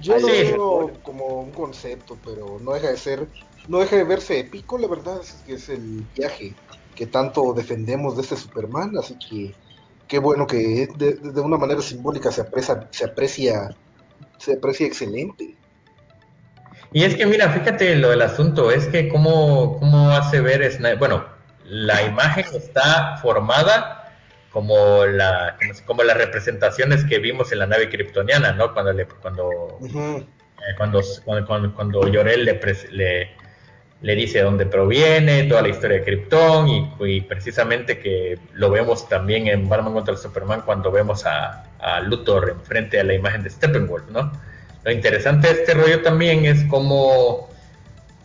[0.00, 3.26] Yo lo veo como un concepto, pero no deja de ser,
[3.66, 6.54] no deja de verse épico, la verdad es que es el viaje
[6.94, 9.54] que tanto defendemos de este Superman, así que
[10.06, 13.76] qué bueno que de, una manera simbólica se aprecia, se aprecia,
[14.38, 15.56] se aprecia excelente.
[16.92, 21.24] Y es que mira, fíjate lo del asunto, es que cómo, cómo hace ver bueno,
[21.64, 23.97] la imagen está formada
[24.58, 25.56] como la
[25.86, 28.74] como las representaciones que vimos en la nave kryptoniana, ¿no?
[28.74, 31.00] Cuando le cuando eh, cuando,
[31.46, 33.30] cuando, cuando, Llorel le, le,
[34.02, 39.46] le, dice dónde proviene, toda la historia de Krypton y, precisamente que lo vemos también
[39.46, 43.50] en Batman contra el Superman cuando vemos a, a Luthor enfrente a la imagen de
[43.50, 44.32] Steppenwolf, ¿no?
[44.82, 47.48] Lo interesante de este rollo también es cómo,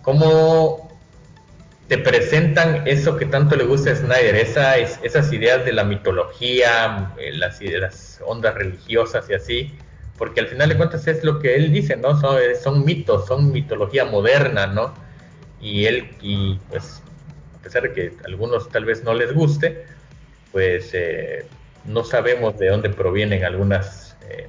[0.02, 0.93] cómo
[1.94, 7.14] te presentan eso que tanto le gusta a Snyder, esa, esas ideas de la mitología,
[7.20, 9.72] eh, las, las ondas religiosas y así,
[10.18, 12.20] porque al final de cuentas es lo que él dice, ¿no?
[12.20, 14.96] Son, son mitos, son mitología moderna, ¿no?
[15.62, 17.04] Y él, y pues,
[17.60, 19.86] a pesar de que a algunos tal vez no les guste,
[20.52, 21.46] pues eh,
[21.86, 24.48] no sabemos de dónde provienen algunas eh,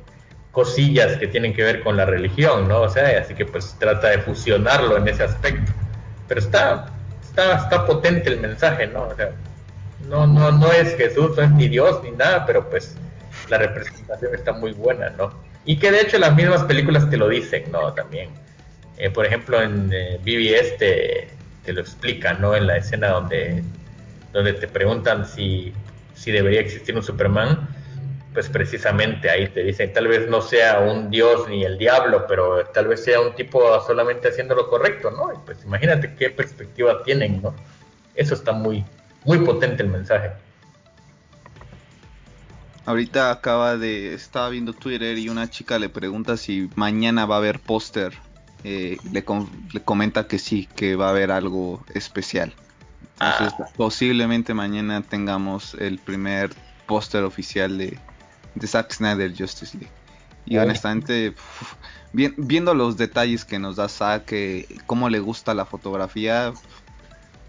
[0.51, 2.81] cosillas que tienen que ver con la religión, ¿no?
[2.81, 5.71] O sea, así que pues trata de fusionarlo en ese aspecto.
[6.27, 6.94] Pero está,
[7.35, 9.09] está, está potente el mensaje, ¿no?
[9.09, 9.31] O sea,
[10.09, 12.97] no, no, no es Jesús, no es ni Dios ni nada, pero pues
[13.49, 15.33] la representación está muy buena, ¿no?
[15.65, 17.93] Y que de hecho las mismas películas te lo dicen, ¿no?
[17.93, 18.31] También.
[18.97, 22.55] Eh, por ejemplo, en eh, BBS te, lo explican, ¿no?
[22.55, 23.65] En la escena donde,
[24.33, 25.73] donde te preguntan si,
[26.15, 27.69] si debería existir un Superman,
[28.35, 32.67] pues precisamente ahí te dicen, tal vez no sea un dios ni el diablo, pero
[32.67, 35.33] tal vez sea un tipo solamente haciendo lo correcto, ¿no?
[35.33, 37.55] Y pues imagínate qué perspectiva tienen, ¿no?
[38.17, 38.85] Eso está muy,
[39.25, 40.33] muy potente el mensaje.
[42.87, 44.15] Ahorita acaba de.
[44.15, 48.15] Estaba viendo Twitter y una chica le pregunta si mañana va a haber póster.
[48.65, 49.25] Eh, le,
[49.85, 52.53] comenta que sí, que va a haber algo especial.
[53.21, 53.71] Entonces, ah.
[53.77, 56.51] posiblemente mañana tengamos el primer
[56.87, 57.99] póster oficial de,
[58.55, 59.93] de Zack Snyder Justice League.
[60.47, 61.35] Y honestamente,
[62.13, 66.53] viendo los detalles que nos da Zack, eh, cómo le gusta la fotografía,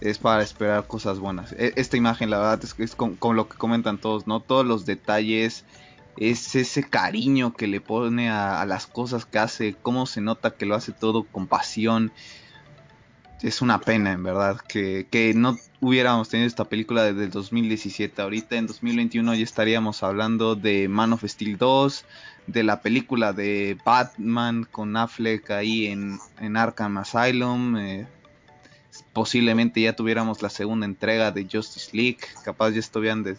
[0.02, 1.52] es para esperar cosas buenas.
[1.54, 4.40] E, esta imagen, la verdad, es, es con, lo que comentan todos, ¿no?
[4.40, 5.66] Todos los detalles,
[6.18, 10.66] es ese cariño que le pone a, las cosas que hace, cómo se nota que
[10.66, 12.12] lo hace todo con pasión.
[13.42, 18.22] Es una pena, en verdad, que, que no hubiéramos tenido esta película desde el 2017.
[18.22, 22.06] Ahorita en 2021 ya estaríamos hablando de Man of Steel 2,
[22.48, 27.78] de la película de Batman con Affleck ahí en, en Arkham Asylum.
[27.78, 28.08] Eh,
[29.14, 33.38] posiblemente ya tuviéramos la segunda entrega de Justice League, capaz ya estuvieran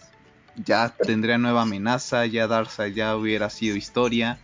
[0.65, 4.39] ya tendría nueva amenaza, ya Darkseid ya hubiera sido historia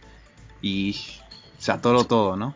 [0.60, 0.96] y
[1.58, 2.54] se atoró todo, ¿no?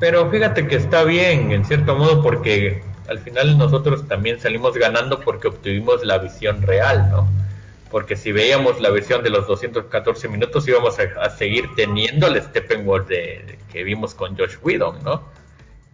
[0.00, 5.20] Pero fíjate que está bien en cierto modo porque al final nosotros también salimos ganando
[5.20, 7.28] porque obtuvimos la visión real, ¿no?
[7.90, 13.06] Porque si veíamos la versión de los 214 minutos íbamos a, seguir teniendo el Steppenwolf
[13.06, 15.22] de, que vimos con Josh Whedon, ¿no?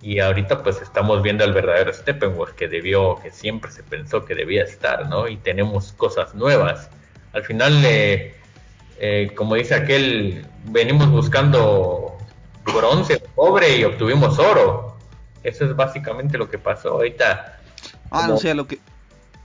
[0.03, 4.35] y ahorita pues estamos viendo al verdadero Steppenwolf que debió, que siempre se pensó que
[4.35, 5.29] debía estar, ¿no?
[5.29, 6.89] Y tenemos cosas nuevas.
[7.33, 8.35] Al final, eh,
[8.99, 12.17] eh, como dice aquel, venimos buscando
[12.65, 14.97] bronce, cobre y obtuvimos oro.
[15.43, 17.61] Eso es básicamente lo que pasó ahorita.
[18.11, 18.79] Ah, no sé, lo que...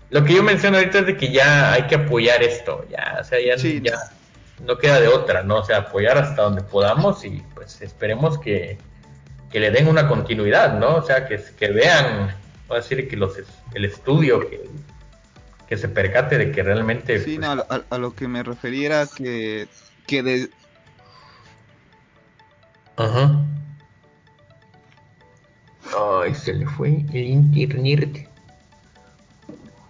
[0.10, 3.24] Lo que yo menciono ahorita es de que ya hay que apoyar esto, ya, o
[3.24, 4.12] sea, ya, ya
[4.64, 5.58] no queda de otra, ¿no?
[5.58, 8.78] O sea, apoyar hasta donde podamos y pues esperemos que,
[9.52, 10.96] que le den una continuidad, ¿no?
[10.98, 12.36] O sea, que, que vean,
[12.68, 13.34] voy a decir que los,
[13.74, 14.70] el estudio, que,
[15.68, 17.20] que se percate de que realmente...
[17.20, 19.68] Sí, pues, no, a, lo que me refería que,
[20.08, 20.50] que de...
[22.98, 23.46] Ajá.
[25.98, 28.30] Ay, se le fue el internet.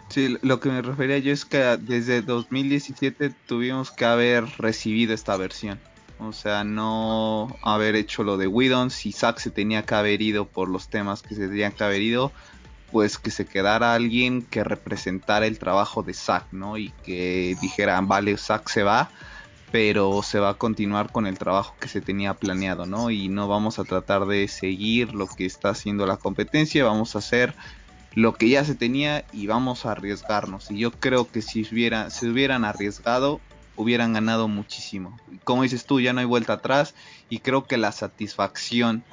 [0.09, 5.35] Sí, lo que me refería yo es que desde 2017 tuvimos que haber recibido esta
[5.35, 5.79] versión.
[6.19, 8.91] O sea, no haber hecho lo de Whedon.
[8.91, 12.01] Si Zack se tenía que haber ido por los temas que se tenían que haber
[12.01, 12.31] ido,
[12.91, 16.77] pues que se quedara alguien que representara el trabajo de Zack, ¿no?
[16.77, 19.09] Y que dijeran, vale, Zack se va,
[19.71, 23.09] pero se va a continuar con el trabajo que se tenía planeado, ¿no?
[23.09, 27.19] Y no vamos a tratar de seguir lo que está haciendo la competencia, vamos a
[27.19, 27.55] hacer
[28.13, 30.71] lo que ya se tenía y vamos a arriesgarnos.
[30.71, 33.41] Y yo creo que si se hubieran arriesgado,
[33.75, 35.19] hubieran ganado muchísimo.
[35.43, 36.95] Como dices tú, ya no hay vuelta atrás
[37.29, 39.03] y creo que la satisfacción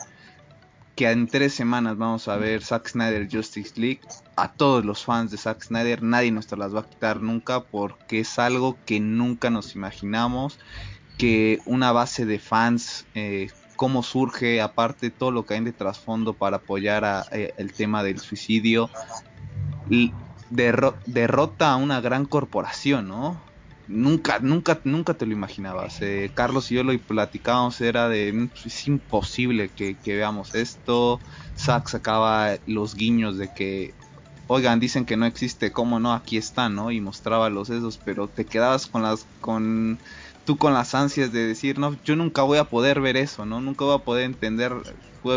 [0.97, 4.01] que en tres semanas vamos a ver Zack Snyder Justice League,
[4.37, 8.21] a todos los fans de Zack Snyder nadie nos las va a quitar nunca porque
[8.21, 10.59] es algo que nunca nos imaginamos,
[11.19, 16.35] que una base de fans, eh, cómo surge, aparte todo lo que hay de trasfondo
[16.35, 18.91] para apoyar a, eh, el tema del suicidio,
[19.89, 20.13] y
[20.51, 23.41] derrota a una gran corporación, ¿no?
[23.87, 26.01] Nunca, nunca, nunca te lo imaginabas.
[26.03, 31.21] Eh, Carlos y yo lo platicábamos, era de, mm, es imposible que, veamos esto.
[31.57, 33.95] Zack sacaba los guiños de que,
[34.47, 36.13] oigan, dicen que no existe, ¿cómo no?
[36.13, 36.91] Aquí está, ¿no?
[36.91, 39.99] Y mostraba los esos, pero te quedabas con las, con,
[40.45, 43.61] tú con las ansias de decir, no, yo nunca voy a poder ver eso, ¿no?
[43.61, 44.75] Nunca voy a poder entender,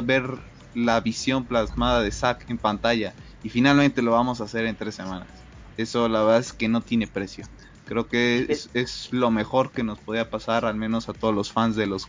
[0.03, 0.39] ver
[0.73, 3.15] la visión plasmada de Zack en pantalla.
[3.41, 5.29] Y finalmente lo vamos a hacer en tres semanas.
[5.77, 7.45] Eso la verdad es que no tiene precio.
[7.85, 11.75] Creo que es, lo mejor que nos podía pasar, al menos a todos los fans
[11.75, 12.07] de los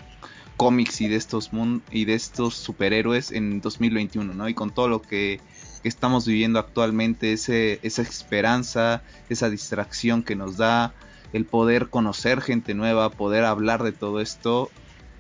[0.57, 1.51] cómics y de estos
[1.91, 4.49] y de estos superhéroes en 2021, ¿no?
[4.49, 5.41] Y con todo lo que,
[5.85, 10.95] estamos viviendo actualmente, ese, esa esperanza, esa distracción que nos da,
[11.33, 14.71] el poder conocer gente nueva, poder hablar de todo esto,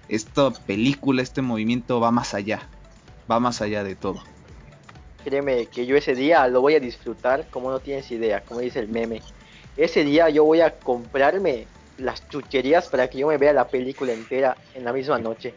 [0.08, 2.68] esta película, este movimiento va más allá,
[3.30, 4.22] va más allá de todo.
[5.24, 8.78] Créeme que yo ese día lo voy a disfrutar como no tienes idea, como dice
[8.78, 9.22] el meme
[9.76, 11.66] ese día yo voy a comprarme
[11.98, 15.55] las chucherías para que yo me vea la película entera en la misma noche.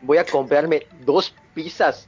[0.00, 2.06] Voy a comprarme dos pizzas.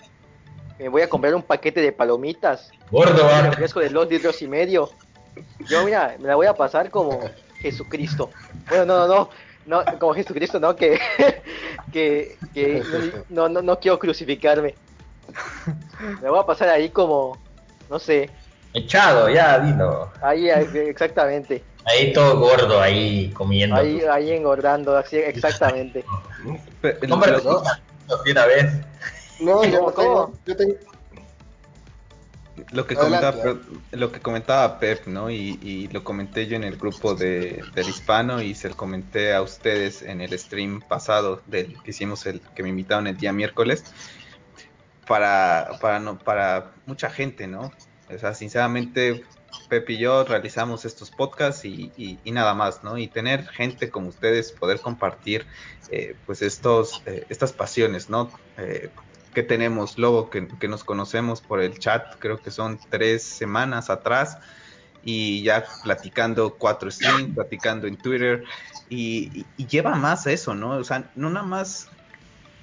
[0.79, 2.71] Me voy a comprar un paquete de palomitas.
[2.91, 4.91] Gordo, un refresco de dos litros y medio.
[5.69, 7.21] Yo, mira, me la voy a pasar como
[7.61, 8.31] Jesucristo.
[8.69, 9.31] Bueno, no, no,
[9.67, 10.99] no, no como Jesucristo, no, que,
[11.93, 12.83] que, que
[13.29, 14.75] no, no, no quiero crucificarme.
[16.21, 17.39] Me voy a pasar ahí como,
[17.89, 18.31] no sé.
[18.75, 20.11] Echado, ya, dilo.
[20.21, 21.63] Ahí, exactamente.
[21.85, 23.77] Ahí todo gordo, ahí comiendo.
[23.77, 26.05] Ahí, ahí engordando, así, exactamente.
[27.09, 27.63] Hombre, no,
[28.31, 28.73] una vez.
[29.41, 30.75] No, yo, tengo, yo tengo,
[32.73, 33.57] lo que comentaba
[33.93, 38.43] lo que comentaba Pep no y, lo comenté yo en el grupo de, del hispano
[38.43, 42.63] y se lo comenté a ustedes en el stream pasado del que hicimos el que
[42.63, 43.85] me invitaron el día miércoles
[45.07, 47.73] para para no para mucha gente no
[48.15, 49.25] o sea sinceramente
[49.69, 52.99] Pep y yo realizamos estos podcasts y, y, nada más, ¿no?
[52.99, 55.47] Y tener gente como ustedes, poder compartir,
[55.91, 58.31] eh, pues estos, eh, estas pasiones, ¿no?
[58.59, 58.91] Eh,
[59.33, 64.39] que tenemos, Lobo, que, nos conocemos por el chat, creo que son tres semanas atrás,
[65.03, 68.45] y ya platicando cuatro streams, platicando en Twitter,
[68.89, 70.71] y, lleva más eso, ¿no?
[70.71, 71.89] O sea, no nada más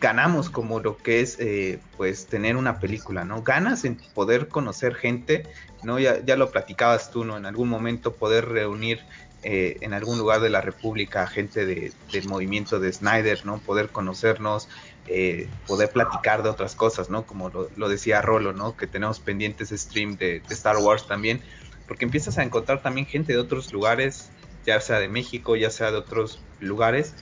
[0.01, 3.43] ganamos como lo que es, eh, pues, tener una película, ¿no?
[3.43, 5.47] Ganas en poder conocer gente,
[5.83, 5.99] ¿no?
[5.99, 7.37] Ya, ya lo platicabas tú, ¿no?
[7.37, 8.99] En algún momento poder reunir
[9.43, 13.57] eh, en algún lugar de la República gente de, del movimiento de Snyder, ¿no?
[13.57, 14.69] Poder conocernos,
[15.07, 17.25] eh, poder platicar de otras cosas, ¿no?
[17.25, 18.77] Como lo, decía Rolo, ¿no?
[18.77, 21.41] Que tenemos pendientes stream de, Star Wars también,
[21.87, 24.29] porque empiezas a encontrar también gente de otros lugares,
[24.63, 27.15] ya sea de México, ya sea de otros lugares,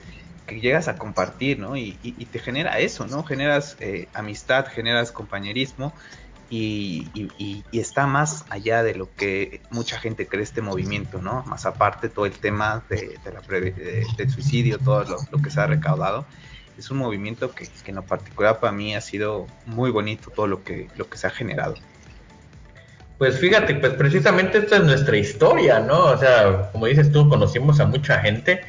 [0.50, 1.76] que llegas a compartir, ¿no?
[1.76, 1.92] Y,
[2.32, 3.22] te genera eso, ¿no?
[3.22, 5.92] Generas eh, amistad, generas compañerismo
[6.50, 11.44] y, está más allá de lo que mucha gente cree este movimiento, ¿no?
[11.46, 13.40] Más aparte todo el tema de, la
[14.16, 16.26] del suicidio, todo lo, que se ha recaudado.
[16.76, 20.64] Es un movimiento que, en lo particular para mí ha sido muy bonito todo lo
[20.64, 21.76] que, lo que se ha generado.
[23.18, 26.06] Pues fíjate, pues precisamente esta es nuestra historia, ¿no?
[26.06, 28.62] O sea, como dices tú, conocimos a mucha gente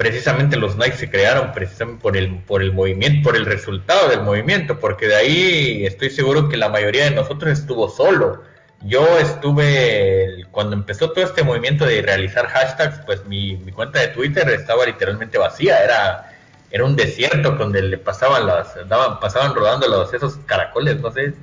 [0.00, 4.22] precisamente los Nike se crearon precisamente por el, por el movimiento, por el resultado del
[4.22, 8.42] movimiento, porque de ahí estoy seguro que la mayoría de nosotros estuvo solo.
[8.80, 14.48] Yo estuve, cuando empezó todo este movimiento de realizar hashtags, pues mi, cuenta de Twitter
[14.48, 16.32] estaba literalmente vacía, era,
[16.70, 21.34] era un desierto donde le pasaban las, daban, pasaban rodando los, esos caracoles, no sé,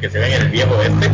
[0.00, 1.10] que, se ven en el viejo este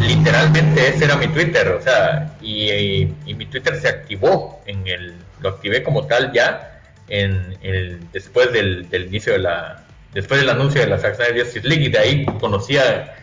[0.00, 5.50] literalmente ese era mi Twitter, o sea, y, mi Twitter se activó en el, lo
[5.50, 10.86] activé como tal ya en el, después del, inicio de la, después del anuncio de
[10.86, 13.16] la Saxon Justice League y de ahí conocía,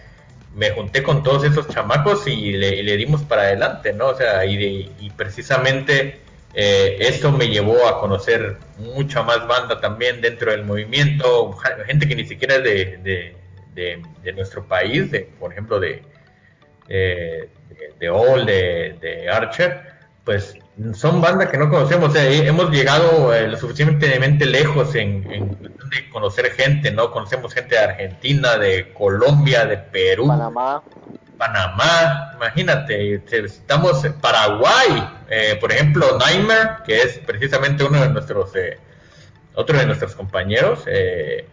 [0.56, 4.08] me junté con todos esos chamacos y le, dimos para adelante, ¿no?
[4.08, 6.20] O sea, y, y precisamente
[6.54, 11.54] eh, esto me llevó a conocer mucha más banda también dentro del movimiento,
[11.86, 13.36] gente que ni siquiera es de,
[13.74, 16.02] de, de nuestro país, de, por ejemplo, de
[16.88, 17.50] de,
[18.00, 19.82] de All, de, Archer,
[20.24, 20.58] pues
[20.94, 22.16] son bandas que no conocemos.
[22.16, 27.12] hemos llegado eh, lo suficientemente lejos en, en, de conocer gente, ¿no?
[27.12, 30.28] Conocemos gente de Argentina, de Colombia, de Perú.
[30.28, 30.84] Panamá.
[31.38, 38.56] Panamá, imagínate, estamos en Paraguay, eh, por ejemplo, Nightmare, que es precisamente uno de nuestros,
[38.56, 38.78] eh,
[39.54, 41.46] otro de nuestros compañeros, eh,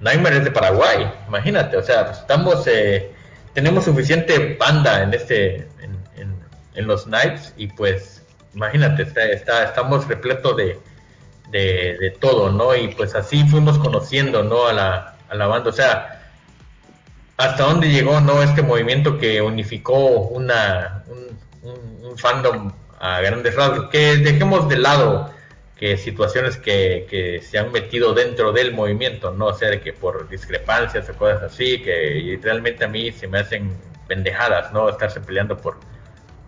[0.00, 3.12] Nightmare es de Paraguay, imagínate, o sea, estamos eh,
[3.52, 5.98] tenemos suficiente banda en este en,
[6.86, 8.17] los Knights y pues
[8.54, 10.78] imagínate está, estamos repletos de,
[12.20, 16.30] todo no y pues así fuimos conociendo no a la, banda o sea
[17.36, 23.88] hasta dónde llegó no este movimiento que unificó una un, fandom a grandes rasgos.
[23.90, 25.30] Que dejemos de lado
[25.76, 31.08] que situaciones que, que, se han metido dentro del movimiento, no ser que por discrepancias
[31.08, 33.76] o cosas así, que realmente a mí se me hacen
[34.08, 34.88] pendejadas, ¿no?
[34.88, 35.78] Estarse peleando por,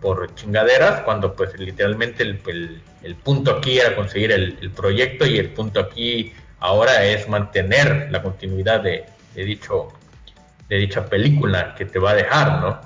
[0.01, 5.49] por chingaderas, cuando pues literalmente el, el, punto aquí era conseguir el, proyecto y el
[5.49, 9.05] punto aquí ahora es mantener la continuidad de,
[9.35, 9.89] de, dicho,
[10.67, 12.81] de dicha película que te va a dejar, ¿no?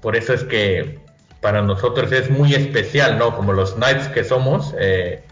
[0.00, 0.98] Por eso es que
[1.40, 3.34] para nosotros es muy especial, ¿no?
[3.34, 5.22] Como los Knights que somos, eh,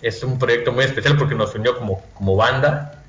[0.00, 3.02] es un proyecto muy especial porque nos unió como, como banda.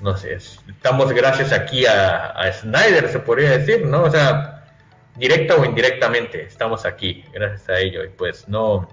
[0.00, 4.04] No sé, estamos gracias aquí a, Snyder, se podría decir, ¿no?
[4.04, 4.57] O sea,
[5.18, 8.04] directa o indirectamente, estamos aquí, gracias a ello.
[8.04, 8.88] Y pues no,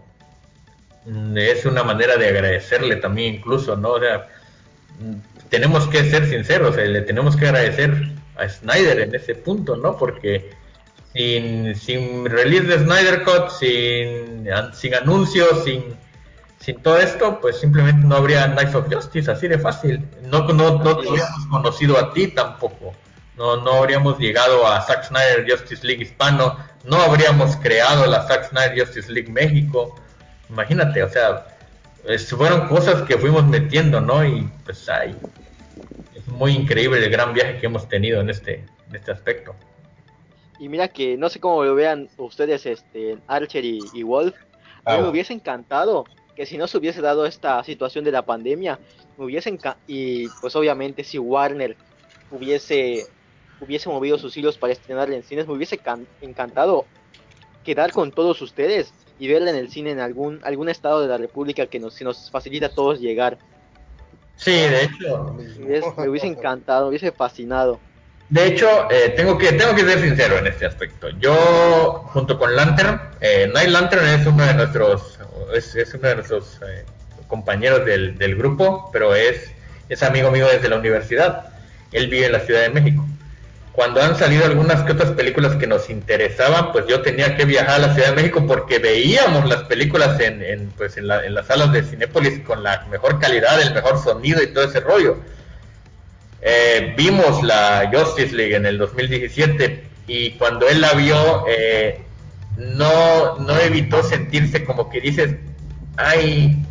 [1.06, 3.92] mm, es una manera de agradecerle también incluso, ¿no?
[3.92, 4.28] O sea,
[5.00, 7.94] mm, tenemos que ser sinceros, le tenemos que agradecer
[8.38, 9.98] a Snyder en ese punto, ¿no?
[9.98, 10.52] Porque
[11.14, 15.96] sin, sin release de Snyder Cut, sin, sin anuncios, sin
[16.66, 20.04] sin todo esto, pues simplemente no habría Knights of Justice, así de fácil.
[20.24, 22.96] No, no, no te hubiéramos conocido a ti tampoco.
[23.38, 28.50] No, no habríamos llegado a Zack Snyder Justice League Hispano, no habríamos creado la Zack
[28.50, 29.96] Snyder Justice League México.
[30.50, 31.46] Imagínate, o sea,
[32.38, 34.24] fueron cosas que fuimos metiendo, ¿no?
[34.24, 35.16] Y pues ahí
[36.14, 39.56] es muy increíble el gran viaje que hemos tenido en este, en este aspecto.
[40.60, 44.36] Y mira que no sé cómo lo vean ustedes, este, Archer y, Wolf.
[44.86, 46.06] A mí me hubiese encantado
[46.36, 48.80] que si no se hubiese dado esta situación de la pandemia,
[49.18, 49.58] me hubiese
[49.88, 51.76] y pues obviamente si Warner
[52.32, 53.08] hubiese
[53.62, 55.80] hubiese movido sus hilos para estrenar en cines, me hubiese
[56.22, 56.86] encantado
[57.64, 61.18] quedar con todos ustedes y verla en el cine en algún algún estado de la
[61.18, 63.38] República que nos, nos facilita a todos llegar.
[64.38, 65.38] Sí, de hecho.
[65.98, 67.80] Me hubiese encantado, me hubiese fascinado.
[68.30, 71.10] De hecho, eh, tengo, que, tengo que ser sincero en este aspecto.
[71.20, 75.20] Yo, junto con Lantern, eh, Night Lantern es uno de nuestros,
[75.54, 76.86] es, uno de nuestros eh,
[77.28, 79.52] compañeros del, del, grupo, pero es,
[79.90, 81.54] es amigo mío desde la universidad.
[81.92, 83.06] Él vive en la Ciudad de México.
[83.76, 87.76] Cuando han salido algunas que otras películas que nos interesaban, pues yo tenía que viajar
[87.76, 91.34] a la Ciudad de México porque veíamos las películas en, en pues en, la, en
[91.34, 95.18] las salas de Cinépolis con la mejor calidad, el mejor sonido y todo ese rollo.
[96.42, 102.00] Eh, vimos la Justice League en el 2017 y cuando él la vio, eh,
[102.58, 105.36] no, no evitó sentirse como que dices,
[105.98, 106.64] ay,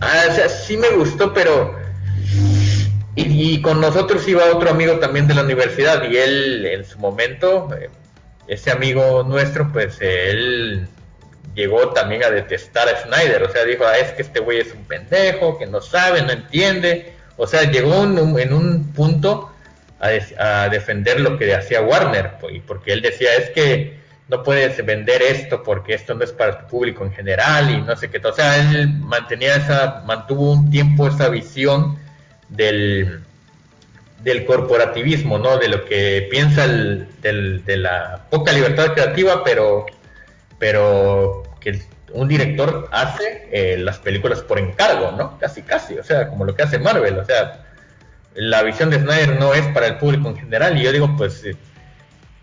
[0.00, 1.79] ah, o sea, sí me gustó, pero...
[3.28, 7.68] Y, con nosotros iba otro amigo también de la universidad y él en su momento,
[7.74, 7.90] eh,
[8.46, 10.88] ese amigo nuestro, pues él
[11.54, 14.72] llegó también a detestar a Snyder, o sea, dijo, ah, es que este güey es
[14.72, 19.50] un pendejo, que no sabe, no entiende, o sea, llegó en un punto
[20.00, 25.22] a, defender lo que hacía Warner, pues, porque él decía, es que no puedes vender
[25.22, 28.18] esto porque esto no es para el público en general y no sé qué.
[28.24, 31.98] O sea, él mantenía esa, mantuvo un tiempo esa visión
[32.50, 33.22] del,
[34.22, 35.58] del corporativismo, ¿no?
[35.58, 39.86] De lo que piensa el, de la poca libertad creativa, pero,
[40.58, 41.80] pero que
[42.12, 45.38] un director hace eh, las películas por encargo, ¿no?
[45.38, 47.64] Casi, casi, o sea, como lo que hace Marvel, o sea,
[48.34, 51.44] la visión de Snyder no es para el público en general y yo digo, pues,
[51.44, 51.56] eh,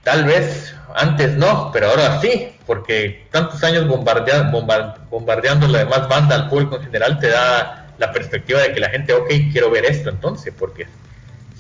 [0.03, 6.50] tal vez antes no, pero ahora sí, porque tantos años bombardeando la demás banda al
[6.50, 10.09] público en general te da la perspectiva de que la gente, ok, quiero ver esto
[10.09, 10.88] entonces, porque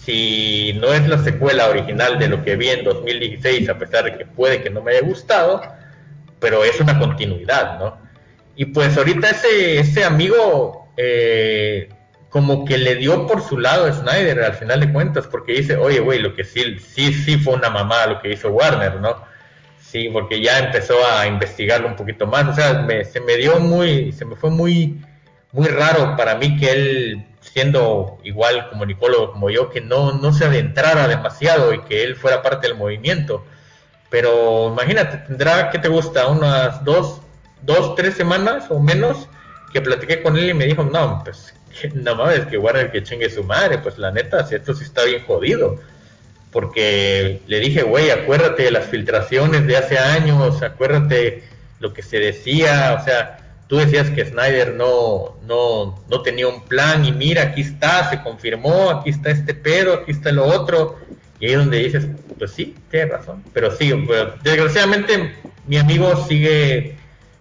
[0.03, 4.17] si no es la secuela original de lo que vi en 2016, a pesar de
[4.17, 5.61] que puede que no me haya gustado,
[6.39, 7.97] pero es una continuidad, ¿no?
[8.55, 11.89] Y pues ahorita ese, ese amigo eh,
[12.29, 15.75] como que le dio por su lado a Snyder al final de cuentas, porque dice,
[15.75, 19.23] oye, güey, lo que sí, sí, sí fue una mamá lo que hizo Warner, ¿no?
[19.79, 24.11] Sí, porque ya empezó a investigarlo un poquito más, o sea, se me dio muy,
[24.11, 25.01] se me fue muy,
[25.57, 30.45] muy raro para mí que él, siendo igual comunicólogo como yo, que no, no se
[30.45, 33.43] adentrara demasiado y que él fuera parte del movimiento
[34.09, 36.27] pero imagínate, tendrá, ¿qué te gusta?
[36.27, 37.21] Unas dos,
[37.61, 39.27] dos, tres semanas o menos
[39.73, 41.53] que platiqué con él y me dijo, no, pues
[41.93, 45.03] no mames, que Warner que chingue su madre, pues la neta, si esto sí está
[45.03, 45.79] bien jodido.
[46.51, 51.43] Porque le dije, güey, acuérdate de las filtraciones de hace años, acuérdate
[51.79, 56.63] lo que se decía, o sea, tú decías que Snyder no, no, no tenía un
[56.63, 60.97] plan y mira, aquí está, se confirmó, aquí está este pedo, aquí está lo otro,
[61.39, 63.43] y ahí es donde dices, pues sí, tiene razón.
[63.53, 63.91] Pero sí,
[64.43, 65.35] desgraciadamente
[65.67, 66.97] mi amigo sigue,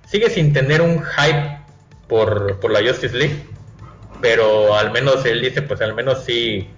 [0.07, 1.59] sigue sin tener un hype
[2.09, 3.37] por, por la Justice League.
[4.21, 6.69] Pero al menos él dice, pues al menos sí,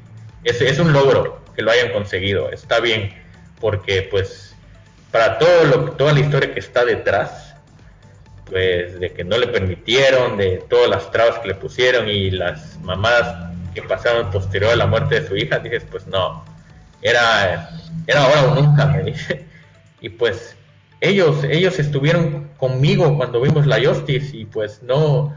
[0.44, 2.50] es, es un logro que lo hayan conseguido.
[2.50, 3.14] Está bien,
[3.60, 4.54] porque pues
[5.10, 7.47] para todo toda la historia que está detrás,
[8.48, 12.78] pues de que no le permitieron, de todas las trabas que le pusieron y las
[12.80, 16.44] mamadas que pasaron posterior a la muerte de su hija, dices, pues no,
[17.02, 17.70] era,
[18.06, 19.46] era ahora o nunca, me dice.
[20.00, 20.54] Y pues
[21.00, 25.34] ellos, ellos estuvieron conmigo cuando vimos la Justice y pues no,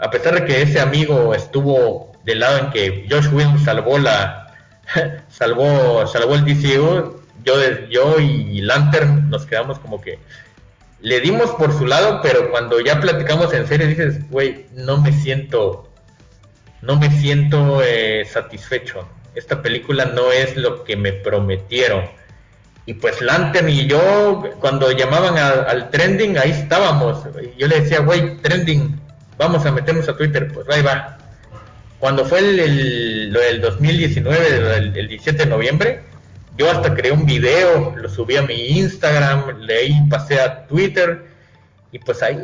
[0.00, 4.56] a pesar de que ese amigo estuvo del lado en que Josh Whedon salvó la,
[5.28, 7.54] salvó, salvó el DCU, yo,
[7.88, 10.18] yo y Lantern nos quedamos como que
[11.02, 15.12] le dimos por su lado, pero cuando ya platicamos en serio dices, güey, no me
[15.12, 15.88] siento,
[16.82, 22.04] no me siento eh, satisfecho esta película no es lo que me prometieron.
[22.86, 27.24] Y pues Lantern y yo, cuando llamaban al trending, ahí estábamos.
[27.56, 28.98] Yo le decía, güey, trending,
[29.38, 31.18] vamos a meternos a Twitter, pues ahí va.
[31.98, 36.00] Cuando fue el, lo del 2019, el, 17 de noviembre,
[36.56, 41.24] yo hasta creé un video, lo subí a mi Instagram, leí, pasé a Twitter,
[41.92, 42.38] y pues ahí,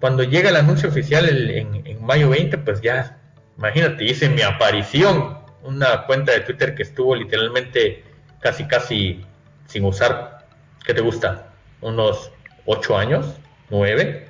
[0.00, 3.18] cuando llega el anuncio oficial en, en, mayo 20, pues ya,
[3.58, 8.04] imagínate, hice mi aparición, una cuenta de Twitter que estuvo literalmente
[8.40, 9.24] casi, casi
[9.66, 10.46] sin usar,
[10.84, 11.52] ¿qué te gusta?
[11.80, 12.32] Unos
[12.66, 13.34] 8 años,
[13.68, 14.26] 9,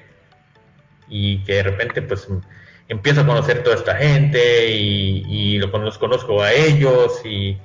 [1.09, 2.27] y que de repente pues
[2.89, 7.59] empiezo a conocer toda esta gente y, los conozco a ellos y,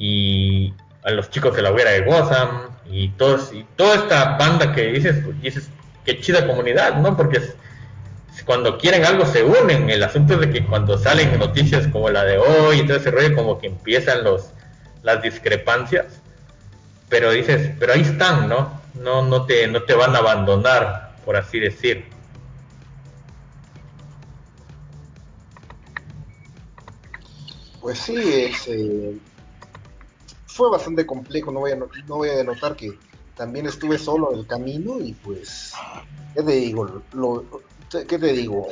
[0.00, 4.74] y, a los chicos de la hoguera de Gotham y, todos, y toda esta banda
[4.74, 5.68] que dices, dices,
[6.04, 7.16] qué chida comunidad, ¿no?
[7.16, 7.40] Porque
[8.44, 9.90] cuando quieren algo se unen.
[9.90, 13.10] El asunto es de que cuando salen noticias como la de hoy y todo ese
[13.10, 14.50] rollo, como que empiezan los,
[15.02, 16.06] las discrepancias.
[17.08, 18.80] Pero dices, pero ahí están, ¿no?
[18.94, 22.06] No, no, te, no te van a abandonar, por así decir.
[27.80, 29.18] Pues sí, eh,
[30.60, 32.98] fue bastante complejo, no voy, a, no voy a denotar que
[33.34, 35.72] también estuve solo en el camino y pues,
[36.34, 37.00] ¿qué te digo?
[37.14, 37.46] Lo,
[37.88, 38.68] ¿Qué te digo?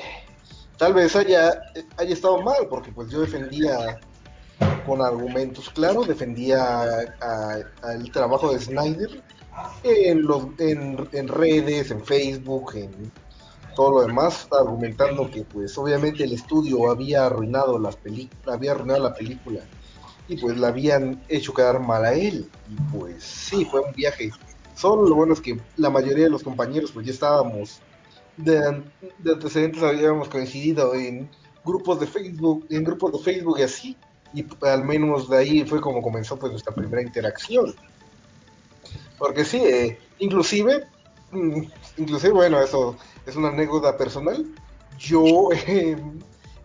[0.76, 1.62] Tal vez haya,
[2.00, 3.98] estado mal, porque pues yo defendía
[4.84, 7.16] con argumentos claros, defendía
[7.94, 9.22] el trabajo de Snyder
[9.82, 13.10] en, los, en, redes, en Facebook, en
[13.74, 17.96] todo lo demás, argumentando que pues obviamente el estudio había arruinado las
[18.46, 19.62] había arruinado la película
[20.28, 24.30] y pues la habían hecho quedar mal a él y pues sí, fue un viaje.
[24.74, 27.80] Solo lo bueno es que la mayoría de los compañeros pues ya estábamos
[28.36, 28.82] de,
[29.18, 31.28] de antecedentes habíamos coincidido en
[31.64, 33.96] grupos de Facebook, en grupos de Facebook y así,
[34.32, 37.74] y al menos de ahí fue como comenzó pues nuestra primera interacción.
[39.18, 40.84] Porque sí, eh, inclusive,
[41.32, 41.62] mm,
[41.98, 44.46] inclusive bueno, eso es una anécdota personal.
[44.98, 45.96] Yo, eh,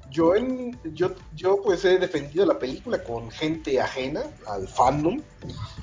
[0.10, 5.22] yo, en, yo, yo pues he defendido la película con gente ajena al fandom.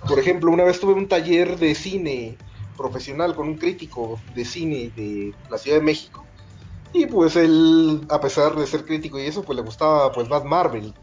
[0.07, 2.37] Por ejemplo, una vez tuve un taller de cine
[2.77, 6.25] profesional con un crítico de cine de la Ciudad de México.
[6.93, 10.45] Y pues él, a pesar de ser crítico y eso, pues le gustaba pues Bad
[10.45, 10.95] Marvel.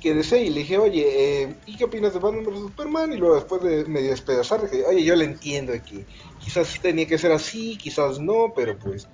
[0.00, 3.12] Que desee y le dije, oye, eh, ¿y qué opinas de Batman vs Superman?
[3.12, 6.04] Y luego después de medio despedazar, dije, oye, yo le entiendo que
[6.38, 9.08] quizás tenía que ser así, quizás no, pero pues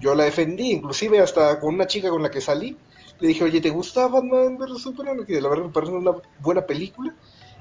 [0.00, 2.76] yo la defendí, inclusive hasta con una chica con la que salí,
[3.18, 5.24] le dije, oye, ¿te gusta Batman vs Superman?
[5.26, 7.14] Que la verdad me parece una buena película.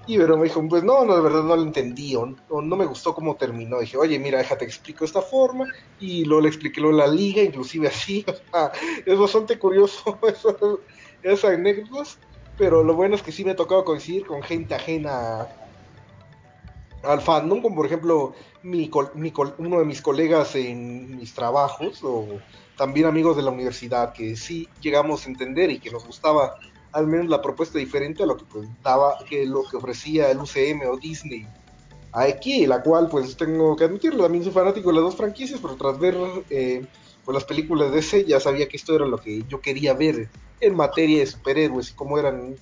[0.08, 2.85] Y pero me dijo, pues no, no, de verdad no lo entendí, o, no me
[2.85, 3.80] gustó cómo terminó.
[3.80, 5.66] dije, oye, mira, déjate explico esta forma,
[5.98, 8.24] y luego le expliqué lo de la liga, inclusive así.
[9.06, 10.19] es bastante curioso
[11.24, 12.19] esas anécdotas,
[12.56, 15.48] pero lo bueno es que sí me ha tocado coincidir con gente ajena
[17.01, 22.40] al fandom, como por ejemplo mi, mi, uno de mis colegas en mis trabajos, o
[22.78, 26.58] también amigos de la universidad, que sí llegamos a entender y que nos gustaba
[26.92, 30.40] al menos la propuesta diferente a lo que pues, daba, que lo que ofrecía el
[30.40, 31.45] UCM o Disney
[32.16, 35.76] aquí, la cual pues tengo que admitirlo, también soy fanático de las dos franquicias, pero
[35.76, 36.16] tras ver
[36.50, 36.86] eh,
[37.24, 40.30] pues, las películas de ese ya sabía que esto era lo que yo quería ver
[40.62, 42.56] en materia de superhéroes y cómo eran,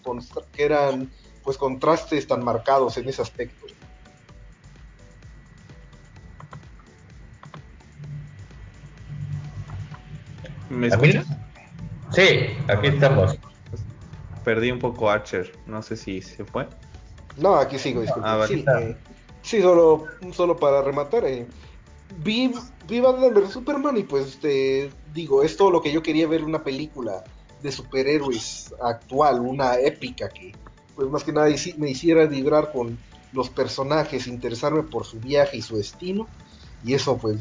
[1.43, 3.67] pues contrastes tan marcados en ese aspecto.
[10.73, 11.25] ¿Me escuchas?
[12.11, 13.37] Sí, aquí estamos
[14.43, 15.51] perdí un poco Archer.
[15.65, 16.67] No sé si se fue.
[17.37, 18.27] No, aquí sigo, disculpe.
[18.29, 18.95] Ah, sí, eh,
[19.41, 21.25] sí, solo, solo para rematar.
[21.25, 21.47] Eh,
[22.17, 22.53] vi,
[22.87, 26.43] vi Batman vs Superman y pues te digo, es todo lo que yo quería ver
[26.43, 27.23] una película
[27.61, 30.51] de superhéroes actual, una épica que
[30.95, 32.99] pues más que nada me hiciera vibrar con
[33.31, 36.27] los personajes, interesarme por su viaje y su destino.
[36.85, 37.37] Y eso pues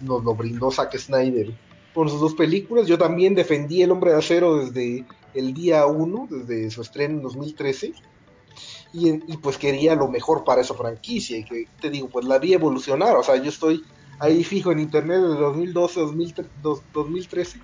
[0.00, 1.52] nos lo brindó Zack Snyder
[1.96, 2.86] con sus dos películas.
[2.86, 7.22] Yo también defendí El Hombre de Acero desde el día 1, desde su estreno en
[7.22, 7.94] 2013.
[8.92, 11.38] Y, pues quería lo mejor para esa franquicia.
[11.38, 13.16] Y que te digo, pues la vi evolucionar.
[13.16, 13.82] O sea, yo estoy
[14.18, 16.00] ahí fijo en internet desde 2012,
[16.92, 17.60] 2013,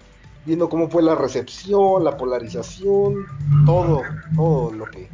[0.46, 3.26] viendo cómo fue la recepción, la polarización,
[3.66, 4.00] todo,
[4.34, 5.10] todo lo que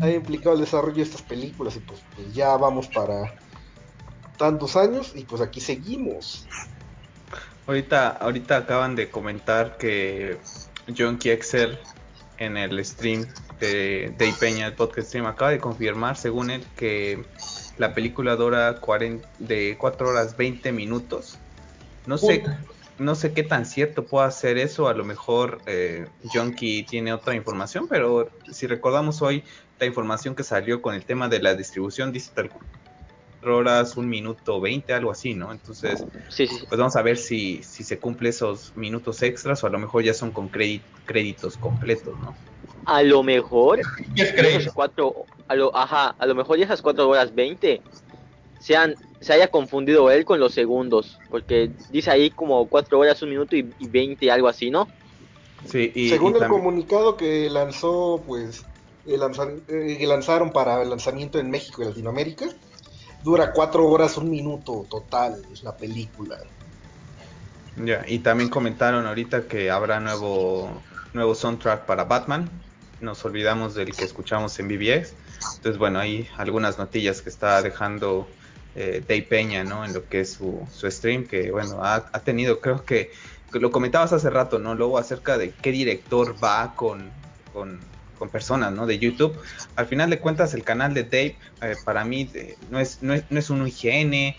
[0.00, 1.74] ha implicado el desarrollo de estas películas.
[1.74, 3.34] Y pues, pues ya vamos para
[4.36, 6.46] tantos años y pues aquí seguimos.
[7.70, 10.38] Ahorita, ahorita acaban de comentar que
[10.98, 11.78] John Kiexer
[12.38, 13.28] en el stream
[13.60, 17.22] de Day Peña, el podcast stream, acaba de confirmar, según él, que
[17.78, 18.80] la película dura
[19.38, 21.38] de 4 horas 20 minutos.
[22.06, 22.42] No sé,
[22.98, 24.88] no sé qué tan cierto pueda ser eso.
[24.88, 29.44] A lo mejor eh, Junkie tiene otra información, pero si recordamos hoy
[29.78, 32.50] la información que salió con el tema de la distribución digital
[33.44, 35.52] horas, un minuto 20, algo así, ¿no?
[35.52, 36.04] Entonces,
[36.36, 40.02] pues vamos a ver si, si se cumple esos minutos extras o a lo mejor
[40.02, 42.34] ya son con créditos completos, ¿no?
[42.86, 43.80] A lo mejor,
[44.16, 47.82] esos cuatro, a lo, ajá, a lo mejor esas 4 horas 20
[48.58, 53.30] sean se haya confundido él con los segundos, porque dice ahí como 4 horas, un
[53.30, 54.88] minuto y, 20, algo así, ¿no?
[55.66, 58.64] Sí, y, Según el comunicado que lanzó, pues,
[59.06, 59.20] el
[59.68, 62.46] eh, que lanzaron para el lanzamiento en México y Latinoamérica,
[63.22, 66.38] dura 4 horas, un minuto total, la película.
[67.76, 70.70] Ya, y también comentaron ahorita que habrá nuevo,
[71.12, 72.50] nuevo soundtrack para Batman.
[73.00, 75.14] Nos olvidamos del que escuchamos en BBS.
[75.56, 78.28] Entonces, bueno, hay algunas notillas que está dejando
[78.74, 79.84] eh, Dave Peña, ¿no?
[79.84, 83.10] En lo que es su, stream, que bueno, ha, tenido, creo que,
[83.52, 84.74] lo comentabas hace rato, ¿no?
[84.74, 87.10] Luego acerca de qué director va con,
[88.28, 88.86] personas, ¿no?
[88.86, 89.38] De YouTube.
[89.76, 92.30] Al final de cuentas, el canal de Dave, eh, para mí,
[92.70, 94.36] no, es, no, es, no es un IGN,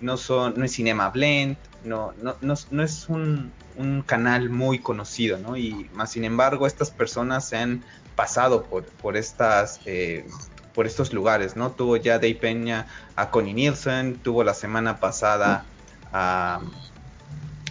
[0.00, 5.38] no, son, no es Cinema Blend, no, no, no, es un, un, canal muy conocido,
[5.38, 5.56] ¿no?
[5.56, 7.82] Y más sin embargo, estas personas se han
[8.14, 10.26] pasado por, por estas eh,
[10.74, 11.70] por estos lugares, ¿no?
[11.70, 12.86] Tuvo ya Dave Peña
[13.16, 15.64] a Connie Nielsen, tuvo la semana pasada
[16.12, 16.60] a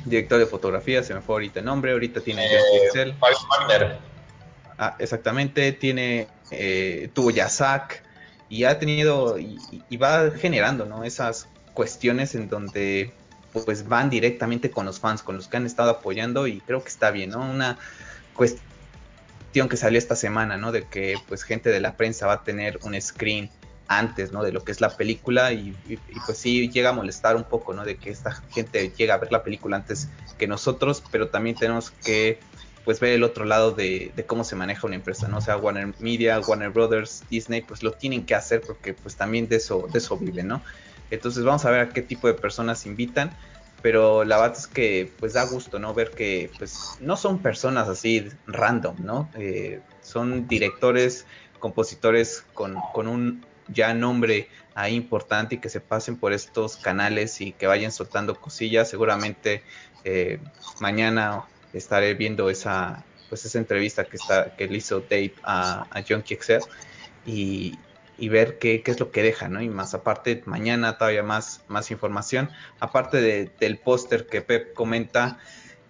[0.05, 3.15] director de fotografía, se me fue ahorita el nombre, ahorita tiene eh,
[4.83, 7.47] Ah, exactamente, tiene, eh, tuvo ya
[8.49, 9.59] y ha tenido y,
[9.91, 11.03] y, va generando, ¿no?
[11.03, 13.13] Esas cuestiones en donde
[13.53, 16.89] pues van directamente con los fans, con los que han estado apoyando y creo que
[16.89, 17.41] está bien, ¿no?
[17.41, 17.77] Una
[18.33, 20.71] cuestión que salió esta semana, ¿no?
[20.71, 23.51] De que pues gente de la prensa va a tener un screen
[23.87, 24.41] antes, ¿no?
[24.41, 25.77] De lo que es la película y,
[26.25, 27.85] pues sí llega a molestar un poco, ¿no?
[27.85, 31.91] De que esta gente llega a ver la película antes que nosotros, pero también tenemos
[31.91, 32.39] que
[32.85, 35.37] pues ver el otro lado de, cómo se maneja una empresa, ¿no?
[35.37, 39.47] O sea, Warner Media, Warner Brothers, Disney, pues lo tienen que hacer porque pues también
[39.47, 40.61] de eso, de eso viven, ¿no?
[41.09, 43.35] Entonces vamos a ver a qué tipo de personas invitan
[43.81, 45.93] pero la verdad es que pues da gusto, ¿no?
[45.93, 49.29] Ver que pues no son personas así random, ¿no?
[49.35, 51.25] Eh, son directores,
[51.59, 57.53] compositores con, un ya nombre ahí importante y que se pasen por estos canales y
[57.53, 58.89] que vayan soltando cosillas.
[58.89, 59.63] Seguramente
[60.03, 60.39] eh,
[60.79, 66.21] mañana estaré viendo esa pues esa entrevista que está que le hizo Dave a, John
[66.21, 66.61] Kiexer
[67.25, 67.79] y,
[68.17, 69.61] y ver qué, qué, es lo que deja, ¿no?
[69.61, 72.49] Y más aparte, mañana todavía más, más información.
[72.81, 75.39] Aparte del póster que Pep comenta,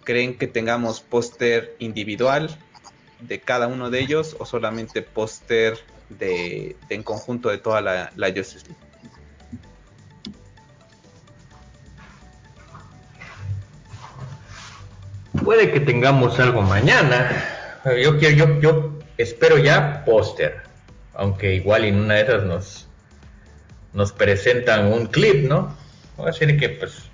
[0.03, 2.55] ¿creen que tengamos póster individual
[3.21, 5.79] de cada uno de ellos o solamente póster
[6.09, 8.90] de, en conjunto de toda la, la Justice League?
[15.43, 17.29] Puede que tengamos algo mañana.
[17.85, 20.71] Yo, yo, yo espero ya póster
[21.13, 22.87] aunque igual en una de esas nos,
[23.93, 25.75] nos presentan un clip, ¿no?
[26.17, 27.09] Voy a decir que pues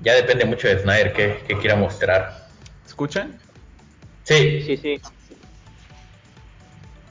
[0.00, 2.46] ya depende mucho de Snyder que, quiera mostrar.
[2.86, 3.38] ¿Escuchan?
[4.24, 4.62] Sí.
[4.62, 5.00] Sí, sí.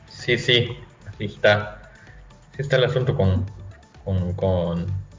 [0.10, 1.92] Sí, sí, así está.
[2.54, 3.46] Así está el asunto con,
[4.04, 4.34] con,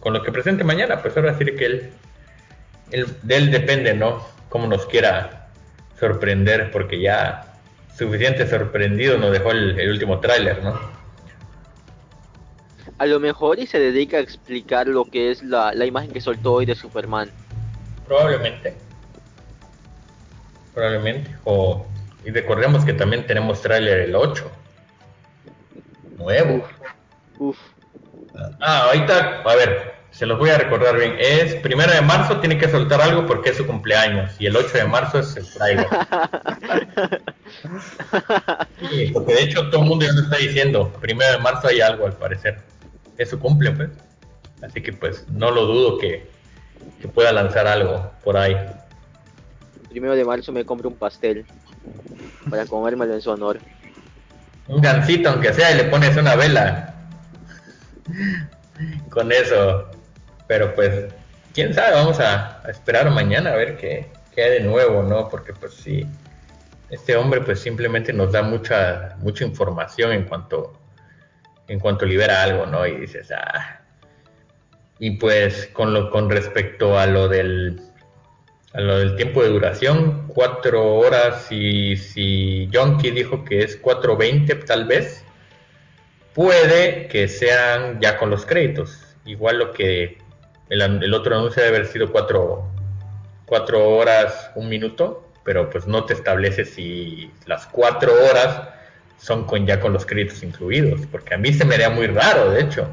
[0.00, 1.00] con, lo que presente mañana.
[1.02, 1.92] Pues ahora decir que él,
[3.22, 4.24] de él depende, ¿no?
[4.50, 5.48] Cómo nos quiera
[5.98, 7.50] sorprender, porque ya
[7.96, 10.78] suficiente sorprendido nos dejó el, último tráiler, ¿no?
[12.98, 16.54] A lo mejor y se dedica a explicar lo que es la, imagen que soltó
[16.54, 17.30] hoy de Superman.
[18.06, 18.74] Probablemente.
[20.74, 21.30] Probablemente.
[21.44, 21.86] O,
[22.24, 24.50] y recordemos que también tenemos tráiler el 8.
[26.18, 26.66] Nuevo.
[27.38, 27.56] Uf.
[28.60, 31.16] Ah, ahorita, a ver, se los voy a recordar bien.
[31.18, 34.30] Es primero de marzo, tiene que soltar algo porque es su cumpleaños.
[34.38, 35.86] Y el 8 de marzo es el trailer.
[39.14, 40.92] porque de hecho todo el mundo ya lo está diciendo.
[41.00, 42.58] Primero de marzo hay algo al parecer.
[43.16, 43.88] Es su cumple, pues.
[44.60, 46.28] Así que pues no lo dudo que,
[47.00, 48.54] que pueda lanzar algo por ahí.
[49.88, 51.46] Primero de marzo me compro un pastel
[52.50, 53.58] para comérmelo en su honor.
[54.68, 56.94] Un gancito aunque sea y le pones una vela.
[59.08, 59.88] Con eso
[60.50, 61.04] pero pues,
[61.54, 65.28] quién sabe, vamos a, esperar mañana a ver qué, hay de nuevo, ¿no?
[65.28, 66.04] Porque pues sí,
[66.88, 70.72] este hombre pues simplemente nos da mucha, mucha información en cuanto,
[71.68, 72.84] en cuanto libera algo, ¿no?
[72.84, 73.80] Y dices, ah.
[74.98, 77.80] Y pues con lo con respecto a lo del
[78.72, 84.64] a lo del tiempo de duración, cuatro horas y si Yonki dijo que es 4.20
[84.64, 85.24] tal vez,
[86.34, 89.06] puede que sean ya con los créditos.
[89.24, 90.18] Igual lo que
[90.70, 92.64] el, otro anuncio debe haber sido cuatro,
[93.88, 98.68] horas, un minuto, pero pues no te establece si las cuatro horas
[99.18, 102.50] son con ya con los créditos incluidos, porque a mí se me haría muy raro,
[102.50, 102.88] de hecho,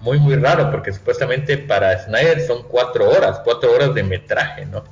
[0.00, 4.84] muy muy raro, porque supuestamente para Snyder son cuatro horas, cuatro horas de metraje, ¿no?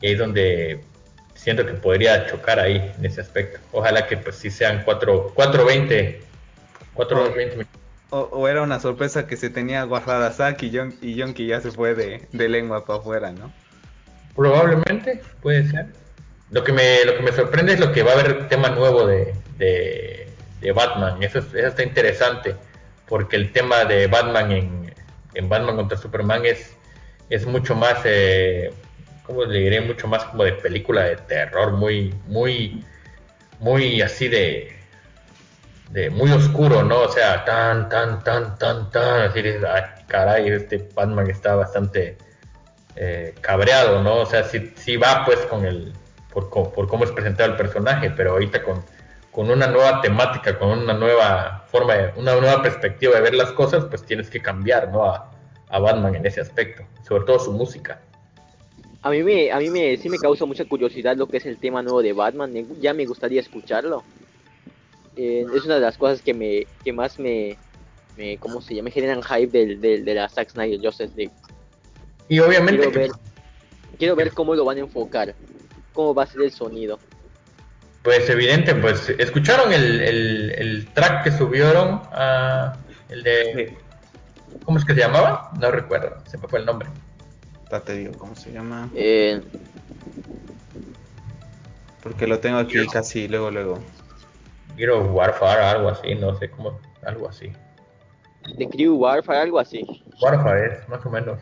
[0.00, 0.84] Y ahí es donde
[1.34, 3.60] siento que podría chocar ahí en ese aspecto.
[3.72, 6.20] Ojalá que pues sí sean cuatro, cuatro veinte,
[6.92, 7.75] cuatro veinte minutos.
[8.10, 11.94] O, era una sorpresa que se tenía guardada Zack y, John, y ya se fue
[11.94, 13.52] de, de lengua para afuera, ¿no?
[14.34, 15.86] Probablemente, puede ser.
[16.50, 19.06] Lo que me, lo que me sorprende es lo que va a haber tema nuevo
[19.06, 21.22] de, de, Batman.
[21.22, 22.54] Eso, eso, está interesante,
[23.08, 24.94] porque el tema de Batman en,
[25.34, 26.76] en Batman contra Superman es,
[27.30, 28.72] es mucho más, eh,
[29.22, 29.80] ¿cómo le diré?
[29.80, 32.84] Mucho más como de película de terror, muy, muy,
[33.60, 34.75] muy así de,
[35.90, 37.02] de muy oscuro, ¿no?
[37.02, 39.60] O sea, tan, tan, tan, tan, tan, así de,
[40.06, 42.16] caray, este Batman está bastante
[42.96, 44.20] eh, cabreado, ¿no?
[44.20, 45.92] O sea, sí, va pues con el,
[46.32, 48.84] por, cómo es presentado el personaje, pero ahorita con,
[49.30, 53.52] con una nueva temática, con una nueva forma, de, una nueva perspectiva de ver las
[53.52, 55.04] cosas, pues tienes que cambiar, ¿no?
[55.04, 55.30] A,
[55.68, 58.00] a Batman en ese aspecto, sobre todo su música.
[59.02, 61.58] A mí me, a mí me, sí me causa mucha curiosidad lo que es el
[61.58, 64.02] tema nuevo de Batman, ya me gustaría escucharlo.
[65.16, 67.56] Eh, es una de las cosas que me que más me,
[68.16, 68.90] me ¿cómo se llama?
[68.90, 71.32] generan hype del, del, de la Zack Snyder Justice League.
[72.28, 73.10] Y obviamente quiero ver,
[73.98, 75.34] quiero ver cómo lo van a enfocar,
[75.92, 76.98] cómo va a ser el sonido.
[78.02, 82.76] Pues evidente, pues escucharon el, el, el track que subieron a
[83.08, 83.76] el de
[84.64, 85.50] ¿cómo es que se llamaba?
[85.60, 86.88] No recuerdo, se me fue el nombre.
[87.70, 88.90] Ya te digo, ¿cómo se llama?
[88.94, 89.40] Eh...
[92.02, 93.80] Porque lo tengo aquí casi luego, luego.
[94.76, 97.52] Hero Warfare, algo así, no sé cómo, algo así.
[98.58, 99.84] The Crew Warfare, algo así.
[100.20, 101.40] Warfare es, más o menos.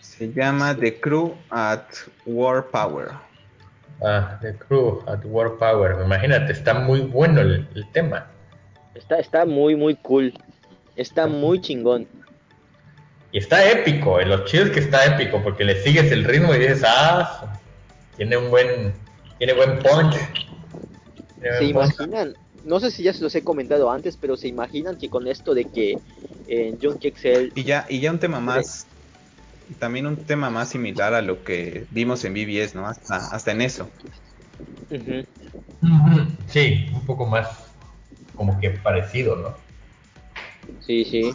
[0.00, 1.84] Se llama The Crew at
[2.26, 3.08] War Power.
[4.02, 5.96] Ah, The Crew at War Power.
[6.04, 8.26] Imagínate, está muy bueno el, el tema.
[8.94, 10.32] Está, está muy, muy cool.
[10.96, 12.06] Está muy chingón.
[13.34, 16.58] Y está épico, en los chidos que está épico, porque le sigues el ritmo y
[16.60, 17.58] dices, ah,
[18.16, 18.94] tiene un buen,
[19.38, 20.14] tiene buen punch.
[21.58, 22.36] ¿Se imaginan?
[22.64, 25.52] No sé si ya se los he comentado antes, pero se imaginan que con esto
[25.52, 25.98] de que
[26.46, 27.50] en John Excel...
[27.56, 28.86] Y ya, y ya un tema más,
[29.80, 32.86] también un tema más similar a lo que vimos en BBS, ¿no?
[32.86, 33.90] Hasta, hasta en eso.
[36.46, 37.48] Sí, un poco más
[38.36, 39.56] como que parecido, ¿no?
[40.86, 41.34] Sí, sí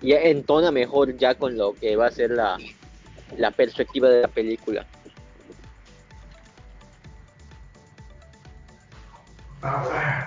[0.00, 2.56] y entona mejor ya con lo que va a ser la,
[3.36, 4.86] la perspectiva de la película.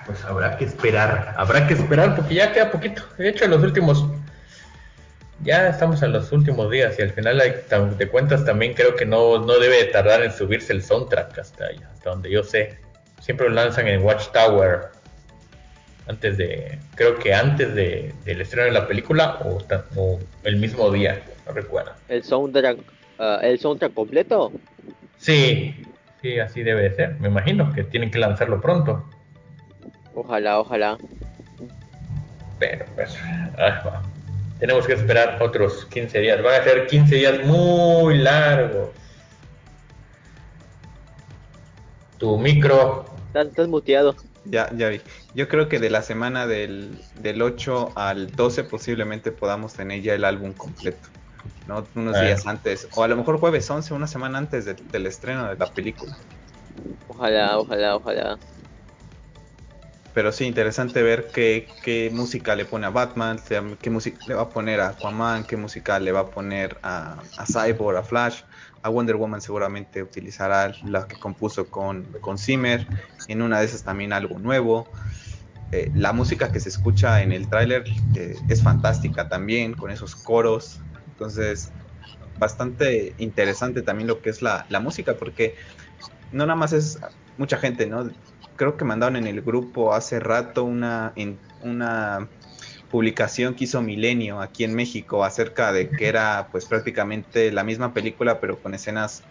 [0.06, 3.01] Pues habrá que esperar, habrá que esperar porque ya queda poquito.
[3.17, 4.06] De hecho, en los últimos,
[5.41, 7.41] ya estamos en los últimos días y al final
[7.98, 12.09] de cuentas también creo que no, no debe tardar en subirse el soundtrack hasta, hasta
[12.09, 12.77] donde yo sé.
[13.22, 14.90] Siempre lo lanzan en Watchtower
[16.08, 19.40] antes de, creo que antes de, del estreno de la película
[19.96, 21.92] o, el mismo día, no recuerdo.
[22.08, 22.80] ¿El soundtrack,
[23.20, 24.52] uh, ¿El soundtrack completo?
[25.18, 25.76] Sí,
[26.22, 27.20] sí, así debe de ser.
[27.20, 29.06] Me imagino que tienen que lanzarlo pronto.
[30.14, 30.98] Ojalá, ojalá.
[32.60, 33.18] Pero pues,
[33.58, 34.02] ah,
[34.60, 36.44] tenemos que esperar otros 15 días.
[36.44, 38.90] Van a ser 15 días muy largos.
[42.18, 43.11] Tu micro.
[43.34, 44.16] Estás muteado.
[44.45, 45.01] Ya, ya vi.
[45.35, 50.16] Yo creo que de la semana del, del 8 al 12 posiblemente podamos tener ya
[50.16, 51.10] el álbum completo.
[51.68, 51.85] ¿no?
[51.95, 52.88] Unos días antes.
[52.95, 56.18] O a lo mejor jueves 11, una semana antes del estreno de la película.
[57.08, 58.38] Ojalá, ojalá, ojalá.
[60.14, 63.40] Pero sí, interesante ver qué, qué música le pone a Batman,
[63.82, 67.18] qué música le va a poner a Aquaman, qué música le va a poner a,
[67.38, 68.42] a Cyborg, a Flash.
[68.84, 72.88] A Wonder Woman seguramente utilizará la que compuso con, con Zimmer.
[73.27, 74.88] En una de esas también algo nuevo.
[75.72, 77.85] Eh, la música que se escucha en el tráiler
[78.16, 80.82] eh, es fantástica también, con esos coros.
[81.11, 81.72] Entonces,
[82.38, 85.56] bastante interesante también lo que es la, la música, porque
[86.32, 87.00] no nada más es
[87.38, 88.10] mucha gente, ¿no?
[88.56, 92.27] Creo que mandaron en el grupo hace rato una, en, una
[92.92, 97.94] publicación que hizo Milenio aquí en México acerca de que era pues prácticamente la misma
[97.94, 99.24] película pero con escenas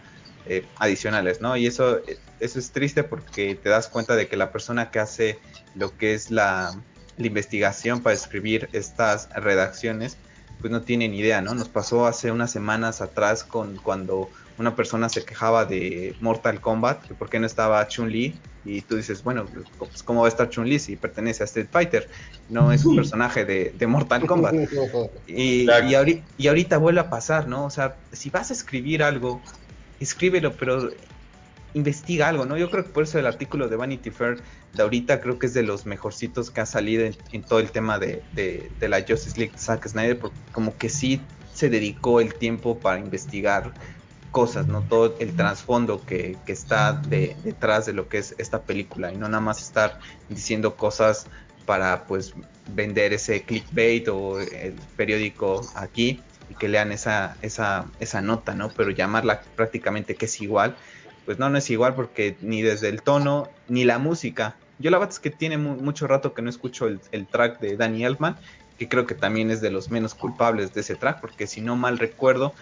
[0.47, 1.55] eh, adicionales, ¿no?
[1.55, 1.99] Y eso,
[2.39, 5.39] eso es triste porque te das cuenta de que la persona que hace
[5.75, 6.75] lo que es la,
[7.17, 10.17] la investigación para escribir estas redacciones,
[10.59, 11.53] pues no tiene ni idea, ¿no?
[11.53, 14.29] Nos pasó hace unas semanas atrás con cuando
[14.61, 18.33] una persona se quejaba de Mortal Kombat, que por qué no estaba Chun-Li,
[18.63, 19.45] y tú dices, bueno,
[19.77, 22.07] pues, ¿cómo va a estar Chun-Li si pertenece a Street Fighter?
[22.49, 24.53] No es un personaje de, Mortal Kombat.
[25.27, 27.65] Y, y, ahorita, vuelve a pasar, ¿no?
[27.65, 29.41] O sea, si vas a escribir algo,
[29.99, 30.91] escríbelo, pero
[31.73, 32.57] investiga algo, ¿no?
[32.57, 34.41] Yo creo que por eso el artículo de Vanity Fair
[34.73, 37.97] de ahorita creo que es de los mejorcitos que ha salido en, todo el tema
[37.97, 41.21] de, de, la Justice League Zack Snyder, porque como que sí
[41.53, 43.73] se dedicó el tiempo para investigar
[44.31, 44.81] cosas, ¿no?
[44.81, 49.27] Todo el trasfondo que, que está detrás de lo que es esta película y no
[49.27, 51.27] nada más estar diciendo cosas
[51.65, 52.33] para pues
[52.73, 58.69] vender ese clickbait o el periódico aquí y que lean esa, esa, esa nota, ¿no?
[58.69, 60.75] Pero llamarla prácticamente que es igual,
[61.25, 64.55] pues no, no es igual porque ni desde el tono ni la música.
[64.79, 67.77] Yo la verdad es que tiene mucho rato que no escucho el, el track de
[67.77, 68.37] Danny Elfman,
[68.79, 71.75] que creo que también es de los menos culpables de ese track, porque si no
[71.75, 72.53] mal recuerdo,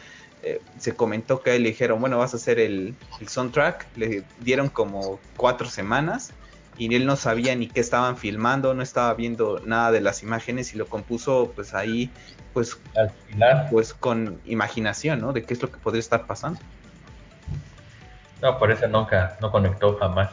[0.41, 2.95] eh, se comentó que le dijeron, bueno, vas a hacer el,
[3.25, 6.31] soundtrack, le dieron como cuatro semanas
[6.77, 10.73] y él no sabía ni qué estaban filmando, no estaba viendo nada de las imágenes
[10.73, 12.09] y lo compuso pues ahí
[12.53, 13.67] pues, Al final.
[13.69, 15.33] pues con imaginación, ¿no?
[15.33, 16.59] De qué es lo que podría estar pasando.
[18.41, 20.31] No, por eso nunca, no conectó jamás.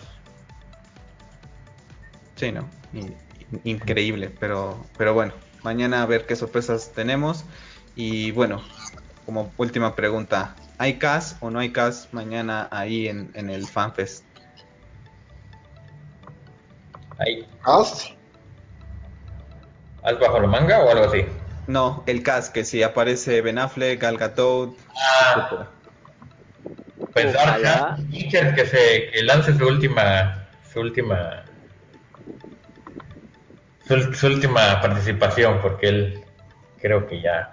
[2.37, 2.69] Sí, ¿no?
[3.65, 7.45] increíble, pero, pero bueno, mañana a ver qué sorpresas tenemos.
[7.95, 8.63] Y bueno,
[9.27, 14.25] como última pregunta, ¿hay CAS o no hay CAS mañana ahí en, en el FanFest?
[17.19, 18.13] ¿Hay ¿Cast?
[20.05, 21.25] algo bajo la manga o algo así?
[21.67, 25.69] No, el CAS, que si aparece Ben Affleck, Gal Gadot, Ah.
[27.17, 27.97] Ojalá.
[28.11, 31.45] Fincher que se que lance su última su última
[33.89, 36.25] su, su última participación porque él
[36.79, 37.53] creo que ya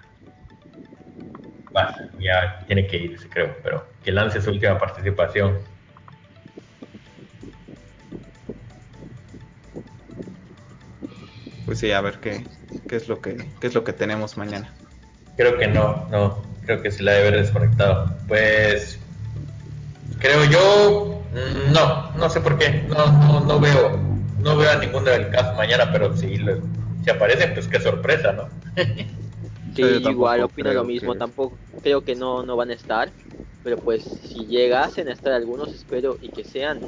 [1.75, 5.65] va, ya tiene que irse creo pero que lance su última participación.
[11.65, 12.47] Pues sí, a ver qué,
[12.87, 14.79] qué es lo que qué es lo que tenemos mañana.
[15.35, 18.23] creo que no no creo que se la debe haber desconectado.
[18.27, 18.99] Pues
[20.19, 21.29] creo yo
[21.71, 23.99] no no sé por qué no no, no veo
[24.37, 26.61] no veo a ninguno del cast mañana pero si lo-
[27.01, 28.49] si aparecen pues qué sorpresa no
[29.75, 33.11] Sí, igual opino lo mismo, que- tampoco creo que no, no van a estar,
[33.63, 36.81] pero pues si llegasen a estar algunos, espero y que sean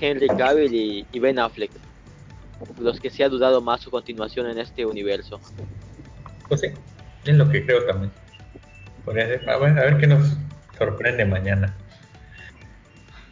[0.00, 1.72] Henry Cavill y, y Ben Affleck,
[2.78, 5.40] los que se ha dudado más su continuación en este universo.
[6.48, 6.68] Pues sí,
[7.24, 8.12] es lo que creo también.
[9.04, 10.36] Podría ser, a ver, a ver qué nos
[10.78, 11.74] sorprende mañana.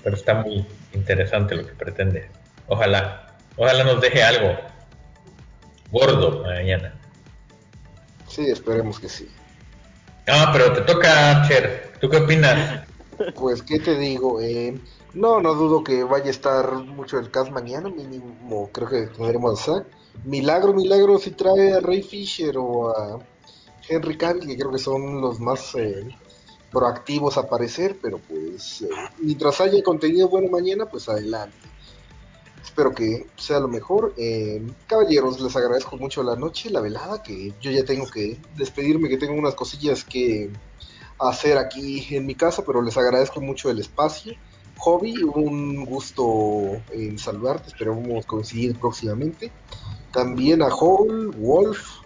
[0.03, 2.29] Pero está muy interesante lo que pretende.
[2.69, 4.57] Ojalá, ojalá nos deje algo
[5.91, 6.95] gordo mañana.
[8.35, 9.29] Sí, esperemos que sí.
[10.27, 11.93] Ah, pero te toca, Cher.
[12.01, 12.85] ¿Tú qué opinas?
[13.37, 14.41] Pues, ¿qué te digo?
[14.41, 14.77] Eh,
[15.13, 19.61] no, no dudo que vaya a estar mucho el cast mañana, mínimo creo que tendremos
[19.61, 19.87] a Zack.
[20.25, 23.21] Milagro, milagro si trae a Ray Fisher o a
[23.89, 26.09] Henry Cavill, que creo que son los más eh,
[26.73, 28.89] proactivos a aparecer, pero pues eh,
[29.21, 31.69] mientras haya contenido bueno mañana, pues adelante.
[32.65, 34.15] Espero que sea lo mejor.
[34.17, 39.11] Eh, caballeros, les agradezco mucho la noche, la velada, que yo ya tengo que despedirme,
[39.11, 40.51] que tengo unas cosillas que
[41.19, 44.35] hacer aquí en mi casa, pero les agradezco mucho el espacio.
[44.79, 49.53] Hobby, un gusto en saludarte, esperamos coincidir próximamente.
[50.11, 51.99] También a Hall, Wolf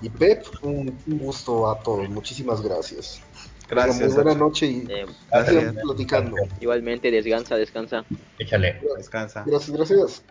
[0.00, 3.20] y Pep, un, un gusto a todos, muchísimas gracias.
[3.68, 4.14] Gracias.
[4.14, 5.74] Buena noche y Eh, Gracias.
[5.82, 6.36] platicando.
[6.60, 8.04] igualmente, descansa, descansa.
[8.38, 8.80] Échale.
[8.96, 9.44] Descansa.
[9.46, 10.22] Gracias, gracias.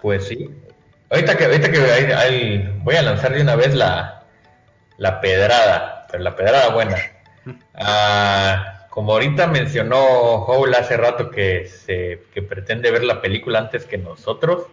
[0.00, 0.48] Pues sí.
[1.10, 4.24] Ahorita que, ahorita que hay- hay- voy a lanzar de una vez la,
[4.98, 6.96] la pedrada, pero la pedrada buena.
[7.74, 9.98] Ah, como ahorita mencionó
[10.44, 14.66] Howell hace rato que, se, que pretende ver la película antes que nosotros,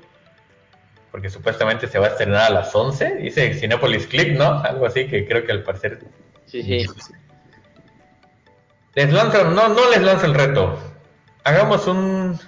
[1.11, 4.59] porque supuestamente se va a estrenar a las 11, dice Cinepolis Clip, ¿no?
[4.61, 5.99] Algo así que creo que al parecer...
[6.45, 6.85] Sí, sí.
[8.95, 10.79] Les lanzo, no, no les lanzo el reto.
[11.43, 12.39] Hagamos un,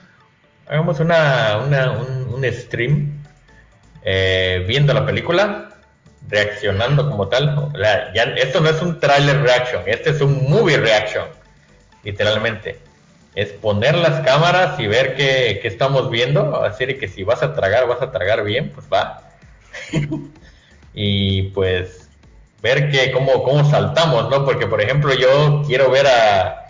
[0.67, 3.23] hagamos una, una- un, stream
[4.03, 5.69] eh, viendo la película,
[6.29, 7.57] reaccionando como tal.
[7.57, 11.25] O sea, ya, esto no es un trailer reaction, este es un movie reaction,
[12.03, 12.79] literalmente.
[13.35, 16.63] Es poner las cámaras y ver qué, qué estamos viendo.
[16.63, 19.23] Así que si vas a tragar, vas a tragar bien, pues va.
[20.93, 22.06] y pues
[22.61, 24.45] ver que cómo, cómo saltamos, ¿no?
[24.45, 26.63] Porque por ejemplo yo quiero ver a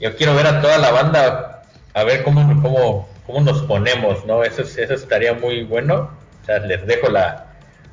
[0.00, 1.62] yo quiero ver a toda la banda
[1.94, 4.42] a ver cómo, cómo, cómo nos ponemos, ¿no?
[4.44, 6.10] Eso, es- eso estaría muy bueno.
[6.42, 7.42] O sea, les dejo la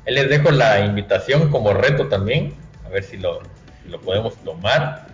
[0.06, 3.40] les dejo la invitación como reto también, a ver si lo,
[3.82, 5.08] si lo podemos tomar.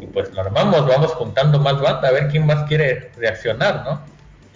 [0.00, 4.00] Y pues lo armamos, vamos juntando más banda, a ver quién más quiere reaccionar, ¿no?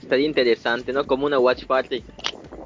[0.00, 1.04] Estaría interesante, ¿no?
[1.06, 2.04] Como una watch party.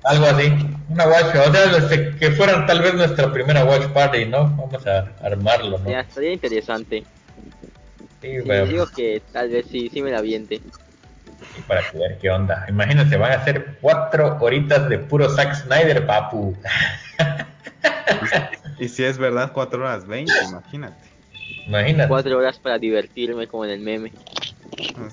[0.04, 0.52] Algo así,
[0.90, 4.50] una watch, o sea, este, que fueran tal vez nuestra primera watch party, ¿no?
[4.56, 5.90] Vamos a armarlo, ¿no?
[5.90, 7.04] Ya, estaría interesante.
[8.20, 10.60] Sí, Sí, bueno, digo que tal vez sí, sí me la aviente.
[11.58, 12.66] y para ver qué onda.
[12.68, 16.56] Imagínense, van a ser cuatro horitas de puro Zack Snyder, papu.
[18.78, 21.08] y si es verdad, 4 horas 20, imagínate.
[21.66, 22.08] Imagínate.
[22.08, 24.12] Cuatro horas para divertirme como en el meme.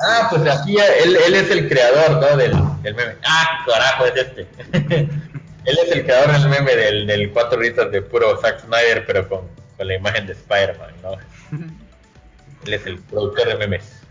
[0.02, 2.38] Ah, pues aquí él, él es el creador, ¿no?
[2.38, 3.16] Del, del meme.
[3.26, 4.48] Ah, carajo, es este.
[4.74, 9.28] él es el creador del meme del, del cuatro horitas de puro Zack Snyder, pero
[9.30, 11.14] con, con la imagen de Spider-Man, ¿no?
[12.66, 14.02] él es el productor de memes.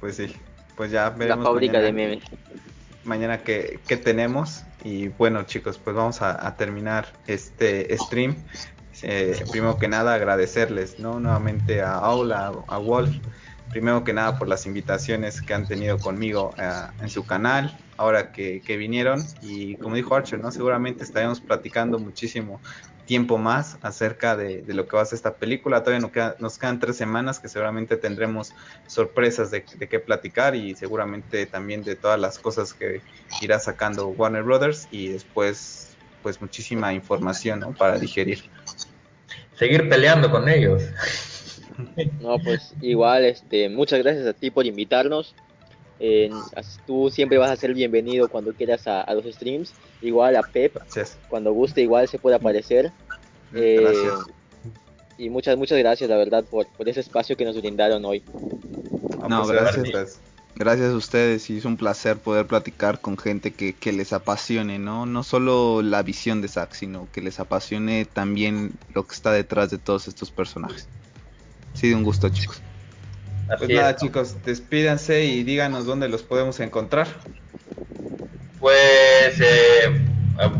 [0.00, 0.34] Pues sí,
[0.76, 2.24] pues ya La veremos fábrica mañana, de memes.
[3.04, 4.64] mañana qué, qué tenemos.
[4.84, 8.36] Y bueno, chicos, pues vamos a, a terminar este stream.
[9.04, 11.18] Eh, primero que nada, agradecerles, ¿no?
[11.20, 13.16] Nuevamente a Aula, a Wolf,
[13.72, 16.70] primero que nada por las invitaciones que han tenido conmigo eh,
[17.00, 19.24] en su canal, ahora que, vinieron.
[19.40, 20.52] Y como dijo Archer, ¿no?
[20.52, 22.60] Seguramente estaremos platicando muchísimo
[23.06, 25.82] tiempo más acerca de, lo que va a ser esta película.
[25.82, 28.52] Todavía nos, queda- nos quedan tres semanas que seguramente tendremos
[28.86, 33.02] sorpresas de, de qué platicar y seguramente también de todas las cosas que
[33.40, 38.50] irá sacando Warner Brothers y después pues muchísima información para digerir.
[39.54, 40.82] Seguir peleando con ellos.
[42.20, 45.34] No, pues igual, este, muchas gracias a ti por invitarnos.
[46.00, 46.30] Eh,
[46.86, 49.72] tú siempre vas a ser bienvenido cuando quieras a, a los streams.
[50.00, 51.16] Igual a Pep, Gracias.
[51.28, 52.90] cuando guste, igual se puede aparecer.
[53.54, 54.26] Eh, Gracias.
[55.18, 58.22] Y muchas, muchas gracias, la verdad, por, por ese espacio que nos brindaron hoy.
[59.28, 59.84] No, pues, gracias.
[59.84, 60.20] gracias.
[60.54, 64.78] Gracias a ustedes y es un placer poder platicar con gente que, que les apasione,
[64.78, 65.06] ¿no?
[65.06, 69.70] No solo la visión de Zack, sino que les apasione también lo que está detrás
[69.70, 70.88] de todos estos personajes.
[71.74, 72.62] Sí, de un gusto, chicos.
[73.48, 73.96] Así Pues nada, es.
[73.96, 77.06] chicos, despídanse y díganos dónde los podemos encontrar.
[78.58, 80.06] Pues, eh,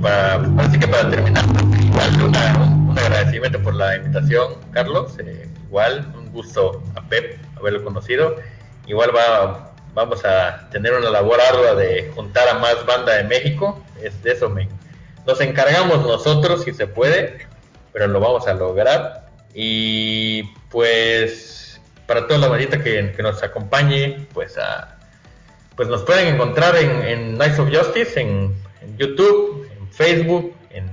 [0.01, 1.45] para, parece que para terminar,
[1.85, 5.19] igual una- un, un agradecimiento por la invitación, Carlos.
[5.21, 8.37] eh, igual, un gusto a Pep haberlo conocido.
[8.87, 13.85] Igual va, vamos a tener una labor ardua de juntar a más banda de México.
[14.03, 14.69] Es de eso me,
[15.27, 17.47] nos encargamos nosotros si se puede,
[17.93, 19.32] pero lo vamos a lograr.
[19.55, 24.99] Y pues, para toda la bandita que, nos acompañe, pues a
[25.77, 30.91] pues nos pueden encontrar en, en of Justice, en, en YouTube, en Facebook, en,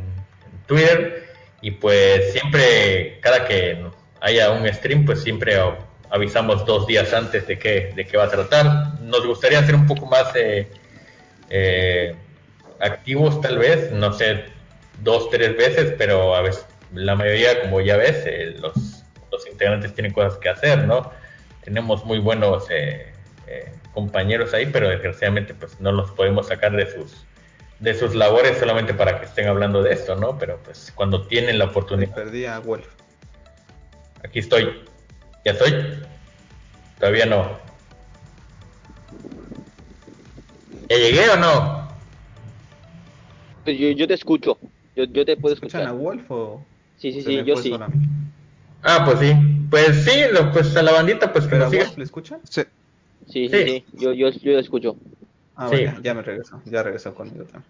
[0.67, 1.27] Twitter.
[1.61, 3.85] Y pues siempre, cada que
[4.21, 5.59] haya un stream, pues siempre
[6.09, 8.99] avisamos dos días antes de qué, de qué va a tratar.
[9.01, 10.71] Nos gustaría ser un poco más eh,
[11.49, 12.15] eh,
[12.79, 14.45] activos tal vez, no sé,
[15.01, 19.93] dos, tres veces, pero a veces la mayoría, como ya ves, eh, los, los integrantes
[19.93, 21.11] tienen cosas que hacer, ¿no?
[21.63, 23.13] Tenemos muy buenos eh,
[23.47, 27.25] eh, compañeros ahí, pero desgraciadamente pues no los podemos sacar de sus
[27.79, 30.37] de sus labores solamente para que estén hablando de esto, ¿no?
[30.37, 32.87] Pero pues cuando tienen la Me oportunidad, perdí a Wolf.
[34.23, 34.83] aquí estoy.
[35.45, 35.73] ¿Ya estoy?
[36.99, 37.57] Todavía no.
[40.89, 41.87] ¿Ya llegué o no?
[43.65, 44.57] Yo, yo te escucho,
[44.95, 45.93] yo, yo te puedo ¿Escuchan a escuchar.
[45.93, 46.65] Wolf o
[46.99, 47.73] Sí, sí, se sí, yo sí.
[48.83, 49.33] Ah, pues sí.
[49.69, 51.91] Pues sí, lo- pues a la bandita pues que ¿Pero a nos siga.
[51.97, 52.39] Le escuchan?
[52.43, 52.61] Sí,
[53.27, 53.63] Sí, sí, Sí.
[53.65, 54.95] sí, yo, yo, yo lo escucho.
[55.55, 55.75] Ah, Sí.
[55.85, 57.63] vaya, ya me regresó, ya regresó conmigo también.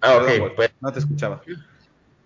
[0.00, 0.54] Ah, Perdón, ok.
[0.56, 1.42] Pues, no te escuchaba.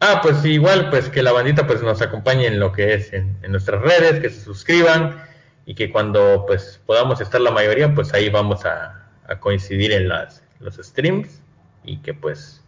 [0.01, 3.37] Ah, pues igual, pues que la bandita pues nos acompañe en lo que es en,
[3.43, 5.17] en nuestras redes, que se suscriban
[5.67, 10.09] y que cuando pues podamos estar la mayoría, pues ahí vamos a, a coincidir en
[10.09, 11.41] las, los streams
[11.85, 12.63] y que pues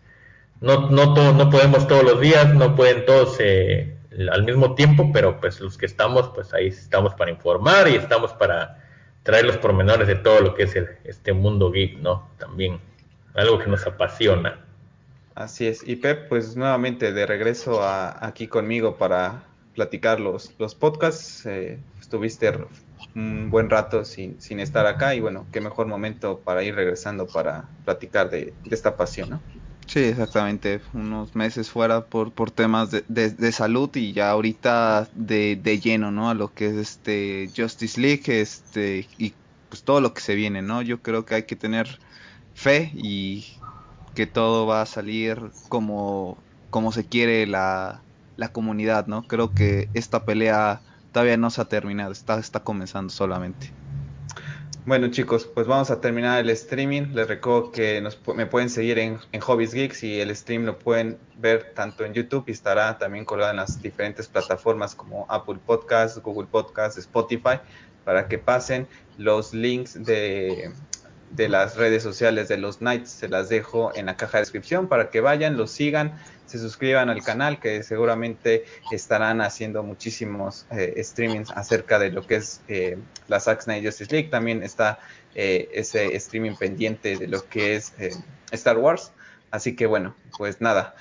[0.61, 3.99] no, no, todo, no podemos todos los días, no pueden todos eh,
[4.31, 8.33] al mismo tiempo, pero pues los que estamos, pues ahí estamos para informar y estamos
[8.33, 8.83] para
[9.23, 12.31] traer los pormenores de todo lo que es el- este mundo geek, ¿no?
[12.39, 12.81] También
[13.35, 14.65] algo que nos apasiona.
[15.35, 15.87] Así es.
[15.87, 19.45] Y Pep, pues nuevamente de regreso a- aquí conmigo para
[19.75, 21.45] platicar los, los podcasts.
[21.47, 22.51] Eh, estuviste
[23.15, 27.27] un buen rato sin, sin estar acá y bueno, qué mejor momento para ir regresando
[27.27, 29.43] para platicar de, de esta pasión, ¿no?
[29.87, 30.83] Sí, exactamente.
[30.93, 36.11] Unos meses fuera por, por temas de, de- salud y ya ahorita de, de lleno,
[36.11, 36.31] ¿no?
[36.31, 40.63] A lo que es este Justice League, este y pues todo lo que se viene,
[40.63, 40.83] ¿no?
[40.83, 42.01] Yo creo que hay que tener
[42.53, 43.47] fe y
[44.15, 48.07] que todo va a salir como, como se quiere la,
[48.37, 49.27] la comunidad, ¿no?
[49.27, 53.77] Creo que esta pelea todavía no se ha terminado, está, está comenzando solamente.
[54.87, 57.13] Bueno chicos, pues vamos a terminar el streaming.
[57.13, 60.79] Les recuerdo que nos, me pueden seguir en, en Hobbies Geeks y el stream lo
[60.79, 65.59] pueden ver tanto en YouTube y estará también colgado en las diferentes plataformas como Apple
[65.67, 67.59] Podcasts, Google Podcasts, Spotify,
[68.05, 68.87] para que pasen
[69.19, 70.71] los links de,
[71.33, 73.11] de las redes sociales de los Knights.
[73.11, 76.17] Se las dejo en la caja de descripción para que vayan, los sigan,
[76.47, 82.37] se suscriban al canal, que seguramente estarán haciendo muchísimos eh, streamings acerca de lo que
[82.37, 84.29] es eh, la Zack Snyder League.
[84.29, 84.99] También está
[85.35, 87.93] eh, ese streaming pendiente de lo que es
[88.53, 89.13] Star Wars.
[89.51, 90.95] Así que bueno, pues nada,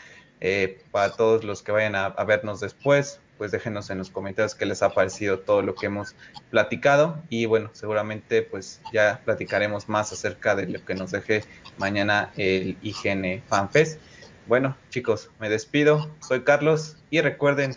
[0.92, 4.82] para todos los que vayan a, vernos después, pues déjenos en los comentarios qué les
[4.82, 6.16] ha parecido todo lo que hemos
[6.52, 11.44] platicado y bueno, seguramente pues ya platicaremos más acerca de lo que nos deje
[11.78, 14.00] mañana el IGN FanFest.
[14.48, 16.08] Bueno, chicos, me despido.
[16.20, 17.76] Soy Carlos y recuerden,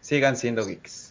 [0.00, 1.05] sigan siendo geeks.